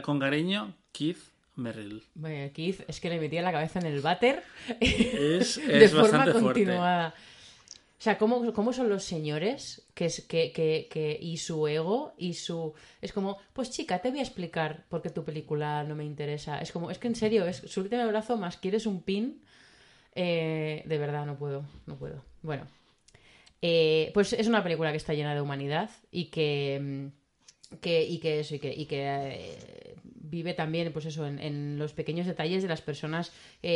Con 0.03 0.19
cariño, 0.19 0.75
Keith 0.91 1.17
Merrill. 1.55 2.03
Bueno, 2.13 2.51
Keith 2.53 2.81
es 2.87 2.99
que 2.99 3.09
le 3.09 3.19
metía 3.19 3.41
la 3.41 3.51
cabeza 3.51 3.79
en 3.79 3.87
el 3.87 4.01
váter 4.01 4.43
es, 4.79 5.55
de 5.67 5.89
forma 5.89 6.31
continuada. 6.31 7.15
O 8.01 8.03
sea, 8.03 8.17
¿cómo, 8.17 8.51
¿cómo, 8.53 8.73
son 8.73 8.89
los 8.89 9.03
señores 9.03 9.83
que, 9.93 10.07
que, 10.27 10.87
que, 10.89 11.19
y 11.21 11.37
su 11.37 11.67
ego 11.67 12.13
y 12.17 12.33
su... 12.33 12.73
Es 12.99 13.13
como, 13.13 13.37
pues 13.53 13.69
chica, 13.69 13.99
te 13.99 14.09
voy 14.09 14.19
a 14.19 14.23
explicar 14.23 14.85
por 14.89 15.03
qué 15.03 15.11
tu 15.11 15.23
película 15.23 15.83
no 15.83 15.95
me 15.95 16.03
interesa. 16.03 16.59
Es 16.59 16.71
como, 16.71 16.89
es 16.89 16.97
que 16.97 17.07
en 17.07 17.15
serio, 17.15 17.45
es 17.45 17.57
súbete 17.57 18.01
el 18.01 18.07
brazo 18.07 18.37
más 18.37 18.57
quieres 18.57 18.87
un 18.87 19.03
pin 19.03 19.43
eh, 20.15 20.83
de 20.85 20.97
verdad, 20.97 21.25
no 21.25 21.37
puedo, 21.37 21.63
no 21.85 21.97
puedo. 21.97 22.23
Bueno, 22.41 22.67
eh, 23.61 24.11
pues 24.13 24.33
es 24.33 24.47
una 24.47 24.63
película 24.63 24.91
que 24.91 24.97
está 24.97 25.13
llena 25.13 25.35
de 25.35 25.41
humanidad 25.41 25.89
y 26.11 26.25
que, 26.25 26.79
mm, 26.81 27.77
que 27.77 28.03
y 28.03 28.19
que 28.19 28.39
eso, 28.39 28.55
y 28.55 28.59
que, 28.59 28.73
y 28.73 28.85
que 28.85 29.03
eh, 29.03 29.95
vive 30.31 30.53
también, 30.53 30.91
pues 30.93 31.05
eso, 31.05 31.27
en, 31.27 31.77
los 31.77 31.93
pequeños 31.93 32.25
detalles 32.25 32.63
de 32.63 32.69
las 32.69 32.81
personas, 32.81 33.31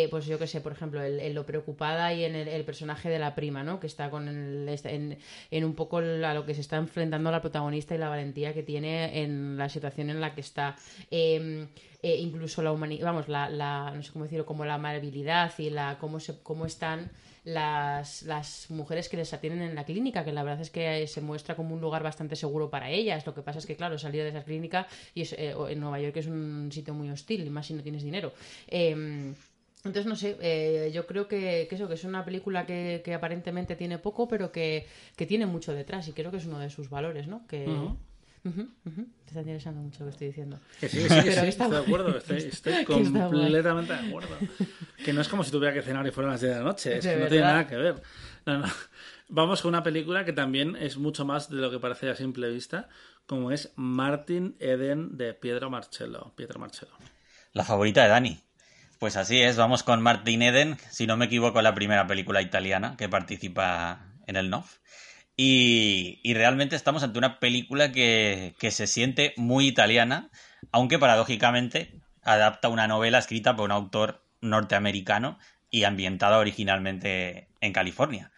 pues 0.09 0.25
yo 0.25 0.39
que 0.39 0.47
sé, 0.47 0.61
por 0.61 0.71
ejemplo, 0.71 1.03
en, 1.03 1.35
lo 1.35 1.45
preocupada 1.45 2.13
y 2.13 2.23
en 2.23 2.35
el, 2.35 2.63
personaje 2.65 3.09
de 3.09 3.19
la 3.19 3.35
prima, 3.35 3.63
¿no? 3.63 3.79
Que 3.79 3.87
está 3.87 4.09
con 4.09 4.27
el, 4.27 4.67
en, 4.85 5.17
en, 5.51 5.65
un 5.65 5.75
poco 5.75 5.97
a 5.97 6.33
lo 6.33 6.45
que 6.45 6.55
se 6.55 6.61
está 6.61 6.77
enfrentando 6.77 7.29
la 7.29 7.41
protagonista 7.41 7.93
y 7.93 7.97
la 7.97 8.09
valentía 8.09 8.53
que 8.53 8.63
tiene 8.63 9.21
en 9.21 9.57
la 9.57 9.69
situación 9.69 10.09
en 10.09 10.21
la 10.21 10.33
que 10.33 10.41
está. 10.41 10.75
Em, 11.11 11.67
eh, 12.01 12.17
incluso 12.17 12.61
la 12.61 12.71
humanidad, 12.71 13.05
vamos, 13.05 13.27
la, 13.27 13.49
la, 13.49 13.91
no 13.95 14.03
sé 14.03 14.11
cómo 14.11 14.25
decirlo, 14.25 14.45
como 14.45 14.63
la 14.65 14.75
amabilidad 14.75 15.51
y 15.57 15.69
la 15.69 15.97
cómo, 15.99 16.19
se, 16.19 16.39
cómo 16.43 16.65
están 16.65 17.11
las, 17.45 18.23
las 18.23 18.69
mujeres 18.71 19.07
que 19.07 19.17
les 19.17 19.31
atienden 19.33 19.61
en 19.61 19.75
la 19.75 19.85
clínica, 19.85 20.25
que 20.25 20.33
la 20.33 20.43
verdad 20.43 20.61
es 20.61 20.71
que 20.71 21.07
se 21.07 21.21
muestra 21.21 21.55
como 21.55 21.75
un 21.75 21.79
lugar 21.79 22.03
bastante 22.03 22.35
seguro 22.35 22.69
para 22.69 22.89
ellas. 22.89 23.25
Lo 23.25 23.33
que 23.33 23.41
pasa 23.41 23.59
es 23.59 23.65
que, 23.65 23.75
claro, 23.75 23.97
salir 23.97 24.23
de 24.23 24.29
esa 24.29 24.43
clínica 24.43 24.87
y 25.13 25.21
es, 25.21 25.33
eh, 25.33 25.55
en 25.69 25.79
Nueva 25.79 25.99
York 25.99 26.17
es 26.17 26.27
un 26.27 26.71
sitio 26.71 26.93
muy 26.93 27.09
hostil, 27.09 27.45
y 27.45 27.49
más 27.49 27.67
si 27.67 27.75
no 27.75 27.83
tienes 27.83 28.03
dinero. 28.03 28.33
Em, 28.67 29.35
entonces, 29.83 30.07
no 30.07 30.15
sé, 30.15 30.35
eh, 30.41 30.89
yo 30.91 31.05
creo 31.05 31.27
que, 31.27 31.67
eso, 31.69 31.87
que 31.87 31.93
es 31.93 32.03
una 32.03 32.25
película 32.25 32.65
que, 32.65 33.03
que 33.05 33.13
aparentemente 33.13 33.75
tiene 33.75 33.99
poco, 33.99 34.27
pero 34.27 34.51
que, 34.51 34.87
que, 35.15 35.27
tiene 35.27 35.45
mucho 35.45 35.73
detrás 35.73 36.07
y 36.07 36.13
creo 36.13 36.31
que 36.31 36.37
es 36.37 36.45
uno 36.47 36.57
de 36.57 36.71
sus 36.71 36.89
valores, 36.89 37.27
¿no? 37.27 37.45
Que, 37.47 37.67
te 38.51 39.27
está 39.27 39.39
interesando 39.39 39.81
mucho 39.81 39.99
lo 39.99 40.05
que 40.05 40.11
estoy 40.11 40.27
diciendo. 40.27 40.59
Que 40.79 40.87
sí, 40.87 40.99
sí, 41.09 41.21
sí, 41.21 41.47
estoy 41.47 41.71
de 41.71 41.77
acuerdo, 41.77 42.17
estoy, 42.17 42.83
completamente 42.85 43.93
de 43.93 44.07
acuerdo. 44.07 44.37
Que 45.03 45.13
no 45.13 45.21
es 45.21 45.27
como 45.27 45.43
si 45.43 45.51
tuviera 45.51 45.73
que 45.73 45.81
cenar 45.81 46.05
y 46.05 46.11
fueran 46.11 46.33
las 46.33 46.41
10 46.41 46.53
de 46.53 46.59
la 46.59 46.65
noche, 46.65 46.97
es 46.97 47.05
que 47.05 47.17
no 47.17 47.27
tiene 47.27 47.43
nada 47.43 47.67
que 47.67 47.75
ver. 47.75 48.01
No, 48.45 48.59
no. 48.59 48.67
Vamos 49.27 49.63
con 49.63 49.69
una 49.69 49.81
película 49.81 50.23
que 50.23 50.33
también 50.33 50.75
es 50.75 50.97
mucho 50.97 51.25
más 51.25 51.49
de 51.49 51.55
lo 51.55 51.71
que 51.71 51.79
parece 51.79 52.09
a 52.09 52.15
simple 52.15 52.49
vista, 52.51 52.89
como 53.25 53.51
es 53.51 53.73
Martin 53.75 54.55
Eden 54.59 55.17
de 55.17 55.33
Pietro 55.33 55.71
Marcello. 55.71 56.33
Pietro 56.35 56.59
Marcello. 56.59 56.93
La 57.53 57.63
favorita 57.63 58.03
de 58.03 58.09
Dani. 58.09 58.39
Pues 58.99 59.17
así 59.17 59.41
es, 59.41 59.57
vamos 59.57 59.83
con 59.83 60.01
Martin 60.01 60.43
Eden, 60.43 60.77
si 60.89 61.07
no 61.07 61.17
me 61.17 61.25
equivoco, 61.25 61.61
la 61.61 61.73
primera 61.73 62.05
película 62.07 62.41
italiana 62.41 62.95
que 62.97 63.09
participa 63.09 64.13
en 64.27 64.35
el 64.35 64.49
NOF. 64.49 64.77
Y, 65.37 66.33
realmente 66.33 66.75
estamos 66.75 67.03
ante 67.03 67.19
una 67.19 67.39
película 67.39 67.91
que, 67.91 68.55
se 68.69 68.87
siente 68.87 69.33
muy 69.37 69.67
italiana, 69.67 70.29
aunque 70.71 70.99
paradójicamente 70.99 71.93
adapta 72.23 72.69
una 72.69 72.87
novela 72.87 73.19
escrita 73.19 73.55
por 73.55 73.65
un 73.65 73.71
autor 73.71 74.21
norteamericano 74.41 75.37
y 75.69 75.83
ambientada 75.83 76.37
originalmente 76.37 77.49
en 77.61 77.73
California. 77.73 78.31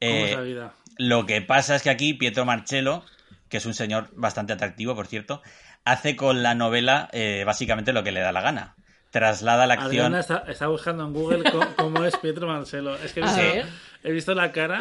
Eh, 0.00 0.68
lo 0.98 1.26
que 1.26 1.40
pasa 1.40 1.76
es 1.76 1.82
que 1.82 1.90
aquí 1.90 2.14
Pietro 2.14 2.44
Marcello, 2.44 3.02
que 3.48 3.56
es 3.56 3.66
un 3.66 3.74
señor 3.74 4.10
bastante 4.14 4.52
atractivo, 4.52 4.94
por 4.94 5.06
cierto, 5.06 5.42
hace 5.84 6.14
con 6.14 6.42
la 6.42 6.54
novela 6.54 7.08
eh, 7.12 7.44
básicamente 7.46 7.92
lo 7.92 8.04
que 8.04 8.12
le 8.12 8.20
da 8.20 8.32
la 8.32 8.42
gana. 8.42 8.76
Traslada 9.10 9.66
la 9.66 9.74
acción. 9.74 10.14
Está, 10.16 10.44
está, 10.48 10.66
buscando 10.66 11.04
en 11.04 11.12
Google 11.12 11.44
cómo, 11.76 12.04
es 12.04 12.16
Pietro 12.16 12.48
Marcello. 12.48 12.96
Es 12.96 13.12
que 13.12 13.64
he 14.02 14.12
visto 14.12 14.34
la 14.34 14.50
cara 14.50 14.80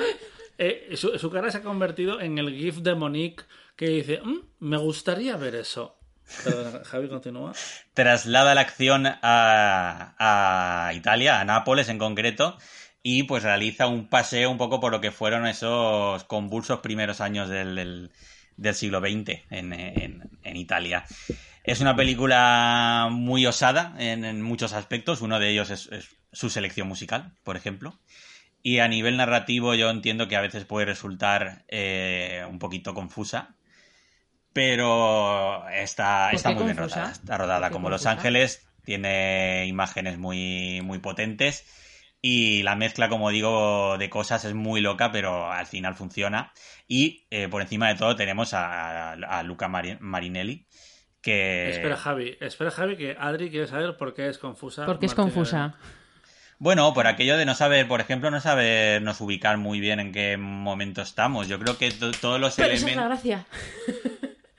eh, 0.58 0.96
su, 0.96 1.30
cara 1.32 1.52
se 1.52 1.60
ha 1.60 1.64
convertido 1.64 2.22
en 2.22 2.38
el 2.38 2.54
GIF 2.56 2.78
de 2.78 2.96
Monique 2.96 3.44
que 3.76 3.88
dice, 3.88 4.22
mm, 4.22 4.40
me 4.60 4.78
gustaría 4.78 5.36
ver 5.38 5.56
eso. 5.56 5.98
Javi, 6.86 7.10
continúa. 7.10 7.54
Traslada 7.94 8.56
la 8.56 8.62
acción 8.62 9.06
a, 9.08 10.92
Italia, 10.96 11.40
a 11.40 11.46
Nápoles 11.46 11.90
en 11.90 11.98
concreto, 11.98 12.58
y 13.02 13.24
pues 13.24 13.44
realiza 13.44 13.88
un 13.88 14.08
paseo 14.08 14.50
un 14.50 14.58
poco 14.58 14.80
por 14.80 14.92
lo 14.92 15.02
que 15.02 15.12
fueron 15.12 15.46
esos 15.46 16.24
convulsos 16.26 16.80
primeros 16.80 17.20
años 17.20 17.50
del, 17.50 18.12
siglo 18.74 19.02
XX 19.02 19.42
en, 19.50 20.32
Italia. 20.56 21.06
Es 21.64 21.82
una 21.82 21.96
película 21.96 23.10
muy 23.12 23.46
osada 23.46 23.94
en, 23.98 24.42
muchos 24.42 24.74
aspectos. 24.74 25.22
Uno 25.22 25.40
de 25.40 25.50
ellos 25.50 25.70
es, 25.70 25.90
su 26.32 26.50
selección 26.50 26.88
musical, 26.88 27.34
por 27.44 27.58
ejemplo. 27.58 28.00
Y 28.64 28.80
a 28.80 28.88
nivel 28.88 29.18
narrativo 29.18 29.76
yo 29.76 29.90
entiendo 29.90 30.28
que 30.28 30.38
a 30.38 30.42
veces 30.42 30.66
puede 30.66 30.86
resultar 30.86 31.66
eh, 31.68 32.46
un 32.50 32.58
poquito 32.58 32.94
confusa, 32.94 33.56
pero 34.54 35.68
está, 35.70 36.32
está 36.32 36.52
muy 36.52 36.64
bien 36.64 36.78
rodada. 36.78 37.12
Está 37.12 37.38
rodada 37.38 37.70
como 37.70 37.90
Los 37.90 38.06
Ángeles, 38.06 38.66
tiene 38.86 39.66
imágenes 39.68 40.18
muy, 40.18 40.82
muy 40.82 41.00
potentes 41.00 41.66
y 42.26 42.64
la 42.64 42.78
mezcla, 42.78 43.10
como 43.10 43.32
digo, 43.32 43.98
de 43.98 44.10
cosas 44.10 44.46
es 44.46 44.54
muy 44.54 44.80
loca, 44.80 45.12
pero 45.12 45.52
al 45.52 45.66
final 45.66 45.94
funciona. 45.94 46.54
Y 46.88 47.28
eh, 47.30 47.50
por 47.50 47.62
encima 47.62 47.90
de 47.90 47.96
todo 47.96 48.16
tenemos 48.16 48.54
a, 48.54 49.44
Luca 49.44 49.68
Marinelli. 49.68 50.66
Que... 51.22 51.70
Espera, 51.72 51.98
Javi, 51.98 52.38
espera, 52.40 52.72
Javi, 52.72 52.96
que 52.96 53.18
Adri 53.20 53.50
quiere 53.50 53.68
saber 53.68 53.98
por 53.98 54.14
qué 54.14 54.30
es 54.30 54.38
confusa. 54.38 54.86
¿Por 54.86 55.00
qué 55.00 55.08
es 55.08 55.16
confusa? 55.16 55.76
Bueno, 56.64 56.94
por 56.94 57.08
aquello 57.08 57.36
de 57.36 57.44
no 57.44 57.56
saber, 57.56 57.90
por 57.90 58.00
ejemplo, 58.00 58.32
no 58.32 58.40
sabernos 58.40 59.20
ubicar 59.20 59.58
muy 59.58 59.82
bien 59.82 60.00
en 60.00 60.14
qué 60.14 60.38
momento 60.38 61.02
estamos. 61.02 61.50
Yo 61.50 61.60
creo 61.60 61.78
que 61.78 61.92
todos 61.92 62.40
los 62.40 62.58
elementos. 62.58 62.84
Esa 62.84 62.90
es 62.90 62.96
la 62.96 63.04
gracia. 63.04 63.46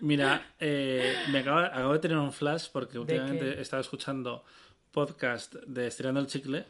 Mira, 0.01 0.43
eh, 0.61 1.15
me 1.33 1.39
acabo, 1.39 1.95
de 1.95 1.99
tener 2.01 2.19
un 2.19 2.31
flash 2.31 2.67
porque 2.71 2.99
últimamente 2.99 3.59
he 3.59 3.63
estado 3.63 3.81
escuchando 3.81 4.45
podcast 4.93 5.55
de 5.55 5.87
Estirando 5.87 6.21
el 6.21 6.27
Chicle 6.27 6.67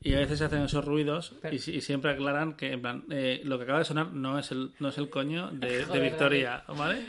y 0.00 0.14
a 0.14 0.18
veces 0.18 0.38
se 0.38 0.44
hacen 0.44 0.62
esos 0.62 0.84
ruidos 0.84 1.34
y, 1.50 1.58
siempre 1.80 2.12
aclaran 2.12 2.52
que, 2.52 2.70
en 2.70 2.80
plan, 2.80 3.04
eh, 3.10 3.40
lo 3.42 3.58
que 3.58 3.64
acaba 3.64 3.80
de 3.80 3.84
sonar 3.84 4.12
no 4.12 4.38
es 4.38 4.52
el, 4.52 4.70
no 4.78 4.90
es 4.90 4.98
el 4.98 5.10
coño 5.10 5.50
de, 5.50 5.86
Victoria, 6.00 6.62
¿vale? 6.68 7.04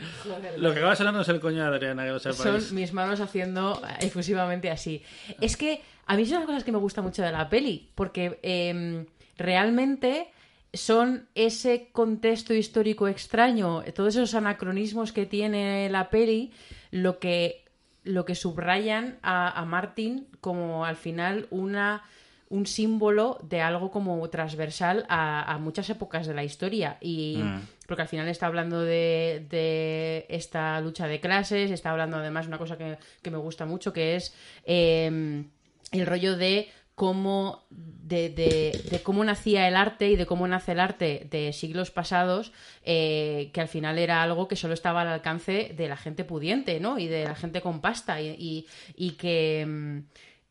lo 0.56 0.72
que 0.72 0.78
acaba 0.78 0.90
de 0.90 0.96
sonar 0.96 1.14
no 1.14 1.20
es 1.20 1.28
el 1.28 1.38
coño 1.38 1.62
de 1.62 1.68
Adriana, 1.68 2.02
que 2.02 2.10
lo 2.10 2.18
Son 2.18 2.74
mis 2.74 2.92
manos 2.92 3.20
haciendo 3.20 3.80
efusivamente 4.00 4.72
así. 4.72 5.04
Es 5.40 5.56
que 5.56 5.82
a 6.10 6.16
mí 6.16 6.26
son 6.26 6.38
las 6.38 6.46
cosas 6.46 6.64
que 6.64 6.72
me 6.72 6.78
gusta 6.78 7.02
mucho 7.02 7.22
de 7.22 7.30
la 7.30 7.48
peli, 7.48 7.88
porque 7.94 8.40
em, 8.42 9.06
realmente 9.36 10.32
son 10.72 11.28
ese 11.36 11.90
contexto 11.92 12.52
histórico 12.52 13.06
extraño, 13.06 13.84
todos 13.94 14.16
esos 14.16 14.34
anacronismos 14.34 15.12
que 15.12 15.24
tiene 15.24 15.88
la 15.88 16.10
peli, 16.10 16.50
lo 16.90 17.20
que, 17.20 17.64
lo 18.02 18.24
que 18.24 18.34
subrayan 18.34 19.20
a, 19.22 19.56
a 19.56 19.64
Martin 19.64 20.26
como 20.40 20.84
al 20.84 20.96
final 20.96 21.46
una 21.50 22.02
un 22.50 22.66
símbolo 22.66 23.38
de 23.44 23.60
algo 23.60 23.92
como 23.92 24.28
transversal 24.28 25.06
a, 25.08 25.56
muchas 25.60 25.88
épocas 25.88 26.26
de 26.26 26.34
la 26.34 26.42
historia. 26.42 26.98
Y 27.00 27.38
mm. 27.40 27.60
porque 27.86 28.02
al 28.02 28.08
final 28.08 28.26
está 28.26 28.46
hablando 28.46 28.82
de, 28.82 30.26
esta 30.28 30.80
lucha 30.80 31.06
de 31.06 31.20
clases, 31.20 31.70
está 31.70 31.92
hablando 31.92 32.16
además 32.16 32.48
una 32.48 32.58
cosa 32.58 32.76
que, 32.76 32.98
me 33.30 33.36
gusta 33.38 33.66
mucho, 33.66 33.92
que 33.92 34.16
es 34.16 34.34
em, 34.64 35.48
el 35.90 36.06
rollo 36.06 36.36
de 36.36 36.68
cómo 36.94 37.64
de, 37.70 39.00
cómo 39.04 39.24
nacía 39.24 39.68
el 39.68 39.76
arte 39.76 40.08
y 40.10 40.16
de 40.16 40.26
cómo 40.26 40.46
nace 40.48 40.72
el 40.72 40.80
arte 40.80 41.28
de 41.30 41.52
siglos 41.52 41.90
pasados, 41.90 42.52
eh, 42.82 43.50
que 43.54 43.60
al 43.60 43.68
final 43.68 43.98
era 43.98 44.22
algo 44.22 44.48
que 44.48 44.56
solo 44.56 44.74
estaba 44.74 45.02
al 45.02 45.08
alcance 45.08 45.72
de 45.76 45.88
la 45.88 45.96
gente 45.96 46.24
pudiente, 46.24 46.80
¿no? 46.80 46.98
Y 46.98 47.06
de 47.06 47.24
la 47.24 47.36
gente 47.36 47.60
con 47.60 47.80
pasta 47.80 48.20
y, 48.20 48.66
y 48.96 49.10
que 49.12 49.60
em, 49.60 50.04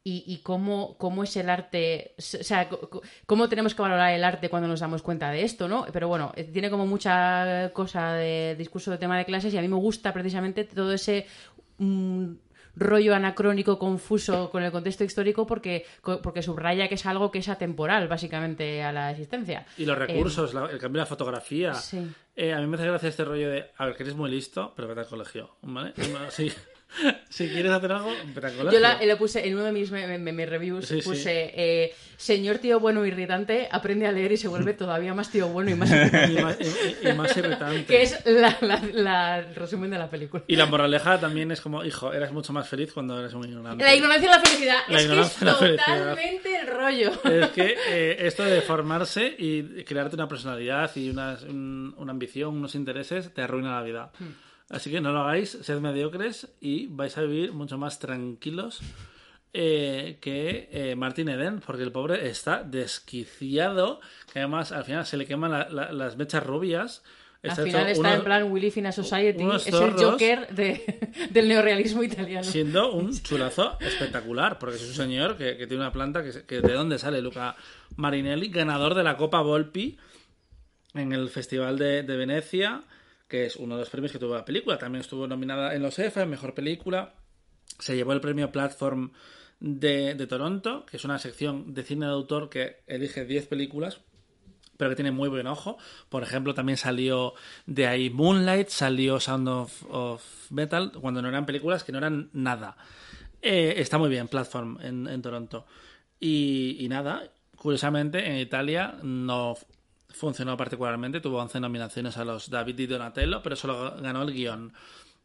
y, 0.03 0.39
cómo, 0.43 0.95
cómo, 0.97 1.23
es 1.23 1.35
el 1.35 1.49
arte, 1.49 2.15
o 2.17 2.21
sea, 2.21 2.67
cómo 3.25 3.49
tenemos 3.49 3.75
que 3.75 3.81
valorar 3.81 4.13
el 4.13 4.23
arte 4.23 4.49
cuando 4.49 4.67
nos 4.67 4.79
damos 4.79 5.03
cuenta 5.03 5.29
de 5.29 5.43
esto, 5.43 5.67
¿no? 5.67 5.85
Pero 5.93 6.07
bueno, 6.07 6.31
eh, 6.35 6.45
tiene 6.45 6.69
como 6.71 6.87
mucha 6.87 7.71
cosa 7.73 8.13
de 8.13 8.55
discurso 8.57 8.91
de 8.91 8.97
tema 8.97 9.17
de 9.17 9.25
clases 9.25 9.53
y 9.53 9.57
a 9.57 9.61
mí 9.61 9.67
me 9.67 9.75
gusta 9.75 10.11
precisamente 10.13 10.63
todo 10.63 10.93
ese 10.93 11.27
mm, 11.77 12.31
rollo 12.79 13.13
anacrónico 13.13 13.77
confuso 13.77 14.49
con 14.49 14.63
el 14.63 14.71
contexto 14.71 15.03
histórico 15.03 15.45
porque, 15.45 15.85
porque 16.23 16.41
subraya 16.41 16.87
que 16.87 16.95
es 16.95 17.05
algo 17.05 17.31
que 17.31 17.39
es 17.39 17.49
atemporal 17.49 18.07
básicamente 18.07 18.81
a 18.83 18.91
la 18.91 19.11
existencia. 19.11 19.65
Y 19.77 19.85
los 19.85 19.97
recursos, 19.97 20.53
el 20.53 20.79
cambio 20.79 20.99
de 20.99 21.03
la 21.03 21.05
fotografía. 21.05 21.73
Eh, 22.35 22.53
a 22.53 22.59
mí 22.61 22.67
me 22.67 22.77
hace 22.77 22.87
gracia 22.87 23.09
este 23.09 23.25
rollo 23.25 23.49
de, 23.49 23.69
a 23.77 23.85
ver, 23.85 23.95
que 23.95 24.03
eres 24.03 24.15
muy 24.15 24.31
listo, 24.31 24.73
pero 24.75 24.87
vete 24.87 25.01
al 25.01 25.07
colegio, 25.07 25.57
¿vale? 25.61 25.93
Sí. 26.29 26.51
si 27.29 27.47
quieres 27.47 27.71
hacer 27.71 27.91
algo, 27.91 28.11
Yo 28.71 28.79
la, 28.79 28.99
le 29.01 29.15
puse 29.15 29.47
en 29.47 29.53
uno 29.55 29.63
de 29.63 29.71
mis 29.71 29.91
me, 29.91 30.45
reviews, 30.45 30.91
puse 31.03 31.51
eh, 31.55 31.93
señor 32.17 32.57
tío 32.57 32.79
bueno 32.79 33.05
irritante, 33.05 33.69
aprende 33.71 34.07
a 34.07 34.11
leer 34.11 34.31
y 34.31 34.37
se 34.37 34.47
vuelve 34.47 34.73
todavía 34.73 35.13
más 35.13 35.31
tío 35.31 35.47
bueno 35.47 35.71
y 35.71 35.75
más 35.75 35.89
irritante. 37.37 37.85
Que 37.85 38.01
es 38.01 38.25
la, 38.25 39.37
el 39.37 39.55
resumen 39.55 39.91
de 39.91 39.97
la 39.97 40.09
película. 40.09 40.43
Y 40.47 40.55
la 40.55 40.65
moraleja 40.65 41.19
también 41.19 41.51
es 41.51 41.61
como, 41.61 41.85
hijo, 41.85 42.11
eras 42.11 42.31
mucho 42.31 42.53
más 42.53 42.67
feliz 42.67 42.91
cuando 42.91 43.19
eres 43.19 43.33
un 43.33 43.45
ignorante. 43.45 43.83
La 43.83 43.95
ignorancia 43.95 44.27
y 44.27 44.31
la 44.31 44.39
felicidad. 44.41 44.79
es 44.89 45.07
que 45.07 45.19
es 45.19 45.35
totalmente 45.35 46.59
el 46.59 46.67
rollo. 46.67 47.11
Es 47.23 47.49
que 47.51 47.77
eh, 47.87 48.17
esto 48.19 48.43
de 48.43 48.61
formarse 48.61 49.35
y 49.37 49.83
crearte 49.83 50.15
una 50.15 50.27
personalidad 50.27 50.91
y 50.95 51.09
una, 51.09 51.37
una 51.45 52.11
ambición, 52.11 52.57
unos 52.57 52.75
intereses, 52.75 53.33
te 53.33 53.41
arruina 53.41 53.75
la 53.75 53.83
vida. 53.83 54.11
Hmm. 54.19 54.48
Así 54.69 54.91
que 54.91 55.01
no 55.01 55.11
lo 55.11 55.21
hagáis, 55.21 55.57
sed 55.61 55.79
mediocres 55.79 56.47
y 56.61 56.87
vais 56.87 57.17
a 57.17 57.21
vivir 57.21 57.53
mucho 57.53 57.77
más 57.77 57.97
tranquilos 57.97 58.81
eh, 59.51 60.19
que 60.21 60.69
eh, 60.71 60.95
Martin 60.95 61.27
Eden, 61.29 61.59
porque 61.59 61.81
el 61.81 61.91
pobre 61.91 62.29
está 62.29 62.61
desquiciado, 62.63 63.99
que 64.31 64.39
además 64.39 64.71
al 64.71 64.85
final 64.85 65.07
se 65.07 65.17
le 65.17 65.25
queman 65.25 65.51
las 65.73 66.17
mechas 66.17 66.45
rubias. 66.45 67.01
al 67.41 67.55
final 67.55 67.89
está 67.89 68.13
en 68.13 68.23
plan 68.23 68.51
We 68.51 68.59
Live 68.59 68.73
in 68.75 68.85
a 68.85 68.91
Society, 68.91 69.43
es 69.55 69.65
el 69.65 69.93
Joker 69.93 70.47
del 71.31 71.47
neorealismo 71.47 72.03
italiano. 72.03 72.43
Siendo 72.43 72.93
un 72.93 73.19
chulazo 73.23 73.79
espectacular, 73.79 74.59
porque 74.59 74.75
es 74.75 74.87
un 74.87 74.93
señor 74.93 75.35
que, 75.35 75.55
tiene 75.55 75.77
una 75.77 75.91
planta 75.91 76.23
que, 76.23 76.61
de 76.61 76.73
dónde 76.73 76.99
sale 76.99 77.23
Luca 77.23 77.55
Marinelli, 77.95 78.49
ganador 78.49 78.93
de 78.93 79.01
la 79.01 79.17
Copa 79.17 79.41
Volpi 79.41 79.97
en 80.93 81.11
el 81.11 81.29
Festival 81.29 81.79
de 81.79 82.03
Venecia 82.03 82.83
que 83.29 83.45
es 83.45 83.55
uno 83.55 83.75
de 83.75 83.81
los 83.81 83.89
premios 83.89 84.11
que 84.11 84.19
tuvo 84.19 84.33
la 84.35 84.43
película. 84.43 84.77
También 84.77 85.01
estuvo 85.01 85.27
nominada 85.27 85.75
en 85.75 85.83
los 85.83 85.97
EFA, 85.99 86.25
Mejor 86.25 86.55
Película. 86.55 87.13
Se 87.77 87.95
llevó 87.95 88.11
el 88.11 88.19
premio 88.19 88.51
Platform 88.51 89.11
de, 89.59 90.15
Toronto, 90.27 90.85
que 90.85 90.97
es 90.97 91.05
una 91.05 91.19
sección 91.19 91.73
de 91.73 91.83
cine 91.83 92.07
de 92.07 92.11
autor 92.11 92.49
que 92.49 92.81
elige 92.87 93.25
10 93.25 93.47
películas 93.47 94.01
pero 94.77 94.91
que 94.91 94.95
tiene 94.95 95.11
muy 95.11 95.27
buen 95.27 95.45
ojo. 95.45 95.77
Por 96.07 96.23
ejemplo, 96.23 96.53
también 96.53 96.77
salió 96.77 97.33
de 97.65 97.85
ahí 97.85 98.09
Moonlight, 98.09 98.69
salió 98.69 99.19
Sound 99.19 99.49
of, 99.49 100.51
Metal, 100.51 100.93
cuando 100.93 101.21
no 101.21 101.27
eran 101.27 101.45
películas 101.45 101.83
que 101.83 101.91
no 101.91 101.97
eran 101.97 102.29
nada. 102.31 102.77
Eh, 103.41 103.73
está 103.75 103.97
muy 103.97 104.07
bien, 104.07 104.29
Platform 104.29 104.79
en, 104.81 105.21
Toronto. 105.21 105.65
Y, 106.17 106.87
nada, 106.89 107.29
curiosamente, 107.57 108.25
en 108.25 108.37
Italia 108.37 108.97
no 109.03 109.57
funcionó 110.09 110.57
particularmente, 110.57 111.21
tuvo 111.21 111.39
11 111.39 111.59
nominaciones 111.59 112.17
a 112.17 112.25
los 112.25 112.49
David 112.49 112.79
y 112.79 112.87
Donatello, 112.87 113.41
pero 113.41 113.55
solo 113.55 113.95
ganó 114.01 114.23
el 114.23 114.33
guion, 114.33 114.73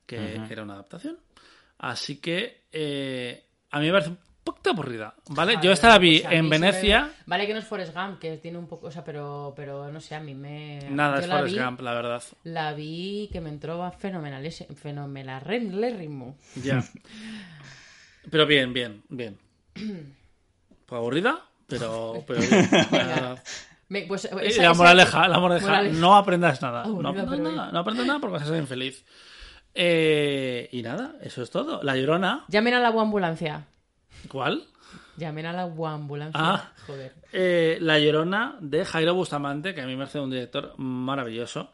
que 0.06 0.40
era 0.48 0.62
una 0.62 0.74
adaptación. 0.74 1.18
Así 1.78 2.20
que 2.20 2.64
eh, 2.72 3.44
a 3.70 3.80
mí 3.80 3.86
me 3.86 3.92
parece 3.92 4.12
poquito 4.44 4.70
aburrida, 4.70 5.14
¿vale? 5.30 5.56
Yo 5.62 5.72
esta 5.72 5.88
la 5.88 5.98
vi 5.98 6.22
en 6.30 6.48
Venecia. 6.50 7.10
Vale 7.26 7.46
que 7.46 7.54
no 7.54 7.58
es 7.58 7.64
Forrest 7.64 7.94
Gump, 7.94 8.18
que 8.18 8.36
tiene 8.36 8.58
un 8.58 8.68
poco, 8.68 8.88
o 8.88 8.90
sea, 8.90 9.02
pero, 9.02 9.54
pero 9.56 9.90
no 9.90 10.00
sé, 10.00 10.14
a 10.14 10.20
mí 10.20 10.34
me... 10.34 10.80
Nada 10.90 11.18
es 11.20 11.26
Forrest 11.26 11.58
Gump, 11.58 11.80
la 11.80 11.94
verdad. 11.94 12.22
La 12.44 12.74
vi 12.74 13.30
que 13.32 13.40
me 13.40 13.48
entró 13.48 13.90
fenomenal, 13.98 14.48
fenomenal, 14.76 15.40
ritmo. 15.40 16.36
Ya. 16.62 16.84
Pero 18.30 18.46
bien, 18.46 18.72
bien, 18.72 19.02
bien. 19.08 19.38
Pues 20.86 20.98
aburrida, 20.98 21.42
pero, 21.66 22.22
pero 22.26 22.42
pues, 24.08 24.30
la 24.58 24.74
moraleja, 24.74 25.28
la 25.28 25.38
moraleja, 25.38 25.82
no 25.82 26.16
aprendas 26.16 26.60
nada. 26.62 26.84
no 26.86 27.08
aprendas 27.08 27.38
nada, 27.38 27.72
no 27.72 27.78
aprendas 27.78 28.06
nada 28.06 28.18
porque 28.18 28.34
vas 28.34 28.42
a 28.42 28.46
ser 28.46 28.56
infeliz. 28.56 29.04
Eh, 29.74 30.68
y 30.72 30.82
nada, 30.82 31.16
eso 31.22 31.42
es 31.42 31.50
todo. 31.50 31.82
La 31.82 31.96
Llorona. 31.96 32.44
Llamen 32.48 32.74
a 32.74 32.80
la 32.80 32.88
ambulancia. 32.88 33.66
¿Cuál? 34.28 34.64
Llamen 35.16 35.46
a 35.46 35.52
la 35.52 35.62
ambulancia. 35.62 36.40
Ah, 36.40 36.72
Joder. 36.86 37.12
Eh, 37.32 37.78
la 37.80 37.98
Llorona 37.98 38.56
de 38.60 38.84
Jairo 38.84 39.14
Bustamante, 39.14 39.74
que 39.74 39.80
a 39.80 39.86
mí 39.86 39.92
me 39.92 39.98
parece 39.98 40.20
un 40.20 40.30
director 40.30 40.74
maravilloso, 40.78 41.72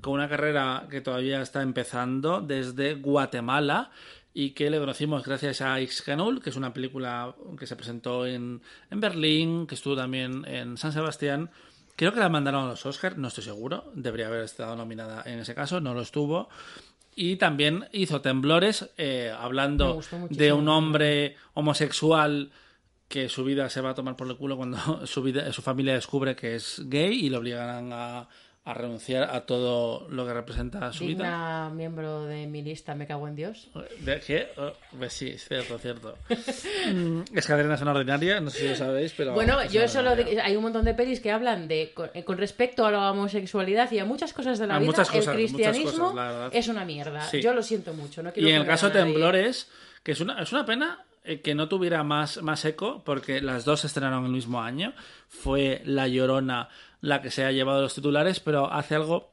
con 0.00 0.14
una 0.14 0.28
carrera 0.28 0.86
que 0.90 1.00
todavía 1.00 1.40
está 1.40 1.62
empezando 1.62 2.40
desde 2.40 2.94
Guatemala 2.94 3.90
y 4.38 4.50
que 4.50 4.68
le 4.68 4.78
conocimos 4.78 5.24
gracias 5.24 5.62
a 5.62 5.80
X-Canul, 5.80 6.42
que 6.42 6.50
es 6.50 6.56
una 6.56 6.74
película 6.74 7.34
que 7.58 7.66
se 7.66 7.74
presentó 7.74 8.26
en, 8.26 8.60
en 8.90 9.00
Berlín, 9.00 9.66
que 9.66 9.74
estuvo 9.74 9.96
también 9.96 10.44
en 10.44 10.76
San 10.76 10.92
Sebastián. 10.92 11.48
Creo 11.96 12.12
que 12.12 12.20
la 12.20 12.28
mandaron 12.28 12.66
a 12.66 12.68
los 12.68 12.84
Oscars, 12.84 13.16
no 13.16 13.28
estoy 13.28 13.44
seguro, 13.44 13.90
debería 13.94 14.26
haber 14.26 14.42
estado 14.42 14.76
nominada 14.76 15.22
en 15.24 15.38
ese 15.38 15.54
caso, 15.54 15.80
no 15.80 15.94
lo 15.94 16.02
estuvo. 16.02 16.50
Y 17.14 17.36
también 17.36 17.88
hizo 17.92 18.20
Temblores, 18.20 18.90
eh, 18.98 19.32
hablando 19.34 20.02
de 20.28 20.52
un 20.52 20.68
hombre 20.68 21.36
homosexual 21.54 22.50
que 23.08 23.30
su 23.30 23.42
vida 23.42 23.70
se 23.70 23.80
va 23.80 23.92
a 23.92 23.94
tomar 23.94 24.16
por 24.16 24.28
el 24.28 24.36
culo 24.36 24.58
cuando 24.58 25.06
su, 25.06 25.22
vida, 25.22 25.50
su 25.50 25.62
familia 25.62 25.94
descubre 25.94 26.36
que 26.36 26.56
es 26.56 26.82
gay 26.84 27.24
y 27.24 27.30
lo 27.30 27.38
obligan 27.38 27.90
a, 27.90 28.28
a 28.66 28.74
renunciar 28.74 29.30
a 29.30 29.46
todo 29.46 30.08
lo 30.10 30.26
que 30.26 30.34
representa 30.34 30.92
su 30.92 31.04
Digna 31.04 31.68
vida. 31.68 31.70
miembro 31.70 32.26
de 32.26 32.48
mi 32.48 32.62
lista, 32.62 32.96
me 32.96 33.06
cago 33.06 33.28
en 33.28 33.36
Dios. 33.36 33.68
¿De 34.00 34.18
qué? 34.18 34.48
Oh, 34.56 34.72
pues 34.98 35.12
sí, 35.12 35.38
cierto, 35.38 35.78
cierto. 35.78 36.18
Mm, 36.92 37.22
es 37.32 37.46
cadena 37.46 37.74
es 37.74 37.80
una 37.82 37.92
ordinaria, 37.92 38.40
no 38.40 38.50
sé 38.50 38.58
si 38.58 38.68
lo 38.68 38.74
sabéis, 38.74 39.12
pero... 39.16 39.34
Bueno, 39.34 39.64
yo 39.66 39.86
solo... 39.86 40.16
hay 40.42 40.56
un 40.56 40.62
montón 40.62 40.84
de 40.84 40.94
pelis 40.94 41.20
que 41.20 41.30
hablan 41.30 41.68
de 41.68 41.94
eh, 42.14 42.24
con, 42.24 42.38
respecto 42.38 42.84
a 42.84 42.90
la 42.90 43.12
homosexualidad 43.12 43.90
y 43.92 44.00
a 44.00 44.04
muchas 44.04 44.32
cosas 44.32 44.58
de 44.58 44.66
la 44.66 44.80
vida, 44.80 45.04
el 45.12 45.24
cristianismo 45.26 46.14
es 46.50 46.66
una 46.66 46.84
mierda. 46.84 47.30
Yo 47.32 47.54
lo 47.54 47.62
siento 47.62 47.94
mucho. 47.94 48.22
No 48.22 48.32
quiero 48.32 48.48
y 48.48 48.52
en 48.52 48.62
el 48.62 48.66
caso 48.66 48.88
de 48.88 49.00
Temblores, 49.00 49.70
que 50.02 50.12
es 50.12 50.20
una, 50.20 50.42
es 50.42 50.52
una 50.52 50.66
pena 50.66 51.04
eh, 51.28 51.40
que 51.40 51.56
no 51.56 51.68
tuviera 51.68 52.04
más, 52.04 52.40
más 52.40 52.64
eco, 52.64 53.02
porque 53.04 53.40
las 53.40 53.64
dos 53.64 53.80
se 53.80 53.88
estrenaron 53.88 54.24
el 54.26 54.30
mismo 54.30 54.60
año. 54.60 54.92
Fue 55.28 55.82
La 55.84 56.06
Llorona 56.06 56.68
la 57.06 57.22
que 57.22 57.30
se 57.30 57.44
ha 57.44 57.52
llevado 57.52 57.82
los 57.82 57.94
titulares, 57.94 58.40
pero 58.40 58.72
hace 58.72 58.96
algo 58.96 59.32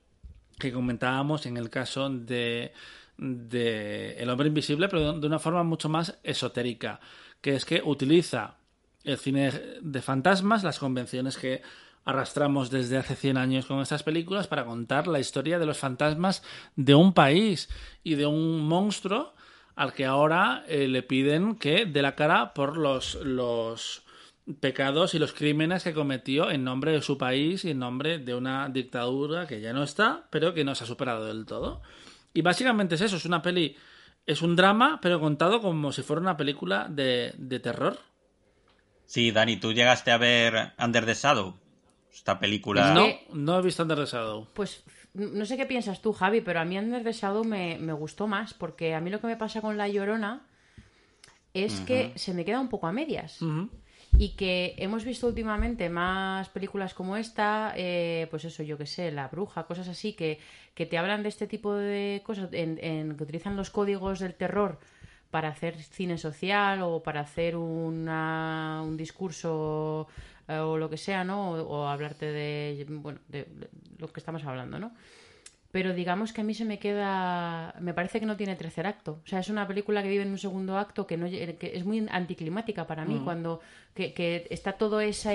que 0.59 0.71
comentábamos 0.71 1.47
en 1.47 1.57
el 1.57 1.71
caso 1.71 2.07
de, 2.07 2.71
de 3.17 4.15
El 4.19 4.29
hombre 4.29 4.47
invisible, 4.47 4.87
pero 4.89 5.13
de 5.13 5.25
una 5.25 5.39
forma 5.39 5.63
mucho 5.63 5.89
más 5.89 6.19
esotérica, 6.21 6.99
que 7.41 7.55
es 7.55 7.65
que 7.65 7.81
utiliza 7.83 8.57
el 9.03 9.17
cine 9.17 9.51
de 9.81 10.01
fantasmas, 10.03 10.63
las 10.63 10.77
convenciones 10.77 11.35
que 11.35 11.63
arrastramos 12.05 12.69
desde 12.69 12.97
hace 12.97 13.15
100 13.15 13.37
años 13.37 13.65
con 13.65 13.81
estas 13.81 14.03
películas 14.03 14.47
para 14.47 14.65
contar 14.65 15.07
la 15.07 15.19
historia 15.19 15.57
de 15.57 15.65
los 15.65 15.79
fantasmas 15.79 16.43
de 16.75 16.93
un 16.93 17.13
país 17.13 17.69
y 18.03 18.13
de 18.13 18.27
un 18.27 18.67
monstruo 18.67 19.33
al 19.75 19.93
que 19.93 20.05
ahora 20.05 20.63
eh, 20.67 20.87
le 20.87 21.01
piden 21.01 21.55
que 21.55 21.87
dé 21.87 22.03
la 22.03 22.13
cara 22.13 22.53
por 22.53 22.77
los, 22.77 23.15
los 23.15 24.03
pecados 24.59 25.13
y 25.13 25.19
los 25.19 25.33
crímenes 25.33 25.83
que 25.83 25.93
cometió 25.93 26.51
en 26.51 26.63
nombre 26.63 26.91
de 26.91 27.01
su 27.01 27.17
país 27.17 27.63
y 27.65 27.71
en 27.71 27.79
nombre 27.79 28.19
de 28.19 28.35
una 28.35 28.69
dictadura 28.69 29.47
que 29.47 29.61
ya 29.61 29.73
no 29.73 29.83
está, 29.83 30.27
pero 30.29 30.53
que 30.53 30.63
no 30.63 30.75
se 30.75 30.83
ha 30.83 30.87
superado 30.87 31.25
del 31.25 31.45
todo. 31.45 31.81
Y 32.33 32.41
básicamente 32.41 32.95
es 32.95 33.01
eso, 33.01 33.15
es 33.15 33.25
una 33.25 33.41
peli, 33.41 33.75
es 34.25 34.41
un 34.41 34.55
drama, 34.55 34.99
pero 35.01 35.19
contado 35.19 35.61
como 35.61 35.91
si 35.91 36.01
fuera 36.01 36.21
una 36.21 36.37
película 36.37 36.87
de, 36.89 37.33
de 37.37 37.59
terror. 37.59 37.99
Sí, 39.05 39.31
Dani, 39.31 39.57
¿tú 39.57 39.73
llegaste 39.73 40.11
a 40.11 40.17
ver 40.17 40.73
Under 40.77 41.05
the 41.05 41.13
Shadow? 41.13 41.55
Esta 42.11 42.39
película... 42.39 42.93
No, 42.93 43.07
no 43.33 43.59
he 43.59 43.61
visto 43.61 43.83
Under 43.83 43.97
the 43.97 44.05
Shadow. 44.05 44.47
Pues 44.53 44.83
no 45.13 45.45
sé 45.45 45.57
qué 45.57 45.65
piensas 45.65 46.01
tú, 46.01 46.11
Javi, 46.11 46.41
pero 46.41 46.59
a 46.59 46.65
mí 46.65 46.77
Under 46.77 47.03
the 47.03 47.13
Shadow 47.13 47.43
me, 47.43 47.77
gustó 47.93 48.27
más, 48.27 48.53
porque 48.53 48.93
a 48.93 49.01
mí 49.01 49.09
lo 49.09 49.21
que 49.21 49.27
me 49.27 49.37
pasa 49.37 49.61
con 49.61 49.77
La 49.77 49.87
Llorona 49.87 50.47
es 51.53 51.79
que 51.81 52.11
se 52.15 52.33
me 52.33 52.45
queda 52.45 52.59
un 52.59 52.69
poco 52.69 52.87
a 52.87 52.91
medias 52.91 53.39
y 54.17 54.29
que 54.29 54.75
hemos 54.77 55.05
visto 55.05 55.27
últimamente 55.27 55.89
más 55.89 56.49
películas 56.49 56.93
como 56.93 57.17
esta, 57.17 57.73
eh, 57.75 58.27
pues 58.29 58.45
eso, 58.45 58.63
yo 58.63 58.77
que 58.77 58.85
sé, 58.85 59.11
La 59.11 59.27
Bruja, 59.27 59.63
cosas 59.63 59.87
así, 59.87 60.13
que, 60.13 60.39
que 60.75 60.85
te 60.85 60.97
hablan 60.97 61.23
de 61.23 61.29
este 61.29 61.47
tipo 61.47 61.73
de 61.73 62.21
cosas, 62.23 62.49
en, 62.51 63.15
que 63.15 63.23
utilizan 63.23 63.55
los 63.55 63.69
códigos 63.69 64.19
del 64.19 64.35
terror 64.35 64.79
para 65.31 65.49
hacer 65.49 65.81
cine 65.81 66.17
social 66.17 66.83
o 66.83 67.01
para 67.01 67.21
hacer 67.21 67.55
una, 67.55 68.81
un 68.83 68.97
discurso 68.97 70.07
eh, 70.47 70.57
o 70.57 70.77
lo 70.77 70.89
que 70.89 70.97
sea, 70.97 71.23
¿no? 71.23 71.53
O, 71.53 71.87
hablarte 71.87 72.27
de, 72.27 72.85
bueno, 72.87 73.19
de 73.29 73.47
lo 73.97 74.07
que 74.13 74.19
estamos 74.19 74.43
hablando, 74.45 74.77
¿no? 74.77 74.91
Pero 75.73 75.91
digamos 75.95 76.33
que 76.33 76.41
a 76.41 76.43
mí 76.43 76.53
se 76.53 76.65
me 76.65 76.77
queda 76.77 77.73
me 77.79 77.95
parece 77.95 78.19
que 78.19 78.27
no 78.27 78.37
tiene 78.37 78.55
tercer 78.55 78.85
acto. 78.85 79.19
O 79.25 79.27
sea 79.27 79.39
es 79.39 79.49
una 79.49 79.67
película 79.67 80.03
que 80.03 80.09
vive 80.09 80.21
en 80.21 80.29
un 80.29 80.37
segundo 80.37 80.77
acto 80.77 81.07
que 81.07 81.17
no 81.17 81.27
que 81.27 81.71
es 81.73 81.83
muy 81.83 82.05
anticlimática 82.11 82.85
para 82.85 83.05
mí 83.05 83.15
mm. 83.15 83.23
cuando 83.23 83.59
que, 83.95 84.45
está 84.51 84.73
todo 84.73 85.01
esa 85.01 85.31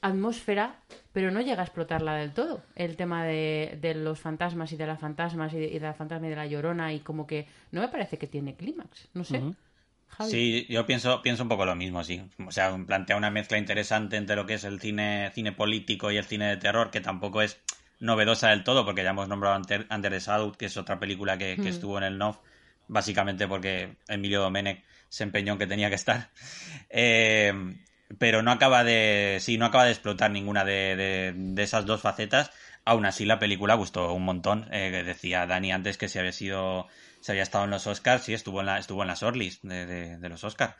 atmósfera 0.00 0.80
pero 1.12 1.30
no 1.30 1.40
llega 1.42 1.62
a 1.62 1.64
explotarla 1.64 2.16
del 2.16 2.32
todo. 2.32 2.60
El 2.74 2.96
tema 2.96 3.24
de, 3.24 3.94
los 3.94 4.18
fantasmas 4.18 4.72
y 4.72 4.76
de 4.76 4.86
las 4.88 4.98
fantasmas 4.98 5.52
y 5.54 5.60
de, 5.60 5.78
la 5.78 5.94
fantasma 5.94 6.26
y 6.26 6.30
de 6.30 6.36
la 6.36 6.46
llorona 6.48 6.92
y 6.92 6.98
como 6.98 7.24
que 7.24 7.46
no 7.70 7.82
me 7.82 7.88
parece 7.88 8.18
que 8.18 8.26
tiene 8.26 8.56
clímax 8.56 9.10
no 9.14 9.22
sé. 9.22 9.40
Sí, 10.28 10.66
yo 10.68 10.86
pienso, 10.86 11.22
pienso 11.22 11.44
un 11.44 11.48
poco 11.48 11.66
lo 11.66 11.76
mismo, 11.76 12.02
sí. 12.02 12.20
O 12.44 12.50
sea, 12.50 12.76
plantea 12.84 13.16
una 13.16 13.30
mezcla 13.30 13.58
interesante 13.58 14.16
entre 14.16 14.34
lo 14.34 14.46
que 14.46 14.54
es 14.54 14.64
el 14.64 14.80
cine, 14.80 15.30
cine 15.34 15.52
político 15.52 16.10
y 16.10 16.16
el 16.16 16.24
cine 16.24 16.48
de 16.48 16.56
terror, 16.56 16.90
que 16.90 17.00
tampoco 17.00 17.42
es 17.42 17.60
novedosa 18.00 18.50
del 18.50 18.64
todo, 18.64 18.84
porque 18.84 19.02
ya 19.02 19.10
hemos 19.10 19.28
nombrado 19.28 19.56
Under 19.56 20.12
the 20.12 20.20
Shadow, 20.20 20.52
que 20.52 20.66
es 20.66 20.76
otra 20.76 20.98
película 20.98 21.38
que, 21.38 21.56
hmm. 21.56 21.66
estuvo 21.66 21.98
en 21.98 22.04
el 22.04 22.18
NOF, 22.18 22.38
básicamente 22.88 23.48
porque 23.48 23.96
Emilio 24.08 24.40
Domenech 24.40 24.84
se 25.08 25.24
empeñó 25.24 25.54
en 25.54 25.58
que 25.58 25.66
tenía 25.66 25.88
que 25.88 25.96
estar. 25.96 26.30
Eh, 26.88 27.52
pero 28.18 28.42
no 28.42 28.52
acaba 28.52 28.84
de. 28.84 29.38
Sí, 29.40 29.58
no 29.58 29.66
acaba 29.66 29.84
de 29.84 29.90
explotar 29.90 30.30
ninguna 30.30 30.64
de, 30.64 31.34
esas 31.58 31.84
dos 31.84 32.00
facetas. 32.00 32.52
Aún 32.84 33.04
así, 33.04 33.24
la 33.24 33.40
película 33.40 33.74
gustó 33.74 34.12
un 34.12 34.24
montón. 34.24 34.68
Eh, 34.70 35.02
decía 35.04 35.46
Dani 35.46 35.72
antes 35.72 35.98
que 35.98 36.08
si 36.08 36.20
había 36.20 36.32
sido. 36.32 36.86
Se 37.20 37.32
había 37.32 37.42
estado 37.42 37.64
en 37.64 37.70
los 37.70 37.88
Oscars, 37.88 38.22
sí, 38.22 38.34
estuvo 38.34 38.60
en, 38.60 38.66
la, 38.66 38.78
estuvo 38.78 39.02
en 39.02 39.08
las 39.08 39.24
Orlis 39.24 39.58
de, 39.62 40.16
de 40.16 40.28
los 40.28 40.44
Oscars 40.44 40.76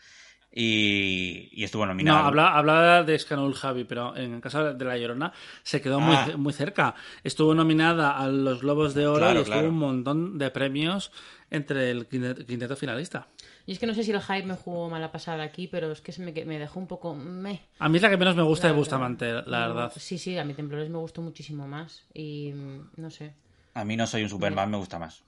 y, 0.53 1.63
estuvo 1.63 1.85
nominado. 1.85 2.31
No, 2.31 2.43
hablaba, 2.43 3.03
de 3.03 3.19
Scanul 3.19 3.55
Javi, 3.55 3.85
pero 3.85 4.17
en 4.17 4.35
el 4.35 4.41
caso 4.41 4.73
de 4.73 4.85
La 4.85 4.97
Llorona 4.97 5.33
se 5.63 5.83
quedó 5.83 6.01
muy, 6.01 6.17
ah. 6.17 6.33
muy 6.37 6.53
cerca. 6.53 6.95
Estuvo 7.23 7.55
nominada 7.55 8.17
a 8.17 8.29
los 8.29 8.63
Globos 8.63 8.95
de 8.95 9.07
Oro 9.07 9.33
y 9.33 9.39
estuvo 9.39 9.69
un 9.69 9.77
montón 9.77 10.39
de 10.39 10.51
premios 10.51 11.13
entre 11.51 11.91
el 11.91 12.07
quinteto 12.07 12.75
finalista. 12.75 13.29
Y 13.67 13.73
es 13.73 13.79
que 13.79 13.87
no 13.87 13.95
sé 13.95 14.03
si 14.03 14.13
el 14.13 14.23
hype 14.23 14.45
me 14.45 14.55
jugó 14.55 14.89
mala 14.89 15.13
pasada 15.13 15.43
aquí, 15.43 15.67
pero 15.67 15.93
es 15.93 16.01
que 16.01 16.15
me, 16.23 16.33
me 16.45 16.59
dejó 16.59 16.81
un 16.81 16.87
poco... 16.87 17.15
Me. 17.15 17.61
A 17.79 17.89
mí 17.89 17.97
es 17.97 18.03
la 18.03 18.11
que 18.11 18.17
menos 18.17 18.37
me 18.37 18.43
gusta 18.43 18.69
de 18.69 18.73
Bustamante, 18.73 19.33
la 19.47 19.69
verdad. 19.69 19.93
Sí, 19.97 20.19
sí, 20.19 20.39
a 20.39 20.45
mí 20.45 20.55
Temblores 20.55 20.89
me 20.89 20.99
gustó 20.99 21.21
muchísimo 21.21 21.67
más. 21.67 22.07
Y 22.15 22.53
mm, 22.55 22.91
no 22.97 23.11
sé. 23.11 23.35
A 23.75 23.85
mí 23.85 23.97
no 23.97 24.07
soy 24.07 24.23
un 24.23 24.31
Superman, 24.31 24.71
me 24.71 24.79
gusta 24.79 24.99
más. 24.99 25.23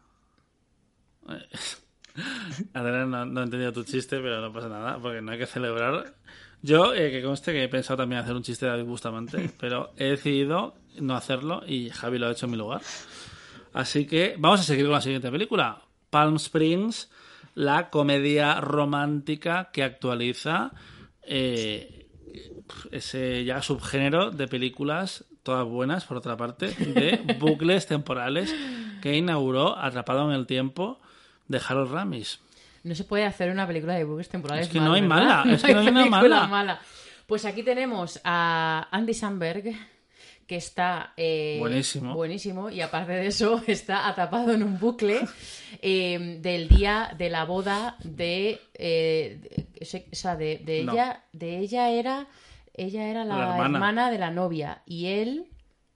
Adriana, 2.75 3.07
no, 3.07 3.27
no 3.27 3.41
he 3.41 3.45
entendido 3.45 3.73
tu 3.73 3.85
chiste, 3.85 4.19
pero 4.21 4.41
no 4.41 4.53
pasa 4.53 4.69
nada, 4.69 4.99
porque 4.99 5.21
no 5.21 5.33
hay 5.33 5.39
que 5.39 5.47
celebrar. 5.47 6.15
Yo, 6.63 6.95
eh, 6.95 7.11
que 7.11 7.23
conste 7.23 7.53
que 7.53 7.65
he 7.65 7.69
pensado 7.69 7.99
también 7.99 8.21
hacer 8.21 8.35
un 8.35 8.43
chiste 8.43 8.67
de 8.67 8.73
David 8.73 8.85
Bustamante, 8.85 9.51
pero 9.61 9.93
he 9.97 10.05
decidido 10.05 10.75
no 11.01 11.15
hacerlo 11.15 11.63
y 11.67 11.91
Javi 11.91 12.19
lo 12.19 12.27
ha 12.27 12.33
hecho 12.33 12.47
en 12.47 12.53
mi 12.53 12.59
lugar. 12.59 12.81
Así 13.73 14.07
que 14.07 14.35
vamos 14.39 14.61
a 14.61 14.65
seguir 14.65 14.87
con 14.87 14.95
la 14.95 15.01
siguiente 15.01 15.31
película. 15.31 15.83
Palm 16.11 16.37
Springs, 16.37 17.11
la 17.55 17.91
comedia 17.91 18.61
romántica 18.61 19.71
que 19.73 19.85
actualiza 19.85 20.73
eh, 21.23 22.09
ese 22.91 23.45
ya 23.45 23.63
subgénero 23.63 24.31
de 24.31 24.49
películas 24.49 25.27
todas 25.49 25.67
buenas, 25.67 26.05
por 26.05 26.19
otra 26.19 26.37
parte, 26.37 26.67
de 26.69 27.37
bucles 27.39 27.87
temporales 27.87 28.55
que 29.01 29.17
inauguró 29.17 29.79
Atrapado 29.79 30.29
en 30.29 30.37
el 30.37 30.47
Tiempo 30.47 31.01
de 31.49 31.61
Harold 31.67 31.91
Ramis. 31.93 32.41
No 32.85 32.95
se 32.95 33.05
puede 33.05 33.25
hacer 33.25 33.51
una 33.51 33.67
película 33.67 33.95
de 33.95 34.05
bucles 34.05 34.29
temporales. 34.29 34.67
Es 34.67 34.73
que 34.73 34.79
mal, 34.81 34.89
no 34.89 34.95
hay 34.95 35.01
¿verdad? 35.03 35.45
mala, 35.45 35.55
es 35.55 35.63
que 35.63 35.75
no 35.75 35.81
hay 35.81 35.89
una 36.27 36.47
mala. 36.47 36.81
Pues 37.27 37.45
aquí 37.45 37.63
tenemos 37.63 38.21
a 38.25 38.89
Andy 38.91 39.13
Samberg, 39.15 39.75
que 40.47 40.57
está 40.57 41.13
eh, 41.17 41.57
Buenísimo. 41.61 42.15
buenísimo, 42.15 42.71
y 42.71 42.81
aparte 42.81 43.13
de 43.13 43.27
eso 43.27 43.63
está 43.67 44.09
atrapado 44.09 44.53
en 44.53 44.63
un 44.63 44.79
bucle 44.79 45.21
eh, 45.83 46.39
del 46.41 46.69
día 46.69 47.15
de 47.19 47.29
la 47.29 47.45
boda 47.45 47.97
de, 48.03 48.59
eh, 48.75 49.41
de- 49.43 49.67
o 49.83 50.15
sea, 50.15 50.37
de, 50.37 50.59
de 50.65 50.85
No. 50.85 50.93
ella, 50.93 51.25
de 51.33 51.59
ella 51.59 51.91
era, 51.91 52.29
ella 52.73 53.09
era 53.09 53.25
la, 53.27 53.37
La 53.37 53.43
hermana. 53.51 53.65
hermana. 53.65 54.11
de 54.11 54.19
la 54.19 54.31
novia 54.31 54.83
y 54.87 55.07
él, 55.07 55.49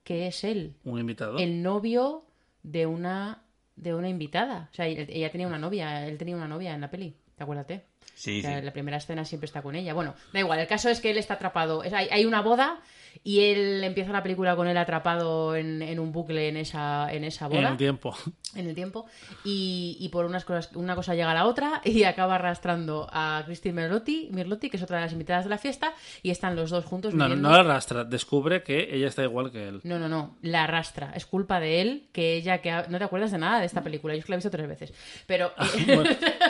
¿qué 0.04 0.26
es 0.26 0.44
él? 0.44 0.74
Un 0.84 0.98
invitado. 1.00 1.38
el 1.38 1.62
novio 1.62 2.26
de 2.62 2.84
una 2.86 3.41
de 3.82 3.94
una 3.94 4.08
invitada. 4.08 4.68
O 4.70 4.74
sea, 4.74 4.86
ella 4.86 5.30
tenía 5.30 5.46
una 5.46 5.58
novia, 5.58 6.06
él 6.06 6.16
tenía 6.18 6.36
una 6.36 6.48
novia 6.48 6.74
en 6.74 6.80
la 6.80 6.90
peli, 6.90 7.14
acuérdate. 7.38 7.84
Sí, 8.14 8.38
O 8.38 8.42
sea, 8.42 8.58
sí. 8.60 8.64
La 8.64 8.72
primera 8.72 8.98
escena 8.98 9.24
siempre 9.24 9.46
está 9.46 9.62
con 9.62 9.74
ella. 9.74 9.94
Bueno, 9.94 10.14
da 10.32 10.40
igual, 10.40 10.58
el 10.60 10.66
caso 10.66 10.88
es 10.88 11.00
que 11.00 11.10
él 11.10 11.18
está 11.18 11.34
atrapado. 11.34 11.82
Hay, 11.82 12.08
hay 12.10 12.24
una 12.24 12.42
boda 12.42 12.80
y 13.24 13.40
él 13.40 13.82
empieza 13.84 14.12
la 14.12 14.22
película 14.22 14.56
con 14.56 14.66
él 14.68 14.76
atrapado 14.76 15.54
en, 15.56 15.82
en 15.82 15.98
un 16.00 16.12
bucle 16.12 16.48
en 16.48 16.56
esa, 16.56 17.12
en 17.12 17.24
esa 17.24 17.46
en 17.46 17.50
boda 17.52 17.68
el 17.70 17.76
tiempo. 17.76 18.16
en 18.54 18.68
el 18.68 18.74
tiempo 18.74 19.06
y, 19.44 19.96
y 20.00 20.08
por 20.08 20.24
unas 20.26 20.44
cosas 20.44 20.70
una 20.74 20.94
cosa 20.94 21.14
llega 21.14 21.30
a 21.30 21.34
la 21.34 21.46
otra 21.46 21.80
y 21.84 22.04
acaba 22.04 22.34
arrastrando 22.36 23.08
a 23.12 23.42
Christine 23.46 23.74
Merlotti, 23.74 24.28
Mirlotti, 24.32 24.70
que 24.70 24.76
es 24.76 24.82
otra 24.82 24.96
de 24.98 25.04
las 25.04 25.12
invitadas 25.12 25.44
de 25.44 25.50
la 25.50 25.58
fiesta 25.58 25.92
y 26.22 26.30
están 26.30 26.56
los 26.56 26.70
dos 26.70 26.84
juntos 26.84 27.14
No, 27.14 27.24
no, 27.24 27.24
viviendo- 27.34 27.48
no 27.48 27.54
la 27.54 27.60
arrastra, 27.60 28.04
descubre 28.04 28.62
que 28.62 28.94
ella 28.94 29.08
está 29.08 29.22
igual 29.22 29.50
que 29.50 29.68
él. 29.68 29.80
no, 29.84 29.98
no, 29.98 30.08
no, 30.08 30.36
la 30.42 30.64
arrastra. 30.64 31.12
Es 31.14 31.26
culpa 31.26 31.60
de 31.60 31.80
él 31.80 32.08
que 32.12 32.34
ella 32.34 32.58
que 32.58 32.70
ha- 32.70 32.86
no 32.88 32.98
te 32.98 33.04
acuerdas 33.04 33.30
de 33.32 33.38
nada 33.38 33.60
de 33.60 33.66
esta 33.66 33.82
película. 33.82 34.14
Yo 34.14 34.18
es 34.20 34.24
que 34.26 34.32
la 34.32 34.36
he 34.36 34.38
visto 34.38 34.50
tres 34.50 34.68
veces. 34.68 34.92
Pero 35.26 35.52
Bueno, 35.86 36.04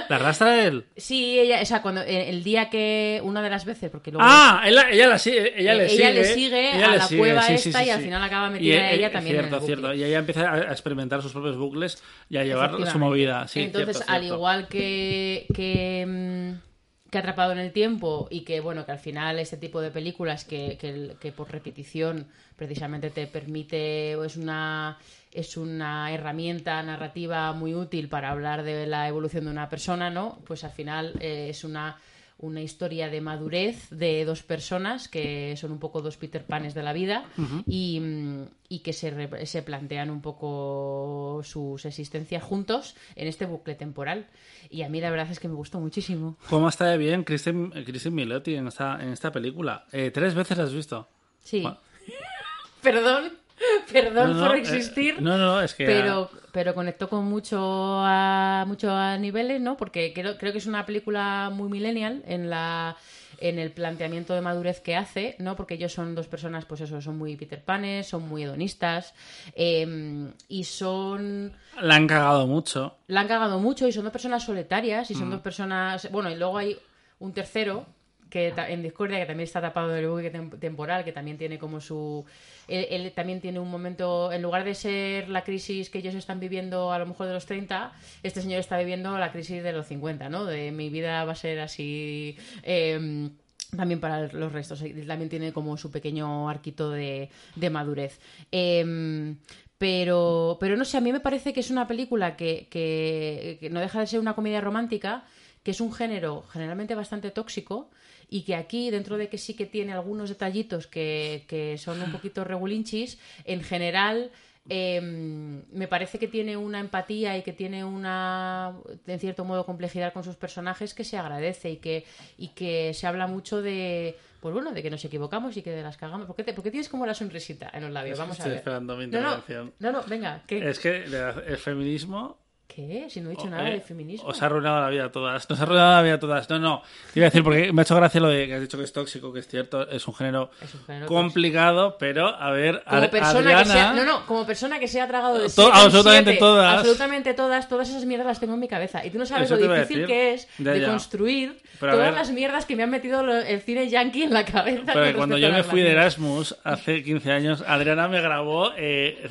¿La 0.08 0.16
arrastra 0.16 0.64
él? 0.64 0.86
sí, 0.96 1.38
ella, 1.38 1.60
o 1.62 1.64
sea, 1.64 1.82
cuando 1.82 2.02
eh, 2.02 2.28
el 2.28 2.42
día 2.42 2.68
que 2.70 3.20
una 3.24 3.42
de 3.42 3.50
las 3.50 3.64
veces, 3.64 3.90
porque 3.90 4.10
luego 4.10 4.26
Ah, 4.28 4.62
ella, 4.66 4.90
ella 4.90 5.06
la 5.08 5.18
sigue, 5.18 5.60
ella 5.60 5.74
le 5.74 5.88
sigue. 5.88 6.02
ella 6.02 6.12
le 6.14 6.24
sigue 6.24 6.51
ella 6.54 6.92
a 6.92 6.96
la 6.96 7.06
sigue, 7.06 7.20
cueva 7.20 7.42
sí, 7.42 7.54
esta 7.54 7.80
sí, 7.80 7.86
y 7.86 7.90
al 7.90 8.00
final 8.00 8.22
acaba 8.22 8.50
metida 8.50 8.92
Y, 8.92 8.94
ella 8.94 9.06
eh, 9.08 9.10
también 9.10 9.36
en 9.36 9.42
Cierto, 9.42 9.56
el 9.56 9.62
cierto. 9.62 9.94
Y 9.94 10.04
ella 10.04 10.18
empieza 10.18 10.52
a 10.52 10.72
experimentar 10.72 11.22
sus 11.22 11.32
propios 11.32 11.56
bucles 11.56 12.02
y 12.28 12.36
a 12.36 12.44
llevar 12.44 12.72
su 12.90 12.98
movida. 12.98 13.46
Entonces, 13.54 13.96
cierto, 13.96 14.12
al 14.12 14.20
cierto. 14.20 14.36
igual 14.36 14.68
que, 14.68 15.46
que, 15.54 16.06
mm, 16.06 17.10
que 17.10 17.18
Atrapado 17.18 17.52
en 17.52 17.58
el 17.58 17.72
Tiempo 17.72 18.26
y 18.30 18.40
que, 18.40 18.60
bueno, 18.60 18.86
que 18.86 18.92
al 18.92 18.98
final 18.98 19.38
este 19.38 19.56
tipo 19.56 19.80
de 19.80 19.90
películas 19.90 20.44
que, 20.44 20.78
que, 21.20 21.32
por 21.32 21.52
repetición 21.52 22.26
precisamente 22.56 23.10
te 23.10 23.26
permite, 23.26 24.16
o 24.16 24.24
es 24.24 24.36
una, 24.36 24.98
es 25.30 25.56
una 25.56 26.10
herramienta 26.12 26.82
narrativa 26.82 27.52
muy 27.52 27.74
útil 27.74 28.08
para 28.08 28.30
hablar 28.30 28.62
de 28.62 28.86
la 28.86 29.08
evolución 29.08 29.44
de 29.44 29.50
una 29.50 29.68
persona, 29.68 30.08
¿no? 30.08 30.38
Pues 30.46 30.64
al 30.64 30.70
final 30.70 31.12
eh, 31.20 31.48
es 31.50 31.64
una 31.64 31.98
una 32.38 32.60
historia 32.60 33.08
de 33.08 33.20
madurez 33.20 33.88
de 33.90 34.24
dos 34.24 34.42
personas 34.42 35.08
que 35.08 35.56
son 35.56 35.72
un 35.72 35.78
poco 35.78 36.02
dos 36.02 36.16
Peter 36.16 36.44
Panes 36.44 36.74
de 36.74 36.82
la 36.82 36.92
vida 36.92 37.24
y, 37.66 38.00
mm, 38.00 38.44
y 38.68 38.78
que 38.80 38.92
se, 38.92 39.46
se 39.46 39.62
plantean 39.62 40.10
un 40.10 40.20
poco 40.20 41.40
sus 41.44 41.84
existencias 41.84 42.42
juntos 42.42 42.96
en 43.16 43.28
este 43.28 43.46
bucle 43.46 43.74
temporal. 43.74 44.26
Y 44.70 44.82
a 44.82 44.88
mí 44.88 45.00
la 45.00 45.10
verdad 45.10 45.30
es 45.30 45.40
que 45.40 45.48
me 45.48 45.54
gustó 45.54 45.78
muchísimo. 45.80 46.36
¿Cómo 46.48 46.68
está 46.68 46.86
de 46.86 46.98
bien 46.98 47.24
Kristen, 47.24 47.70
Kristen 47.70 48.14
Milotti 48.14 48.54
en 48.54 48.68
esta, 48.68 49.02
en 49.02 49.10
esta 49.10 49.30
película? 49.30 49.86
Eh, 49.92 50.10
tres 50.10 50.34
veces 50.34 50.58
la 50.58 50.64
has 50.64 50.74
visto. 50.74 51.08
Sí. 51.40 51.60
Bueno. 51.60 51.78
Perdón, 52.82 53.32
perdón 53.92 54.32
No, 54.34 54.40
no, 54.40 54.46
por 54.48 54.56
eh, 54.56 54.60
existir. 54.60 55.20
no, 55.22 55.36
no, 55.38 55.60
es 55.60 55.74
que. 55.74 55.86
pero, 55.86 56.30
pero 56.52 56.74
conectó 56.74 57.08
con 57.08 57.24
mucho 57.24 57.58
a, 57.60 58.64
mucho 58.66 58.90
a 58.94 59.16
niveles, 59.18 59.60
¿no? 59.60 59.76
Porque 59.76 60.12
creo, 60.14 60.36
creo 60.38 60.52
que 60.52 60.58
es 60.58 60.66
una 60.66 60.84
película 60.86 61.50
muy 61.52 61.68
millennial 61.68 62.22
en 62.26 62.50
la 62.50 62.96
en 63.38 63.58
el 63.58 63.72
planteamiento 63.72 64.34
de 64.34 64.40
madurez 64.40 64.80
que 64.80 64.94
hace, 64.94 65.34
¿no? 65.40 65.56
Porque 65.56 65.74
ellos 65.74 65.92
son 65.92 66.14
dos 66.14 66.28
personas, 66.28 66.64
pues 66.64 66.80
eso, 66.82 67.00
son 67.00 67.18
muy 67.18 67.34
Peter 67.36 67.60
Panes, 67.60 68.06
son 68.06 68.28
muy 68.28 68.44
hedonistas 68.44 69.14
eh, 69.56 70.30
y 70.48 70.62
son 70.62 71.52
La 71.80 71.96
han 71.96 72.06
cagado 72.06 72.46
mucho. 72.46 72.96
la 73.08 73.22
han 73.22 73.26
cagado 73.28 73.58
mucho 73.58 73.88
y 73.88 73.92
son 73.92 74.04
dos 74.04 74.12
personas 74.12 74.44
solitarias 74.44 75.10
y 75.10 75.14
son 75.14 75.26
Mm. 75.28 75.32
dos 75.32 75.40
personas. 75.40 76.08
Bueno, 76.12 76.30
y 76.30 76.36
luego 76.36 76.56
hay 76.58 76.78
un 77.18 77.32
tercero 77.32 77.84
que 78.32 78.48
en 78.68 78.82
Discordia 78.82 79.18
que 79.20 79.26
también 79.26 79.44
está 79.44 79.60
tapado 79.60 79.88
del 79.90 80.08
buque 80.08 80.32
tem- 80.32 80.58
temporal, 80.58 81.04
que 81.04 81.12
también 81.12 81.36
tiene 81.36 81.58
como 81.58 81.80
su. 81.82 82.24
Él, 82.66 83.12
también 83.14 83.42
tiene 83.42 83.60
un 83.60 83.70
momento. 83.70 84.32
En 84.32 84.40
lugar 84.40 84.64
de 84.64 84.74
ser 84.74 85.28
la 85.28 85.44
crisis 85.44 85.90
que 85.90 85.98
ellos 85.98 86.14
están 86.14 86.40
viviendo 86.40 86.92
a 86.92 86.98
lo 86.98 87.04
mejor 87.04 87.26
de 87.26 87.34
los 87.34 87.44
30, 87.44 87.92
este 88.22 88.40
señor 88.40 88.60
está 88.60 88.78
viviendo 88.78 89.18
la 89.18 89.30
crisis 89.32 89.62
de 89.62 89.72
los 89.72 89.86
50, 89.86 90.30
¿no? 90.30 90.46
De 90.46 90.72
mi 90.72 90.88
vida 90.88 91.22
va 91.26 91.32
a 91.32 91.36
ser 91.36 91.60
así. 91.60 92.36
eh, 92.62 93.28
también 93.76 94.00
para 94.00 94.26
los 94.32 94.52
restos. 94.52 94.80
También 95.06 95.28
tiene 95.30 95.52
como 95.52 95.76
su 95.76 95.90
pequeño 95.90 96.48
arquito 96.48 96.90
de, 96.90 97.28
de 97.56 97.70
madurez. 97.70 98.18
Em, 98.50 99.36
pero, 99.78 100.56
pero 100.60 100.76
no 100.76 100.84
sé, 100.84 100.96
a 100.96 101.00
mí 101.00 101.10
me 101.12 101.20
parece 101.20 101.52
que 101.52 101.60
es 101.60 101.70
una 101.70 101.86
película 101.86 102.36
que- 102.36 102.66
que 102.70 103.68
no 103.70 103.80
deja 103.80 104.00
de 104.00 104.06
ser 104.06 104.20
una 104.20 104.34
comedia 104.34 104.60
romántica, 104.60 105.24
que 105.62 105.70
es 105.72 105.80
un 105.80 105.92
género 105.92 106.44
generalmente 106.52 106.94
bastante 106.94 107.30
tóxico 107.30 107.88
y 108.28 108.42
que 108.42 108.54
aquí, 108.54 108.90
dentro 108.90 109.16
de 109.18 109.28
que 109.28 109.38
sí 109.38 109.54
que 109.54 109.66
tiene 109.66 109.92
algunos 109.92 110.28
detallitos 110.28 110.86
que, 110.86 111.44
que 111.48 111.78
son 111.78 112.00
un 112.02 112.12
poquito 112.12 112.44
regulinchis, 112.44 113.18
en 113.44 113.62
general 113.62 114.30
em, 114.68 115.62
me 115.72 115.88
parece 115.88 116.18
que 116.18 116.28
tiene 116.28 116.56
una 116.56 116.80
empatía 116.80 117.36
y 117.36 117.42
que 117.42 117.52
tiene 117.52 117.84
una, 117.84 118.74
en 119.06 119.18
cierto 119.20 119.44
modo, 119.44 119.66
complejidad 119.66 120.12
con 120.12 120.24
sus 120.24 120.36
personajes 120.36 120.94
que 120.94 121.04
se 121.04 121.18
agradece 121.18 121.70
y 121.70 121.76
que, 121.76 122.04
y 122.38 122.48
que 122.48 122.94
se 122.94 123.06
habla 123.06 123.26
mucho 123.26 123.60
de, 123.60 124.16
pues 124.40 124.54
bueno, 124.54 124.72
de 124.72 124.82
que 124.82 124.90
nos 124.90 125.04
equivocamos 125.04 125.56
y 125.56 125.62
que 125.62 125.70
de 125.70 125.82
las 125.82 125.96
cagamos. 125.96 126.26
¿Por 126.26 126.36
qué, 126.36 126.44
te- 126.44 126.52
por 126.52 126.62
qué 126.64 126.70
tienes 126.70 126.88
como 126.88 127.06
la 127.06 127.14
sonrisita 127.14 127.70
en 127.74 127.82
los 127.82 127.90
labios? 127.90 128.18
Vamos 128.18 128.36
a 128.38 128.42
Estoy 128.42 128.50
ver. 128.50 128.58
esperando 128.58 128.96
mi 128.96 129.06
No, 129.06 129.20
no, 129.20 129.26
intervención. 129.34 129.72
no, 129.80 129.92
no, 129.92 130.02
venga, 130.04 130.42
¿qué? 130.46 130.68
Es 130.68 130.78
que 130.78 131.04
el 131.04 131.56
feminismo 131.58 132.38
¿Qué? 132.74 133.06
Si 133.10 133.20
no 133.20 133.28
he 133.28 133.32
dicho 133.32 133.44
Oh, 133.46 133.50
nada 133.50 133.68
eh, 133.68 133.72
de 133.74 133.80
feminismo. 133.80 134.28
Os 134.28 134.40
ha 134.42 134.46
arruinado 134.46 134.80
la 134.80 134.88
vida 134.88 135.04
a 135.06 135.12
todas. 135.12 135.48
Nos 135.50 135.60
ha 135.60 135.62
arruinado 135.64 135.92
la 135.96 136.02
vida 136.02 136.14
a 136.14 136.20
todas. 136.20 136.48
No, 136.48 136.58
no. 136.58 136.82
Te 137.12 137.20
iba 137.20 137.26
a 137.26 137.30
decir, 137.30 137.42
porque 137.42 137.72
me 137.72 137.82
ha 137.82 137.84
hecho 137.84 137.96
gracia 137.96 138.20
lo 138.20 138.28
de 138.28 138.46
que 138.46 138.54
has 138.54 138.60
dicho 138.60 138.78
que 138.78 138.84
es 138.84 138.92
tóxico, 138.92 139.32
que 139.32 139.40
es 139.40 139.48
cierto. 139.48 139.88
Es 139.90 140.06
un 140.08 140.14
género, 140.14 140.50
Es 140.60 140.74
un 140.74 140.84
género 140.84 141.06
complicado, 141.06 141.96
pero 141.98 142.28
a 142.28 142.50
ver, 142.50 142.82
como 142.88 143.10
persona 143.10 143.48
que 143.48 143.54
Adriana... 143.54 143.64
sea, 143.64 143.92
no, 143.92 144.04
no, 144.04 144.26
como 144.26 144.46
persona 144.46 144.78
que 144.78 144.88
se 144.88 145.00
ha 145.00 145.06
tragado 145.08 145.38
de 145.38 145.48
To- 145.50 145.72
absolutamente 145.72 146.30
siete, 146.32 146.38
todas. 146.40 146.78
absolutamente 146.78 147.34
todas, 147.34 147.68
todas 147.68 147.88
esas 147.90 148.04
mierdas 148.04 148.26
las 148.26 148.40
tengo 148.40 148.54
en 148.54 148.60
mi 148.60 148.68
cabeza. 148.68 149.04
Y 149.04 149.10
tú 149.10 149.18
no 149.18 149.26
sabes 149.26 149.50
Eso 149.50 149.56
lo 149.60 149.74
difícil 149.74 150.06
que 150.06 150.34
es 150.34 150.48
Ya, 150.58 150.72
de 150.72 150.80
ya. 150.80 150.88
construir 150.88 151.60
Pero 151.80 151.92
todas 151.92 152.06
ver- 152.08 152.14
las 152.14 152.30
mierdas 152.30 152.64
que 152.66 152.76
me 152.76 152.82
han 152.84 152.90
metido 152.90 153.20
el 153.20 153.60
cine 153.60 153.88
yankee 153.88 154.22
en 154.24 154.32
la 154.32 154.44
cabeza. 154.44 154.92
Pero 154.94 155.16
cuando 155.18 155.36
yo 155.38 155.50
me 155.50 155.62
fui 155.62 155.80
de. 155.80 155.92
Erasmus 155.92 156.56
hace 156.64 157.02
15 157.02 157.30
años, 157.32 157.62
Adriana 157.66 158.08
me 158.08 158.20
grabó 158.20 158.72
eh, 158.76 159.28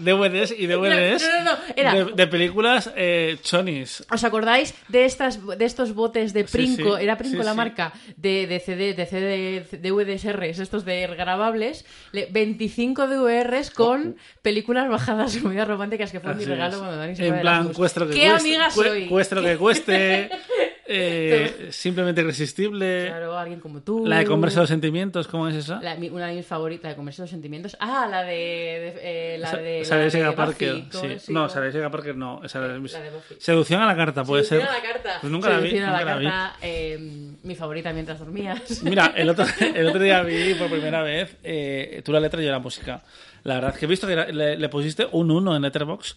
DVDs 0.00 0.52
y 0.58 0.66
DVDs 0.66 1.22
No, 1.22 1.44
no, 1.44 1.52
no, 1.52 1.58
era- 1.76 1.94
de, 1.94 2.04
de 2.12 2.26
películas 2.32 2.90
eh, 2.96 3.36
chonis. 3.42 4.04
¿Os 4.10 4.24
acordáis 4.24 4.74
de 4.88 5.04
estas 5.04 5.38
de 5.58 5.64
estos 5.64 5.94
botes 5.94 6.32
de 6.32 6.42
Princo? 6.44 6.96
sí, 6.96 7.04
Era 7.04 7.16
Princo 7.16 7.38
sí, 7.38 7.44
la 7.44 7.54
marca 7.54 7.92
de, 8.16 8.46
de 8.48 8.58
CD, 8.58 8.94
de 8.94 9.06
CD, 9.06 9.66
DVDs 9.78 10.24
estos 10.58 10.84
de 10.84 11.06
grabables, 11.06 11.84
le- 12.10 12.26
25 12.32 13.06
DVRs 13.06 13.70
con 13.70 14.16
películas 14.42 14.88
bajadas 14.88 15.36
comedia 15.36 15.64
románticas 15.64 16.10
que 16.10 16.18
fue 16.20 16.34
mi 16.34 16.44
regalo 16.44 16.72
es. 16.74 16.78
cuando 16.78 16.96
Dani 16.96 17.14
se 17.16 17.26
En 17.28 17.40
plan, 17.40 17.72
cueste 17.72 18.00
lo 18.00 18.08
que 18.08 18.14
¿Qué 18.14 18.28
cueste, 18.30 18.48
amiga 18.48 18.70
soy? 18.70 19.06
cueste 19.08 19.34
lo 19.36 19.42
que 19.42 19.56
cueste, 19.56 20.30
eh, 20.86 21.68
simplemente 21.70 22.20
irresistible. 22.20 23.06
Claro, 23.08 23.38
alguien 23.38 23.60
como 23.60 23.80
tú. 23.80 24.06
La 24.06 24.18
de 24.18 24.24
Conversa 24.24 24.56
de 24.56 24.62
los 24.62 24.68
Sentimientos, 24.70 25.28
¿cómo 25.28 25.48
es 25.48 25.54
esa? 25.54 25.80
La- 25.82 25.94
una 26.10 26.26
de 26.28 26.34
mis 26.36 26.46
favoritas, 26.46 26.90
de 26.90 26.96
Conversa 26.96 27.22
de 27.22 27.24
los 27.24 27.30
Sentimientos. 27.30 27.76
Ah, 27.80 28.06
la 28.10 28.22
de. 28.22 28.32
de- 28.32 29.00
eh, 29.34 29.38
la 29.38 29.50
Sa- 29.50 29.56
de. 29.58 29.84
Sarah 29.84 30.04
la 30.04 30.10
de 30.10 30.24
Buffy, 30.24 30.36
Parker. 30.36 30.82
¿cómo 30.90 31.04
Sí. 31.04 31.12
es? 31.12 31.30
No. 31.30 31.48
Sarah 31.48 31.66
Jessica 31.66 31.90
Parker 31.90 32.16
no. 32.16 32.40
Esa 32.44 32.60
La 32.60 32.68
de 32.68 32.78
Buffy. 32.78 33.34
Seducción 33.38 33.80
a 33.82 33.86
la 33.86 33.96
carta, 33.96 34.24
puede 34.24 34.44
ser. 34.44 34.60
Seducción 34.60 34.74
a 34.76 34.86
la 34.86 34.92
carta. 34.92 35.18
Pues 35.20 35.32
nunca 35.32 35.48
la 35.50 35.58
vi. 35.58 35.70
Seducción 35.70 35.88
a 35.88 35.92
la 35.92 36.04
la 36.04 36.16
vi. 36.18 36.24
carta, 36.26 36.56
eh, 36.62 36.98
mi 37.42 37.54
favorita 37.54 37.92
mientras 37.92 38.18
dormías. 38.18 38.60
Mira, 38.82 39.12
el 39.16 39.28
otro, 39.30 39.44
el 39.74 39.86
otro 39.88 40.02
día 40.02 40.22
vi 40.22 40.54
por 40.54 40.68
primera 40.70 41.02
vez 41.02 41.36
eh, 41.44 42.02
tú 42.04 42.12
la 42.12 42.20
letra 42.20 42.42
y 42.42 42.44
yo 42.46 42.50
la 42.50 42.58
música. 42.58 43.02
La 43.44 43.54
verdad 43.54 43.74
que 43.74 43.86
he 43.86 43.88
visto 43.88 44.06
que 44.06 44.14
le, 44.14 44.56
le 44.56 44.68
pusiste 44.68 45.06
un 45.12 45.30
1 45.30 45.56
en 45.56 45.62
Letterboxd 45.62 46.16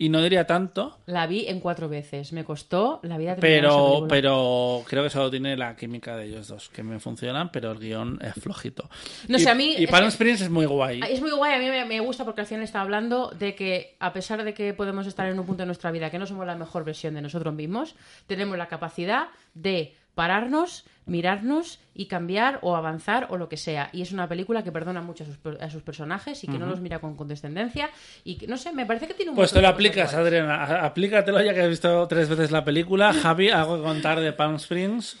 y 0.00 0.08
no 0.08 0.22
diría 0.22 0.46
tanto, 0.46 0.98
La 1.04 1.26
vi 1.26 1.46
en 1.46 1.60
cuatro 1.60 1.86
veces. 1.86 2.32
Me 2.32 2.42
costó 2.42 3.00
la 3.02 3.18
vida 3.18 3.36
pero, 3.38 4.06
pero 4.08 4.82
creo 4.86 5.02
que 5.02 5.10
solo 5.10 5.30
tiene 5.30 5.58
la 5.58 5.76
química 5.76 6.16
de 6.16 6.24
ellos 6.24 6.48
dos, 6.48 6.70
que 6.70 6.82
me 6.82 6.98
funcionan, 6.98 7.52
pero 7.52 7.70
el 7.70 7.78
guion 7.78 8.18
es 8.22 8.32
flojito. 8.42 8.88
No 9.28 9.36
y, 9.36 9.40
sé, 9.40 9.50
a 9.50 9.54
mí 9.54 9.74
Y 9.76 9.86
Palm 9.86 10.06
Springs 10.06 10.40
es 10.40 10.48
muy 10.48 10.64
guay. 10.64 11.02
Es 11.06 11.20
muy 11.20 11.32
guay, 11.32 11.52
a 11.52 11.58
mí 11.58 11.68
me, 11.68 11.84
me 11.84 12.00
gusta 12.00 12.24
porque 12.24 12.40
al 12.40 12.46
final 12.46 12.64
está 12.64 12.80
hablando 12.80 13.28
de 13.38 13.54
que 13.54 13.96
a 14.00 14.14
pesar 14.14 14.42
de 14.42 14.54
que 14.54 14.72
podemos 14.72 15.06
estar 15.06 15.28
en 15.28 15.38
un 15.38 15.44
punto 15.44 15.64
de 15.64 15.66
nuestra 15.66 15.90
vida 15.90 16.08
que 16.08 16.18
no 16.18 16.26
somos 16.26 16.46
la 16.46 16.54
mejor 16.56 16.82
versión 16.82 17.12
de 17.12 17.20
nosotros 17.20 17.52
mismos, 17.52 17.94
tenemos 18.26 18.56
la 18.56 18.68
capacidad 18.68 19.28
de 19.52 19.94
pararnos, 20.20 20.84
mirarnos 21.06 21.80
y 21.94 22.04
cambiar 22.04 22.58
o 22.60 22.76
avanzar 22.76 23.28
o 23.30 23.38
lo 23.38 23.48
que 23.48 23.56
sea. 23.56 23.88
Y 23.90 24.02
es 24.02 24.12
una 24.12 24.28
película 24.28 24.62
que 24.62 24.70
perdona 24.70 25.00
mucho 25.00 25.24
a 25.24 25.26
sus, 25.26 25.38
a 25.58 25.70
sus 25.70 25.82
personajes 25.82 26.44
y 26.44 26.46
que 26.46 26.58
no 26.58 26.66
los 26.66 26.82
mira 26.82 26.98
con 26.98 27.16
condescendencia 27.16 27.88
y 28.22 28.36
que, 28.36 28.46
no 28.46 28.58
sé, 28.58 28.70
me 28.74 28.84
parece 28.84 29.08
que 29.08 29.14
tiene 29.14 29.30
un 29.30 29.36
Pues 29.36 29.50
te 29.50 29.62
lo 29.62 29.68
aplicas. 29.68 30.12
Adriana. 30.12 30.84
Aplícatelo 30.84 31.40
ya 31.40 31.54
que 31.54 31.62
has 31.62 31.70
visto 31.70 32.06
tres 32.06 32.28
veces 32.28 32.50
la 32.50 32.62
película. 32.62 33.14
Javi, 33.22 33.48
¿algo 33.48 33.78
que 33.78 33.82
contar 33.82 34.20
de 34.20 34.34
Palm 34.34 34.56
Springs? 34.56 35.18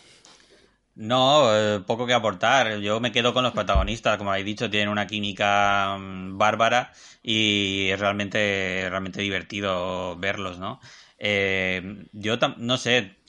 No, 0.96 1.48
eh, 1.56 1.80
poco 1.86 2.06
que 2.06 2.12
aportar. 2.12 2.76
Yo 2.80 3.00
me 3.00 3.10
quedo 3.10 3.32
con 3.32 3.42
los 3.42 3.54
protagonistas, 3.54 4.18
como 4.18 4.32
habéis 4.32 4.44
dicho, 4.44 4.68
tienen 4.68 4.90
una 4.90 5.06
química 5.06 5.96
mm, 5.98 6.36
bárbara 6.36 6.92
y 7.22 7.88
es 7.88 7.98
realmente, 7.98 8.86
realmente 8.90 9.22
divertido 9.22 10.18
verlos, 10.18 10.58
¿no? 10.58 10.78
Eh, 11.22 12.06
yo 12.12 12.38
no 12.56 12.78
sé, 12.78 13.19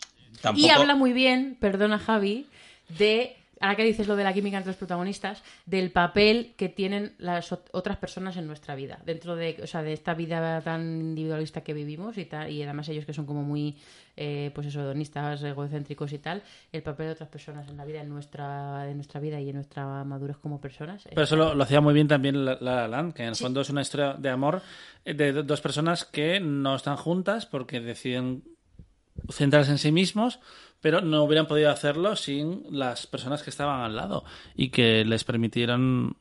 tampoco... 0.42 0.66
Y 0.66 0.70
habla 0.70 0.96
muy 0.96 1.14
bien, 1.14 1.56
perdona 1.60 2.00
Javi, 2.00 2.46
de, 2.98 3.36
ahora 3.60 3.76
que 3.76 3.84
dices 3.84 4.08
lo 4.08 4.16
de 4.16 4.24
la 4.24 4.34
química 4.34 4.58
entre 4.58 4.70
los 4.72 4.78
protagonistas, 4.78 5.44
del 5.66 5.92
papel 5.92 6.54
que 6.58 6.68
tienen 6.70 7.14
las 7.20 7.52
ot- 7.52 7.70
otras 7.72 7.98
personas 7.98 8.36
en 8.38 8.48
nuestra 8.48 8.76
vida, 8.76 9.00
dentro 9.06 9.36
de, 9.36 9.58
o 9.64 9.68
sea, 9.68 9.82
de 9.84 9.94
esta 9.94 10.14
vida 10.14 10.62
tan 10.62 10.82
individualista 11.02 11.62
que 11.62 11.74
vivimos 11.74 12.18
y, 12.18 12.26
tal, 12.26 12.50
y 12.52 12.62
además 12.64 12.90
ellos 12.90 13.06
que 13.06 13.14
son 13.14 13.26
como 13.26 13.44
muy, 13.44 13.78
eh, 14.18 14.52
pues 14.54 14.68
eso, 14.68 14.82
hedonistas, 14.82 15.42
egocéntricos 15.44 16.12
y 16.12 16.18
tal, 16.18 16.42
el 16.74 16.82
papel 16.84 17.08
de 17.08 17.12
otras 17.14 17.30
personas 17.30 17.70
en 17.70 17.78
la 17.78 17.86
vida, 17.86 18.02
en 18.02 18.10
nuestra, 18.10 18.90
en 18.90 18.96
nuestra 18.98 19.20
vida 19.22 19.40
y 19.40 19.50
en 19.50 19.56
nuestra 19.56 20.04
madurez 20.04 20.38
como 20.38 20.60
personas. 20.60 21.04
Pero 21.10 21.22
eso 21.24 21.36
lo, 21.36 21.54
lo 21.56 21.64
hacía 21.64 21.80
muy 21.82 21.94
bien 21.94 22.08
también 22.08 22.44
La 22.44 22.58
La, 22.60 22.76
La 22.76 22.88
Land, 22.88 23.14
que 23.14 23.24
en 23.24 23.30
el 23.30 23.36
Sí. 23.36 23.44
fondo 23.44 23.62
es 23.62 23.70
una 23.70 23.82
historia 23.82 24.14
de 24.18 24.30
amor 24.30 24.62
eh, 25.06 25.14
de 25.14 25.32
do- 25.32 25.44
dos 25.44 25.62
personas 25.62 26.04
que 26.04 26.40
no 26.42 26.76
están 26.76 26.98
juntas 26.98 27.46
porque 27.46 27.80
deciden 27.80 28.44
centrarse 29.30 29.72
en 29.72 29.78
sí 29.78 29.92
mismos, 29.92 30.40
pero 30.82 31.02
no 31.02 31.24
hubieran 31.24 31.48
podido 31.48 31.70
hacerlo 31.70 32.16
sin 32.16 32.64
las 32.72 33.08
personas 33.08 33.44
que 33.44 33.50
estaban 33.50 33.82
al 33.82 33.96
lado 33.96 34.24
y 34.56 34.70
que 34.70 35.06
les 35.06 35.24
permitieron 35.24 36.18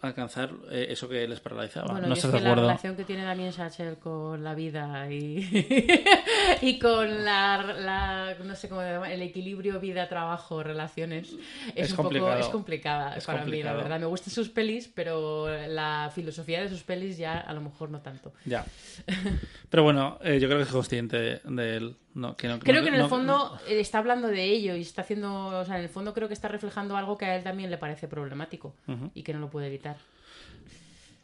alcanzar 0.00 0.50
eh, 0.70 0.86
eso 0.90 1.08
que 1.08 1.26
les 1.26 1.40
paralizaba. 1.40 1.88
Bueno, 1.92 2.06
no 2.06 2.14
y 2.14 2.18
es 2.18 2.18
estás 2.24 2.30
que 2.30 2.36
de 2.38 2.44
la 2.44 2.50
acuerdo. 2.50 2.68
relación 2.68 2.96
que 2.96 3.04
tiene 3.04 3.24
Damien 3.24 3.52
Satchel 3.52 3.96
con 3.98 4.44
la 4.44 4.54
vida 4.54 5.10
y, 5.12 5.38
y 6.62 6.78
con 6.78 7.24
la, 7.24 7.62
la- 7.78 8.34
no 8.44 8.54
sé 8.54 8.68
cómo 8.68 8.80
se 8.82 8.90
llama, 8.92 9.12
el 9.12 9.22
equilibrio 9.22 9.80
vida-trabajo, 9.80 10.62
relaciones, 10.62 11.32
es, 11.74 11.86
Es 11.86 11.90
un 11.90 11.96
complicado. 11.96 12.30
poco 12.32 12.40
es 12.40 12.48
complicada 12.48 13.16
Es 13.16 13.24
para 13.26 13.38
mí, 13.38 13.44
complicado. 13.44 13.76
la 13.76 13.82
verdad. 13.82 14.00
Me 14.00 14.06
gustan 14.06 14.30
sus 14.32 14.48
pelis, 14.48 14.88
pero 14.94 15.48
la 15.66 16.10
filosofía 16.14 16.60
de 16.60 16.68
sus 16.68 16.82
pelis 16.84 17.18
ya 17.18 17.38
a 17.40 17.52
lo 17.52 17.60
mejor 17.60 17.90
no 17.90 18.00
tanto. 18.00 18.32
Ya. 18.44 18.64
Pero 19.70 19.82
bueno, 19.82 20.18
eh, 20.22 20.38
yo 20.40 20.48
creo 20.48 20.58
que 20.58 20.64
es 20.64 20.70
consciente 20.70 21.18
de, 21.18 21.40
de 21.44 21.76
él. 21.76 21.96
No, 22.14 22.36
que 22.36 22.48
no- 22.48 22.58
Creo 22.58 22.76
no- 22.76 22.82
que 22.82 22.88
en 22.88 23.00
el 23.00 23.08
fondo 23.08 23.58
eh, 23.68 23.78
está 23.80 23.98
hablando 23.98 24.28
de 24.28 24.42
ello 24.44 24.74
y 24.74 24.80
está 24.80 25.02
haciendo, 25.02 25.46
o 25.60 25.64
sea, 25.64 25.76
en 25.78 25.82
el 25.84 25.88
fondo 25.88 26.12
creo 26.14 26.26
que 26.28 26.34
está 26.34 26.48
reflejando 26.48 26.96
algo 26.96 27.16
que 27.16 27.26
a 27.26 27.36
él 27.36 27.44
también 27.44 27.70
le 27.70 27.78
parece 27.78 28.08
problemático 28.08 28.74
y 29.14 29.22
que 29.22 29.32
no 29.32 29.38
lo 29.40 29.50
puede 29.50 29.68
evitar. 29.68 29.96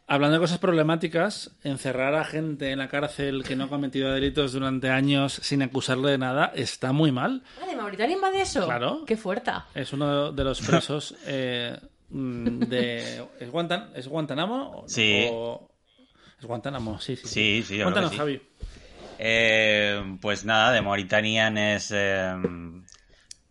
Hablando 0.07 0.35
de 0.35 0.39
cosas 0.41 0.59
problemáticas, 0.59 1.49
encerrar 1.63 2.13
a 2.13 2.23
gente 2.23 2.69
en 2.71 2.77
la 2.77 2.87
cárcel 2.89 3.43
que 3.43 3.55
no 3.55 3.63
ha 3.63 3.69
cometido 3.69 4.11
delitos 4.11 4.53
durante 4.53 4.89
años 4.91 5.33
sin 5.33 5.63
acusarle 5.63 6.11
de 6.11 6.19
nada 6.19 6.51
está 6.53 6.91
muy 6.91 7.11
mal. 7.11 7.41
Ah, 7.59 7.65
¿de 7.65 7.75
Mauritania 7.75 8.15
va 8.23 8.29
de 8.29 8.41
eso? 8.41 8.65
Claro. 8.65 9.03
¡Qué 9.07 9.17
fuerte! 9.17 9.51
Es 9.73 9.93
uno 9.93 10.31
de 10.31 10.43
los 10.43 10.61
presos 10.61 11.15
eh, 11.25 11.75
mm, 12.09 12.59
de... 12.59 13.25
¿Es, 13.39 13.51
Guantan- 13.51 13.89
¿Es 13.95 14.07
Guantánamo? 14.07 14.81
o- 14.83 14.87
Sí. 14.87 15.25
o- 15.31 15.71
Es 16.39 16.45
Guantánamo, 16.45 16.99
sí, 16.99 17.15
sí. 17.15 17.63
Sí, 17.63 17.81
Cuéntanos, 17.81 18.11
sí. 18.11 18.17
Javi. 18.17 18.41
Eh, 19.17 20.17
pues 20.21 20.45
nada, 20.45 20.71
de 20.71 20.81
Mauritanian 20.81 21.57
es. 21.57 21.91
eh, 21.93 22.35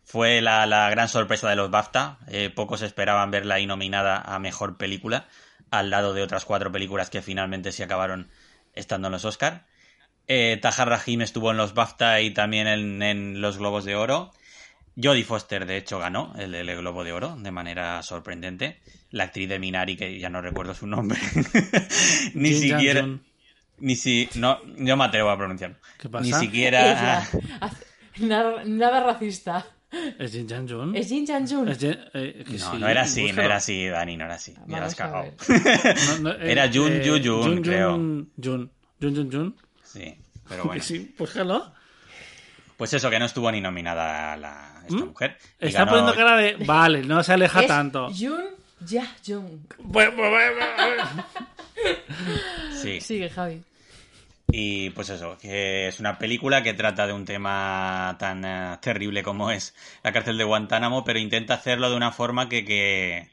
fue 0.05 0.41
la, 0.41 0.65
la 0.67 0.89
gran 0.91 1.09
sorpresa 1.09 1.49
de 1.49 1.57
los 1.57 1.71
BAFTA. 1.71 2.19
Eh, 2.29 2.51
pocos 2.55 2.83
esperaban 2.83 3.31
verla 3.31 3.57
ahí 3.57 3.67
nominada 3.67 4.21
a 4.21 4.39
mejor 4.39 4.77
película, 4.77 5.27
al 5.71 5.91
lado 5.91 6.15
de 6.15 6.23
otras 6.23 6.45
cuatro 6.45 6.71
películas 6.71 7.11
que 7.11 7.23
finalmente 7.23 7.73
sí 7.73 7.83
acabaron 7.83 8.29
estando 8.75 9.09
en 9.09 9.13
los 9.13 9.25
Oscar. 9.25 9.67
Eh, 10.29 10.59
Tahar 10.63 10.89
Rahim 10.89 11.21
estuvo 11.21 11.51
en 11.51 11.57
los 11.57 11.75
BAFTA 11.75 12.21
y 12.21 12.31
también 12.31 12.67
en, 12.69 13.03
en 13.03 13.41
los 13.41 13.59
Globos 13.59 13.85
de 13.85 13.97
Oro. 13.97 14.31
Jodie 15.03 15.25
Foster, 15.25 15.67
de 15.67 15.77
hecho, 15.77 15.99
ganó 15.99 16.33
el, 16.39 16.55
el 16.55 16.77
Globo 16.77 17.03
de 17.03 17.13
Oro 17.13 17.37
de 17.37 17.51
manera 17.51 18.01
sorprendente. 18.03 18.81
La 19.11 19.25
actriz 19.25 19.49
de 19.49 19.59
Minari, 19.59 19.97
que 19.97 20.19
ya 20.21 20.29
no 20.31 20.41
recuerdo 20.41 20.75
su 20.75 20.87
nombre. 20.87 21.19
Ni 22.35 22.53
siquiera. 22.55 23.03
Ni 23.79 23.97
si. 23.97 24.29
No, 24.37 24.59
yo 24.77 24.97
me 24.97 25.05
atrevo 25.05 25.31
a 25.31 25.37
pronunciarlo. 25.37 25.77
¿Qué 25.99 26.09
pasa? 26.09 26.25
Ni 26.25 26.33
siquiera. 26.33 27.27
Nada, 28.19 28.63
nada 28.65 29.01
racista. 29.01 29.67
¿Es 30.19 30.33
Jin 30.33 30.49
Jang 30.49 30.69
Jun? 30.69 30.97
Es 30.97 31.09
Jin 31.09 31.25
Chan 31.27 31.47
Jun. 31.49 31.69
Eh, 31.71 32.45
No, 32.49 32.59
sí, 32.59 32.79
no 32.79 32.89
era 32.89 33.03
así, 33.03 33.33
no 33.33 33.43
era 33.43 33.57
así, 33.57 33.87
Dani, 33.87 34.17
no 34.17 34.25
era 34.25 34.35
así. 34.35 34.53
Ya 34.53 34.61
has 34.61 34.69
Vamos 34.69 34.93
a 34.95 34.97
cagado. 34.97 35.23
ver. 35.49 35.97
No, 36.09 36.19
no, 36.19 36.31
eh, 36.41 36.51
Era 36.53 36.69
Jun 36.73 36.93
eh, 36.93 37.03
Yu 37.05 37.13
Jun, 37.23 37.43
Jun 37.43 37.63
creo. 37.63 37.91
Jun 37.93 38.31
Jun. 38.43 38.71
Jun 39.01 39.31
Jun. 39.33 39.57
Sí, 39.85 40.15
pero 40.49 40.65
bueno. 40.65 40.83
Sí, 40.83 41.15
búscalo. 41.17 41.73
Pues 42.77 42.93
eso, 42.93 43.09
que 43.09 43.21
no 43.21 43.25
estuvo 43.27 43.51
ni 43.53 43.61
nominada 43.61 44.37
la, 44.37 44.83
esta 44.83 45.05
¿Mm? 45.05 45.09
mujer. 45.09 45.39
Está 45.61 45.81
ganó- 45.85 45.91
poniendo 45.91 46.15
cara 46.17 46.37
de... 46.39 46.57
Vale, 46.67 47.03
no 47.05 47.23
se 47.23 47.33
aleja 47.33 47.61
Es 47.61 47.67
tanto. 47.69 48.09
Jun 48.13 48.43
Ya 48.87 49.17
Jung. 49.27 49.61
Bueno, 49.79 50.17
bueno, 50.17 50.31
bueno, 50.31 50.67
bueno. 50.77 51.27
Sí. 52.83 53.01
Sigue, 53.01 53.31
Javi. 53.31 53.63
Y 54.49 54.91
pues 54.91 55.09
eso, 55.09 55.37
que 55.39 55.89
es 55.89 55.99
una 56.01 56.19
película 56.19 56.63
que 56.63 56.75
trata 56.75 57.07
de 57.07 57.13
un 57.13 57.25
tema 57.25 58.17
tan 58.19 58.45
eh, 58.45 58.79
terrible 58.81 59.23
como 59.23 59.51
es 59.51 59.75
la 60.03 60.13
cárcel 60.13 60.39
de 60.39 60.45
Guantánamo, 60.45 61.05
pero 61.05 61.19
intenta 61.19 61.55
hacerlo 61.55 61.91
de 61.91 61.97
una 61.97 62.13
forma 62.13 62.49
que, 62.49 62.65
que 62.65 63.31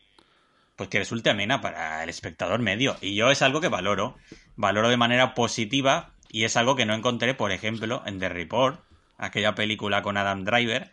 pues 0.76 0.90
que 0.90 1.00
resulte 1.00 1.30
amena 1.30 1.62
para 1.62 2.04
el 2.04 2.10
espectador 2.10 2.60
medio. 2.60 2.98
Y 3.02 3.14
yo 3.16 3.30
es 3.30 3.44
algo 3.44 3.62
que 3.62 3.68
valoro, 3.68 4.18
valoro 4.56 4.90
de 4.90 4.98
manera 4.98 5.36
positiva 5.36 6.14
y 6.30 6.46
es 6.46 6.58
algo 6.58 6.76
que 6.76 6.88
no 6.88 6.96
encontré, 6.96 7.36
por 7.36 7.52
ejemplo, 7.52 8.02
en 8.06 8.18
The 8.18 8.30
Report, 8.30 8.82
aquella 9.18 9.54
película 9.54 10.02
con 10.02 10.18
Adam 10.18 10.44
Driver, 10.44 10.92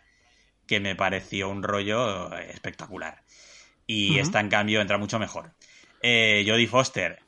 que 0.67 0.81
me 0.81 0.95
pareció 0.95 1.49
un 1.49 1.63
rollo 1.63 2.37
eh, 2.37 2.51
espectacular. 2.51 3.23
Y 3.89 4.11
Ujú. 4.13 4.21
esta, 4.21 4.39
en 4.41 4.49
cambio, 4.51 4.81
entra 4.81 4.99
mucho 4.99 5.19
mejor. 5.19 5.51
Eh, 6.03 6.45
Jodie 6.47 6.69
Foster 6.69 7.19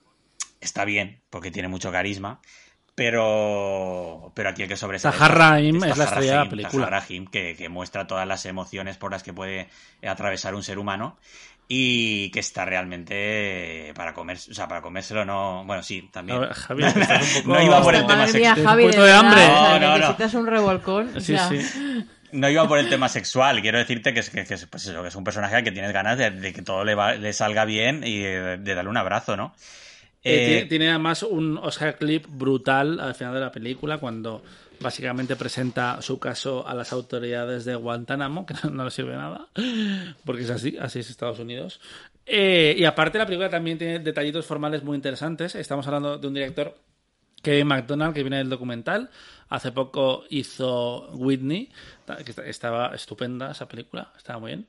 está 0.61 0.85
bien, 0.85 1.23
porque 1.31 1.51
tiene 1.51 1.67
mucho 1.69 1.91
carisma, 1.91 2.41
pero, 2.95 4.31
pero 4.35 4.51
aquí 4.51 4.63
el 4.63 4.69
que 4.69 4.77
sobresale 4.77 5.17
Tahar 5.17 5.37
Rahim 5.37 5.77
es 5.77 5.97
la 5.97 6.05
Tahar 6.05 6.09
estrella 6.09 6.33
de 6.33 6.45
la 6.45 6.51
película. 6.51 6.85
Tahar 6.91 7.03
Rahim, 7.03 7.27
que, 7.27 7.57
que 7.57 7.69
muestra 7.69 8.07
todas 8.07 8.27
las 8.29 8.45
emociones 8.47 8.97
por 8.99 9.11
las 9.11 9.23
que 9.23 9.33
puede 9.33 9.69
atravesar 10.07 10.55
un 10.55 10.63
ser 10.63 10.79
humano 10.79 11.19
y 11.67 12.31
que 12.33 12.41
está 12.41 12.65
realmente 12.65 13.93
para 13.95 14.13
comer, 14.13 14.37
o 14.37 14.55
sea, 14.55 14.67
para 14.69 14.83
comérselo 14.83 15.25
no, 15.25 15.65
bueno, 15.65 15.83
sí, 15.83 16.09
también. 16.13 16.41
Ver, 16.41 16.53
Javi, 16.53 16.83
un 16.83 16.93
poco- 17.45 17.55
No 17.55 17.63
iba 17.63 17.83
por 17.83 17.95
el 17.95 18.07
tema 18.07 18.27
sexual. 18.27 18.63
Javi, 18.65 18.85
Un 18.85 18.91
de 18.91 19.13
hambre. 19.13 19.47
No, 19.49 19.79
no, 19.79 19.89
no. 19.93 19.99
necesitas 19.99 20.35
un 20.35 20.47
revolcón. 20.47 21.21
Sí, 21.23 21.37
sí. 21.49 22.07
No 22.33 22.49
iba 22.49 22.67
por 22.69 22.79
el 22.79 22.89
tema 22.89 23.09
sexual, 23.09 23.61
quiero 23.63 23.79
decirte 23.79 24.13
que 24.15 24.21
es, 24.21 24.31
que, 24.31 24.45
que 24.45 24.55
es, 24.55 24.67
pues 24.67 24.87
eso, 24.87 25.03
que 25.03 25.09
es 25.09 25.15
un 25.17 25.25
personaje 25.25 25.57
al 25.57 25.65
que 25.65 25.73
tienes 25.73 25.93
ganas 25.93 26.19
de, 26.19 26.31
de 26.31 26.53
que 26.53 26.63
todo 26.63 26.85
le, 26.85 26.95
va- 26.95 27.15
le 27.15 27.33
salga 27.33 27.65
bien 27.65 28.03
y 28.05 28.19
de, 28.21 28.59
de 28.59 28.75
darle 28.75 28.91
un 28.91 28.97
abrazo, 28.97 29.37
¿no? 29.37 29.55
Eh, 30.23 30.43
Eh, 30.43 30.45
tiene, 30.45 30.65
tiene 30.67 30.89
además 30.91 31.23
un 31.23 31.59
Oscar 31.59 31.97
clip 31.97 32.27
brutal 32.29 33.01
al 33.01 33.15
final 33.15 33.35
de 33.35 33.41
la 33.41 33.51
película 33.53 33.99
cuando 33.99 34.43
básicamente 34.81 35.37
presenta 35.37 36.01
su 36.03 36.19
caso 36.19 36.67
a 36.67 36.75
las 36.75 36.93
autoridades 36.93 37.65
de 37.65 37.75
Guantánamo, 37.75 38.47
que 38.47 38.55
no, 38.65 38.71
no 38.71 38.85
le 38.85 38.91
sirve 38.91 39.15
nada, 39.17 39.49
porque 40.25 40.43
es 40.43 40.51
así, 40.51 40.77
así 40.81 41.01
es 41.01 41.11
Estados 41.11 41.39
Unidos. 41.39 41.81
Eh, 42.27 42.75
y 42.79 42.85
aparte 42.85 43.19
la 43.19 43.27
película 43.27 43.51
también 43.51 43.79
tiene 43.79 43.99
detallitos 43.99 44.47
formales 44.47 44.83
muy 44.85 44.95
interesantes. 44.97 45.55
Estamos 45.55 45.87
hablando 45.87 46.17
de 46.19 46.29
un 46.29 46.35
director, 46.35 46.77
Kevin 47.43 47.67
McDonald, 47.69 48.15
que 48.15 48.23
viene 48.23 48.39
del 48.39 48.49
documental. 48.51 49.11
Hace 49.49 49.73
poco 49.73 50.25
hizo 50.31 51.09
Whitney, 51.13 51.71
que 52.25 52.31
esta- 52.31 52.47
estaba 52.47 52.95
estupenda 52.95 53.51
esa 53.51 53.67
película, 53.69 54.13
estaba 54.17 54.39
muy 54.39 54.51
bien. 54.53 54.67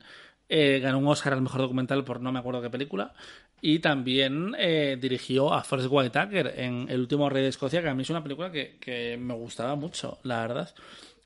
Eh, 0.50 0.80
ganó 0.82 1.00
un 1.00 1.08
Oscar 1.08 1.34
al 1.34 1.42
mejor 1.42 1.62
documental 1.62 2.04
por 2.04 2.20
no 2.20 2.32
me 2.32 2.40
acuerdo 2.40 2.62
qué 2.62 2.70
película. 2.70 3.14
Y 3.62 3.80
también 3.80 4.56
eh, 4.58 4.98
dirigió 5.00 5.54
a 5.54 5.64
Forrest 5.64 5.90
Whitaker 5.92 6.54
en 6.58 6.88
El 6.90 7.02
último 7.02 7.30
rey 7.30 7.44
de 7.44 7.50
Escocia, 7.50 7.82
que 7.82 7.90
a 7.90 7.94
mí 7.94 8.02
es 8.02 8.10
una 8.10 8.24
película 8.24 8.52
que, 8.52 8.78
que 8.80 9.18
me 9.18 9.34
gustaba 9.36 9.76
mucho, 9.76 10.18
la 10.24 10.42
verdad. 10.42 10.74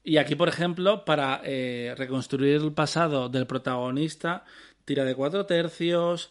Y 0.04 0.18
aquí, 0.18 0.36
por 0.36 0.50
ejemplo, 0.50 1.06
para 1.06 1.42
eh, 1.46 1.96
reconstruir 1.98 2.58
el 2.62 2.74
pasado 2.74 3.30
del 3.30 3.48
protagonista, 3.48 4.44
tira 4.84 5.06
de 5.06 5.16
cuatro 5.16 5.46
tercios 5.46 6.30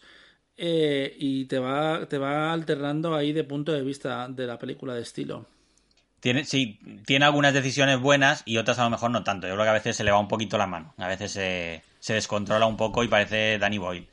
eh, 0.57 1.15
y 1.19 1.45
te 1.45 1.59
va, 1.59 2.05
te 2.07 2.17
va 2.17 2.51
alternando 2.53 3.15
ahí 3.15 3.33
de 3.33 3.43
punto 3.43 3.71
de 3.71 3.81
vista 3.81 4.27
de 4.29 4.47
la 4.47 4.57
película 4.57 4.93
de 4.95 5.01
estilo. 5.01 5.45
Tiene, 6.19 6.43
sí, 6.43 6.79
tiene 7.05 7.25
algunas 7.25 7.53
decisiones 7.53 7.99
buenas 7.99 8.41
y 8.45 8.57
otras 8.57 8.79
a 8.79 8.83
lo 8.83 8.89
mejor 8.89 9.11
no 9.11 9.23
tanto. 9.23 9.47
Yo 9.47 9.53
creo 9.53 9.65
que 9.65 9.69
a 9.69 9.73
veces 9.73 9.95
se 9.95 10.03
le 10.03 10.11
va 10.11 10.17
un 10.19 10.27
poquito 10.27 10.57
la 10.57 10.65
mano. 10.65 10.93
A 10.97 11.07
veces 11.07 11.31
se, 11.31 11.83
se 11.99 12.13
descontrola 12.15 12.65
un 12.65 12.77
poco 12.77 13.03
y 13.03 13.07
parece 13.07 13.59
Danny 13.59 13.77
Boyle. 13.77 14.07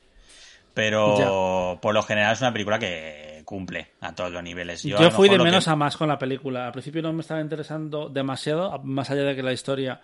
Pero 0.74 1.78
por 1.80 1.94
lo 1.94 2.02
general 2.02 2.32
es 2.32 2.40
una 2.40 2.52
película 2.52 2.78
que 2.78 3.42
cumple 3.44 3.88
a 4.00 4.14
todos 4.14 4.30
los 4.32 4.42
niveles. 4.42 4.82
Yo, 4.82 5.10
fui 5.10 5.28
de 5.28 5.38
menos 5.38 5.64
que- 5.64 5.70
a 5.70 5.76
más 5.76 5.96
con 5.96 6.08
la 6.08 6.18
película. 6.18 6.66
Al 6.66 6.72
principio 6.72 7.02
no 7.02 7.12
me 7.12 7.20
estaba 7.22 7.40
interesando 7.40 8.08
demasiado, 8.08 8.78
más 8.80 9.10
allá 9.10 9.22
de 9.22 9.36
que 9.36 9.42
la 9.42 9.52
historia 9.52 10.00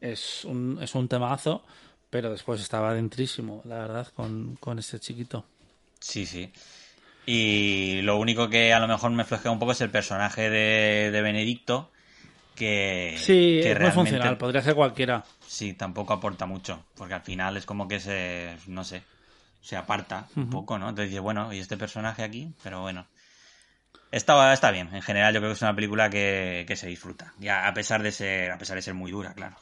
es 0.00 0.44
un, 0.44 0.78
es 0.80 0.94
un 0.94 1.08
temazo, 1.08 1.64
pero 2.10 2.30
después 2.30 2.60
estaba 2.60 2.94
dentrísimo, 2.94 3.62
la 3.64 3.78
verdad, 3.78 4.08
con, 4.14 4.56
con 4.60 4.78
este 4.78 4.98
chiquito. 4.98 5.44
Sí, 6.00 6.26
sí. 6.26 6.52
Y 7.26 8.02
lo 8.02 8.18
único 8.18 8.48
que 8.48 8.72
a 8.72 8.78
lo 8.78 8.86
mejor 8.86 9.10
me 9.10 9.24
flojea 9.24 9.50
un 9.50 9.58
poco 9.58 9.72
es 9.72 9.80
el 9.80 9.90
personaje 9.90 10.48
de, 10.48 11.10
de 11.10 11.22
Benedicto, 11.22 11.90
que... 12.54 13.16
Sí, 13.18 13.60
que 13.62 13.72
es 13.72 13.80
muy 13.80 13.90
funcional, 13.90 14.38
podría 14.38 14.62
ser 14.62 14.74
cualquiera. 14.74 15.24
Sí, 15.46 15.72
tampoco 15.74 16.12
aporta 16.12 16.46
mucho, 16.46 16.84
porque 16.96 17.14
al 17.14 17.22
final 17.22 17.56
es 17.56 17.66
como 17.66 17.88
que 17.88 17.98
se, 17.98 18.56
no 18.68 18.84
sé, 18.84 19.02
se 19.60 19.76
aparta 19.76 20.28
un 20.36 20.50
poco, 20.50 20.78
¿no? 20.78 20.88
Entonces 20.88 21.10
dices, 21.10 21.22
bueno, 21.22 21.52
¿y 21.52 21.58
este 21.58 21.76
personaje 21.76 22.22
aquí? 22.22 22.52
Pero 22.62 22.80
bueno. 22.80 23.06
Está, 24.12 24.52
está 24.52 24.70
bien, 24.70 24.94
en 24.94 25.02
general 25.02 25.34
yo 25.34 25.40
creo 25.40 25.50
que 25.50 25.56
es 25.56 25.62
una 25.62 25.74
película 25.74 26.08
que, 26.08 26.64
que 26.66 26.76
se 26.76 26.86
disfruta, 26.86 27.34
ya 27.38 27.66
a 27.66 27.74
pesar 27.74 28.04
de 28.04 28.12
ser, 28.12 28.52
a 28.52 28.56
pesar 28.56 28.76
de 28.76 28.82
ser 28.82 28.94
muy 28.94 29.10
dura, 29.10 29.34
claro. 29.34 29.56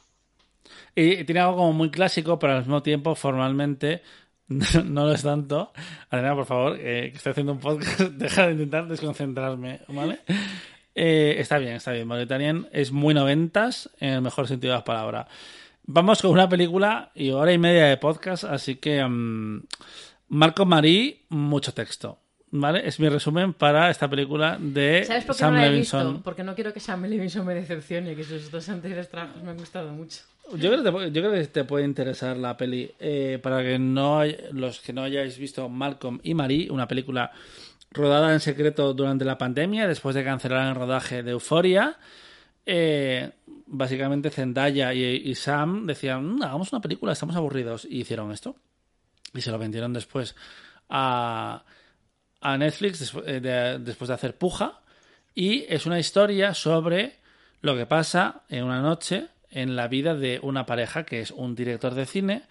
Y 0.95 1.23
tiene 1.25 1.41
algo 1.41 1.57
como 1.57 1.73
muy 1.73 1.89
clásico, 1.89 2.37
pero 2.37 2.53
al 2.53 2.59
mismo 2.59 2.83
tiempo 2.83 3.15
formalmente 3.15 4.03
no 4.85 5.05
lo 5.05 5.11
es 5.13 5.23
tanto. 5.23 5.71
Adriana, 6.09 6.35
por 6.35 6.45
favor, 6.45 6.77
eh, 6.79 7.09
que 7.11 7.17
estoy 7.17 7.31
haciendo 7.31 7.53
un 7.53 7.59
podcast, 7.59 7.99
deja 8.11 8.47
de 8.47 8.53
intentar 8.53 8.87
desconcentrarme, 8.87 9.81
¿vale? 9.87 10.19
Eh, 10.93 11.35
está 11.39 11.57
bien, 11.57 11.73
está 11.73 11.91
bien. 11.91 12.07
Mauritanian 12.07 12.67
es 12.71 12.91
muy 12.91 13.13
noventas, 13.13 13.89
en 13.99 14.13
el 14.13 14.21
mejor 14.21 14.47
sentido 14.47 14.73
de 14.73 14.79
la 14.79 14.83
palabra. 14.85 15.27
Vamos 15.87 16.21
con 16.21 16.31
una 16.31 16.47
película 16.49 17.11
y 17.15 17.29
hora 17.31 17.51
y 17.53 17.57
media 17.57 17.85
de 17.85 17.97
podcast, 17.97 18.43
así 18.43 18.75
que 18.77 19.03
um, 19.03 19.61
Marco 20.29 20.65
Marí, 20.65 21.25
mucho 21.29 21.73
texto. 21.73 22.19
¿Vale? 22.57 22.87
Es 22.87 22.99
mi 23.01 23.09
resumen 23.09 23.53
para 23.53 23.89
esta 23.89 24.09
película 24.09 24.57
de 24.59 25.03
¿Sabes 25.03 25.25
por 25.25 25.35
qué 25.35 25.39
Sam 25.39 25.53
no 25.55 25.59
la 25.59 25.65
he 25.65 25.69
Levinson. 25.71 26.07
visto? 26.07 26.23
Porque 26.23 26.43
no 26.43 26.55
quiero 26.55 26.71
que 26.71 26.79
Sam 26.79 27.03
Levinson 27.03 27.45
me 27.45 27.53
decepcione, 27.53 28.15
que 28.15 28.23
sus 28.23 28.49
dos 28.49 28.69
anteriores 28.69 29.09
trabajos 29.09 29.43
me 29.43 29.51
han 29.51 29.57
gustado 29.57 29.91
mucho. 29.91 30.21
Yo 30.51 30.69
creo, 30.71 30.83
que 30.83 30.91
te, 30.91 31.11
yo 31.11 31.21
creo 31.21 31.31
que 31.31 31.47
te 31.47 31.63
puede 31.63 31.85
interesar 31.85 32.37
la 32.37 32.55
peli. 32.55 32.91
Eh, 32.99 33.39
para 33.41 33.63
que 33.63 33.79
no 33.79 34.21
los 34.51 34.79
que 34.79 34.93
no 34.93 35.01
hayáis 35.03 35.37
visto 35.37 35.67
Malcolm 35.69 36.19
y 36.23 36.33
Marie, 36.33 36.69
una 36.69 36.87
película 36.87 37.31
rodada 37.91 38.31
en 38.33 38.39
secreto 38.39 38.93
durante 38.93 39.25
la 39.25 39.37
pandemia, 39.37 39.87
después 39.87 40.13
de 40.15 40.23
cancelar 40.23 40.67
el 40.67 40.75
rodaje 40.75 41.23
de 41.23 41.31
Euforia. 41.31 41.97
Eh, 42.65 43.31
básicamente 43.67 44.29
Zendaya 44.29 44.93
y, 44.93 45.33
Sam 45.35 45.85
decían, 45.85 46.25
"Mm, 46.35 46.43
hagamos 46.43 46.71
una 46.71 46.81
película, 46.81 47.13
estamos 47.13 47.35
aburridos. 47.35 47.85
Y 47.85 48.01
hicieron 48.01 48.31
esto. 48.31 48.55
Y 49.33 49.41
se 49.41 49.51
lo 49.51 49.57
vendieron 49.57 49.93
después 49.93 50.35
a, 50.89 51.63
a 52.41 52.57
Netflix 52.57 53.01
despu- 53.13 53.23
eh, 53.25 53.39
de- 53.39 53.79
después 53.79 54.07
de 54.09 54.13
hacer 54.13 54.37
Puja. 54.37 54.81
Y 55.33 55.65
es 55.67 55.85
una 55.85 55.99
historia 55.99 56.53
sobre 56.53 57.15
lo 57.61 57.75
que 57.75 57.85
pasa 57.85 58.43
en 58.49 58.63
una 58.63 58.81
noche 58.81 59.27
en 59.55 59.77
la 59.77 59.87
vida 59.87 60.13
de 60.15 60.39
una 60.43 60.65
pareja 60.65 61.05
que 61.05 61.21
es 61.21 61.31
un 61.31 61.55
director 61.55 61.95
de 61.95 62.05
cine, 62.05 62.43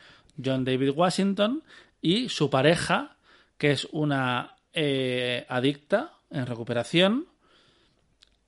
John 0.42 0.64
David 0.64 0.90
Washington, 0.96 1.62
y 2.00 2.30
su 2.30 2.48
pareja, 2.48 3.16
que 3.58 3.72
es 3.72 3.86
una 3.92 4.56
eh, 4.72 5.44
adicta 5.48 6.14
en 6.30 6.46
recuperación, 6.46 7.26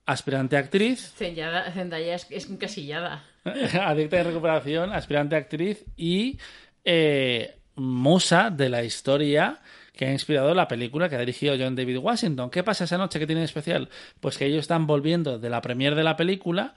aspirante 0.07 0.57
actriz, 0.57 1.13
Zendaya, 1.15 1.71
Zendaya 1.71 2.15
es, 2.15 2.27
es 2.31 2.49
encasillada. 2.49 3.23
adicta 3.45 4.19
en 4.19 4.25
recuperación, 4.25 4.91
aspirante 4.91 5.35
actriz 5.35 5.85
y 5.95 6.39
eh, 6.83 7.59
musa 7.75 8.49
de 8.49 8.69
la 8.69 8.83
historia 8.83 9.61
que 9.93 10.05
ha 10.05 10.11
inspirado 10.11 10.53
la 10.55 10.67
película 10.67 11.09
que 11.09 11.15
ha 11.15 11.19
dirigido 11.19 11.55
John 11.59 11.75
David 11.75 11.97
Washington. 11.97 12.49
¿Qué 12.49 12.63
pasa 12.63 12.85
esa 12.85 12.97
noche 12.97 13.19
que 13.19 13.27
tiene 13.27 13.41
de 13.41 13.45
especial? 13.45 13.89
Pues 14.19 14.37
que 14.37 14.45
ellos 14.45 14.61
están 14.61 14.87
volviendo 14.87 15.37
de 15.37 15.49
la 15.49 15.61
premier 15.61 15.95
de 15.95 16.03
la 16.03 16.15
película 16.15 16.73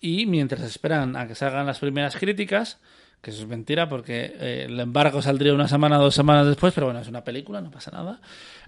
y 0.00 0.26
mientras 0.26 0.62
esperan 0.62 1.16
a 1.16 1.26
que 1.26 1.34
salgan 1.34 1.66
las 1.66 1.78
primeras 1.78 2.16
críticas, 2.16 2.78
que 3.20 3.30
eso 3.30 3.42
es 3.42 3.48
mentira 3.48 3.88
porque 3.88 4.36
eh, 4.38 4.66
el 4.68 4.78
embargo 4.78 5.22
saldría 5.22 5.54
una 5.54 5.68
semana, 5.68 5.98
dos 5.98 6.14
semanas 6.14 6.46
después, 6.46 6.72
pero 6.74 6.86
bueno, 6.86 7.00
es 7.00 7.08
una 7.08 7.24
película, 7.24 7.60
no 7.60 7.70
pasa 7.70 7.90
nada. 7.90 8.20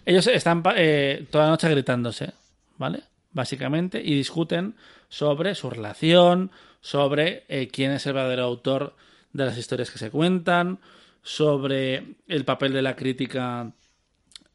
Ellos 0.05 0.27
están 0.27 0.63
eh, 0.77 1.27
toda 1.31 1.45
la 1.45 1.51
noche 1.51 1.69
gritándose, 1.69 2.33
¿vale? 2.77 3.03
Básicamente, 3.33 4.01
y 4.03 4.15
discuten 4.15 4.75
sobre 5.09 5.55
su 5.55 5.71
relación, 5.71 6.51
sobre 6.81 7.45
eh, 7.49 7.69
quién 7.69 7.93
es 7.93 8.07
el 8.07 8.15
verdadero 8.15 8.45
autor 8.45 8.95
de 9.33 9.45
las 9.45 9.59
historias 9.59 9.91
que 9.91 9.99
se 9.99 10.11
cuentan, 10.11 10.79
sobre 11.23 12.15
el 12.27 12.45
papel 12.45 12.73
de 12.73 12.83
la 12.83 12.97
crítica 12.97 13.71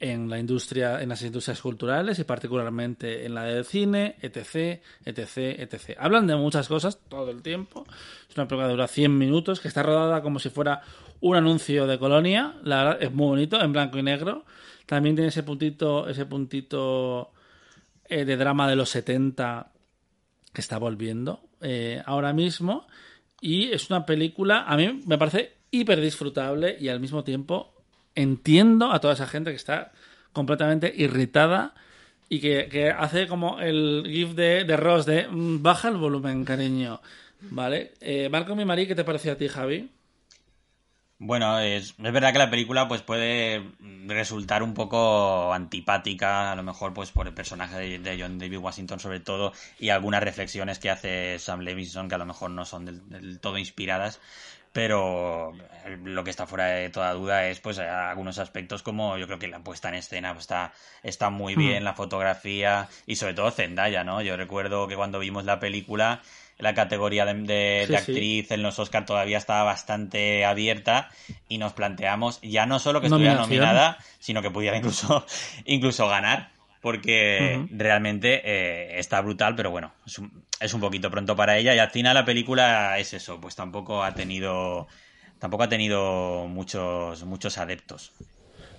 en 0.03 0.30
la 0.30 0.38
industria, 0.38 1.01
en 1.01 1.07
las 1.07 1.21
industrias 1.21 1.61
culturales 1.61 2.19
y 2.19 2.25
particularmente 2.25 3.25
en 3.25 3.34
la 3.34 3.43
del 3.45 3.63
cine, 3.63 4.17
etc, 4.21 4.81
etc, 5.05 5.38
etc. 5.38 5.97
Hablan 5.97 6.27
de 6.27 6.35
muchas 6.35 6.67
cosas 6.67 6.99
todo 7.07 7.31
el 7.31 7.41
tiempo. 7.41 7.85
Es 8.30 8.35
una 8.35 8.45
película 8.45 8.67
que 8.67 8.73
dura 8.73 8.88
100 8.89 9.17
minutos, 9.17 9.61
que 9.61 9.69
está 9.69 9.81
rodada 9.81 10.21
como 10.21 10.39
si 10.39 10.49
fuera 10.49 10.81
un 11.21 11.38
anuncio 11.38 11.88
de 11.88 11.97
colonia. 11.97 12.53
La 12.63 12.84
verdad 12.84 12.97
es 13.01 13.13
muy 13.13 13.27
bonito, 13.27 13.61
en 13.61 13.71
blanco 13.71 13.97
y 13.97 14.03
negro. 14.03 14.43
También 14.85 15.15
tiene 15.15 15.30
ese 15.30 15.43
puntito, 15.43 16.09
ese 16.09 16.25
puntito 16.25 17.31
eh, 18.09 18.25
de 18.25 18.35
drama 18.35 18.67
de 18.67 18.75
los 18.75 18.89
70 18.89 19.71
que 20.51 20.59
está 20.59 20.80
volviendo 20.80 21.47
eh, 21.61 22.03
ahora 22.05 22.34
mismo. 22.34 22.88
Y 23.39 23.71
es 23.71 23.89
una 23.89 24.05
película, 24.05 24.65
a 24.67 24.75
mí 24.75 25.01
me 25.05 25.17
parece 25.17 25.59
hiper 25.71 26.01
disfrutable 26.01 26.75
y 26.77 26.89
al 26.89 26.99
mismo 26.99 27.23
tiempo 27.23 27.72
entiendo 28.15 28.91
a 28.91 28.99
toda 28.99 29.14
esa 29.14 29.27
gente 29.27 29.52
que 29.52 29.56
está 29.57 29.91
completamente 30.34 30.94
irritada 30.95 31.73
y 32.30 32.40
que, 32.40 32.68
que 32.69 32.90
hace 32.90 33.27
como 33.27 33.60
el 33.60 34.03
gif 34.07 34.31
de, 34.31 34.64
de 34.64 34.77
Ross 34.77 35.06
de 35.06 35.27
"Mm, 35.27 35.61
baja 35.61 35.90
el 35.90 35.98
volumen, 35.98 36.45
cariño. 36.45 37.02
¿Vale? 37.52 37.94
Eh, 38.02 38.30
Marco 38.30 38.60
y 38.60 38.65
Marí, 38.65 38.88
¿qué 38.88 38.95
te 38.95 39.03
pareció 39.03 39.34
a 39.34 39.35
ti, 39.35 39.48
Javi? 39.48 39.90
Bueno, 41.19 41.60
es, 41.60 41.91
es 41.98 42.11
verdad 42.14 42.34
que 42.34 42.40
la 42.40 42.49
película 42.49 42.88
pues 42.88 43.02
puede 43.02 43.64
resultar 44.07 44.61
un 44.61 44.73
poco 44.73 45.53
antipática, 45.53 46.52
a 46.52 46.56
lo 46.56 46.64
mejor 46.64 46.94
pues 46.94 47.11
por 47.11 47.27
el 47.27 47.34
personaje 47.34 47.98
de, 47.99 48.18
John 48.19 48.40
David 48.40 48.57
Washington 48.57 48.99
sobre 48.99 49.22
todo 49.22 49.53
y 49.80 49.90
algunas 49.90 50.22
reflexiones 50.22 50.80
que 50.80 50.90
hace 50.90 51.40
Sam 51.40 51.61
Levinson 51.61 52.10
que 52.10 52.15
a 52.15 52.18
lo 52.18 52.26
mejor 52.26 52.52
no 52.52 52.65
son 52.65 52.85
del 52.85 53.40
todo 53.40 53.57
inspiradas, 53.57 54.19
pero 54.73 55.53
lo 56.03 56.23
que 56.23 56.29
está 56.31 56.47
fuera 56.47 56.65
de 56.67 56.89
toda 56.89 57.13
duda 57.13 57.47
es 57.47 57.59
pues 57.59 57.79
algunos 57.79 58.39
aspectos 58.39 58.83
como 58.83 59.17
yo 59.17 59.27
creo 59.27 59.39
que 59.39 59.47
la 59.47 59.59
puesta 59.59 59.89
en 59.89 59.95
escena 59.95 60.33
pues, 60.33 60.43
está, 60.45 60.73
está 61.03 61.29
muy 61.29 61.55
bien, 61.55 61.83
la 61.83 61.93
fotografía 61.93 62.89
y 63.05 63.15
sobre 63.15 63.33
todo 63.35 63.51
Zendaya, 63.51 64.03
¿no? 64.03 64.21
Yo 64.21 64.35
recuerdo 64.35 64.87
que 64.87 64.95
cuando 64.95 65.19
vimos 65.19 65.45
la 65.45 65.59
película 65.59 66.21
la 66.57 66.73
categoría 66.73 67.25
de, 67.25 67.33
de- 67.33 67.85
Sí, 67.87 67.87
de 67.87 67.97
sí. 67.97 67.97
actriz 67.97 68.51
en 68.51 68.61
los 68.63 68.79
Oscar 68.79 69.05
todavía 69.05 69.37
estaba 69.37 69.63
bastante 69.63 70.45
abierta 70.45 71.09
y 71.49 71.57
nos 71.57 71.73
planteamos 71.73 72.39
ya 72.41 72.65
no 72.65 72.79
solo 72.79 73.01
que 73.01 73.07
estuviera 73.07 73.33
nominada, 73.35 73.97
sino 74.19 74.41
que 74.41 74.51
pudiera 74.51 74.77
incluso, 74.77 75.25
incluso 75.65 76.07
ganar, 76.07 76.51
porque 76.84 77.65
realmente 77.72 78.41
eh, 78.43 78.99
está 78.99 79.22
brutal, 79.22 79.55
pero 79.55 79.72
bueno, 79.72 79.93
es 80.05 80.19
un, 80.19 80.43
es 80.60 80.73
un 80.73 80.81
poquito 80.81 81.10
pronto 81.10 81.34
para 81.34 81.57
ella 81.57 81.73
y 81.73 81.80
al 81.80 81.91
final 81.91 82.14
la 82.14 82.26
película 82.26 82.99
es 82.99 83.14
eso, 83.14 83.39
pues 83.39 83.55
tampoco 83.55 84.03
ha 84.03 84.14
tenido 84.14 84.88
tampoco 85.39 85.64
ha 85.64 85.69
tenido 85.69 86.45
muchos 86.49 87.23
muchos 87.23 87.57
adeptos. 87.57 88.11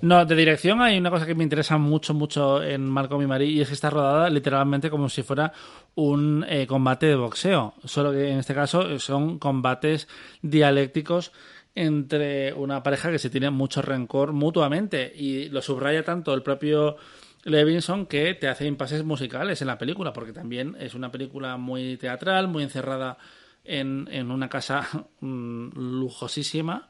No, 0.02 0.26
de 0.26 0.36
dirección 0.36 0.82
hay 0.82 0.98
una 0.98 1.08
cosa 1.08 1.24
que 1.24 1.34
me 1.34 1.44
interesa 1.44 1.78
mucho, 1.78 2.12
mucho 2.12 2.62
en 2.62 2.84
Marco 2.84 3.22
y 3.22 3.26
Marí 3.26 3.46
y 3.46 3.62
es 3.62 3.68
que 3.68 3.74
está 3.74 3.88
rodada 3.88 4.28
literalmente 4.28 4.90
como 4.90 5.08
si 5.08 5.22
fuera 5.22 5.54
un 5.94 6.44
eh, 6.46 6.66
combate 6.66 7.06
de 7.06 7.14
boxeo. 7.14 7.72
Solo 7.84 8.12
que 8.12 8.28
en 8.30 8.38
este 8.38 8.54
caso 8.54 8.98
son 8.98 9.38
combates 9.38 10.08
dialécticos 10.42 11.32
entre 11.74 12.52
una 12.52 12.82
pareja 12.82 13.10
que 13.10 13.18
se 13.18 13.30
tiene 13.30 13.48
mucho 13.48 13.80
rencor 13.80 14.34
mutuamente 14.34 15.10
y 15.16 15.48
lo 15.48 15.62
subraya 15.62 16.04
tanto 16.04 16.34
el 16.34 16.42
propio 16.42 16.98
Levinson 17.44 18.06
que 18.06 18.34
te 18.34 18.48
hace 18.48 18.66
impases 18.66 19.04
musicales 19.04 19.60
en 19.60 19.68
la 19.68 19.78
película 19.78 20.12
porque 20.12 20.32
también 20.32 20.76
es 20.80 20.94
una 20.94 21.10
película 21.10 21.56
muy 21.56 21.96
teatral, 21.96 22.48
muy 22.48 22.62
encerrada 22.62 23.18
en, 23.64 24.08
en 24.10 24.30
una 24.30 24.48
casa 24.48 24.86
mm, 25.20 25.70
lujosísima 25.74 26.88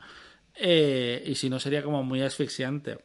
eh, 0.57 1.23
y 1.27 1.35
si 1.35 1.51
no 1.51 1.59
sería 1.59 1.83
como 1.83 2.03
muy 2.03 2.23
asfixiante. 2.23 2.99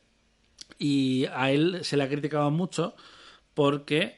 Y 0.77 1.26
a 1.26 1.51
él 1.51 1.80
se 1.84 1.97
le 1.97 2.03
ha 2.03 2.09
criticado 2.09 2.51
mucho 2.51 2.95
porque 3.53 4.17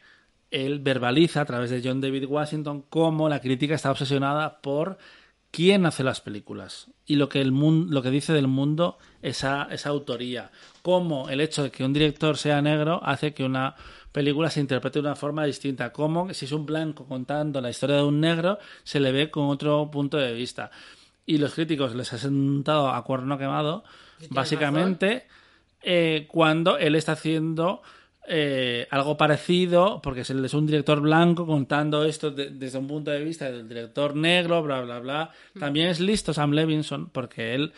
él 0.52 0.80
verbaliza 0.80 1.42
a 1.42 1.46
través 1.46 1.70
de 1.70 1.82
John 1.84 2.02
David 2.02 2.26
Washington 2.26 2.86
cómo 2.90 3.30
la 3.30 3.40
crítica 3.40 3.76
está 3.76 3.90
obsesionada 3.90 4.62
por 4.62 4.98
quién 5.52 5.86
hace 5.86 6.04
las 6.04 6.22
películas 6.22 6.88
y 7.06 7.16
lo 7.16 7.30
que 7.30 7.42
el 7.42 7.52
mundo, 7.52 7.94
lo 7.94 8.02
que 8.02 8.10
dice 8.10 8.34
del 8.34 8.48
mundo 8.48 8.98
esa, 9.22 9.68
esa 9.70 9.90
autoría. 9.90 10.52
Cómo 10.82 11.30
el 11.30 11.42
hecho 11.42 11.64
de 11.64 11.72
que 11.72 11.84
un 11.84 11.94
director 11.94 12.38
sea 12.38 12.62
negro 12.62 13.02
hace 13.04 13.34
que 13.34 13.44
una 13.44 13.76
película 14.12 14.50
se 14.50 14.62
interprete 14.62 15.00
de 15.00 15.08
una 15.08 15.16
forma 15.16 15.46
distinta. 15.46 15.92
Cómo 15.92 16.34
si 16.34 16.46
es 16.46 16.52
un 16.52 16.66
blanco 16.66 17.06
contando 17.06 17.62
la 17.62 17.70
historia 17.70 17.98
de 17.98 18.04
un 18.04 18.20
negro 18.20 18.60
se 18.84 19.00
le 19.00 19.12
ve 19.12 19.30
con 19.30 19.48
otro 19.48 19.92
punto 19.92 20.18
de 20.18 20.34
vista. 20.34 20.72
Y 21.26 21.38
los 21.38 21.54
críticos 21.54 21.96
les 21.96 22.12
ha 22.14 22.18
sentado 22.18 22.90
a 22.90 23.04
cuerno 23.04 23.38
quemado, 23.38 23.84
básicamente 24.30 25.28
eh, 25.82 26.28
cuando 26.30 26.78
él 26.78 26.96
está 26.96 27.14
haciendo 27.14 27.82
eh, 28.28 28.88
algo 28.92 29.18
parecido, 29.18 30.00
porque 30.02 30.22
es 30.22 30.30
un 30.30 30.68
director 30.68 31.02
blanco 31.02 31.46
contando 31.46 32.06
esto 32.06 32.32
desde 32.32 32.78
un 32.78 32.88
punto 32.88 33.12
de 33.12 33.24
vista 33.24 33.50
del 33.50 33.68
director 33.68 34.16
negro, 34.16 34.62
bla, 34.62 34.82
bla, 34.82 35.00
bla. 35.00 35.32
Mm. 35.56 35.60
También 35.60 35.88
es 35.88 36.00
listo 36.00 36.34
Sam 36.34 36.52
Levinson, 36.52 37.10
porque 37.10 37.56
él 37.56 37.74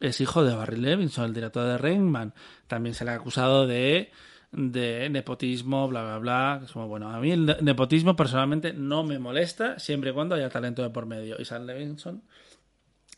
es 0.00 0.20
hijo 0.20 0.44
de 0.44 0.54
Barry 0.54 0.76
Levinson, 0.76 1.24
el 1.24 1.34
director 1.34 1.66
de 1.66 1.78
Rainman. 1.78 2.34
También 2.66 2.94
se 2.94 3.04
le 3.04 3.12
ha 3.12 3.14
acusado 3.14 3.66
de, 3.66 4.10
de 4.52 5.08
nepotismo, 5.10 5.88
bla, 5.88 6.02
bla, 6.02 6.18
bla. 6.18 6.60
Es 6.64 6.72
como, 6.72 6.86
bueno, 6.86 7.08
a 7.08 7.18
mí 7.18 7.32
el 7.32 7.56
nepotismo 7.62 8.14
personalmente 8.14 8.74
no 8.74 9.04
me 9.04 9.18
molesta 9.18 9.78
siempre 9.78 10.10
y 10.10 10.12
cuando 10.12 10.34
haya 10.34 10.50
talento 10.50 10.82
de 10.82 10.90
por 10.90 11.06
medio. 11.06 11.36
Y 11.38 11.46
Sam 11.46 11.64
Levinson, 11.64 12.22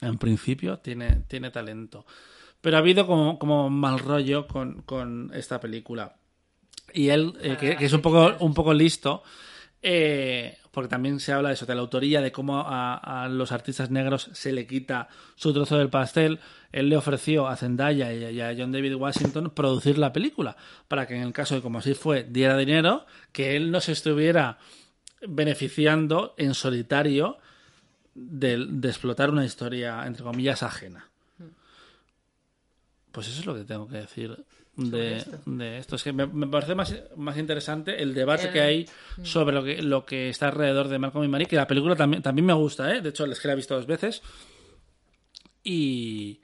en 0.00 0.18
principio, 0.18 0.78
tiene, 0.78 1.24
tiene 1.26 1.50
talento. 1.50 2.06
Pero 2.60 2.76
ha 2.76 2.80
habido 2.80 3.06
como, 3.06 3.38
como 3.38 3.70
mal 3.70 3.98
rollo 3.98 4.46
con, 4.46 4.82
con 4.82 5.30
esta 5.34 5.60
película. 5.60 6.19
Y 6.92 7.08
él, 7.08 7.34
eh, 7.40 7.56
que, 7.58 7.76
es 7.84 7.92
un 7.92 8.00
poco, 8.00 8.36
un 8.40 8.54
poco 8.54 8.74
listo, 8.74 9.22
eh, 9.82 10.58
porque 10.70 10.88
también 10.88 11.20
se 11.20 11.32
habla 11.32 11.48
de 11.48 11.54
eso, 11.54 11.66
de 11.66 11.74
la 11.74 11.80
autoría, 11.80 12.20
de 12.20 12.30
cómo 12.32 12.62
a, 12.66 13.28
los 13.30 13.52
artistas 13.52 13.90
negros 13.90 14.30
se 14.32 14.52
le 14.52 14.66
quita 14.66 15.08
su 15.34 15.52
trozo 15.52 15.78
del 15.78 15.90
pastel. 15.90 16.38
Él 16.70 16.88
le 16.88 16.96
ofreció 16.96 17.48
a 17.48 17.56
Zendaya 17.56 18.12
y 18.12 18.40
a 18.40 18.54
John 18.56 18.70
David 18.70 18.94
Washington 18.94 19.50
producir 19.50 19.98
la 19.98 20.12
película, 20.12 20.56
para 20.86 21.06
que 21.06 21.16
en 21.16 21.22
el 21.22 21.32
caso 21.32 21.56
de 21.56 21.62
como 21.62 21.78
así 21.78 21.94
fue, 21.94 22.24
diera 22.24 22.56
dinero, 22.56 23.06
que 23.32 23.56
él 23.56 23.70
no 23.70 23.80
se 23.80 23.92
estuviera 23.92 24.58
beneficiando 25.26 26.34
en 26.36 26.54
solitario 26.54 27.38
de, 28.14 28.64
de 28.68 28.88
explotar 28.88 29.30
una 29.30 29.44
historia, 29.44 30.06
entre 30.06 30.22
comillas, 30.22 30.62
ajena. 30.62 31.10
Mm. 31.38 31.44
Pues 33.12 33.28
eso 33.28 33.40
es 33.40 33.46
lo 33.46 33.54
que 33.54 33.64
tengo 33.64 33.88
que 33.88 33.96
decir 33.96 34.44
de 34.88 35.78
esto. 35.78 35.96
Es 35.96 36.02
que 36.02 36.12
me, 36.12 36.26
parece 36.46 36.74
más, 36.74 36.94
más, 37.16 37.36
interesante 37.36 38.02
el 38.02 38.14
debate 38.14 38.50
que 38.50 38.60
hay 38.60 38.86
mm. 39.16 39.24
sobre 39.24 39.54
lo 39.54 39.64
que, 39.64 39.82
lo 39.82 40.04
que 40.04 40.28
está 40.28 40.48
alrededor 40.48 40.88
de 40.88 40.98
Malcolm 40.98 41.24
y 41.24 41.28
Marie, 41.28 41.46
que 41.46 41.56
la 41.56 41.66
película 41.66 41.96
también, 41.96 42.22
también 42.22 42.46
me 42.46 42.52
gusta, 42.52 42.94
¿eh? 42.94 43.00
De 43.00 43.10
hecho, 43.10 43.24
es 43.26 43.40
que 43.40 43.48
la 43.48 43.52
he 43.52 43.56
visto 43.56 43.74
dos 43.74 43.86
veces. 43.86 44.22
Y, 45.62 46.40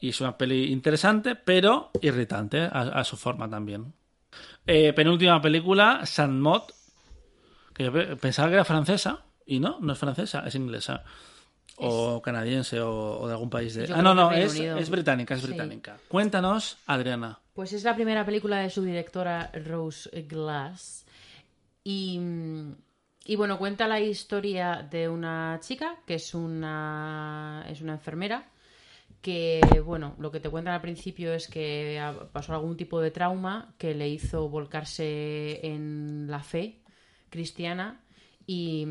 y 0.00 0.08
es 0.08 0.20
una 0.20 0.36
peli 0.36 0.72
interesante, 0.72 1.34
pero 1.34 1.90
irritante 2.00 2.60
a, 2.60 3.04
su 3.04 3.16
forma 3.16 3.48
también. 3.48 3.92
Eh, 4.66 4.92
penúltima 4.92 5.40
película, 5.40 6.00
Sandmot, 6.04 6.74
que 7.74 7.84
yo 7.84 8.16
pensaba 8.16 8.48
que 8.48 8.54
era 8.54 8.64
francesa, 8.64 9.24
y 9.46 9.60
no, 9.60 9.78
no 9.80 9.92
es 9.92 9.98
francesa, 9.98 10.44
es 10.46 10.54
inglesa 10.54 11.04
o 11.76 12.22
canadiense 12.22 12.80
o, 12.80 13.26
de 13.26 13.32
algún 13.32 13.50
país 13.50 13.74
de... 13.74 13.92
ah, 13.92 14.00
no, 14.00 14.14
no, 14.14 14.30
es, 14.32 14.54
es, 14.54 14.90
británica, 14.90 15.34
es 15.34 15.42
británica. 15.42 15.98
Cuéntanos, 16.08 16.78
Adriana. 16.86 17.40
Pues 17.54 17.72
es 17.72 17.84
la 17.84 17.94
primera 17.94 18.26
película 18.26 18.58
de 18.58 18.68
su 18.68 18.82
directora 18.82 19.50
Rose 19.64 20.10
Glass. 20.22 21.06
Y, 21.84 22.20
y 23.24 23.36
bueno, 23.36 23.58
cuenta 23.58 23.86
la 23.86 24.00
historia 24.00 24.86
de 24.90 25.08
una 25.08 25.58
chica 25.62 25.96
que 26.06 26.14
es 26.14 26.34
una, 26.34 27.64
es 27.68 27.80
una 27.80 27.92
enfermera 27.92 28.48
que, 29.24 29.60
bueno, 29.82 30.14
lo 30.18 30.30
que 30.30 30.38
te 30.38 30.50
cuentan 30.50 30.74
al 30.74 30.82
principio 30.82 31.32
es 31.32 31.48
que 31.48 31.98
pasó 32.30 32.52
algún 32.52 32.76
tipo 32.76 33.00
de 33.00 33.10
trauma 33.10 33.74
que 33.78 33.94
le 33.94 34.06
hizo 34.06 34.50
volcarse 34.50 35.66
en 35.66 36.26
la 36.28 36.42
fe 36.42 36.82
cristiana 37.30 38.02
y, 38.46 38.86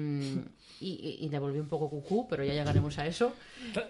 y, 0.79 1.29
le 1.29 1.37
volví 1.37 1.59
un 1.59 1.67
poco 1.67 1.87
cucú, 1.87 2.27
pero 2.27 2.43
ya 2.43 2.53
llegaremos 2.53 2.97
a 2.97 3.05
eso. 3.05 3.33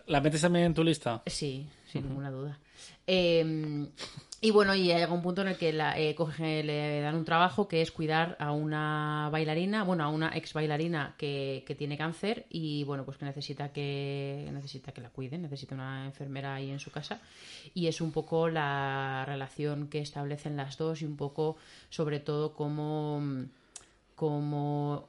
¿La 0.08 0.20
metes 0.20 0.42
también 0.42 0.66
en 0.66 0.74
tu 0.74 0.84
lista? 0.84 1.24
Sí, 1.28 1.66
sin 1.90 2.10
ninguna 2.10 2.30
duda. 2.30 2.60
Em, 3.08 3.88
y 4.44 4.52
bueno, 4.52 4.76
y 4.76 4.84
llega 4.84 5.14
un 5.14 5.22
punto 5.22 5.42
en 5.42 5.48
el 5.48 5.58
que 5.58 5.72
la, 5.72 5.98
eh, 5.98 6.14
le 6.66 7.00
dan 7.00 7.16
un 7.16 7.24
trabajo 7.24 7.70
que 7.70 7.82
es 7.82 7.94
cuidar 7.94 8.36
a 8.42 8.52
una 8.52 9.30
bailarina, 9.32 9.86
bueno, 9.86 10.04
a 10.04 10.10
una 10.10 10.36
ex 10.36 10.52
bailarina 10.52 11.16
que, 11.18 11.64
que, 11.66 11.76
tiene 11.76 11.98
cáncer 11.98 12.46
y 12.50 12.84
bueno, 12.84 13.06
pues 13.06 13.18
que 13.18 13.24
necesita 13.24 13.72
que 13.72 14.50
necesita 14.52 14.92
que 14.92 15.00
la 15.00 15.12
cuiden, 15.12 15.44
necesita 15.44 15.76
una 15.76 16.04
enfermera 16.04 16.56
ahí 16.56 16.72
en 16.72 16.80
su 16.80 16.92
casa. 16.92 17.22
Y 17.74 17.88
es 17.88 18.02
un 18.02 18.12
poco 18.12 18.50
la 18.50 19.24
relación 19.26 19.88
que 19.88 20.00
establecen 20.00 20.58
las 20.58 20.78
dos 20.78 21.02
y 21.02 21.06
un 21.06 21.16
poco, 21.16 21.56
sobre 21.88 22.20
todo, 22.20 22.54
cómo 22.54 23.48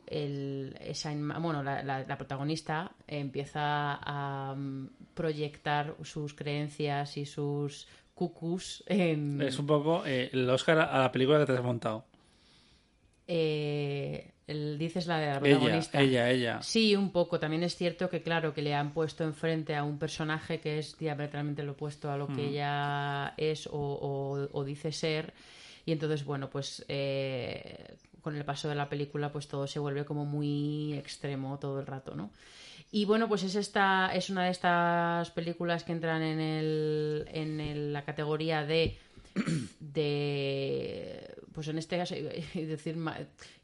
el, 0.07 0.77
esa, 0.81 1.13
bueno, 1.41 1.65
la, 1.65 2.17
protagonista 2.17 2.93
empieza 3.09 3.99
a 4.01 4.55
mm, 4.55 4.91
proyectar 5.15 5.97
sus 6.05 6.35
creencias 6.35 7.17
y 7.17 7.27
sus 7.27 7.89
cucus 8.15 8.85
en... 8.87 9.41
Es 9.43 9.59
un 9.59 9.67
poco 9.67 10.05
eh, 10.07 10.31
el 10.33 10.49
Oscar 10.49 10.79
a 10.79 10.99
la 11.01 11.13
película 11.13 11.39
que 11.41 11.47
te 11.47 11.53
has 11.53 11.63
montado. 11.63 12.05
Eh, 13.27 14.31
dices 14.47 15.07
la 15.07 15.19
de 15.19 15.27
la 15.27 15.41
protagonista. 15.41 16.01
Ella, 16.01 16.31
ella, 16.31 16.63
Sí, 16.63 16.95
un 16.95 17.11
poco. 17.11 17.41
También 17.41 17.63
es 17.63 17.77
cierto 17.77 18.09
que, 18.09 18.23
claro, 18.23 18.53
que 18.53 18.63
le 18.63 18.75
han 18.75 18.93
puesto 18.93 19.25
enfrente 19.25 19.75
a 19.75 19.85
un 19.85 19.99
personaje 19.99 20.61
que 20.61 20.79
es 20.79 20.99
diametralmente 20.99 21.63
lo 21.63 21.73
opuesto 21.73 22.11
a 22.11 22.17
lo 22.17 22.27
que 22.27 22.43
mm. 22.43 22.49
ella 22.49 23.35
es 23.37 23.69
o, 23.71 24.65
dice 24.67 24.93
ser. 24.93 25.33
Y 25.87 25.93
entonces, 25.93 26.25
bueno, 26.25 26.51
pues 26.51 26.85
eh, 26.89 27.97
con 28.21 28.37
el 28.37 28.45
paso 28.45 28.69
de 28.69 28.75
la 28.75 28.89
película 28.89 29.31
pues 29.31 29.49
todo 29.49 29.67
se 29.67 29.79
vuelve 29.79 30.05
como 30.05 30.25
muy 30.25 30.95
extremo 30.95 31.59
todo 31.59 31.81
el 31.81 31.87
rato, 31.87 32.15
¿no? 32.15 32.31
Y 32.97 33.07
bueno, 33.07 33.29
pues 33.29 33.43
es 33.43 33.57
esta 33.57 34.15
es 34.15 34.31
una 34.31 34.45
de 34.45 34.53
estas 34.53 35.29
películas 35.33 35.83
que 35.83 35.91
entran 35.91 36.23
en 36.23 36.39
el 36.39 37.27
en 37.33 37.93
la 37.93 38.05
categoría 38.05 38.65
de 38.65 38.97
de 39.81 41.35
pues 41.53 41.67
en 41.67 41.79
este 41.79 41.97
caso 41.97 42.15
decir 42.55 42.97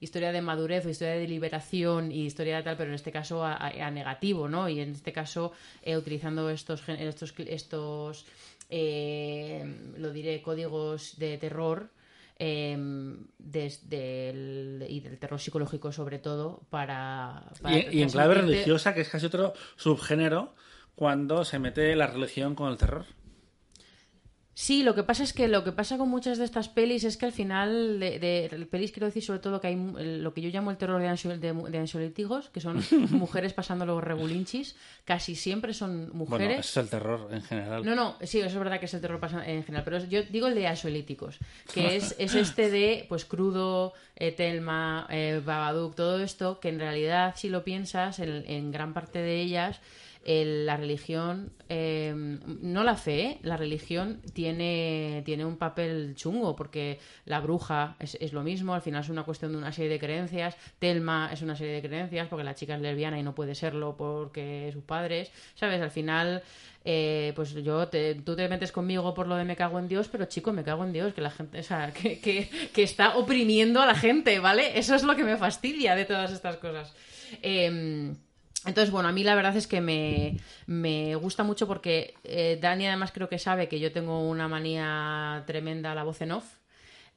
historia 0.00 0.32
de 0.32 0.42
madurez 0.42 0.84
o 0.84 0.90
historia 0.90 1.14
de 1.14 1.28
liberación 1.28 2.10
y 2.10 2.26
historia 2.26 2.56
de 2.56 2.64
tal 2.64 2.76
pero 2.76 2.90
en 2.90 2.96
este 2.96 3.12
caso 3.12 3.44
a, 3.44 3.70
negativo 3.92 4.48
no 4.48 4.68
y 4.68 4.80
en 4.80 4.90
este 4.90 5.12
caso 5.12 5.52
eh, 5.84 5.96
utilizando 5.96 6.50
estos 6.50 6.82
estos 6.88 7.32
estos 7.38 8.26
eh, 8.68 9.92
lo 9.96 10.12
diré 10.12 10.42
códigos 10.42 11.20
de 11.20 11.38
terror 11.38 11.88
Em, 12.42 13.26
desde 13.38 14.30
el, 14.30 14.86
y 14.88 15.00
del 15.00 15.18
terror 15.18 15.38
psicológico 15.38 15.92
sobre 15.92 16.18
todo 16.18 16.62
para... 16.70 17.52
y, 17.68 18.00
en 18.00 18.08
clave 18.08 18.36
religiosa, 18.36 18.94
que 18.94 19.02
es 19.02 19.10
casi 19.10 19.26
otro 19.26 19.52
subgénero, 19.76 20.54
cuando 20.94 21.44
se 21.44 21.58
mete 21.58 21.94
la 21.96 22.06
religión 22.06 22.54
con 22.54 22.70
el 22.70 22.78
terror. 22.78 23.04
Sí, 24.52 24.82
lo 24.82 24.94
que 24.94 25.04
pasa 25.04 25.22
es 25.22 25.32
que 25.32 25.48
lo 25.48 25.62
que 25.62 25.72
pasa 25.72 25.96
con 25.96 26.08
muchas 26.08 26.36
de 26.36 26.44
estas 26.44 26.68
pelis 26.68 27.04
es 27.04 27.16
que 27.16 27.24
al 27.24 27.32
final, 27.32 28.00
de, 28.00 28.18
de 28.18 28.66
pelis 28.66 28.90
quiero 28.90 29.06
decir 29.06 29.22
sobre 29.22 29.38
todo 29.38 29.60
que 29.60 29.68
hay 29.68 29.76
lo 29.76 30.34
que 30.34 30.42
yo 30.42 30.50
llamo 30.50 30.70
el 30.70 30.76
terror 30.76 31.00
de, 31.00 31.78
ansiolíticos, 31.78 32.48
que 32.48 32.60
son 32.60 32.82
mujeres 33.10 33.52
pasando 33.52 33.86
los 33.86 34.02
regulinchis, 34.02 34.76
casi 35.04 35.36
siempre 35.36 35.72
son 35.72 36.10
mujeres. 36.12 36.46
Bueno, 36.46 36.60
es 36.60 36.76
el 36.76 36.88
terror 36.88 37.28
en 37.30 37.42
general. 37.42 37.84
No, 37.84 37.94
no, 37.94 38.16
sí, 38.22 38.40
eso 38.40 38.48
es 38.48 38.58
verdad 38.58 38.80
que 38.80 38.86
es 38.86 38.94
el 38.94 39.00
terror 39.00 39.20
en 39.46 39.64
general, 39.64 39.84
pero 39.84 40.04
yo 40.04 40.22
digo 40.24 40.48
el 40.48 40.54
de 40.54 40.66
ansiolíticos, 40.66 41.38
que 41.72 41.96
es, 41.96 42.16
es 42.18 42.34
este 42.34 42.70
de, 42.70 43.06
pues, 43.08 43.24
crudo, 43.24 43.94
eh, 44.16 44.32
Telma, 44.32 45.06
eh, 45.10 45.40
Babadook, 45.44 45.94
todo 45.94 46.20
esto, 46.20 46.58
que 46.58 46.70
en 46.70 46.80
realidad, 46.80 47.34
si 47.36 47.48
lo 47.48 47.62
piensas, 47.62 48.18
en 48.18 48.72
gran 48.72 48.94
parte 48.94 49.20
de 49.20 49.40
ellas 49.40 49.80
la 50.24 50.76
religión, 50.76 51.52
eh, 51.68 52.12
no 52.14 52.84
la 52.84 52.94
fe, 52.96 53.38
la 53.42 53.56
religión 53.56 54.20
tiene, 54.34 55.22
tiene 55.24 55.46
un 55.46 55.56
papel 55.56 56.14
chungo, 56.14 56.54
porque 56.54 56.98
la 57.24 57.40
bruja 57.40 57.96
es, 57.98 58.32
lo 58.32 58.42
mismo, 58.42 58.74
al 58.74 58.82
final 58.82 59.02
es 59.02 59.08
una 59.08 59.24
cuestión 59.24 59.52
de 59.52 59.58
una 59.58 59.72
serie 59.72 59.90
de 59.90 59.98
creencias, 59.98 60.56
Telma 60.78 61.30
es 61.32 61.40
una 61.40 61.56
serie 61.56 61.74
de 61.74 61.88
creencias, 61.88 62.28
porque 62.28 62.44
la 62.44 62.54
chica 62.54 62.74
es 62.74 62.82
lesbiana 62.82 63.18
y 63.18 63.22
no 63.22 63.34
puede 63.34 63.54
serlo 63.54 63.96
porque 63.96 64.70
sus 64.72 64.84
padres, 64.84 65.30
¿sabes? 65.54 65.80
Al 65.80 65.90
final... 65.90 66.42
Eh, 66.82 67.34
pues 67.36 67.52
yo 67.52 67.88
tú 68.24 68.36
te 68.36 68.48
metes 68.48 68.72
conmigo 68.72 69.12
por 69.12 69.26
lo 69.26 69.36
de 69.36 69.44
me 69.44 69.54
cago 69.54 69.78
en 69.78 69.86
Dios, 69.86 70.08
pero 70.08 70.24
chico, 70.24 70.50
me 70.50 70.64
cago 70.64 70.82
en 70.82 70.94
Dios, 70.94 71.12
que 71.12 71.20
la 71.20 71.30
gente, 71.30 71.58
o 71.58 71.62
sea, 71.62 71.92
que, 71.92 72.18
que, 72.18 72.82
está 72.82 73.18
oprimiendo 73.18 73.82
a 73.82 73.86
la 73.86 73.94
gente, 73.94 74.38
¿vale? 74.38 74.78
Eso 74.78 74.94
es 74.94 75.02
lo 75.02 75.14
que 75.14 75.22
me 75.22 75.36
fastidia 75.36 75.94
de 75.94 76.06
todas 76.06 76.32
estas 76.32 76.56
cosas. 76.56 76.94
Eh, 77.42 78.14
entonces, 78.66 78.90
bueno, 78.90 79.08
a 79.08 79.12
mí 79.12 79.24
la 79.24 79.34
verdad 79.34 79.56
es 79.56 79.66
que 79.66 79.80
me, 79.80 80.36
me 80.66 81.14
gusta 81.16 81.42
mucho 81.42 81.66
porque 81.66 82.14
eh, 82.24 82.58
Dani 82.60 82.86
además 82.86 83.12
creo 83.12 83.28
que 83.28 83.38
sabe 83.38 83.68
que 83.68 83.80
yo 83.80 83.92
tengo 83.92 84.28
una 84.28 84.48
manía 84.48 85.44
tremenda 85.46 85.92
a 85.92 85.94
la 85.94 86.04
voz 86.04 86.20
en 86.20 86.32
off. 86.32 86.44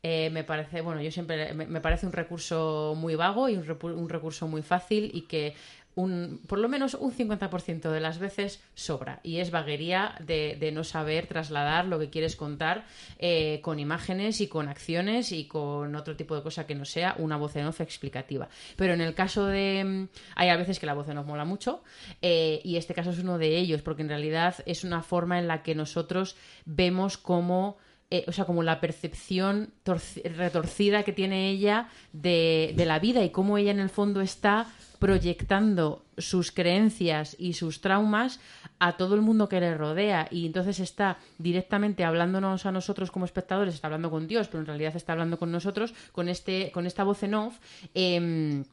Eh, 0.05 0.29
me 0.31 0.43
parece, 0.43 0.81
bueno, 0.81 1.01
yo 1.01 1.11
siempre 1.11 1.53
me, 1.53 1.79
parece 1.79 2.05
un 2.05 2.11
recurso 2.11 2.93
muy 2.97 3.15
vago 3.15 3.47
y 3.47 3.55
un, 3.55 3.65
un 3.81 4.09
recurso 4.09 4.47
muy 4.47 4.61
fácil 4.61 5.09
y 5.13 5.21
que 5.21 5.55
un, 5.95 6.41
por 6.47 6.59
lo 6.59 6.69
menos 6.69 6.95
un 6.95 7.11
50% 7.11 7.91
de 7.91 7.99
las 7.99 8.19
veces 8.19 8.61
sobra. 8.73 9.19
Y 9.23 9.37
es 9.37 9.51
vaguería 9.51 10.15
de, 10.19 10.71
no 10.73 10.83
saber 10.83 11.27
trasladar 11.27 11.85
lo 11.85 11.99
que 11.99 12.09
quieres 12.09 12.35
contar 12.35 12.85
eh, 13.19 13.59
con 13.61 13.79
imágenes 13.79 14.41
y 14.41 14.47
con 14.47 14.67
acciones 14.67 15.31
y 15.31 15.45
con 15.45 15.95
otro 15.95 16.15
tipo 16.15 16.35
de 16.35 16.41
cosa 16.41 16.65
que 16.65 16.75
no 16.75 16.85
sea 16.85 17.15
una 17.19 17.37
voz 17.37 17.55
en 17.55 17.67
off 17.67 17.81
explicativa. 17.81 18.49
Pero 18.75 18.93
en 18.93 19.01
el 19.01 19.13
caso 19.13 19.45
de... 19.45 19.83
Mm, 19.83 20.07
hay 20.35 20.49
a 20.49 20.57
veces 20.57 20.79
que 20.79 20.85
la 20.85 20.93
voz 20.93 21.07
en 21.09 21.17
off 21.17 21.27
mola 21.27 21.45
mucho 21.45 21.83
eh, 22.21 22.61
y 22.63 22.77
este 22.77 22.93
caso 22.93 23.11
es 23.11 23.19
uno 23.19 23.37
de 23.37 23.57
ellos 23.57 23.81
porque 23.81 24.01
en 24.01 24.09
realidad 24.09 24.55
es 24.65 24.83
una 24.83 25.03
forma 25.03 25.39
en 25.39 25.47
la 25.47 25.63
que 25.63 25.75
nosotros 25.75 26.35
vemos 26.65 27.17
cómo 27.17 27.77
eh, 28.09 28.25
o 28.27 28.31
sea, 28.31 28.45
como 28.45 28.61
la 28.61 28.79
percepción 28.79 29.73
retorcida 29.83 31.01
que 31.01 31.13
tiene 31.13 31.49
ella 31.49 31.89
de, 32.11 32.73
de 32.75 32.85
la 32.85 32.99
vida 32.99 33.23
y 33.23 33.31
cómo 33.31 33.57
ella 33.57 33.71
en 33.71 33.79
el 33.79 33.89
fondo 33.89 34.21
está 34.21 34.67
proyectando 35.03 36.05
sus 36.17 36.53
creencias 36.53 37.35
y 37.37 37.53
sus 37.53 37.81
traumas 37.81 38.39
a 38.79 38.95
todo 38.95 39.15
el 39.15 39.21
mundo 39.21 39.49
que 39.49 39.59
le 39.59 39.75
rodea 39.75 40.29
y 40.31 40.45
entonces 40.45 40.79
está 40.79 41.17
directamente 41.37 42.05
hablándonos 42.05 42.65
a 42.65 42.71
nosotros 42.71 43.11
como 43.11 43.25
espectadores, 43.25 43.75
está 43.75 43.87
hablando 43.87 44.09
con 44.09 44.29
Dios, 44.29 44.47
pero 44.47 44.61
en 44.61 44.67
realidad 44.67 44.95
está 44.95 45.11
hablando 45.11 45.37
con 45.37 45.51
nosotros 45.51 45.93
con 46.13 46.29
este 46.29 46.71
con 46.71 46.85
esta 46.85 47.03
voz 47.03 47.21
en 47.23 47.33
off. 47.33 47.59
Em, 47.93 48.63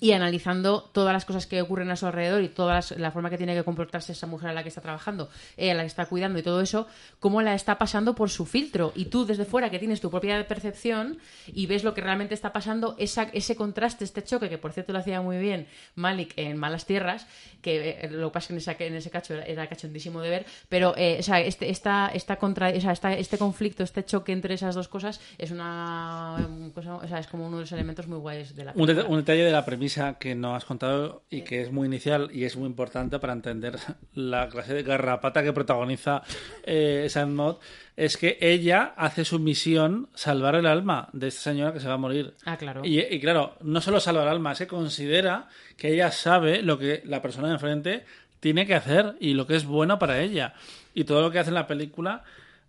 y 0.00 0.12
analizando 0.12 0.82
todas 0.92 1.12
las 1.12 1.24
cosas 1.24 1.46
que 1.46 1.60
ocurren 1.60 1.90
a 1.90 1.96
su 1.96 2.06
alrededor 2.06 2.42
y 2.42 2.48
toda 2.48 2.80
la 2.96 3.10
forma 3.10 3.30
que 3.30 3.38
tiene 3.38 3.54
que 3.54 3.64
comportarse 3.64 4.12
esa 4.12 4.26
mujer 4.26 4.50
a 4.50 4.52
la 4.52 4.62
que 4.62 4.68
está 4.68 4.80
trabajando, 4.80 5.28
eh, 5.56 5.70
a 5.70 5.74
la 5.74 5.82
que 5.82 5.88
está 5.88 6.06
cuidando 6.06 6.38
y 6.38 6.42
todo 6.42 6.60
eso, 6.60 6.86
cómo 7.20 7.42
la 7.42 7.54
está 7.54 7.78
pasando 7.78 8.14
por 8.14 8.30
su 8.30 8.46
filtro. 8.46 8.92
Y 8.94 9.06
tú 9.06 9.26
desde 9.26 9.44
fuera, 9.44 9.70
que 9.70 9.78
tienes 9.78 10.00
tu 10.00 10.10
propia 10.10 10.46
percepción 10.46 11.18
y 11.46 11.66
ves 11.66 11.84
lo 11.84 11.94
que 11.94 12.00
realmente 12.00 12.34
está 12.34 12.52
pasando, 12.52 12.94
esa, 12.98 13.24
ese 13.32 13.56
contraste, 13.56 14.04
este 14.04 14.22
choque, 14.22 14.48
que 14.48 14.58
por 14.58 14.72
cierto 14.72 14.92
lo 14.92 14.98
hacía 14.98 15.20
muy 15.20 15.38
bien 15.38 15.66
Malik 15.94 16.32
en 16.36 16.56
Malas 16.56 16.86
Tierras, 16.86 17.26
que 17.62 17.98
eh, 18.02 18.10
lo 18.10 18.28
que 18.28 18.34
pasa 18.34 18.54
es 18.54 18.76
que 18.76 18.86
en, 18.86 18.94
ese 18.94 19.10
cacho 19.10 19.34
era, 19.34 19.66
cachondísimo 19.66 20.20
de 20.20 20.30
ver, 20.30 20.46
pero 20.68 20.94
eh, 20.96 21.16
o 21.18 21.22
sea, 21.22 21.40
este, 21.40 21.70
esta, 21.70 22.10
esta 22.14 22.36
contra, 22.36 22.70
o 22.70 22.80
sea, 22.80 22.92
esta, 22.92 23.12
este 23.12 23.38
conflicto, 23.38 23.82
este 23.82 24.04
choque 24.04 24.32
entre 24.32 24.54
esas 24.54 24.74
dos 24.74 24.88
cosas 24.88 25.20
es 25.38 25.50
una 25.50 26.36
cosa, 26.74 26.96
o 26.96 27.08
sea, 27.08 27.18
es 27.18 27.26
como 27.26 27.46
uno 27.46 27.56
de 27.56 27.62
los 27.62 27.72
elementos 27.72 28.06
muy 28.06 28.18
guays 28.18 28.54
de 28.54 28.64
la 28.64 28.72
un, 28.74 28.90
un 28.90 29.16
detalle 29.16 29.44
de 29.44 29.52
la 29.52 29.64
premisa 29.64 29.87
que 30.18 30.34
no 30.34 30.54
has 30.54 30.64
contado 30.64 31.22
y 31.30 31.42
que 31.42 31.62
es 31.62 31.72
muy 31.72 31.86
inicial 31.86 32.30
y 32.32 32.44
es 32.44 32.56
muy 32.56 32.66
importante 32.66 33.18
para 33.18 33.32
entender 33.32 33.76
la 34.14 34.48
clase 34.48 34.74
de 34.74 34.82
garrapata 34.82 35.42
que 35.42 35.52
protagoniza 35.52 36.22
eh, 36.64 37.08
Mod 37.26 37.56
es 37.96 38.16
que 38.16 38.38
ella 38.40 38.94
hace 38.96 39.24
su 39.24 39.38
misión 39.38 40.08
salvar 40.14 40.54
el 40.54 40.66
alma 40.66 41.08
de 41.12 41.28
esta 41.28 41.50
señora 41.50 41.72
que 41.72 41.80
se 41.80 41.88
va 41.88 41.94
a 41.94 41.98
morir. 41.98 42.34
Ah, 42.44 42.56
claro. 42.56 42.82
Y, 42.84 43.18
claro, 43.20 43.56
no 43.60 43.80
solo 43.80 43.98
salvar 43.98 44.24
el 44.24 44.32
alma, 44.32 44.54
se 44.54 44.66
considera 44.66 45.48
que 45.76 45.94
ella 45.94 46.12
sabe 46.12 46.62
lo 46.62 46.78
que 46.78 47.02
la 47.04 47.22
persona 47.22 47.48
de 47.48 47.54
enfrente 47.54 48.04
tiene 48.40 48.66
que 48.66 48.74
hacer 48.74 49.16
y 49.18 49.34
lo 49.34 49.46
que 49.46 49.56
es 49.56 49.64
bueno 49.64 49.98
para 49.98 50.20
ella. 50.20 50.54
Y 50.94 51.04
todo 51.04 51.22
lo 51.22 51.30
que 51.30 51.40
hace 51.40 51.50
en 51.50 51.54
la 51.54 51.66
película 51.66 52.22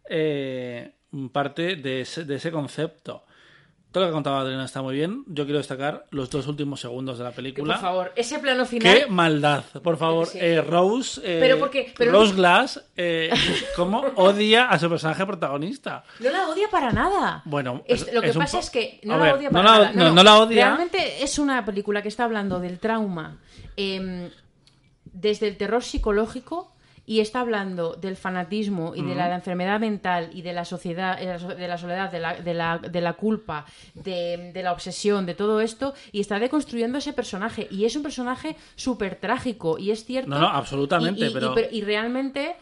eh, 0.09 0.93
parte 1.31 1.75
de 1.75 2.07
de 2.25 2.35
ese 2.35 2.51
concepto. 2.51 3.25
Todo 3.91 4.03
lo 4.03 4.09
que 4.11 4.13
contaba 4.13 4.41
Adriana 4.41 4.65
está 4.65 4.83
muy 4.83 4.95
bien. 4.95 5.23
Yo 5.25 5.45
quiero 5.45 5.57
destacar 5.57 6.05
los 6.11 6.29
dos 6.29 6.45
últimos 6.45 6.79
segundos 6.79 7.17
de 7.17 7.23
la 7.23 7.31
película. 7.31 7.73
Por 7.73 7.81
favor, 7.81 8.11
ese 8.15 8.37
plano 8.37 8.63
final. 8.67 8.95
Qué 8.95 9.07
maldad. 9.07 9.63
Por 9.81 9.97
favor, 9.97 10.27
eh, 10.35 10.61
Rose. 10.61 11.19
Eh, 11.23 11.39
¿Pero 11.39 11.57
por 11.57 11.71
qué? 11.71 11.91
Rose 11.97 12.35
Glass, 12.35 12.83
eh, 12.95 13.31
¿cómo 13.75 14.01
odia 14.15 14.69
a 14.69 14.77
su 14.77 14.87
personaje 14.89 15.25
protagonista? 15.25 16.03
No 16.19 16.29
la 16.29 16.49
odia 16.49 16.69
para 16.69 16.91
nada. 16.91 17.41
Bueno, 17.45 17.83
lo 18.13 18.21
que 18.21 18.33
pasa 18.33 18.59
es 18.59 18.69
que 18.69 18.99
no 19.03 19.17
la 19.17 19.33
odia 19.33 19.49
para 19.49 19.63
nada. 19.63 19.91
No, 19.93 20.11
no, 20.11 20.23
la 20.23 20.37
odia. 20.37 20.65
Realmente 20.67 21.23
es 21.23 21.39
una 21.39 21.65
película 21.65 22.03
que 22.03 22.09
está 22.09 22.25
hablando 22.25 22.59
del 22.59 22.77
trauma 22.77 23.39
em, 23.75 24.29
desde 25.05 25.47
el 25.47 25.57
terror 25.57 25.83
psicológico 25.83 26.75
y 27.09 27.21
está 27.21 27.39
hablando 27.39 27.95
del 27.95 28.15
fanatismo 28.15 28.93
y 28.95 29.01
de 29.01 29.15
la, 29.15 29.33
enfermedad 29.33 29.79
mental 29.79 30.29
y 30.31 30.43
de 30.43 30.53
la 30.53 30.63
sociedad, 30.63 31.19
eh, 31.19 31.55
de 31.55 31.67
la 31.67 31.79
soledad, 31.79 32.11
de 32.11 32.19
la, 32.19 32.35
de 32.35 32.53
la, 32.53 32.77
de 32.77 33.01
la 33.01 33.13
culpa, 33.13 33.65
de, 33.95 34.51
la 34.53 34.71
obsesión, 34.71 35.25
de 35.25 35.33
todo 35.33 35.59
esto, 35.59 35.95
y 36.11 36.19
está 36.19 36.37
deconstruyendo 36.37 36.99
ese 36.99 37.13
personaje. 37.13 37.67
Y 37.71 37.85
es 37.85 37.95
un 37.95 38.03
personaje 38.03 38.55
súper 38.75 39.15
trágico, 39.15 39.79
y 39.79 39.89
es 39.89 40.05
cierto. 40.05 40.29
No, 40.29 40.39
no, 40.39 40.49
absolutamente, 40.49 41.25
y, 41.25 41.33
pero... 41.33 41.55
y, 41.71 41.81
realmente 41.81 42.55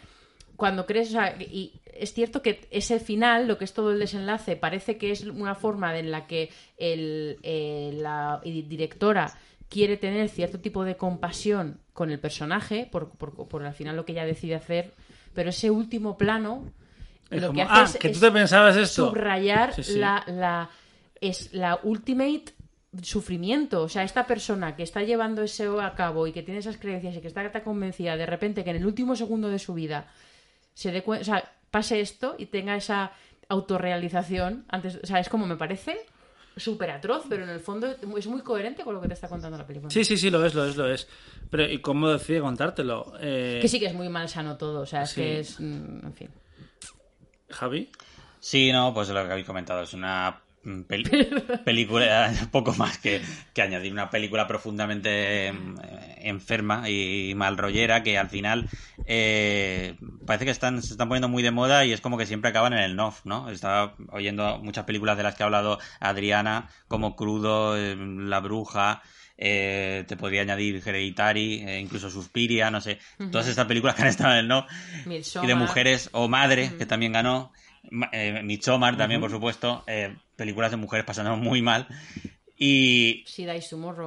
cuando 0.56 0.86
crees, 0.86 1.10
o 1.10 1.12
sea, 1.12 1.36
y 1.38 1.74
es 1.94 2.14
cierto 2.14 2.42
que 2.42 2.70
ese 2.72 3.02
final, 3.02 3.50
lo 3.50 3.58
que 3.58 3.66
es 3.66 3.74
todo 3.74 3.92
el 3.92 4.00
desenlace, 4.00 4.56
parece 4.56 4.98
que 4.98 5.12
es 5.12 5.26
una 5.26 5.56
forma 5.56 6.00
en 6.00 6.10
la 6.10 6.26
que 6.26 6.52
el, 6.78 7.38
eh, 7.44 7.92
la 7.98 8.40
directora 8.46 9.30
quiere 9.70 9.98
tener 9.98 10.30
cierto 10.30 10.60
tipo 10.60 10.84
de 10.84 10.96
compasión 10.96 11.80
con 11.94 12.12
el 12.12 12.20
personaje, 12.20 12.88
por, 12.92 13.10
por, 13.10 13.64
al 13.66 13.74
final 13.74 13.96
lo 13.96 14.06
que 14.06 14.14
ella 14.14 14.26
decide 14.26 14.56
hacer, 14.56 14.94
pero 15.34 15.50
ese 15.50 15.72
último 15.72 16.18
plano 16.18 16.72
lo 17.30 17.52
que 17.52 17.62
hace 17.62 17.98
ah, 17.98 18.00
que 18.00 18.10
tú 18.10 18.20
te 18.20 18.32
pensabas 18.32 18.78
esto. 18.78 19.10
subrayar 19.10 19.74
La, 19.90 20.24
la, 20.28 20.70
es 21.20 21.54
la 21.54 21.80
ultimate 21.84 22.54
sufrimiento. 23.02 23.84
O 23.84 23.90
sea, 23.90 24.04
esta 24.04 24.26
persona 24.26 24.76
que 24.76 24.84
está 24.84 25.04
llevando 25.04 25.42
eso 25.44 25.82
a 25.82 25.94
cabo 25.94 26.28
y 26.28 26.32
que 26.32 26.44
tiene 26.44 26.60
esas 26.60 26.78
creencias 26.78 27.16
y 27.16 27.22
que 27.22 27.28
está 27.28 27.64
convencida 27.64 28.16
de 28.16 28.26
repente 28.26 28.64
que 28.64 28.70
en 28.70 28.78
el 28.78 28.86
último 28.86 29.16
segundo 29.16 29.50
de 29.50 29.60
su 29.60 29.74
vida 29.74 30.08
se 30.74 30.92
dé 30.92 31.04
o 31.06 31.24
sea, 31.24 31.52
pase 31.72 32.00
esto 32.00 32.36
y 32.38 32.48
tenga 32.48 32.76
esa 32.76 33.12
autorrealización 33.50 34.66
antes, 34.70 35.00
o 35.04 35.08
sea, 35.08 35.20
es 35.20 35.30
como 35.30 35.48
me 35.48 35.56
parece 35.56 35.98
súper 36.58 36.92
atroz, 36.92 37.24
pero 37.30 37.44
en 37.44 37.50
el 37.50 37.60
fondo 37.60 37.88
es 38.18 38.28
muy 38.28 38.42
coherente 38.42 38.84
con 38.84 38.94
lo 38.94 39.02
que 39.02 39.08
te 39.08 39.14
está 39.14 39.28
contando 39.28 39.58
la 39.58 39.66
película. 39.66 39.90
Sí, 39.90 40.04
sí, 40.04 40.18
sí, 40.18 40.30
lo 40.30 40.46
es, 40.46 40.54
lo 40.54 40.66
es, 40.66 40.76
lo 40.76 40.92
es. 40.92 41.08
Pero 41.50 41.70
¿y 41.70 41.80
cómo 41.80 42.10
decide 42.10 42.42
contártelo? 42.42 43.14
Eh, 43.20 43.60
que 43.62 43.68
sí 43.68 43.80
que 43.80 43.88
es 43.88 43.94
muy 43.94 44.10
malsano 44.10 44.58
todo, 44.58 44.82
o 44.82 44.86
sea, 44.86 45.04
es 45.04 45.14
que 45.14 45.40
es... 45.40 45.60
Mm, 45.60 46.06
en 46.06 46.14
fin. 46.14 46.30
¿Javi? 47.50 47.90
Sí, 48.40 48.72
no, 48.72 48.94
pues 48.94 49.10
lo 49.10 49.26
que 49.26 49.32
habéis 49.32 49.48
comentado, 49.48 49.84
es 49.84 49.94
una 49.94 50.42
Mm, 50.68 50.82
película, 51.64 52.34
poco 52.52 52.74
más 52.74 52.98
que, 52.98 53.22
añadir, 53.58 53.94
una 53.94 54.10
película 54.10 54.48
profundamente 54.48 55.48
em, 55.48 55.76
enferma 56.18 56.90
y 56.90 57.34
mal 57.36 57.58
rollera 57.58 58.04
que 58.04 58.18
al 58.18 58.30
final 58.30 58.68
eh, 59.06 59.96
parece 60.26 60.44
que 60.44 60.52
están, 60.52 60.84
se 60.84 60.92
están 60.92 61.08
poniendo 61.08 61.30
muy 61.30 61.42
de 61.42 61.52
moda 61.52 61.86
y 61.86 61.94
es 61.94 62.02
como 62.02 62.18
que 62.18 62.26
siempre 62.26 62.50
acaban 62.50 62.74
en 62.74 62.80
el 62.80 62.98
NOF, 62.98 63.22
¿no? 63.24 63.50
Estaba 63.50 63.96
oyendo 64.12 64.60
muchas 64.60 64.84
películas 64.84 65.16
de 65.16 65.24
las 65.24 65.36
que 65.36 65.44
ha 65.44 65.46
hablado 65.46 65.80
Adriana, 66.02 66.70
como 66.90 67.16
Crudo, 67.16 67.78
em, 67.78 68.28
La 68.28 68.42
Bruja, 68.42 69.02
eh, 69.38 70.04
te 70.06 70.18
podría 70.18 70.42
añadir 70.42 70.82
Hereditary, 70.86 71.64
eh, 71.66 71.80
incluso 71.80 72.10
Suspiria, 72.10 72.70
no 72.72 72.82
sé, 72.82 73.00
todas 73.32 73.48
estas 73.48 73.68
películas 73.68 73.96
que 73.96 74.02
han 74.02 74.08
estado 74.10 74.34
en 74.34 74.40
el 74.40 74.48
NOF. 74.50 74.66
Y 75.44 75.48
de 75.48 75.56
mujeres, 75.56 76.10
o 76.12 76.28
Madre, 76.28 76.74
que 76.78 76.86
también 76.86 77.14
ganó. 77.14 77.54
Eh, 78.12 78.42
Michomar 78.44 78.98
también, 78.98 79.22
por 79.22 79.32
supuesto. 79.32 79.84
Eh, 79.88 80.16
películas 80.36 80.72
de 80.72 80.78
mujeres 80.78 81.06
pasando 81.06 81.36
muy 81.38 81.62
mal. 81.62 81.88
Y, 82.60 83.24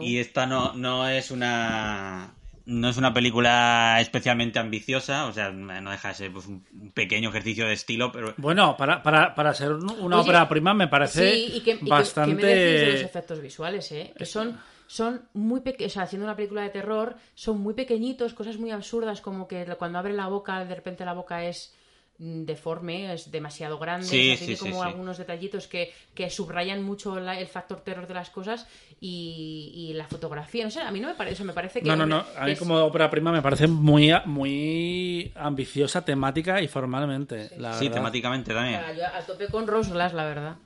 y 0.01 0.19
esta 0.19 0.47
no, 0.47 0.73
no 0.73 1.09
es 1.09 1.31
una 1.31 2.35
no 2.67 2.89
es 2.89 2.97
una 2.97 3.13
película 3.13 3.99
especialmente 4.01 4.59
ambiciosa, 4.59 5.27
o 5.27 5.33
sea, 5.33 5.51
no 5.51 5.91
deja 5.91 6.09
de 6.09 6.15
ser 6.15 6.33
pues, 6.33 6.47
un 6.47 6.63
pequeño 6.95 7.31
ejercicio 7.31 7.67
de 7.67 7.73
estilo, 7.73 8.13
pero... 8.13 8.35
Bueno, 8.37 8.77
para, 8.77 9.03
para, 9.03 9.35
para 9.35 9.55
ser 9.55 9.73
una 9.73 10.21
ópera 10.21 10.49
prima 10.49 10.73
me 10.73 10.87
parece 10.87 11.33
sí, 11.33 11.53
y 11.57 11.61
que, 11.61 11.79
bastante... 11.83 12.35
me 12.35 12.47
decís 12.47 12.87
de 12.87 12.93
los 12.93 13.03
efectos 13.03 13.41
visuales, 13.41 13.91
eh? 13.91 14.13
Que 14.17 14.25
son, 14.25 14.61
son 14.87 15.23
muy 15.33 15.61
pequeños, 15.63 15.93
o 15.93 15.95
sea, 15.95 16.03
haciendo 16.05 16.27
una 16.27 16.37
película 16.37 16.63
de 16.63 16.71
terror, 16.71 17.17
son 17.35 17.61
muy 17.61 17.75
pequeñitos, 17.75 18.35
cosas 18.35 18.57
muy 18.57 18.71
absurdas, 18.71 19.21
como 19.21 19.49
que 19.49 19.65
cuando 19.77 19.99
abre 19.99 20.13
la 20.13 20.29
boca, 20.29 20.65
de 20.65 20.75
repente 20.75 21.05
la 21.05 21.15
boca 21.15 21.45
es 21.45 21.75
deforme, 22.21 23.15
es 23.15 23.31
demasiado 23.31 23.79
grande, 23.79 24.37
tiene 24.39 24.57
como 24.59 24.83
algunos 24.83 25.17
detallitos 25.17 25.67
que, 25.67 25.91
que 26.15 26.29
subrayan 26.29 26.83
mucho 26.83 27.17
el 27.17 27.47
factor 27.47 27.81
terror 27.81 28.07
de 28.07 28.13
las 28.13 28.29
cosas 28.29 28.67
y, 29.01 29.93
la 29.95 30.07
fotografía. 30.07 30.65
No 30.65 30.71
sé, 30.71 30.83
a 30.83 30.91
mí 30.91 31.01
no 31.01 31.09
me 31.09 31.15
parece, 31.15 31.45
me 31.45 31.55
parece 31.55 31.81
que... 31.81 31.89
No, 31.89 31.97
no, 31.97 32.05
no, 32.05 32.25
a 32.37 32.45
mí 32.45 32.57
como 32.57 32.77
ópera 32.77 33.09
prima 33.09 33.33
me 33.33 33.41
parece 33.41 33.67
muy, 33.67 34.13
muy 34.27 35.33
ambiciosa 35.35 36.05
temática 36.05 36.61
y 36.61 36.69
formalmente. 36.69 37.49
Sí, 37.79 37.89
temáticamente 37.89 38.53
también. 38.53 38.83
yo 38.97 39.07
a 39.07 39.23
tope 39.23 39.49
con 39.49 39.67
Rose 39.67 39.91
Glass, 39.91 40.13
la 40.13 40.25
verdad. 40.25 40.57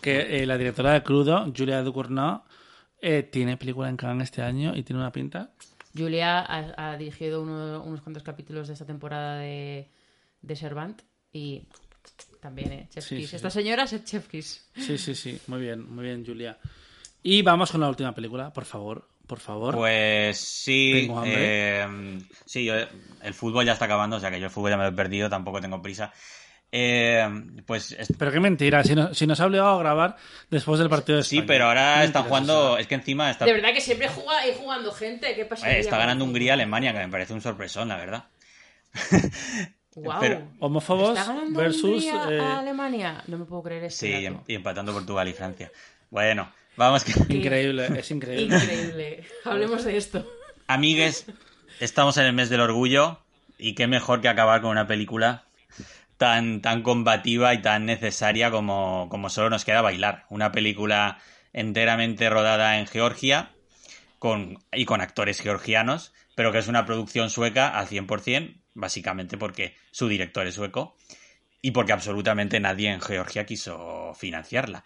Que 0.00 0.42
eh, 0.42 0.46
la 0.46 0.58
directora 0.58 0.92
de 0.92 1.02
Crudo, 1.04 1.52
Julia 1.56 1.82
Ducournau, 1.82 2.42
eh, 3.00 3.22
tiene 3.22 3.56
película 3.56 3.88
en 3.88 3.96
Cannes 3.96 4.24
este 4.24 4.42
año 4.42 4.74
y 4.74 4.82
tiene 4.82 5.00
una 5.00 5.12
pinta. 5.12 5.50
Julia 5.96 6.44
ha, 6.48 6.96
dirigido 6.96 7.42
unos 7.42 8.00
cuantos 8.02 8.24
capítulos 8.24 8.66
de 8.66 8.72
esta 8.74 8.84
temporada 8.84 9.38
de 9.38 9.88
de 10.46 10.56
Servant 10.56 11.02
y 11.32 11.62
también, 12.40 12.72
¿eh? 12.72 12.88
Chef 12.90 13.10
Esta 13.12 13.50
señora 13.50 13.84
es 13.84 14.04
Chef 14.04 14.28
Kiss. 14.28 14.68
Sí, 14.76 14.98
sí, 14.98 15.14
sí. 15.14 15.40
Muy 15.46 15.60
bien, 15.62 15.90
muy 15.90 16.04
bien, 16.04 16.24
Julia. 16.24 16.58
Y 17.22 17.40
vamos 17.42 17.72
con 17.72 17.80
la 17.80 17.88
última 17.88 18.14
película, 18.14 18.52
por 18.52 18.66
favor. 18.66 19.08
Por 19.26 19.40
favor. 19.40 19.74
Pues 19.74 20.38
sí. 20.38 21.10
Eh, 21.24 21.86
sí, 22.44 22.68
el 22.68 23.34
fútbol 23.34 23.64
ya 23.64 23.72
está 23.72 23.86
acabando, 23.86 24.16
o 24.16 24.20
sea 24.20 24.30
que 24.30 24.38
yo 24.38 24.46
el 24.46 24.50
fútbol 24.50 24.72
ya 24.72 24.76
me 24.76 24.82
lo 24.82 24.90
he 24.90 24.92
perdido, 24.92 25.30
tampoco 25.30 25.60
tengo 25.62 25.80
prisa. 25.80 26.12
Eh, 26.70 27.24
pues 27.64 27.96
pero 28.18 28.32
qué 28.32 28.40
mentira, 28.40 28.82
si, 28.82 28.94
si, 29.12 29.26
nos 29.28 29.38
ha 29.38 29.46
obligado 29.46 29.76
a 29.76 29.78
grabar 29.78 30.16
después 30.50 30.80
del 30.80 30.88
partido 30.88 31.18
de 31.18 31.22
Sí, 31.22 31.40
pero 31.42 31.66
ahora 31.66 32.02
están 32.02 32.24
jugando, 32.24 32.76
es 32.76 32.88
que 32.88 32.96
encima 32.96 33.30
está... 33.30 33.44
De 33.44 33.52
verdad 33.52 33.72
que 33.72 33.80
siempre 33.80 34.08
juega 34.08 34.40
ahí 34.40 34.52
jugando 34.58 34.90
gente, 34.90 35.36
¿qué 35.36 35.44
pasa? 35.44 35.70
está 35.70 35.98
ganando 35.98 36.24
Hungría 36.24 36.54
Alemania, 36.54 36.92
que 36.92 36.98
me 36.98 37.08
parece 37.08 37.32
un 37.32 37.40
sorpresón, 37.40 37.88
la 37.88 37.96
verdad. 37.96 38.24
Wow. 39.96 40.48
homófobos 40.60 41.18
versus 41.50 42.04
eh... 42.04 42.40
Alemania. 42.40 43.22
No 43.26 43.38
me 43.38 43.44
puedo 43.44 43.62
creer 43.62 43.84
eso. 43.84 43.98
Sí, 43.98 44.28
y 44.48 44.54
empatando 44.54 44.92
Portugal 44.92 45.28
y 45.28 45.32
Francia. 45.32 45.70
Bueno, 46.10 46.50
vamos 46.76 47.04
que. 47.04 47.12
Increíble, 47.32 47.88
es 47.96 48.10
increíble. 48.10 48.56
Increíble. 48.56 49.24
Hablemos 49.44 49.84
de 49.84 49.96
esto. 49.96 50.26
Amigues, 50.66 51.26
estamos 51.80 52.16
en 52.16 52.24
el 52.24 52.32
mes 52.32 52.48
del 52.50 52.60
orgullo 52.60 53.20
y 53.58 53.74
qué 53.74 53.86
mejor 53.86 54.20
que 54.20 54.28
acabar 54.28 54.60
con 54.62 54.70
una 54.70 54.86
película 54.86 55.44
tan, 56.16 56.60
tan 56.60 56.82
combativa 56.82 57.54
y 57.54 57.62
tan 57.62 57.86
necesaria 57.86 58.50
como, 58.50 59.08
como 59.10 59.28
solo 59.28 59.50
nos 59.50 59.64
queda 59.64 59.82
bailar. 59.82 60.24
Una 60.30 60.52
película 60.52 61.18
enteramente 61.52 62.30
rodada 62.30 62.78
en 62.78 62.86
Georgia 62.86 63.50
con, 64.18 64.58
y 64.72 64.84
con 64.84 65.00
actores 65.00 65.40
georgianos, 65.40 66.12
pero 66.34 66.52
que 66.52 66.58
es 66.58 66.68
una 66.68 66.86
producción 66.86 67.30
sueca 67.30 67.68
al 67.68 67.86
100%, 67.88 68.56
básicamente 68.74 69.38
porque 69.38 69.74
su 69.90 70.08
director 70.08 70.46
es 70.46 70.54
sueco 70.54 70.96
y 71.62 71.70
porque 71.70 71.92
absolutamente 71.92 72.60
nadie 72.60 72.90
en 72.90 73.00
Georgia 73.00 73.46
quiso 73.46 74.12
financiarla. 74.14 74.84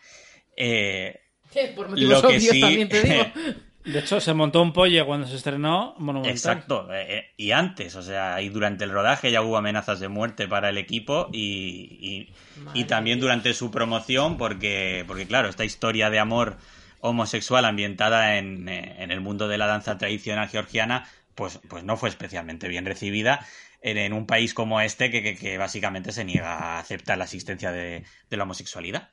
Eh, 0.57 1.21
Por 1.77 1.89
motivos 1.89 2.25
obvios 2.25 2.61
también 2.61 2.89
te 2.89 3.03
digo. 3.03 3.25
De 3.85 4.01
hecho, 4.01 4.21
se 4.21 4.35
montó 4.35 4.61
un 4.61 4.75
pollo 4.75 5.07
cuando 5.07 5.27
se 5.27 5.37
estrenó 5.37 5.95
Monumental. 5.99 6.37
Exacto, 6.37 6.93
eh, 6.93 7.07
eh, 7.09 7.25
y 7.39 7.53
antes, 7.53 7.97
o 7.97 8.03
sea, 8.03 8.43
y 8.43 8.51
durante 8.51 8.85
el 8.85 8.91
rodaje 8.91 9.31
ya 9.31 9.41
hubo 9.41 9.57
amenazas 9.57 9.99
de 9.99 10.09
muerte 10.09 10.47
para 10.47 10.69
el 10.69 10.77
equipo 10.77 11.31
y, 11.33 12.29
y, 12.75 12.85
también 12.85 13.19
durante 13.19 13.55
su 13.55 13.71
promoción, 13.71 14.37
porque, 14.37 15.05
porque 15.07 15.27
claro, 15.27 15.49
esta 15.49 15.65
historia 15.65 16.11
de 16.11 16.19
amor 16.19 16.59
homosexual 17.01 17.65
ambientada 17.65 18.37
en, 18.37 18.69
eh, 18.69 18.97
en 18.99 19.11
el 19.11 19.23
mundo 19.23 19.49
de 19.49 19.57
la 19.57 19.67
danza 19.67 19.97
tradicional 19.97 20.49
georgiana, 20.49 21.09
pues, 21.35 21.59
pues 21.69 21.83
no 21.83 21.97
fue 21.97 22.11
especialmente 22.11 22.69
bien 22.69 22.85
recibida 22.85 23.47
en, 23.83 23.99
en 23.99 24.13
un 24.13 24.27
país 24.27 24.55
como 24.55 24.81
este 24.81 25.11
que, 25.11 25.23
que, 25.23 25.37
que, 25.37 25.59
básicamente 25.59 26.13
se 26.13 26.25
niega 26.25 26.55
a 26.55 26.79
aceptar 26.79 27.19
la 27.19 27.25
existencia 27.25 27.73
de, 27.73 28.05
de 28.31 28.37
la 28.37 28.45
homosexualidad. 28.45 29.11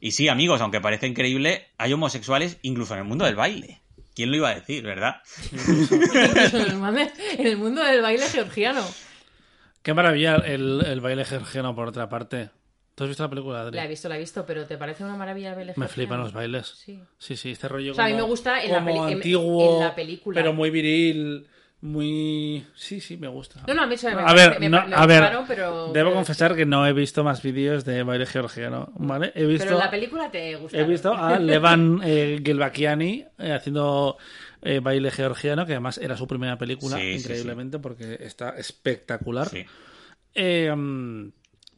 Y 0.00 0.12
sí, 0.12 0.28
amigos, 0.28 0.60
aunque 0.60 0.80
parezca 0.80 1.06
increíble, 1.06 1.66
hay 1.76 1.92
homosexuales 1.92 2.58
incluso 2.62 2.94
en 2.94 3.00
el 3.00 3.06
mundo 3.06 3.24
del 3.24 3.36
baile. 3.36 3.80
¿Quién 4.14 4.30
lo 4.30 4.36
iba 4.36 4.50
a 4.50 4.54
decir, 4.54 4.84
verdad? 4.84 5.22
en 7.38 7.46
el 7.46 7.56
mundo 7.56 7.84
del 7.84 8.02
baile 8.02 8.26
georgiano. 8.26 8.84
Qué 9.82 9.94
maravilla 9.94 10.36
el, 10.36 10.84
el, 10.84 11.00
baile 11.00 11.24
georgiano, 11.24 11.74
por 11.74 11.88
otra 11.88 12.08
parte. 12.08 12.50
¿Tú 12.94 13.04
has 13.04 13.08
visto 13.10 13.22
la 13.22 13.30
película, 13.30 13.60
Adri? 13.60 13.76
La 13.76 13.84
he 13.84 13.88
visto, 13.88 14.08
la 14.08 14.16
he 14.16 14.18
visto, 14.18 14.44
pero 14.44 14.66
¿te 14.66 14.76
parece 14.76 15.04
una 15.04 15.16
maravilla 15.16 15.50
el 15.50 15.54
baile 15.54 15.74
Me 15.76 15.86
flipan 15.86 16.18
los 16.18 16.32
bailes. 16.32 16.66
Sí. 16.66 17.00
Sí, 17.16 17.36
sí, 17.36 17.52
este 17.52 17.68
rollo 17.68 17.92
o 17.92 17.94
sea, 17.94 18.06
como, 18.06 18.14
a 18.14 18.16
mí 18.16 18.22
me 18.22 18.28
gusta 18.28 18.60
en, 18.60 18.74
como 18.74 19.06
la, 19.06 19.12
antiguo, 19.12 19.70
en, 19.70 19.74
en 19.76 19.84
la 19.84 19.94
película. 19.94 20.34
pero 20.34 20.52
muy 20.52 20.70
viril, 20.70 21.46
muy... 21.80 22.66
Sí, 22.74 23.00
sí, 23.00 23.16
me 23.16 23.28
gusta. 23.28 23.62
No, 23.66 23.74
no, 23.74 23.82
a 23.82 23.86
mí 23.86 23.94
eso 23.94 24.08
me, 24.10 24.20
a 24.22 24.32
ver, 24.34 24.58
me, 24.58 24.68
no, 24.68 24.86
me 24.86 24.94
a 24.96 25.06
ver, 25.06 25.20
gustaron, 25.20 25.44
pero... 25.46 25.70
debo 25.84 25.92
pero- 25.92 26.12
confesar 26.12 26.56
que 26.56 26.66
no 26.66 26.86
he 26.86 26.92
visto 26.92 27.22
más 27.22 27.40
vídeos 27.42 27.84
de 27.84 28.02
baile 28.02 28.26
georgiano, 28.26 28.90
¿vale? 28.96 29.32
He 29.34 29.44
visto... 29.46 29.64
Pero 29.64 29.76
en 29.78 29.84
la 29.84 29.90
película 29.90 30.30
te 30.30 30.56
gusta. 30.56 30.76
He 30.78 30.84
visto 30.84 31.14
a 31.14 31.38
Levan 31.38 32.00
eh, 32.04 32.40
Gelbakiani 32.44 33.24
eh, 33.38 33.52
haciendo 33.52 34.16
eh, 34.62 34.80
baile 34.80 35.10
georgiano, 35.12 35.64
que 35.66 35.72
además 35.72 35.98
era 35.98 36.16
su 36.16 36.26
primera 36.26 36.58
película, 36.58 36.96
Sí, 36.96 37.02
sí, 37.12 37.18
increíblemente, 37.20 37.78
porque 37.78 38.18
está 38.20 38.50
espectacular. 38.58 39.48
Sí. 39.48 39.64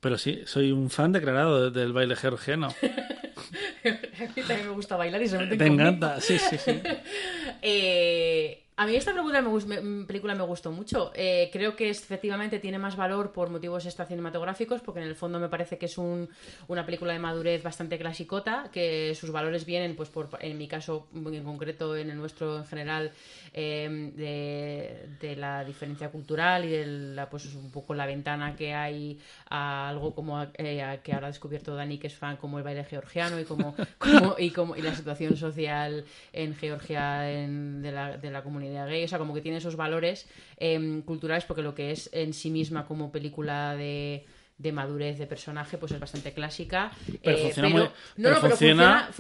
Pero 0.01 0.17
sí, 0.17 0.41
soy 0.47 0.73
un 0.73 0.89
fan 0.89 1.13
declarado 1.13 1.71
de- 1.71 1.79
del 1.79 1.93
baile 1.93 2.17
georgiano. 2.17 2.69
a 2.83 3.89
mí 4.35 4.43
también 4.47 4.67
me 4.69 4.73
gusta 4.75 4.97
bailar 4.97 5.21
y 5.23 5.29
se 5.29 5.37
meten 5.39 5.59
Te 5.59 5.67
conmigo. 5.67 5.89
encanta, 5.89 6.21
sí, 6.23 6.39
sí, 6.39 6.57
sí. 6.57 6.81
Eh, 7.63 8.60
a 8.83 8.87
mí 8.87 8.97
esta 8.97 9.13
película 9.13 9.43
me, 9.43 9.81
me- 9.81 10.07
película 10.07 10.35
me 10.35 10.43
gustó 10.43 10.73
mucho. 10.73 11.13
Eh, 11.15 11.51
creo 11.53 11.77
que 11.77 11.91
efectivamente 11.91 12.59
tiene 12.61 12.79
más 12.79 12.97
valor 12.97 13.31
por 13.31 13.51
motivos 13.51 13.85
extra 13.85 14.07
cinematográficos, 14.07 14.81
porque 14.81 15.01
en 15.03 15.07
el 15.09 15.15
fondo 15.17 15.39
me 15.39 15.51
parece 15.51 15.77
que 15.77 15.85
es 15.85 15.99
un- 15.99 16.31
una 16.67 16.87
película 16.87 17.13
de 17.13 17.19
madurez 17.19 17.63
bastante 17.63 17.99
clasicota, 17.99 18.71
que 18.73 19.15
sus 19.15 19.31
valores 19.33 19.67
vienen, 19.67 19.97
pues 19.97 20.09
por, 20.09 20.31
en 20.41 20.57
mi 20.57 20.67
caso 20.67 21.09
en 21.15 21.45
concreto, 21.45 21.95
en 21.95 22.09
el 22.09 22.17
nuestro 22.17 22.57
en 22.57 22.65
general, 22.65 23.13
eh, 23.53 25.09
de, 25.21 25.37
la 25.37 25.63
diferencia 25.65 26.09
cultural 26.11 26.65
y 26.65 26.69
de 26.71 26.87
la, 26.87 27.29
pues 27.29 27.55
un 27.55 27.71
poco 27.71 27.93
la 27.95 28.07
ventana 28.07 28.57
que 28.57 28.73
hay 28.75 29.19
a 29.51 29.89
algo 29.91 30.15
como 30.15 30.43
eh, 30.55 31.01
que 31.03 31.13
ahora 31.13 31.27
ha 31.27 31.31
descubierto 31.31 31.75
Dani, 31.75 31.99
que 31.99 32.07
es 32.07 32.15
fan 32.17 32.37
como 32.39 32.57
el 32.59 32.65
baile 32.65 32.85
georgiano 32.85 33.39
y 33.39 33.45
como, 33.45 33.75
y 34.39 34.51
como 34.51 34.75
y 34.77 34.83
la 34.83 34.95
situación 34.95 35.37
social 35.37 36.05
en 36.33 36.55
Georgia 36.57 37.31
en- 37.31 37.83
de 37.83 37.93
la 38.31 38.43
comunidad 38.43 38.70
gay, 38.73 39.05
o 39.05 39.09
sea, 39.09 39.19
como 39.19 39.35
que 39.35 39.41
tiene 39.41 39.59
esos 39.59 39.77
valores 39.77 40.29
em, 40.57 41.03
culturales 41.03 41.45
porque 41.45 41.63
lo 41.63 41.75
que 41.75 41.91
es 41.93 42.09
en 42.13 42.33
sí 42.35 42.51
misma 42.51 42.87
como 42.87 43.11
película 43.13 43.75
de 43.77 44.27
de 44.59 44.73
madurez 44.73 45.19
de 45.19 45.27
personaje, 45.27 45.79
pues 45.79 45.91
es 45.93 45.99
bastante 45.99 46.35
clásica. 46.35 46.93
Pero 47.25 47.39
eh, 47.39 47.41
funciona 47.45 47.69
pero- 47.71 47.79
muy- 47.81 47.85
no, 47.89 47.93
pero 48.17 48.35
no, 48.35 48.41
pero 48.43 48.51
funciona- 48.57 49.09
funciona, 49.11 49.13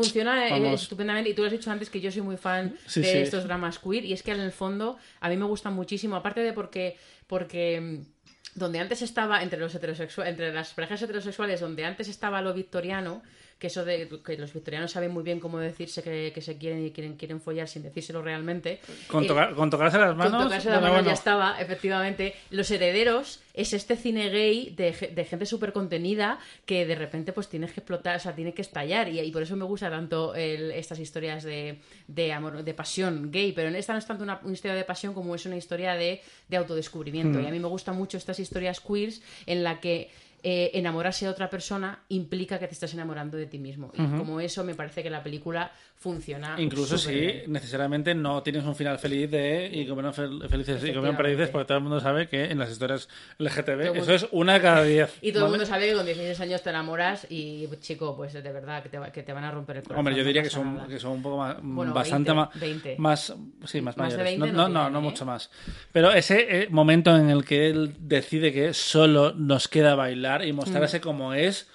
funciona, 0.42 0.50
vamos. 0.50 0.82
estupendamente. 0.82 1.30
Y 1.30 1.34
tú 1.34 1.40
lo 1.40 1.46
has 1.46 1.52
dicho 1.52 1.70
antes 1.70 1.88
que 1.88 1.98
yo 1.98 2.12
soy 2.12 2.20
muy 2.20 2.36
fan 2.36 2.76
Sí, 2.86 3.00
de 3.00 3.10
sí. 3.10 3.18
estos 3.20 3.44
dramas 3.44 3.78
queer. 3.78 4.04
Y 4.04 4.12
es 4.12 4.22
que 4.22 4.32
en 4.32 4.40
el 4.40 4.52
fondo 4.52 4.98
a 5.20 5.30
mí 5.30 5.38
me 5.38 5.46
gustan 5.46 5.72
muchísimo. 5.72 6.14
Aparte 6.16 6.40
de 6.40 6.52
porque. 6.52 6.98
porque 7.26 7.80
mm, 7.80 8.58
donde 8.58 8.80
antes 8.80 9.00
estaba 9.00 9.42
entre 9.42 9.58
los 9.60 9.74
heterosexuales, 9.74 10.30
entre 10.32 10.52
las 10.52 10.74
parejas 10.74 11.00
heterosexuales, 11.00 11.60
donde 11.60 11.86
antes 11.86 12.08
estaba 12.08 12.42
lo 12.42 12.52
victoriano, 12.52 13.22
que 13.60 13.66
eso 13.68 13.84
de 13.84 14.08
que 14.24 14.36
los 14.38 14.52
victorianos 14.52 14.90
saben 14.90 15.12
muy 15.12 15.22
bien 15.22 15.38
cómo 15.38 15.58
decirse 15.58 16.02
que, 16.02 16.32
que 16.34 16.40
se 16.40 16.56
quieren 16.56 16.84
y 16.86 16.90
quieren, 16.90 17.16
quieren 17.16 17.40
follar 17.42 17.68
sin 17.68 17.82
decírselo 17.82 18.22
realmente. 18.22 18.80
Con, 19.06 19.22
Eh, 19.24 19.26
tocar- 19.28 19.54
con 19.54 19.68
tocarse 19.70 19.98
las 19.98 20.16
manos. 20.16 20.32
con 20.32 20.44
tocarse 20.44 20.68
la 20.70 20.76
bueno, 20.76 20.88
mano 20.88 20.94
bueno. 21.02 21.08
ya 21.08 21.14
estaba, 21.14 21.60
efectivamente. 21.60 22.34
Los 22.50 22.70
herederos 22.70 23.40
es 23.52 23.72
este 23.74 23.96
cine 23.96 24.30
gay 24.30 24.70
de, 24.74 24.92
de 25.14 25.24
gente 25.24 25.44
súper 25.44 25.72
contenida 25.74 26.38
que 26.64 26.86
de 26.86 26.94
repente 26.94 27.32
pues 27.34 27.48
tienes 27.48 27.72
que 27.72 27.80
explotar, 27.80 28.16
o 28.16 28.18
sea, 28.18 28.34
tiene 28.34 28.54
que 28.54 28.62
estallar. 28.62 29.08
Y, 29.08 29.20
y 29.20 29.30
por 29.30 29.42
eso 29.42 29.54
me 29.56 29.66
gusta 29.66 29.90
tanto 29.90 30.34
el- 30.34 30.70
estas 30.70 30.98
historias 30.98 31.44
de, 31.44 31.80
de 32.08 32.32
amor, 32.32 32.64
de 32.64 32.72
pasión 32.74 33.30
gay. 33.30 33.52
Pero 33.52 33.68
esta 33.76 33.92
no 33.92 33.98
es 33.98 34.06
tanto 34.06 34.24
una, 34.24 34.40
una 34.42 34.54
historia 34.54 34.74
de 34.74 34.84
pasión 34.84 35.12
como 35.12 35.34
es 35.34 35.44
una 35.44 35.56
historia 35.58 35.94
de, 35.94 36.22
de 36.48 36.56
autodescubrimiento. 36.56 37.38
Mm. 37.38 37.42
Y 37.44 37.46
a 37.46 37.50
mí 37.50 37.58
me 37.60 37.68
gustan 37.68 37.94
mucho 37.96 38.16
estas 38.16 38.40
historias 38.40 38.80
queers 38.80 39.20
en 39.44 39.62
la 39.62 39.80
que 39.80 40.08
eh, 40.42 40.70
enamorarse 40.74 41.24
de 41.24 41.30
otra 41.30 41.50
persona 41.50 42.04
implica 42.08 42.58
que 42.58 42.66
te 42.66 42.74
estás 42.74 42.94
enamorando 42.94 43.36
de 43.36 43.46
ti 43.46 43.58
mismo. 43.58 43.92
Y 43.94 44.18
como 44.18 44.40
eso 44.40 44.64
me 44.64 44.74
parece 44.74 45.02
que 45.02 45.10
la 45.10 45.22
película 45.22 45.72
funciona. 46.00 46.56
Incluso 46.58 46.96
si 46.96 47.42
necesariamente 47.46 48.14
no 48.14 48.42
tienes 48.42 48.64
un 48.64 48.74
final 48.74 48.98
feliz 48.98 49.30
de 49.30 49.68
y 49.70 49.86
comieron 49.86 50.14
fel- 50.14 50.48
felices 50.48 50.82
y 50.82 50.94
comieron 50.94 51.14
felices, 51.14 51.50
porque 51.50 51.66
todo 51.66 51.76
el 51.76 51.82
mundo 51.84 52.00
sabe 52.00 52.26
que 52.26 52.44
en 52.46 52.58
las 52.58 52.70
historias 52.70 53.06
LGTB 53.38 53.80
eso 53.82 53.94
mundo- 53.94 54.14
es 54.14 54.26
una 54.32 54.54
de 54.54 54.60
cada 54.62 54.82
diez. 54.82 55.14
Y 55.20 55.30
todo 55.32 55.44
el 55.44 55.50
mundo 55.50 55.66
sabe 55.66 55.88
que 55.88 55.94
con 55.94 56.06
16 56.06 56.40
años 56.40 56.62
te 56.62 56.70
enamoras 56.70 57.26
y, 57.28 57.68
chico, 57.80 58.16
pues 58.16 58.32
de 58.32 58.40
verdad 58.40 58.82
que 58.82 58.88
te, 58.88 58.98
va- 58.98 59.12
que 59.12 59.22
te 59.22 59.32
van 59.34 59.44
a 59.44 59.50
romper 59.50 59.76
el 59.76 59.82
corazón. 59.82 59.98
Hombre, 59.98 60.14
yo 60.14 60.22
no 60.22 60.26
diría 60.28 60.42
que 60.42 60.48
son, 60.48 60.74
nada. 60.76 60.88
que 60.88 60.98
son 60.98 61.12
un 61.12 61.22
poco 61.22 61.36
más, 61.36 61.56
Bueno, 61.60 61.92
bastante 61.92 62.32
20, 62.32 62.34
más, 62.34 62.60
20. 62.60 62.94
más, 62.98 63.34
sí, 63.66 63.80
más, 63.82 63.96
Más 63.98 64.12
de 64.12 64.18
mayores. 64.18 64.38
20 64.40 64.56
no, 64.56 64.68
no 64.70 64.88
no 64.88 64.98
¿eh? 65.00 65.02
mucho 65.02 65.26
más. 65.26 65.50
Pero 65.92 66.12
ese 66.12 66.62
eh, 66.62 66.68
momento 66.70 67.14
en 67.14 67.28
el 67.28 67.44
que 67.44 67.68
él 67.68 67.94
decide 68.00 68.54
que 68.54 68.72
solo 68.72 69.34
nos 69.34 69.68
queda 69.68 69.94
bailar 69.96 70.46
y 70.46 70.52
mostrarse 70.54 70.98
Mm. 70.98 71.02
como 71.02 71.34
es, 71.34 71.68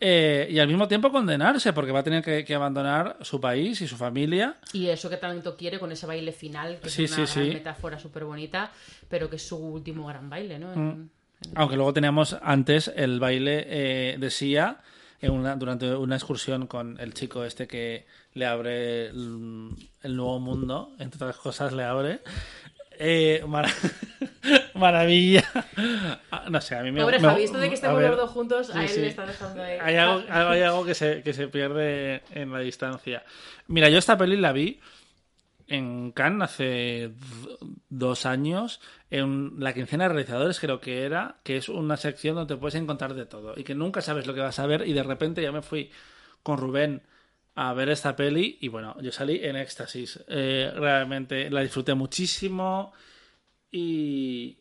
eh, 0.00 0.48
y 0.50 0.58
al 0.58 0.66
mismo 0.68 0.88
tiempo 0.88 1.12
condenarse, 1.12 1.72
porque 1.72 1.92
va 1.92 2.00
a 2.00 2.02
tener 2.02 2.22
que, 2.24 2.44
que 2.44 2.54
abandonar 2.54 3.18
su 3.20 3.40
país 3.40 3.80
y 3.82 3.86
su 3.86 3.96
familia. 3.96 4.56
Y 4.72 4.86
eso 4.88 5.10
que 5.10 5.18
tanto 5.18 5.56
quiere 5.56 5.78
con 5.78 5.92
ese 5.92 6.06
baile 6.06 6.32
final, 6.32 6.78
que 6.82 6.88
Sí, 6.88 7.04
es 7.04 7.16
una 7.16 7.26
sí, 7.26 7.34
gran 7.40 7.48
sí. 7.50 7.54
metáfora 7.54 7.98
súper 7.98 8.24
bonita, 8.24 8.72
pero 9.08 9.28
que 9.28 9.36
es 9.36 9.46
su 9.46 9.56
último 9.58 10.06
gran 10.06 10.28
baile, 10.30 10.58
¿no? 10.58 10.68
Mm. 10.74 10.88
En- 10.90 11.10
Aunque 11.54 11.76
luego 11.76 11.92
teníamos 11.92 12.36
antes 12.42 12.90
el 12.94 13.18
baile 13.20 13.64
eh, 13.68 14.16
de 14.18 14.30
Sia 14.30 14.78
en 15.22 15.32
una, 15.32 15.54
durante 15.56 15.94
una 15.94 16.16
excursión 16.16 16.66
con 16.66 16.98
el 17.00 17.12
chico 17.14 17.44
este 17.44 17.66
que 17.66 18.06
le 18.34 18.46
abre 18.46 19.06
el, 19.08 19.70
el 20.02 20.16
nuevo 20.16 20.38
mundo, 20.40 20.94
entre 20.98 21.16
otras 21.16 21.36
cosas 21.36 21.72
le 21.74 21.84
abre. 21.84 22.20
Eh, 23.02 23.42
mara- 23.48 23.72
maravilla. 24.74 25.42
No 26.50 26.60
sé, 26.60 26.76
a 26.76 26.82
mí 26.82 26.92
me 26.92 27.00
Pobre 27.00 27.18
me- 27.18 27.28
Javi, 27.28 27.44
esto 27.44 27.58
de 27.58 27.68
que 27.68 27.74
estemos 27.74 28.02
los 28.02 28.16
dos 28.16 28.30
juntos, 28.30 28.74
a 28.74 28.82
él 28.82 28.88
sí. 28.88 29.00
le 29.00 29.08
está 29.08 29.24
dejando 29.24 29.62
de... 29.62 29.80
Hay 29.80 29.96
algo, 29.96 30.22
hay 30.28 30.60
algo 30.60 30.84
que, 30.84 30.94
se, 30.94 31.22
que 31.22 31.32
se 31.32 31.48
pierde 31.48 32.22
en 32.32 32.52
la 32.52 32.58
distancia. 32.60 33.24
Mira, 33.68 33.88
yo 33.88 33.98
esta 33.98 34.18
peli 34.18 34.36
la 34.36 34.52
vi 34.52 34.80
en 35.66 36.10
Cannes 36.12 36.42
hace 36.50 37.12
dos 37.88 38.26
años, 38.26 38.80
en 39.10 39.54
la 39.58 39.72
quincena 39.72 40.04
de 40.04 40.08
realizadores 40.10 40.58
creo 40.60 40.80
que 40.80 41.04
era, 41.04 41.36
que 41.44 41.56
es 41.56 41.68
una 41.68 41.96
sección 41.96 42.34
donde 42.34 42.54
te 42.54 42.60
puedes 42.60 42.74
encontrar 42.74 43.14
de 43.14 43.24
todo 43.24 43.54
y 43.56 43.64
que 43.64 43.74
nunca 43.74 44.00
sabes 44.02 44.26
lo 44.26 44.34
que 44.34 44.40
vas 44.40 44.58
a 44.58 44.66
ver 44.66 44.86
y 44.86 44.92
de 44.92 45.02
repente 45.04 45.42
ya 45.42 45.52
me 45.52 45.62
fui 45.62 45.90
con 46.42 46.58
Rubén 46.58 47.02
a 47.62 47.74
ver 47.74 47.90
esta 47.90 48.16
peli 48.16 48.56
y 48.62 48.68
bueno, 48.68 48.96
yo 49.02 49.12
salí 49.12 49.38
en 49.42 49.54
éxtasis. 49.56 50.18
Eh, 50.28 50.72
realmente 50.74 51.50
la 51.50 51.60
disfruté 51.60 51.92
muchísimo 51.94 52.92
y... 53.70 54.56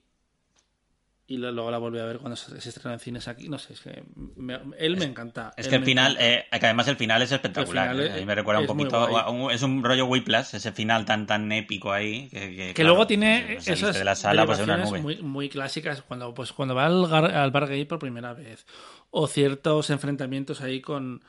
Y 1.27 1.37
luego 1.37 1.69
la 1.69 1.77
volví 1.77 1.99
a 1.99 2.05
ver 2.05 2.17
cuando 2.17 2.35
se, 2.35 2.59
se 2.59 2.69
estrenó 2.69 2.91
en 2.95 2.99
cines 2.99 3.27
aquí. 3.27 3.49
No 3.49 3.59
sé, 3.59 3.73
es 3.73 3.81
que 3.81 4.03
me- 4.35 4.59
él 4.79 4.97
me 4.97 5.05
encanta. 5.05 5.53
Es 5.55 5.67
que 5.67 5.75
el 5.75 5.83
final, 5.85 6.17
eh, 6.19 6.45
que 6.49 6.65
además 6.65 6.87
el 6.87 6.95
final 6.97 7.21
es 7.21 7.31
espectacular. 7.31 7.91
Final 7.91 8.03
eh. 8.03 8.07
es- 8.09 8.13
A 8.15 8.17
mí 8.17 8.25
me 8.25 8.33
recuerda 8.33 8.61
un 8.61 8.65
poquito. 8.67 9.49
es 9.51 9.61
un 9.61 9.83
rollo 9.83 10.07
Whiplash, 10.07 10.55
ese 10.55 10.71
final 10.71 11.05
tan 11.05 11.27
tan 11.27 11.51
épico 11.51 11.93
ahí. 11.93 12.27
Que, 12.29 12.55
que, 12.55 12.73
claro, 12.73 12.89
luego 12.89 13.05
tiene 13.07 13.43
pues, 13.45 13.63
saliste 13.63 13.85
esas 13.89 13.99
de 13.99 14.05
la 14.05 14.15
sala 14.15 14.45
pues 14.47 14.59
una 14.59 14.77
nube. 14.77 15.01
muy, 15.01 15.17
muy 15.21 15.49
clásicas 15.49 16.01
cuando 16.01 16.33
pues 16.33 16.51
cuando 16.51 16.73
va 16.73 16.87
al, 16.87 17.05
al 17.13 17.51
bar 17.51 17.67
gay 17.67 17.85
por 17.85 17.99
primera 17.99 18.33
vez 18.33 18.65
o 19.11 19.27
ciertos 19.27 19.91
enfrentamientos 19.91 20.61
ahí 20.61 20.81
con, 20.81 21.23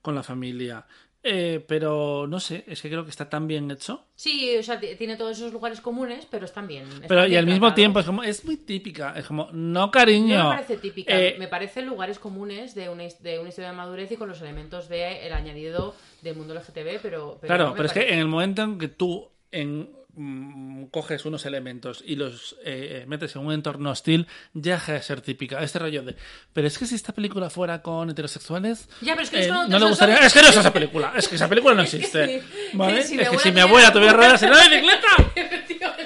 con 0.00 0.14
la 0.14 0.22
familia 0.22 0.86
Eh, 1.22 1.62
pero 1.68 2.26
no 2.26 2.40
sé, 2.40 2.64
es 2.66 2.80
que 2.80 2.88
creo 2.88 3.04
que 3.04 3.10
está 3.10 3.28
tan 3.28 3.46
bien 3.46 3.70
hecho. 3.70 4.06
Sí, 4.14 4.56
o 4.56 4.62
sea, 4.62 4.80
tiene 4.80 5.16
todos 5.16 5.36
esos 5.36 5.52
lugares 5.52 5.80
comunes, 5.82 6.26
pero 6.30 6.46
están 6.46 6.66
bien. 6.66 6.84
están 6.84 7.08
Pero 7.08 7.26
y 7.26 7.36
al 7.36 7.44
mismo 7.44 7.58
tratados. 7.60 7.74
tiempo 7.74 8.00
es 8.00 8.06
como, 8.06 8.22
es 8.22 8.44
muy 8.44 8.56
típica. 8.56 9.12
Es 9.16 9.26
como, 9.26 9.48
no 9.52 9.90
cariño. 9.90 10.38
No 10.38 10.48
me 10.50 10.54
parece 10.56 10.76
típica, 10.78 11.18
Eh, 11.20 11.36
me 11.38 11.46
parecen 11.46 11.86
lugares 11.86 12.18
comunes 12.18 12.74
de 12.74 12.88
una, 12.88 13.04
de 13.20 13.38
una 13.38 13.50
historia 13.50 13.70
de 13.70 13.76
madurez 13.76 14.10
y 14.12 14.16
con 14.16 14.28
los 14.30 14.40
elementos 14.40 14.88
del 14.88 15.18
el 15.18 15.32
añadido 15.34 15.94
del 16.22 16.36
mundo 16.36 16.54
LGTB, 16.54 17.00
pero... 17.02 17.36
pero 17.38 17.46
claro, 17.48 17.66
no 17.68 17.74
pero 17.74 17.86
es 17.86 17.92
que 17.92 18.00
parece- 18.00 18.14
en 18.14 18.18
el 18.20 18.26
momento 18.28 18.62
en 18.62 18.78
que 18.78 18.88
tú 18.88 19.28
en, 19.52 19.90
mm, 20.20 20.84
coges 20.90 21.24
unos 21.24 21.46
elementos 21.46 22.02
y 22.06 22.16
los 22.16 22.56
eh, 22.64 23.04
metes 23.08 23.34
en 23.36 23.46
un 23.46 23.52
entorno 23.52 23.90
hostil, 23.90 24.26
ya 24.52 24.74
deja 24.74 24.92
de 24.94 25.02
ser 25.02 25.20
típica. 25.20 25.62
Este 25.62 25.78
rollo 25.78 26.02
de, 26.02 26.16
pero 26.52 26.66
es 26.66 26.78
que 26.78 26.86
si 26.86 26.94
esta 26.94 27.12
película 27.12 27.50
fuera 27.50 27.82
con 27.82 28.10
heterosexuales, 28.10 28.88
Ya, 29.00 29.12
pero 29.14 29.22
es 29.24 29.30
que 29.30 29.44
eh, 29.44 29.48
no 29.48 29.78
le 29.78 29.86
gustaría. 29.86 30.16
Es 30.18 30.32
que 30.32 30.42
no 30.42 30.48
es 30.48 30.56
esa 30.56 30.72
película, 30.72 31.12
es 31.16 31.28
que 31.28 31.34
esa 31.36 31.48
película 31.48 31.74
no 31.74 31.82
Es 31.82 31.90
que 31.90 31.96
existe. 31.96 32.40
sí. 32.42 32.70
¿Vale? 32.74 33.02
Si 33.02 33.18
es 33.18 33.30
mi 33.30 33.36
que 33.36 33.38
si 33.42 33.48
abuela 33.48 33.52
mi 33.54 33.60
abuela 33.60 33.92
tuviera 33.92 34.12
ruedas 34.14 34.42
en 34.42 34.50
la 34.50 34.56
bicicleta. 34.58 35.08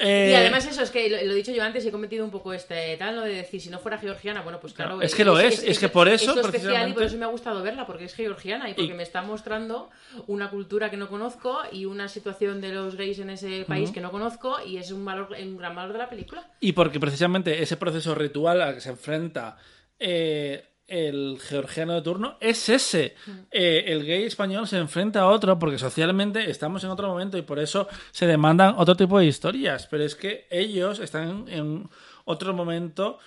Efectivamente. 0.00 0.28
Eh, 0.28 0.30
Y 0.30 0.34
además 0.34 0.66
eso, 0.66 0.82
es 0.82 0.90
que 0.90 1.08
lo, 1.10 1.16
he 1.16 1.34
dicho 1.34 1.52
yo 1.52 1.62
antes 1.62 1.84
y 1.84 1.88
he 1.88 1.92
cometido 1.92 2.24
un 2.24 2.30
poco 2.30 2.52
este 2.52 2.96
tal, 2.96 3.16
lo 3.16 3.22
de 3.22 3.34
decir, 3.34 3.60
si 3.60 3.68
no 3.70 3.78
fuera 3.78 3.98
georgiana, 3.98 4.42
bueno, 4.42 4.60
pues 4.60 4.72
claro. 4.72 4.92
Claro, 4.92 5.02
es 5.02 5.14
que 5.14 5.24
lo 5.24 5.38
es, 5.38 5.62
es 5.62 5.78
que 5.78 5.88
por 5.88 6.08
eso, 6.08 6.34
lo 6.34 6.40
especial 6.42 6.88
y 6.88 6.92
por 6.92 7.02
eso 7.02 7.16
me 7.16 7.24
ha 7.24 7.28
gustado 7.28 7.62
verla, 7.62 7.86
porque 7.86 8.04
es 8.04 8.14
georgiana 8.14 8.68
y 8.70 8.74
porque 8.74 8.92
Y- 8.92 8.96
me 8.96 9.02
está 9.02 9.22
mostrando 9.22 9.90
una 10.26 10.50
cultura 10.50 10.90
que 10.90 10.96
no 10.96 11.08
conozco 11.08 11.58
y 11.72 11.84
una 11.84 12.08
situación 12.08 12.60
de 12.60 12.72
los 12.72 12.96
gays 12.96 13.18
en 13.18 13.30
ese 13.30 13.64
país 13.66 13.90
que 13.90 14.00
no 14.00 14.10
conozco 14.10 14.56
y 14.64 14.76
es 14.78 14.90
un 14.90 15.04
valor, 15.04 15.28
un 15.40 15.56
gran 15.56 15.74
valor 15.74 15.92
de 15.92 15.98
la 15.98 16.08
película. 16.08 16.46
Y 16.60 16.72
porque 16.72 17.00
precisamente 17.00 17.62
ese 17.62 17.76
proceso 17.76 18.14
ritual 18.14 18.60
al 18.62 18.74
que 18.74 18.80
se 18.80 18.90
enfrenta 18.90 19.56
eh, 19.98 20.64
el 20.88 21.38
georgiano 21.38 21.92
de 21.92 22.02
turno 22.02 22.38
es 22.40 22.68
ese. 22.70 23.14
Eh, 23.50 23.84
el 23.86 24.04
gay 24.06 24.24
español 24.24 24.66
se 24.66 24.78
enfrenta 24.78 25.20
a 25.20 25.28
otro 25.28 25.58
porque 25.58 25.78
socialmente 25.78 26.50
estamos 26.50 26.82
en 26.82 26.90
otro 26.90 27.08
momento 27.08 27.36
y 27.36 27.42
por 27.42 27.58
eso 27.58 27.86
se 28.10 28.26
demandan 28.26 28.74
otro 28.78 28.96
tipo 28.96 29.18
de 29.18 29.26
historias. 29.26 29.86
Pero 29.86 30.02
es 30.04 30.16
que 30.16 30.46
ellos 30.50 30.98
están 30.98 31.46
en 31.48 31.88
otro 32.24 32.54
momento 32.54 33.18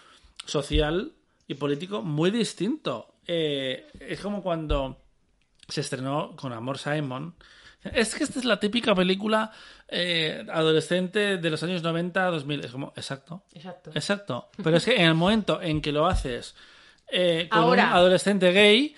social 0.44 1.14
y 1.48 1.54
político 1.54 2.02
muy 2.02 2.32
distinto. 2.32 3.14
Eh, 3.28 3.88
es 4.00 4.20
como 4.20 4.42
cuando 4.42 4.98
se 5.68 5.82
estrenó 5.82 6.36
con 6.36 6.52
Amor 6.54 6.80
Simon. 6.80 7.36
Es 7.84 8.16
que 8.16 8.24
esta 8.24 8.40
es 8.40 8.46
la 8.46 8.60
típica 8.60 8.94
película 8.94 9.52
eh, 9.88 10.46
adolescente 10.52 11.38
de 11.38 11.50
los 11.50 11.62
años 11.62 11.84
90 11.84 12.28
a 12.28 12.32
2000. 12.32 12.66
Es 12.66 12.72
como, 12.72 12.94
exacto. 12.96 13.44
Exacto. 13.54 13.92
Exacto. 13.94 14.50
Pero 14.64 14.78
es 14.78 14.86
que 14.86 14.96
en 14.96 15.06
el 15.06 15.14
momento 15.14 15.62
en 15.62 15.82
que 15.82 15.92
lo 15.92 16.08
haces 16.08 16.56
eh, 17.12 17.48
con 17.50 17.60
Ahora. 17.60 17.88
un 17.88 17.94
adolescente 17.94 18.52
gay, 18.52 18.96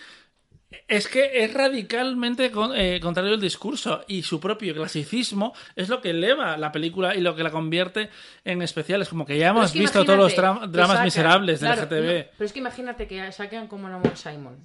es 0.87 1.07
que 1.07 1.43
es 1.43 1.53
radicalmente 1.53 2.51
con- 2.51 2.75
eh, 2.75 2.99
contrario 2.99 3.33
al 3.33 3.39
discurso 3.41 4.03
y 4.07 4.23
su 4.23 4.39
propio 4.39 4.73
clasicismo 4.73 5.53
es 5.75 5.87
lo 5.87 6.01
que 6.01 6.09
eleva 6.09 6.57
la 6.57 6.71
película 6.71 7.15
y 7.15 7.21
lo 7.21 7.35
que 7.35 7.43
la 7.43 7.51
convierte 7.51 8.09
en 8.43 8.61
especial. 8.61 9.01
Es 9.01 9.09
como 9.09 9.25
que 9.25 9.37
ya 9.37 9.49
hemos 9.49 9.67
es 9.67 9.71
que 9.73 9.79
visto 9.79 10.03
todos 10.03 10.17
los 10.17 10.35
dramas 10.35 10.69
sacan- 10.97 11.03
miserables 11.05 11.59
del 11.59 11.67
claro, 11.73 11.81
no, 11.83 11.87
pero 11.89 12.45
es 12.45 12.53
que 12.53 12.59
imagínate 12.59 13.07
que 13.07 13.31
sacan 13.31 13.67
como 13.67 13.87
en 13.87 13.93
Amor 13.93 14.17
Simon. 14.17 14.57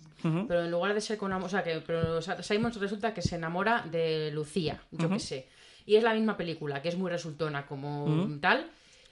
Pero 0.49 0.65
en 0.65 0.71
lugar 0.71 0.95
de 0.95 1.01
ser 1.01 1.19
con 1.19 1.33
Amor. 1.33 1.47
O 1.47 1.51
sea, 1.51 1.63
que 1.63 1.81
pero, 1.87 2.17
o 2.17 2.23
sea, 2.23 2.43
Simon 2.43 2.73
resulta 2.81 3.13
que 3.15 3.23
se 3.23 3.37
enamora 3.37 3.85
de 3.89 4.31
Lucía, 4.33 4.81
yo 4.91 5.09
qué 5.11 5.19
sé. 5.21 5.49
Y 5.87 5.97
es 5.97 6.03
la 6.03 6.13
misma 6.15 6.37
película, 6.37 6.83
que 6.83 6.89
es 6.89 6.97
muy 6.97 7.11
resultona 7.11 7.67
como 7.67 8.27
tal. 8.41 8.67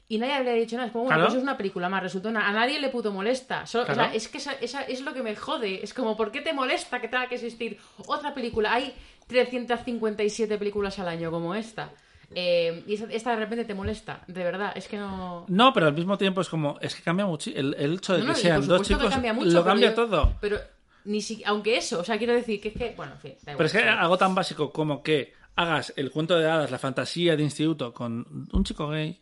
Y 0.09 0.19
nadie 0.19 0.45
le 0.45 0.51
ha 0.51 0.55
dicho 0.55 0.77
nada. 0.77 0.87
Es 0.87 0.93
como, 0.93 1.05
bueno, 1.05 1.17
Claro. 1.17 1.29
pues 1.31 1.37
es 1.39 1.43
una 1.43 1.57
película 1.57 1.89
más 1.89 2.03
resultona. 2.03 2.49
A 2.49 2.53
nadie 2.53 2.79
le 2.81 2.91
puto 2.91 3.11
molesta. 3.13 3.67
Solo- 3.67 3.83
o 3.83 3.87
sea, 3.87 3.95
Claro. 3.95 4.13
es 4.15 4.29
que 4.29 4.39
esa, 4.39 4.53
esa 4.53 4.83
es 4.83 5.01
lo 5.01 5.13
que 5.13 5.23
me 5.23 5.35
jode. 5.35 5.83
Es 5.83 5.93
como, 5.95 6.17
¿por 6.17 6.31
qué 6.31 6.41
te 6.41 6.53
molesta 6.53 7.01
que 7.01 7.09
tenga 7.09 7.29
que 7.29 7.35
existir 7.35 7.79
otra 8.07 8.33
película? 8.33 8.73
Hay 8.73 8.95
357 9.27 10.59
películas 10.59 10.99
al 10.99 11.09
año 11.09 11.31
como 11.31 11.55
esta. 11.55 11.91
Eh, 12.35 12.83
y 12.87 12.95
esta- 12.95 13.31
de 13.31 13.37
repente 13.37 13.65
te 13.65 13.75
molesta. 13.75 14.23
De 14.27 14.43
verdad, 14.43 14.73
es 14.77 14.89
que 14.89 14.97
no. 14.97 15.45
No, 15.49 15.73
pero 15.73 15.87
al 15.87 15.95
mismo 15.95 16.19
tiempo 16.19 16.41
es 16.41 16.49
como, 16.49 16.77
es 16.81 16.95
que 16.95 17.03
cambia 17.03 17.25
mucho. 17.27 17.51
El, 17.55 17.75
el 17.79 17.95
hecho 17.95 18.15
de 18.15 18.21
No, 18.21 18.27
no, 18.27 18.35
que 18.35 18.41
sean 18.41 18.67
dos 18.67 18.83
chicos 18.87 19.09
cambia 19.11 19.33
mucho, 19.33 19.47
lo 19.51 19.53
pero 19.63 19.65
cambia 19.65 19.89
yo- 19.91 19.95
todo. 19.95 20.35
Pero 20.41 20.59
ni 21.05 21.21
si, 21.21 21.43
aunque 21.45 21.77
eso, 21.77 22.01
o 22.01 22.05
sea, 22.05 22.19
quiero 22.19 22.33
decir 22.35 22.61
que 22.61 22.69
es 22.69 22.75
que, 22.75 22.95
bueno, 22.97 23.13
en 23.13 23.19
fin, 23.21 23.33
da 23.43 23.53
igual. 23.53 23.57
Pero 23.57 23.67
es 23.67 23.73
que 23.73 23.89
algo 23.89 24.19
tan 24.19 24.35
básico 24.35 24.73
como 24.73 25.03
que 25.05 25.33
hagas 25.55 25.93
el 25.97 26.11
cuento 26.11 26.37
de 26.37 26.51
hadas, 26.51 26.71
la 26.71 26.79
fantasía 26.79 27.37
de 27.37 27.43
instituto 27.45 27.95
con 27.95 28.49
un 28.53 28.65
chico 28.65 28.89
gay, 28.89 29.21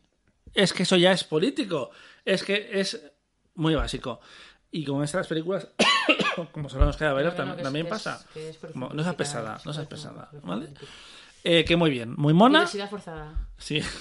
es 0.55 0.73
que 0.73 0.85
eso 0.85 0.97
ya 0.97 1.13
es 1.13 1.25
político. 1.25 1.91
Es 2.25 2.43
que 2.43 2.71
es 2.73 3.01
muy 3.55 3.75
básico. 3.75 4.21
Y 4.71 4.85
con 4.85 5.05
estas 5.05 5.27
películas, 5.27 5.69
como 6.53 6.69
solo 6.69 6.85
nos 6.87 6.97
queda 6.97 7.13
bailar, 7.13 7.35
No, 7.39 7.55
es- 7.55 7.63
también 7.63 7.87
es- 7.87 7.91
pasa. 7.91 8.25
es 8.35 8.57
Como, 8.59 8.89
no 8.91 9.03
seas 9.03 9.15
pesada, 9.15 9.57
es 9.57 9.67
no 9.67 9.73
seas 9.73 9.87
pesada, 9.87 10.31
es 10.33 10.43
¿vale? 10.43 10.69
Eh, 11.45 11.65
que 11.65 11.77
muy 11.77 11.91
bien, 11.91 12.15
muy 12.17 12.33
mona. 12.33 12.61
Diversidad 12.61 12.91
forzada. 12.91 13.35
Sí. 13.59 13.81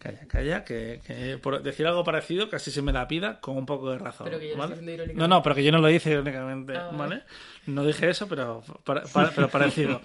Calla, 0.00 0.26
calla, 0.26 0.64
que, 0.64 1.00
que 1.06 1.38
por 1.38 1.62
decir 1.62 1.86
algo 1.86 2.02
parecido 2.02 2.50
casi 2.50 2.72
se 2.72 2.82
me 2.82 2.92
la 2.92 3.06
pida 3.06 3.38
con 3.38 3.56
un 3.56 3.64
poco 3.64 3.92
de 3.92 3.98
razón. 3.98 4.24
Pero 4.24 4.40
que 4.40 4.48
yo 4.50 4.56
¿vale? 4.56 4.74
estoy. 4.74 5.14
No, 5.14 5.28
no, 5.28 5.40
pero 5.40 5.54
que 5.54 5.62
yo 5.62 5.70
no 5.70 5.78
lo 5.78 5.88
hice 5.88 6.10
irónicamente, 6.10 6.76
Ah, 6.76 6.86
vale. 6.86 6.98
¿vale? 6.98 7.22
No 7.66 7.84
dije 7.84 8.10
eso, 8.10 8.26
pero, 8.26 8.64
para- 8.82 9.04
para- 9.04 9.30
pero 9.36 9.48
parecido. 9.48 10.00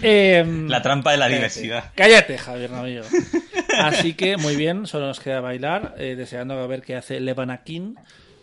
Em, 0.00 0.68
La 0.70 0.80
trampa 0.80 1.10
de 1.10 1.18
la 1.18 1.26
cállate. 1.26 1.36
diversidad. 1.36 1.92
Cállate, 1.94 2.38
Javier 2.38 2.70
Navillo. 2.70 3.02
Así 3.78 4.14
que 4.14 4.36
muy 4.36 4.56
bien, 4.56 4.86
solo 4.86 5.06
nos 5.06 5.20
queda 5.20 5.40
bailar, 5.40 5.94
eh, 5.98 6.14
deseando 6.16 6.54
a 6.54 6.66
ver 6.66 6.82
qué 6.82 6.96
hace 6.96 7.20
Levanakin. 7.20 7.96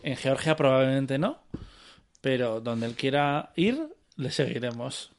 En 0.04 0.16
Georgia 0.18 0.56
probablemente 0.56 1.18
no, 1.20 1.40
pero 2.22 2.60
donde 2.62 2.88
él 2.88 2.96
quiera 2.96 3.52
ir, 3.56 3.88
le 4.18 4.32
seguiremos. 4.32 5.12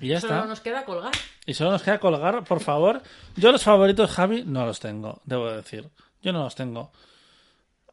Y 0.00 0.08
ya 0.08 0.20
Solo 0.20 0.34
está. 0.36 0.46
nos 0.46 0.60
queda 0.60 0.84
colgar. 0.84 1.12
Y 1.44 1.54
solo 1.54 1.72
nos 1.72 1.82
queda 1.82 1.98
colgar, 1.98 2.42
por 2.44 2.60
favor. 2.60 3.02
Yo 3.36 3.52
los 3.52 3.62
favoritos, 3.62 4.10
Javi, 4.10 4.42
no 4.46 4.64
los 4.64 4.80
tengo, 4.80 5.20
debo 5.24 5.50
decir. 5.52 5.88
Yo 6.22 6.32
no 6.32 6.44
los 6.44 6.54
tengo. 6.54 6.90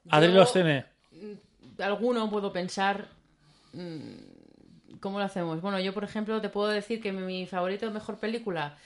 Adri 0.09 0.29
Yo- 0.31 0.39
los 0.39 0.53
tiene. 0.53 0.85
Alguno 1.79 2.29
puedo 2.29 2.51
pensar. 2.53 3.07
mm, 3.73 4.97
¿Cómo 4.99 5.19
lo 5.19 5.25
hacemos? 5.25 5.61
Bueno, 5.61 5.79
yo, 5.79 5.93
por 5.93 6.03
ejemplo, 6.03 6.41
te 6.41 6.49
puedo 6.49 6.67
decir 6.69 7.01
que 7.01 7.11
mi 7.13 7.45
favorito, 7.45 7.89
mejor 7.91 8.17
película, 8.19 8.77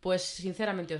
pues 0.00 0.22
sinceramente, 0.22 0.98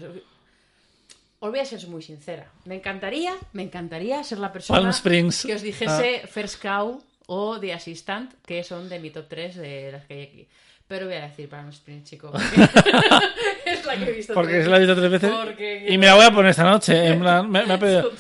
os, 1.41 1.51
voy 1.51 1.59
a 1.59 1.65
ser 1.65 1.87
muy 1.89 2.03
sincera. 2.03 2.47
Me 2.65 2.77
encantaría, 2.77 3.33
me 3.53 3.63
encantaría 3.63 4.23
ser 4.25 4.39
la 4.39 4.53
persona 4.53 4.81
que 4.81 5.55
os 5.55 5.63
dijese 5.63 6.23
First 6.27 6.63
Cow 6.63 7.03
o 7.27 7.59
The 7.61 7.73
Assistant, 7.73 8.35
que 8.47 8.63
son 8.65 8.89
de 8.89 8.99
mi 9.01 9.11
top 9.11 9.27
3 9.29 9.57
de 9.57 9.93
las 9.93 10.05
que 10.07 10.15
hay 10.15 10.23
aquí. 10.23 10.49
Pero 10.87 11.07
voy 11.07 11.15
a 11.15 11.23
decir 11.29 11.49
Palm 11.49 11.69
Springs, 11.69 12.11
chico. 12.11 12.33
porque 12.33 12.47
es 13.65 13.87
la 13.87 13.97
que 13.97 14.05
he 14.05 14.13
visto 14.13 14.35
Porque 14.35 14.53
tres 14.55 14.65
se 14.65 14.71
la 14.71 14.77
he 14.77 14.81
visto 14.81 14.97
tres 14.97 15.11
veces. 15.11 15.31
Porque- 15.31 15.87
Y 15.89 15.97
me 15.99 16.07
la 16.07 16.15
voy 16.17 16.25
a 16.25 16.31
poner 16.33 16.51
esta 16.51 16.65
noche. 16.69 17.07
En 17.07 17.21
plan, 17.21 17.49
me, 17.49 17.65
me 17.65 17.75
ha 17.75 17.79
pedido, 17.79 18.11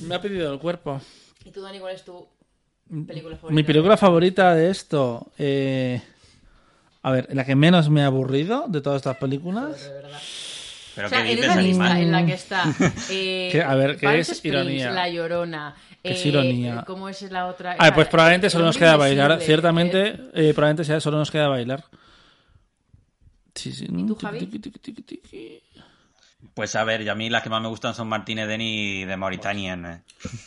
me 0.00 0.14
ha 0.14 0.20
pedido 0.20 0.52
el 0.52 0.58
cuerpo. 0.58 1.00
¿Y 1.44 1.50
tú, 1.50 1.62
Dani, 1.62 1.78
cuál 1.78 1.94
es 1.94 2.04
tu 2.04 2.28
película 3.06 3.36
favorita? 3.36 3.54
Mi 3.54 3.62
película 3.62 3.96
favorita 3.96 4.54
de 4.54 4.70
esto. 4.70 5.32
eh, 5.38 6.02
a 7.02 7.10
ver, 7.12 7.28
la 7.34 7.44
que 7.46 7.54
menos 7.56 7.88
me 7.88 8.02
ha 8.02 8.06
aburrido 8.06 8.66
de 8.68 8.80
todas 8.82 8.96
estas 8.96 9.16
películas. 9.16 9.82
De 9.82 9.92
verdad. 9.94 10.20
Pero 10.96 11.06
O 11.06 11.10
sea, 11.10 11.22
¿qué 11.22 11.32
en 11.32 11.44
una 11.44 11.62
lista 11.62 12.00
en 12.00 12.10
la 12.12 12.26
que 12.26 12.32
está. 12.32 12.64
Eh, 13.10 13.62
a 13.64 13.74
ver, 13.76 13.96
que 13.96 14.06
Palm 14.06 14.18
es 14.18 14.28
Springs, 14.30 14.54
ironía. 14.56 14.90
La 14.90 15.08
Llorona. 15.08 15.74
Que 16.02 16.12
es 16.12 16.24
eh, 16.24 16.28
ironía. 16.28 16.84
¿Cómo 16.86 17.08
es 17.08 17.22
la 17.30 17.46
otra? 17.46 17.76
A 17.78 17.84
ver, 17.84 17.94
pues 17.94 18.08
probablemente 18.08 18.50
solo 18.50 18.64
nos 18.64 18.76
queda 18.78 18.96
bailar. 18.96 19.38
Ciertamente, 19.40 20.08
eh, 20.08 20.18
eh, 20.34 20.52
probablemente 20.54 20.84
sea 20.84 20.98
solo 21.00 21.18
nos 21.18 21.30
queda 21.30 21.48
bailar. 21.48 21.84
Sí, 23.54 23.72
sí. 23.72 23.86
¿Y 23.88 24.06
tú, 24.06 24.16
Javi? 24.16 24.48
Pues 26.54 26.74
a 26.76 26.84
ver, 26.84 27.02
y 27.02 27.08
a 27.08 27.14
mí 27.14 27.28
las 27.28 27.42
que 27.42 27.50
más 27.50 27.60
me 27.60 27.68
gustan 27.68 27.94
son 27.94 28.08
Martínez 28.08 28.48
Deni 28.48 29.04
de 29.04 29.16
Mauritanien. 29.16 29.84
eh. 29.84 30.00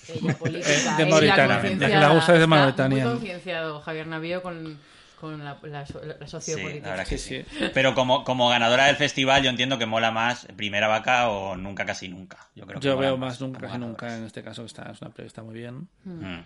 ella 0.08 0.34
política, 0.40 0.70
Eh, 0.72 0.98
de 0.98 1.06
Mauritania. 1.06 1.56
concienciada. 1.60 1.94
La 2.00 2.00
que 2.02 2.08
le 2.08 2.16
gusta 2.16 2.34
es 2.34 2.40
de 2.40 2.44
Está 2.44 2.48
Mauritania. 2.48 3.04
Muy 3.06 3.14
concienciado 3.14 3.82
Javier 3.82 4.08
Navío 4.08 4.42
con, 4.42 4.80
con 5.20 5.44
la, 5.44 5.60
la, 5.64 5.86
so- 5.86 6.02
la 6.04 6.16
Sí, 6.20 6.28
sociopolítica. 6.28 6.86
la 6.88 6.92
verdad 6.92 7.08
que 7.08 7.18
Sí, 7.18 7.44
sí. 7.50 7.66
Pero 7.74 7.94
como, 7.96 8.24
como 8.24 8.48
ganadora 8.50 8.86
del 8.86 8.96
festival, 8.96 9.44
yo 9.44 9.50
entiendo 9.50 9.78
que 9.78 9.86
mola 9.86 10.12
más 10.12 10.48
Primera 10.56 10.88
Vaca 10.88 11.30
o 11.30 11.56
Nunca 11.58 11.86
Casi 11.86 12.08
Nunca. 12.08 12.38
Yo, 12.56 12.66
creo 12.66 12.80
que 12.80 12.86
Yo 12.88 12.98
veo 12.98 13.18
más 13.18 13.40
nunca 13.42 13.60
casi 13.62 13.78
nunca 13.78 14.18
en 14.18 14.24
este 14.26 14.42
caso, 14.44 14.62
que 14.64 14.68
está, 14.68 14.92
es 14.92 15.02
una 15.02 15.12
está 15.18 15.44
muy 15.44 15.56
bien. 15.56 15.88
Mm. 16.06 16.40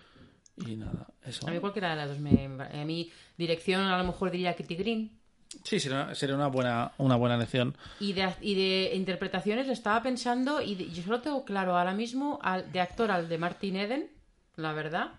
Y 0.68 0.76
nada, 0.76 1.08
eso. 1.26 1.48
A 1.48 1.52
mí 1.52 1.60
cualquiera 1.60 1.92
de 1.92 1.96
las 1.98 2.10
dos 2.10 2.20
me... 2.20 2.46
A 2.46 2.86
mí 2.86 3.12
dirección 3.38 3.82
a 3.82 3.98
lo 3.98 4.04
mejor 4.04 4.32
diría 4.32 4.56
Kitty 4.56 4.76
Green. 4.76 5.20
Sí, 5.64 5.80
sería, 5.80 6.16
sería 6.16 6.36
una 6.36 6.48
buena, 6.48 6.94
una 6.98 7.16
buena 7.16 7.38
lección. 7.38 7.78
Y 8.00 8.14
de, 8.14 8.34
y 8.42 8.56
de 8.56 8.96
interpretaciones 8.96 9.68
estaba 9.68 10.02
pensando, 10.02 10.62
y 10.62 10.74
de- 10.74 10.90
yo 10.90 11.04
solo 11.04 11.22
tengo 11.22 11.46
claro 11.46 11.78
ahora 11.78 11.94
mismo 11.94 12.40
al, 12.42 12.72
de 12.72 12.82
actor 12.82 13.12
al 13.12 13.30
de 13.30 13.38
Martin 13.38 13.76
Eden, 13.76 14.10
la 14.56 14.74
verdad. 14.74 15.12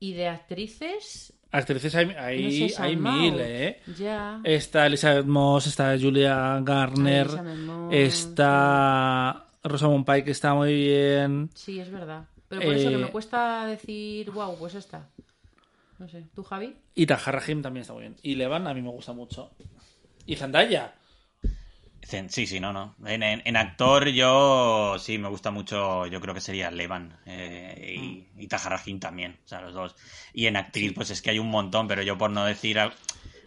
Y 0.00 0.14
de 0.14 0.28
actrices. 0.28 1.33
Actrices 1.56 1.94
hay, 1.94 2.06
no 2.06 2.20
hay, 2.20 2.52
sé, 2.58 2.64
hay 2.64 2.94
Salmao. 2.94 3.16
mil, 3.16 3.34
¿eh? 3.38 3.80
Está 4.42 4.86
Elizabeth 4.86 5.24
Moss, 5.26 5.66
está 5.68 5.96
Julia 5.98 6.58
Garner, 6.62 7.28
está 7.90 9.46
Rosamund 9.62 10.04
Pike, 10.04 10.24
que 10.24 10.30
está 10.32 10.54
muy 10.54 10.74
bien. 10.74 11.50
Sí, 11.54 11.78
es 11.78 11.90
verdad. 11.90 12.24
Pero 12.48 12.62
por 12.62 12.74
eso 12.74 12.88
que 12.88 12.94
Eh, 12.96 12.98
me 12.98 13.06
cuesta 13.10 13.66
decir, 13.66 14.30
wow, 14.30 14.56
pues 14.58 14.74
esta. 14.74 15.08
No 15.98 16.08
sé. 16.08 16.24
¿Tú, 16.34 16.42
Javi? 16.42 16.74
Y 16.94 17.06
Tahar 17.06 17.34
Rahim 17.36 17.62
también 17.62 17.82
está 17.82 17.92
muy 17.94 18.02
bien. 18.02 18.16
Y 18.22 18.34
Levan 18.34 18.66
a 18.66 18.74
mí 18.74 18.82
me 18.82 18.90
gusta 18.90 19.12
mucho. 19.12 19.50
Y 20.26 20.36
Zendaya. 20.36 20.92
Sí, 22.28 22.46
sí, 22.46 22.60
no, 22.60 22.72
no. 22.72 22.94
En, 23.06 23.22
en- 23.22 23.42
en 23.44 23.56
actor 23.56 24.08
yo 24.08 24.96
sí 24.98 25.18
me 25.18 25.28
gusta 25.28 25.50
mucho, 25.50 26.06
yo 26.06 26.20
creo 26.20 26.34
que 26.34 26.40
sería 26.40 26.70
Levan 26.70 27.16
eh, 27.26 27.94
y, 27.96 28.28
y 28.42 28.46
Tahar 28.46 28.72
Rahim 28.72 29.00
también, 29.00 29.38
o 29.44 29.48
sea, 29.48 29.60
los 29.60 29.74
dos. 29.74 29.96
Y 30.32 30.46
en 30.46 30.56
actriz 30.56 30.92
pues 30.94 31.10
es 31.10 31.22
que 31.22 31.30
hay 31.30 31.38
un 31.38 31.50
montón, 31.50 31.88
pero 31.88 32.02
yo 32.02 32.16
por 32.18 32.30
no 32.30 32.44
decir 32.44 32.78
al- 32.78 32.92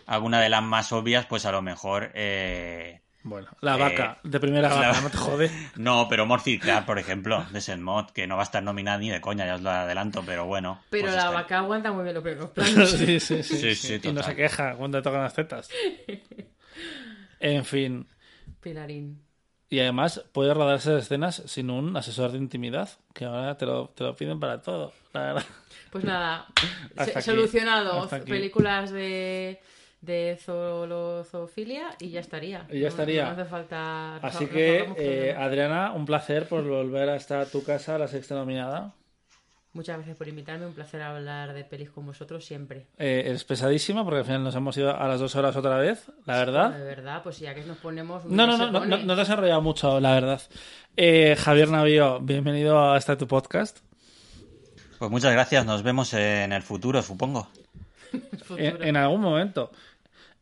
alguna 0.05 0.41
de 0.41 0.49
las 0.49 0.63
más 0.63 0.91
obvias, 0.91 1.25
pues 1.25 1.45
a 1.45 1.51
lo 1.51 1.61
mejor... 1.61 2.11
eh, 2.15 3.01
Bueno, 3.23 3.47
la 3.61 3.75
Eh, 3.75 3.79
vaca, 3.79 4.19
de 4.23 4.39
primera 4.39 4.69
la- 4.69 4.75
vaca, 4.87 5.01
no 5.01 5.09
te 5.11 5.17
jode. 5.17 5.51
No, 5.75 6.07
pero 6.09 6.25
Morphy 6.25 6.57
Clark, 6.59 6.85
por 6.85 6.97
ejemplo, 6.97 7.45
de 7.51 7.61
Senmod, 7.61 8.07
que 8.11 8.25
no 8.25 8.35
va 8.37 8.43
a 8.43 8.45
estar 8.45 8.63
nominada 8.63 8.97
ni 8.97 9.09
de 9.09 9.21
coña, 9.21 9.45
ya 9.45 9.55
os 9.55 9.61
lo 9.61 9.69
adelanto, 9.69 10.23
pero 10.25 10.45
bueno. 10.45 10.81
Pero 10.89 11.03
pues 11.03 11.13
la 11.13 11.19
está- 11.23 11.31
vaca 11.31 11.59
aguanta 11.59 11.91
muy 11.91 12.03
bien 12.03 12.15
los 12.15 12.23
primeros 12.23 12.49
planos. 12.55 12.89
sí, 12.89 13.19
sí, 13.19 13.43
sí, 13.43 13.57
Sí, 13.57 13.75
sí. 13.75 13.75
sí, 13.75 13.93
Y 13.95 14.07
no 14.07 14.15
total. 14.21 14.23
se 14.31 14.35
queja 14.35 14.75
cuando 14.75 14.97
le 14.97 15.01
tocan 15.03 15.21
las 15.21 15.33
tetas. 15.33 15.69
En 17.39 17.65
fin. 17.65 18.07
Pilarín. 18.69 19.21
Y 19.69 19.79
además 19.79 20.23
puede 20.31 20.53
rodarse 20.53 20.97
escenas 20.97 21.43
sin 21.45 21.69
un 21.69 21.95
asesor 21.97 22.31
de 22.31 22.37
intimidad, 22.37 22.89
que 23.13 23.25
ahora 23.25 23.57
te 23.57 23.65
lo, 23.65 23.89
te 23.89 24.03
lo 24.05 24.15
piden 24.15 24.39
para 24.39 24.61
todo, 24.61 24.93
la 25.13 25.21
verdad. 25.21 25.43
Pues 25.91 26.03
nada, 26.05 26.47
Hasta 26.95 27.05
se- 27.05 27.11
aquí, 27.19 27.21
solucionado. 27.21 28.07
aquí. 28.09 28.29
Películas 28.29 28.91
de, 28.91 29.59
de 30.01 30.37
zoofilia 30.43 31.95
y 31.99 32.09
ya 32.11 32.21
estaría. 32.21 32.65
Y 32.71 32.79
ya 32.79 32.87
estaría. 32.87 33.25
No, 33.25 33.31
hace 33.31 33.45
falta. 33.45 34.15
Así 34.17 34.47
que, 34.47 34.87
eh. 34.97 35.35
Adriana, 35.37 35.91
un 35.91 36.05
placer 36.05 36.47
por 36.47 36.63
volver 36.63 37.09
hasta 37.09 37.45
tu 37.45 37.63
casa, 37.63 37.97
la 37.97 38.07
sexta 38.07 38.35
nominada. 38.35 38.93
Muchas 39.77 39.97
gracias 39.97 40.17
por 40.17 40.27
invitarme. 40.27 40.65
Un 40.65 40.73
placer 40.73 41.03
hablar 41.03 41.53
de 41.53 41.63
pelis 41.63 41.91
con 41.91 42.03
vosotros 42.03 42.43
siempre. 42.43 42.87
Eh, 42.97 43.25
eres 43.27 43.43
pesadísima 43.43 44.03
porque 44.03 44.17
al 44.21 44.25
final 44.25 44.43
nos 44.43 44.55
hemos 44.55 44.75
ido 44.75 44.89
a 44.99 45.07
las 45.07 45.19
dos 45.19 45.35
horas 45.35 45.55
otra 45.55 45.77
vez, 45.77 46.07
la 46.25 46.39
verdad. 46.39 46.71
De 46.71 46.83
verdad, 46.83 47.21
pues 47.21 47.37
ya 47.37 47.53
que 47.53 47.63
nos 47.63 47.77
ponemos. 47.77 48.25
No, 48.25 48.47
no, 48.47 48.57
no, 48.57 48.71
no, 48.71 48.79
pone. 48.79 48.97
no, 48.97 49.03
no 49.03 49.15
te 49.15 49.21
has 49.21 49.29
enrollado 49.29 49.61
mucho, 49.61 49.99
la 49.99 50.15
verdad. 50.15 50.41
Eh, 50.95 51.35
Javier 51.37 51.69
Navío, 51.69 52.19
bienvenido 52.19 52.91
a 52.91 52.97
este 52.97 53.15
tu 53.17 53.27
podcast. 53.27 53.77
Pues 54.97 55.11
muchas 55.11 55.31
gracias, 55.31 55.63
nos 55.63 55.83
vemos 55.83 56.11
en 56.15 56.53
el 56.53 56.63
futuro, 56.63 57.03
supongo. 57.03 57.47
Futuro. 58.45 58.57
En, 58.57 58.81
en 58.81 58.97
algún 58.97 59.21
momento. 59.21 59.69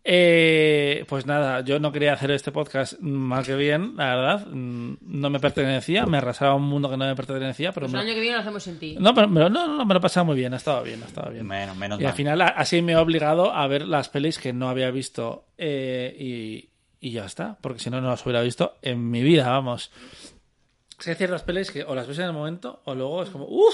Eh, 0.07 1.03
pues 1.09 1.25
nada, 1.25 1.61
yo 1.61 1.79
no 1.79 1.91
quería 1.91 2.13
hacer 2.13 2.29
este 2.29 2.51
podcast 2.51 2.99
mal 2.99 3.43
que 3.43 3.55
bien, 3.55 3.95
la 3.97 4.15
verdad. 4.15 4.45
Mm, 4.51 4.97
No 5.01 5.31
me 5.31 5.39
pertenecía, 5.39 6.05
me 6.05 6.19
arrasaba 6.19 6.53
un 6.53 6.61
mundo 6.63 6.91
que 6.91 6.95
no 6.97 7.05
me 7.05 7.15
pertenecía, 7.15 7.71
pero 7.71 7.87
Pues 7.87 7.93
me- 7.93 7.99
el 8.01 8.05
año 8.05 8.13
que 8.13 8.21
viene 8.21 8.35
lo 8.35 8.41
hacemos 8.41 8.61
sin 8.63 8.77
ti. 8.77 8.95
no, 8.99 9.15
pero, 9.15 9.27
pero 9.33 9.49
no, 9.49 9.67
no, 9.67 9.83
me 9.83 9.93
lo 9.95 9.97
he 9.97 10.01
pasado 10.01 10.25
muy 10.27 10.35
bien, 10.35 10.53
ha 10.53 10.57
estado 10.57 10.83
bien, 10.83 11.01
ha 11.01 11.07
estado 11.07 11.31
bien. 11.31 11.47
Menos, 11.47 11.75
menos 11.75 11.99
Y 11.99 12.05
al 12.05 12.13
final 12.13 12.39
así 12.41 12.83
me 12.83 12.91
he 12.91 12.97
obligado 12.97 13.51
a 13.51 13.65
ver 13.65 13.87
las 13.87 14.09
pelis 14.09 14.37
que 14.37 14.53
no 14.53 14.69
había 14.69 14.91
visto 14.91 15.45
eh, 15.57 16.15
y, 16.19 16.69
y 16.99 17.11
ya 17.11 17.25
está, 17.25 17.57
porque 17.59 17.79
si 17.79 17.89
no, 17.89 17.99
no 17.99 18.09
las 18.09 18.23
hubiera 18.25 18.41
visto 18.41 18.75
en 18.83 19.09
mi 19.09 19.23
vida, 19.23 19.49
vamos. 19.49 19.91
Es 20.99 21.03
que 21.03 21.09
hay 21.09 21.15
ciertas 21.17 21.41
pelis 21.41 21.71
que 21.71 21.83
o 21.83 21.95
las 21.95 22.07
ves 22.07 22.19
en 22.19 22.25
el 22.25 22.33
momento 22.33 22.81
o 22.85 22.93
luego 22.93 23.23
es 23.23 23.29
como, 23.31 23.45
uff, 23.45 23.73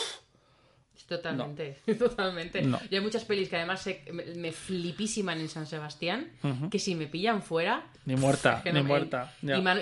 Totalmente, 1.17 1.77
totalmente. 1.99 2.61
No. 2.61 2.79
Y 2.89 2.95
hay 2.95 3.01
muchas 3.01 3.25
pelis 3.25 3.49
que 3.49 3.57
además 3.57 3.81
se- 3.81 4.01
me, 4.13 4.23
me 4.35 4.51
flipísiman 4.51 5.39
en 5.39 5.49
San 5.49 5.67
Sebastián, 5.67 6.29
que 6.69 6.79
si 6.79 6.95
me 6.95 7.07
pillan 7.07 7.41
fuera... 7.41 7.87
ni 8.05 8.15
muerta, 8.15 8.57
es 8.57 8.63
que 8.63 8.71
ni 8.73 8.81
me- 8.81 8.87
muerta. 8.87 9.33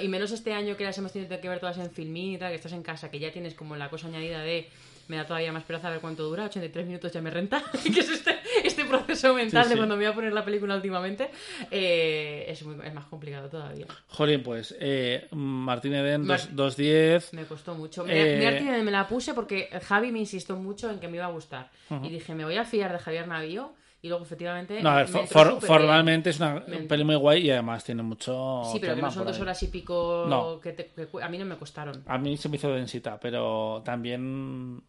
y 0.03 0.07
menos 0.07 0.31
este 0.31 0.53
año 0.53 0.75
que 0.75 0.83
las 0.83 0.97
hemos 0.97 1.13
tenido 1.13 1.39
que 1.39 1.47
ver 1.49 1.59
todas 1.59 1.77
en 1.77 1.91
filmita, 1.91 2.49
que 2.49 2.55
estás 2.55 2.73
en 2.73 2.81
casa, 2.83 3.11
que 3.11 3.19
ya 3.19 3.31
tienes 3.31 3.53
como 3.53 3.75
la 3.75 3.89
cosa 3.89 4.07
añadida 4.07 4.41
de... 4.41 4.69
Me 5.09 5.17
da 5.17 5.25
todavía 5.25 5.51
más 5.51 5.63
pereza 5.63 5.87
a 5.87 5.91
ver 5.91 5.99
cuánto 5.99 6.23
dura, 6.23 6.45
83 6.45 6.85
minutos 6.87 7.11
ya 7.11 7.19
me 7.21 7.29
renta, 7.31 7.61
que 7.83 7.99
es 7.99 8.09
este, 8.09 8.37
este 8.63 8.85
proceso 8.85 9.33
mental 9.33 9.63
Sí, 9.65 9.71
de 9.71 9.75
cuando 9.77 9.95
me 9.97 10.03
voy 10.05 10.11
a 10.11 10.15
poner 10.15 10.31
la 10.31 10.45
película 10.45 10.75
últimamente. 10.75 11.29
eh, 11.71 12.45
es, 12.47 12.63
muy- 12.63 12.77
es 12.85 12.93
más 12.93 13.05
complicado 13.05 13.49
todavía. 13.49 13.85
Jolín, 14.07 14.43
pues 14.43 14.75
eh, 14.79 15.27
Martín 15.31 15.93
Eden, 15.95 16.25
Mar- 16.25 16.39
210. 16.51 17.33
Me 17.33 17.43
costó 17.45 17.73
mucho. 17.75 18.05
Eh, 18.07 18.37
me 18.39 18.47
harté- 18.47 18.83
me 18.83 18.91
la 18.91 19.07
puse 19.07 19.33
porque 19.33 19.67
Javi 19.83 20.11
me 20.11 20.19
insistió 20.19 20.55
mucho 20.55 20.89
en 20.89 20.99
que 20.99 21.07
me 21.07 21.17
iba 21.17 21.25
a 21.25 21.29
gustar. 21.31 21.69
Y 22.03 22.09
dije, 22.09 22.33
me 22.35 22.45
voy 22.45 22.57
a 22.57 22.63
fiar 22.65 22.91
de 22.93 22.99
Javier 22.99 23.27
Navío. 23.27 23.73
Y 24.01 24.07
luego, 24.07 24.23
efectivamente. 24.23 24.81
No, 24.81 24.91
a 24.91 24.95
ver, 24.97 25.07
for- 25.09 25.27
for- 25.27 25.59
formalmente 25.61 26.29
es 26.29 26.39
una 26.39 26.63
Me- 26.65 26.77
peli 26.83 27.03
muy 27.03 27.15
guay 27.17 27.47
y 27.47 27.51
además 27.51 27.83
tiene 27.83 28.01
mucho. 28.01 28.61
Sí, 28.71 28.77
pero 28.79 28.95
que 28.95 29.01
no 29.01 29.11
son 29.11 29.25
dos 29.25 29.37
horas 29.41 29.61
y 29.63 29.67
pico 29.67 30.25
No. 30.29 30.57
que, 30.61 30.71
te- 30.71 30.85
que 30.95 31.07
a 31.21 31.27
mí 31.27 31.37
no 31.37 31.43
me 31.45 31.57
costaron. 31.57 32.01
A 32.07 32.17
mí 32.17 32.37
se 32.37 32.47
me 32.47 32.55
hizo 32.55 32.71
densita, 32.71 33.19
pero 33.19 33.81
también. 33.83 34.81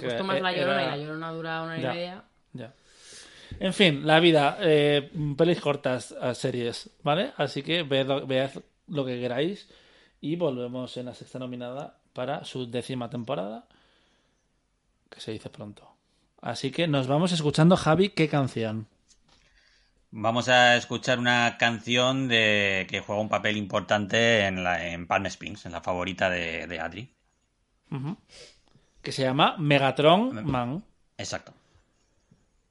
Me 0.00 0.22
más 0.22 0.40
la 0.40 0.52
era- 0.52 0.60
llorona 0.60 0.82
y 0.82 0.86
la 0.90 0.96
llorona 0.96 1.30
dura 1.32 1.62
una 1.62 1.72
hora 1.74 1.80
Ya. 1.82 1.92
y 1.92 1.96
media. 1.96 2.24
Ya. 2.52 2.72
En 3.60 3.72
fin, 3.74 4.06
la 4.06 4.18
vida. 4.20 4.56
Eh, 4.60 5.10
pelis 5.36 5.60
cortas, 5.60 6.12
a 6.12 6.34
series, 6.34 6.90
¿vale? 7.02 7.32
Así 7.36 7.62
que 7.62 7.82
ved, 7.82 8.06
vead 8.26 8.50
lo 8.88 9.04
que 9.04 9.20
queráis 9.20 9.68
y 10.20 10.36
volvemos 10.36 10.96
en 10.96 11.06
la 11.06 11.14
sexta 11.14 11.38
nominada 11.38 11.98
para 12.12 12.44
su 12.44 12.70
décima 12.70 13.10
temporada, 13.10 13.66
que 15.10 15.20
se 15.20 15.32
dice 15.32 15.50
pronto. 15.50 15.88
Así 16.40 16.70
que 16.70 16.86
nos 16.88 17.06
vamos 17.06 17.32
escuchando, 17.32 17.76
Javi, 17.76 18.08
¿qué 18.10 18.28
canción? 18.28 18.86
Vamos 20.10 20.48
a 20.48 20.76
escuchar 20.76 21.18
una 21.18 21.56
canción 21.58 22.28
de 22.28 22.86
que 22.90 23.00
juega 23.00 23.20
un 23.22 23.28
papel 23.30 23.56
importante 23.56 24.44
en, 24.46 24.62
la, 24.62 24.88
en 24.88 25.06
Palm 25.06 25.24
Springs, 25.26 25.64
en 25.66 25.72
la 25.72 25.80
favorita 25.80 26.28
de, 26.28 26.66
de 26.66 26.80
Adri. 26.80 27.14
Que 29.02 29.12
se 29.12 29.22
llama 29.22 29.56
Megatron 29.58 30.44
Man. 30.44 30.84
Exacto. 31.18 31.52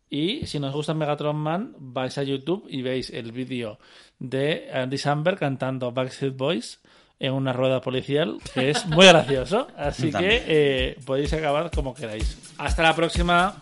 Y 0.09 0.45
si 0.45 0.59
nos 0.59 0.73
gusta 0.73 0.93
Megatron 0.93 1.37
Man, 1.37 1.75
vais 1.79 2.17
a 2.17 2.23
YouTube 2.23 2.65
y 2.69 2.81
veis 2.81 3.09
el 3.09 3.31
vídeo 3.31 3.79
de 4.19 4.69
Andy 4.73 4.97
Samberg 4.97 5.39
cantando 5.39 5.91
Backstreet 5.91 6.35
Boys 6.35 6.79
en 7.19 7.33
una 7.33 7.53
rueda 7.53 7.81
policial, 7.81 8.39
que 8.53 8.71
es 8.71 8.85
muy 8.87 9.05
gracioso. 9.07 9.67
Así 9.77 10.11
que 10.11 10.43
eh, 10.47 10.97
podéis 11.05 11.31
acabar 11.33 11.69
como 11.71 11.93
queráis. 11.93 12.53
Hasta 12.57 12.83
la 12.83 12.95
próxima. 12.95 13.55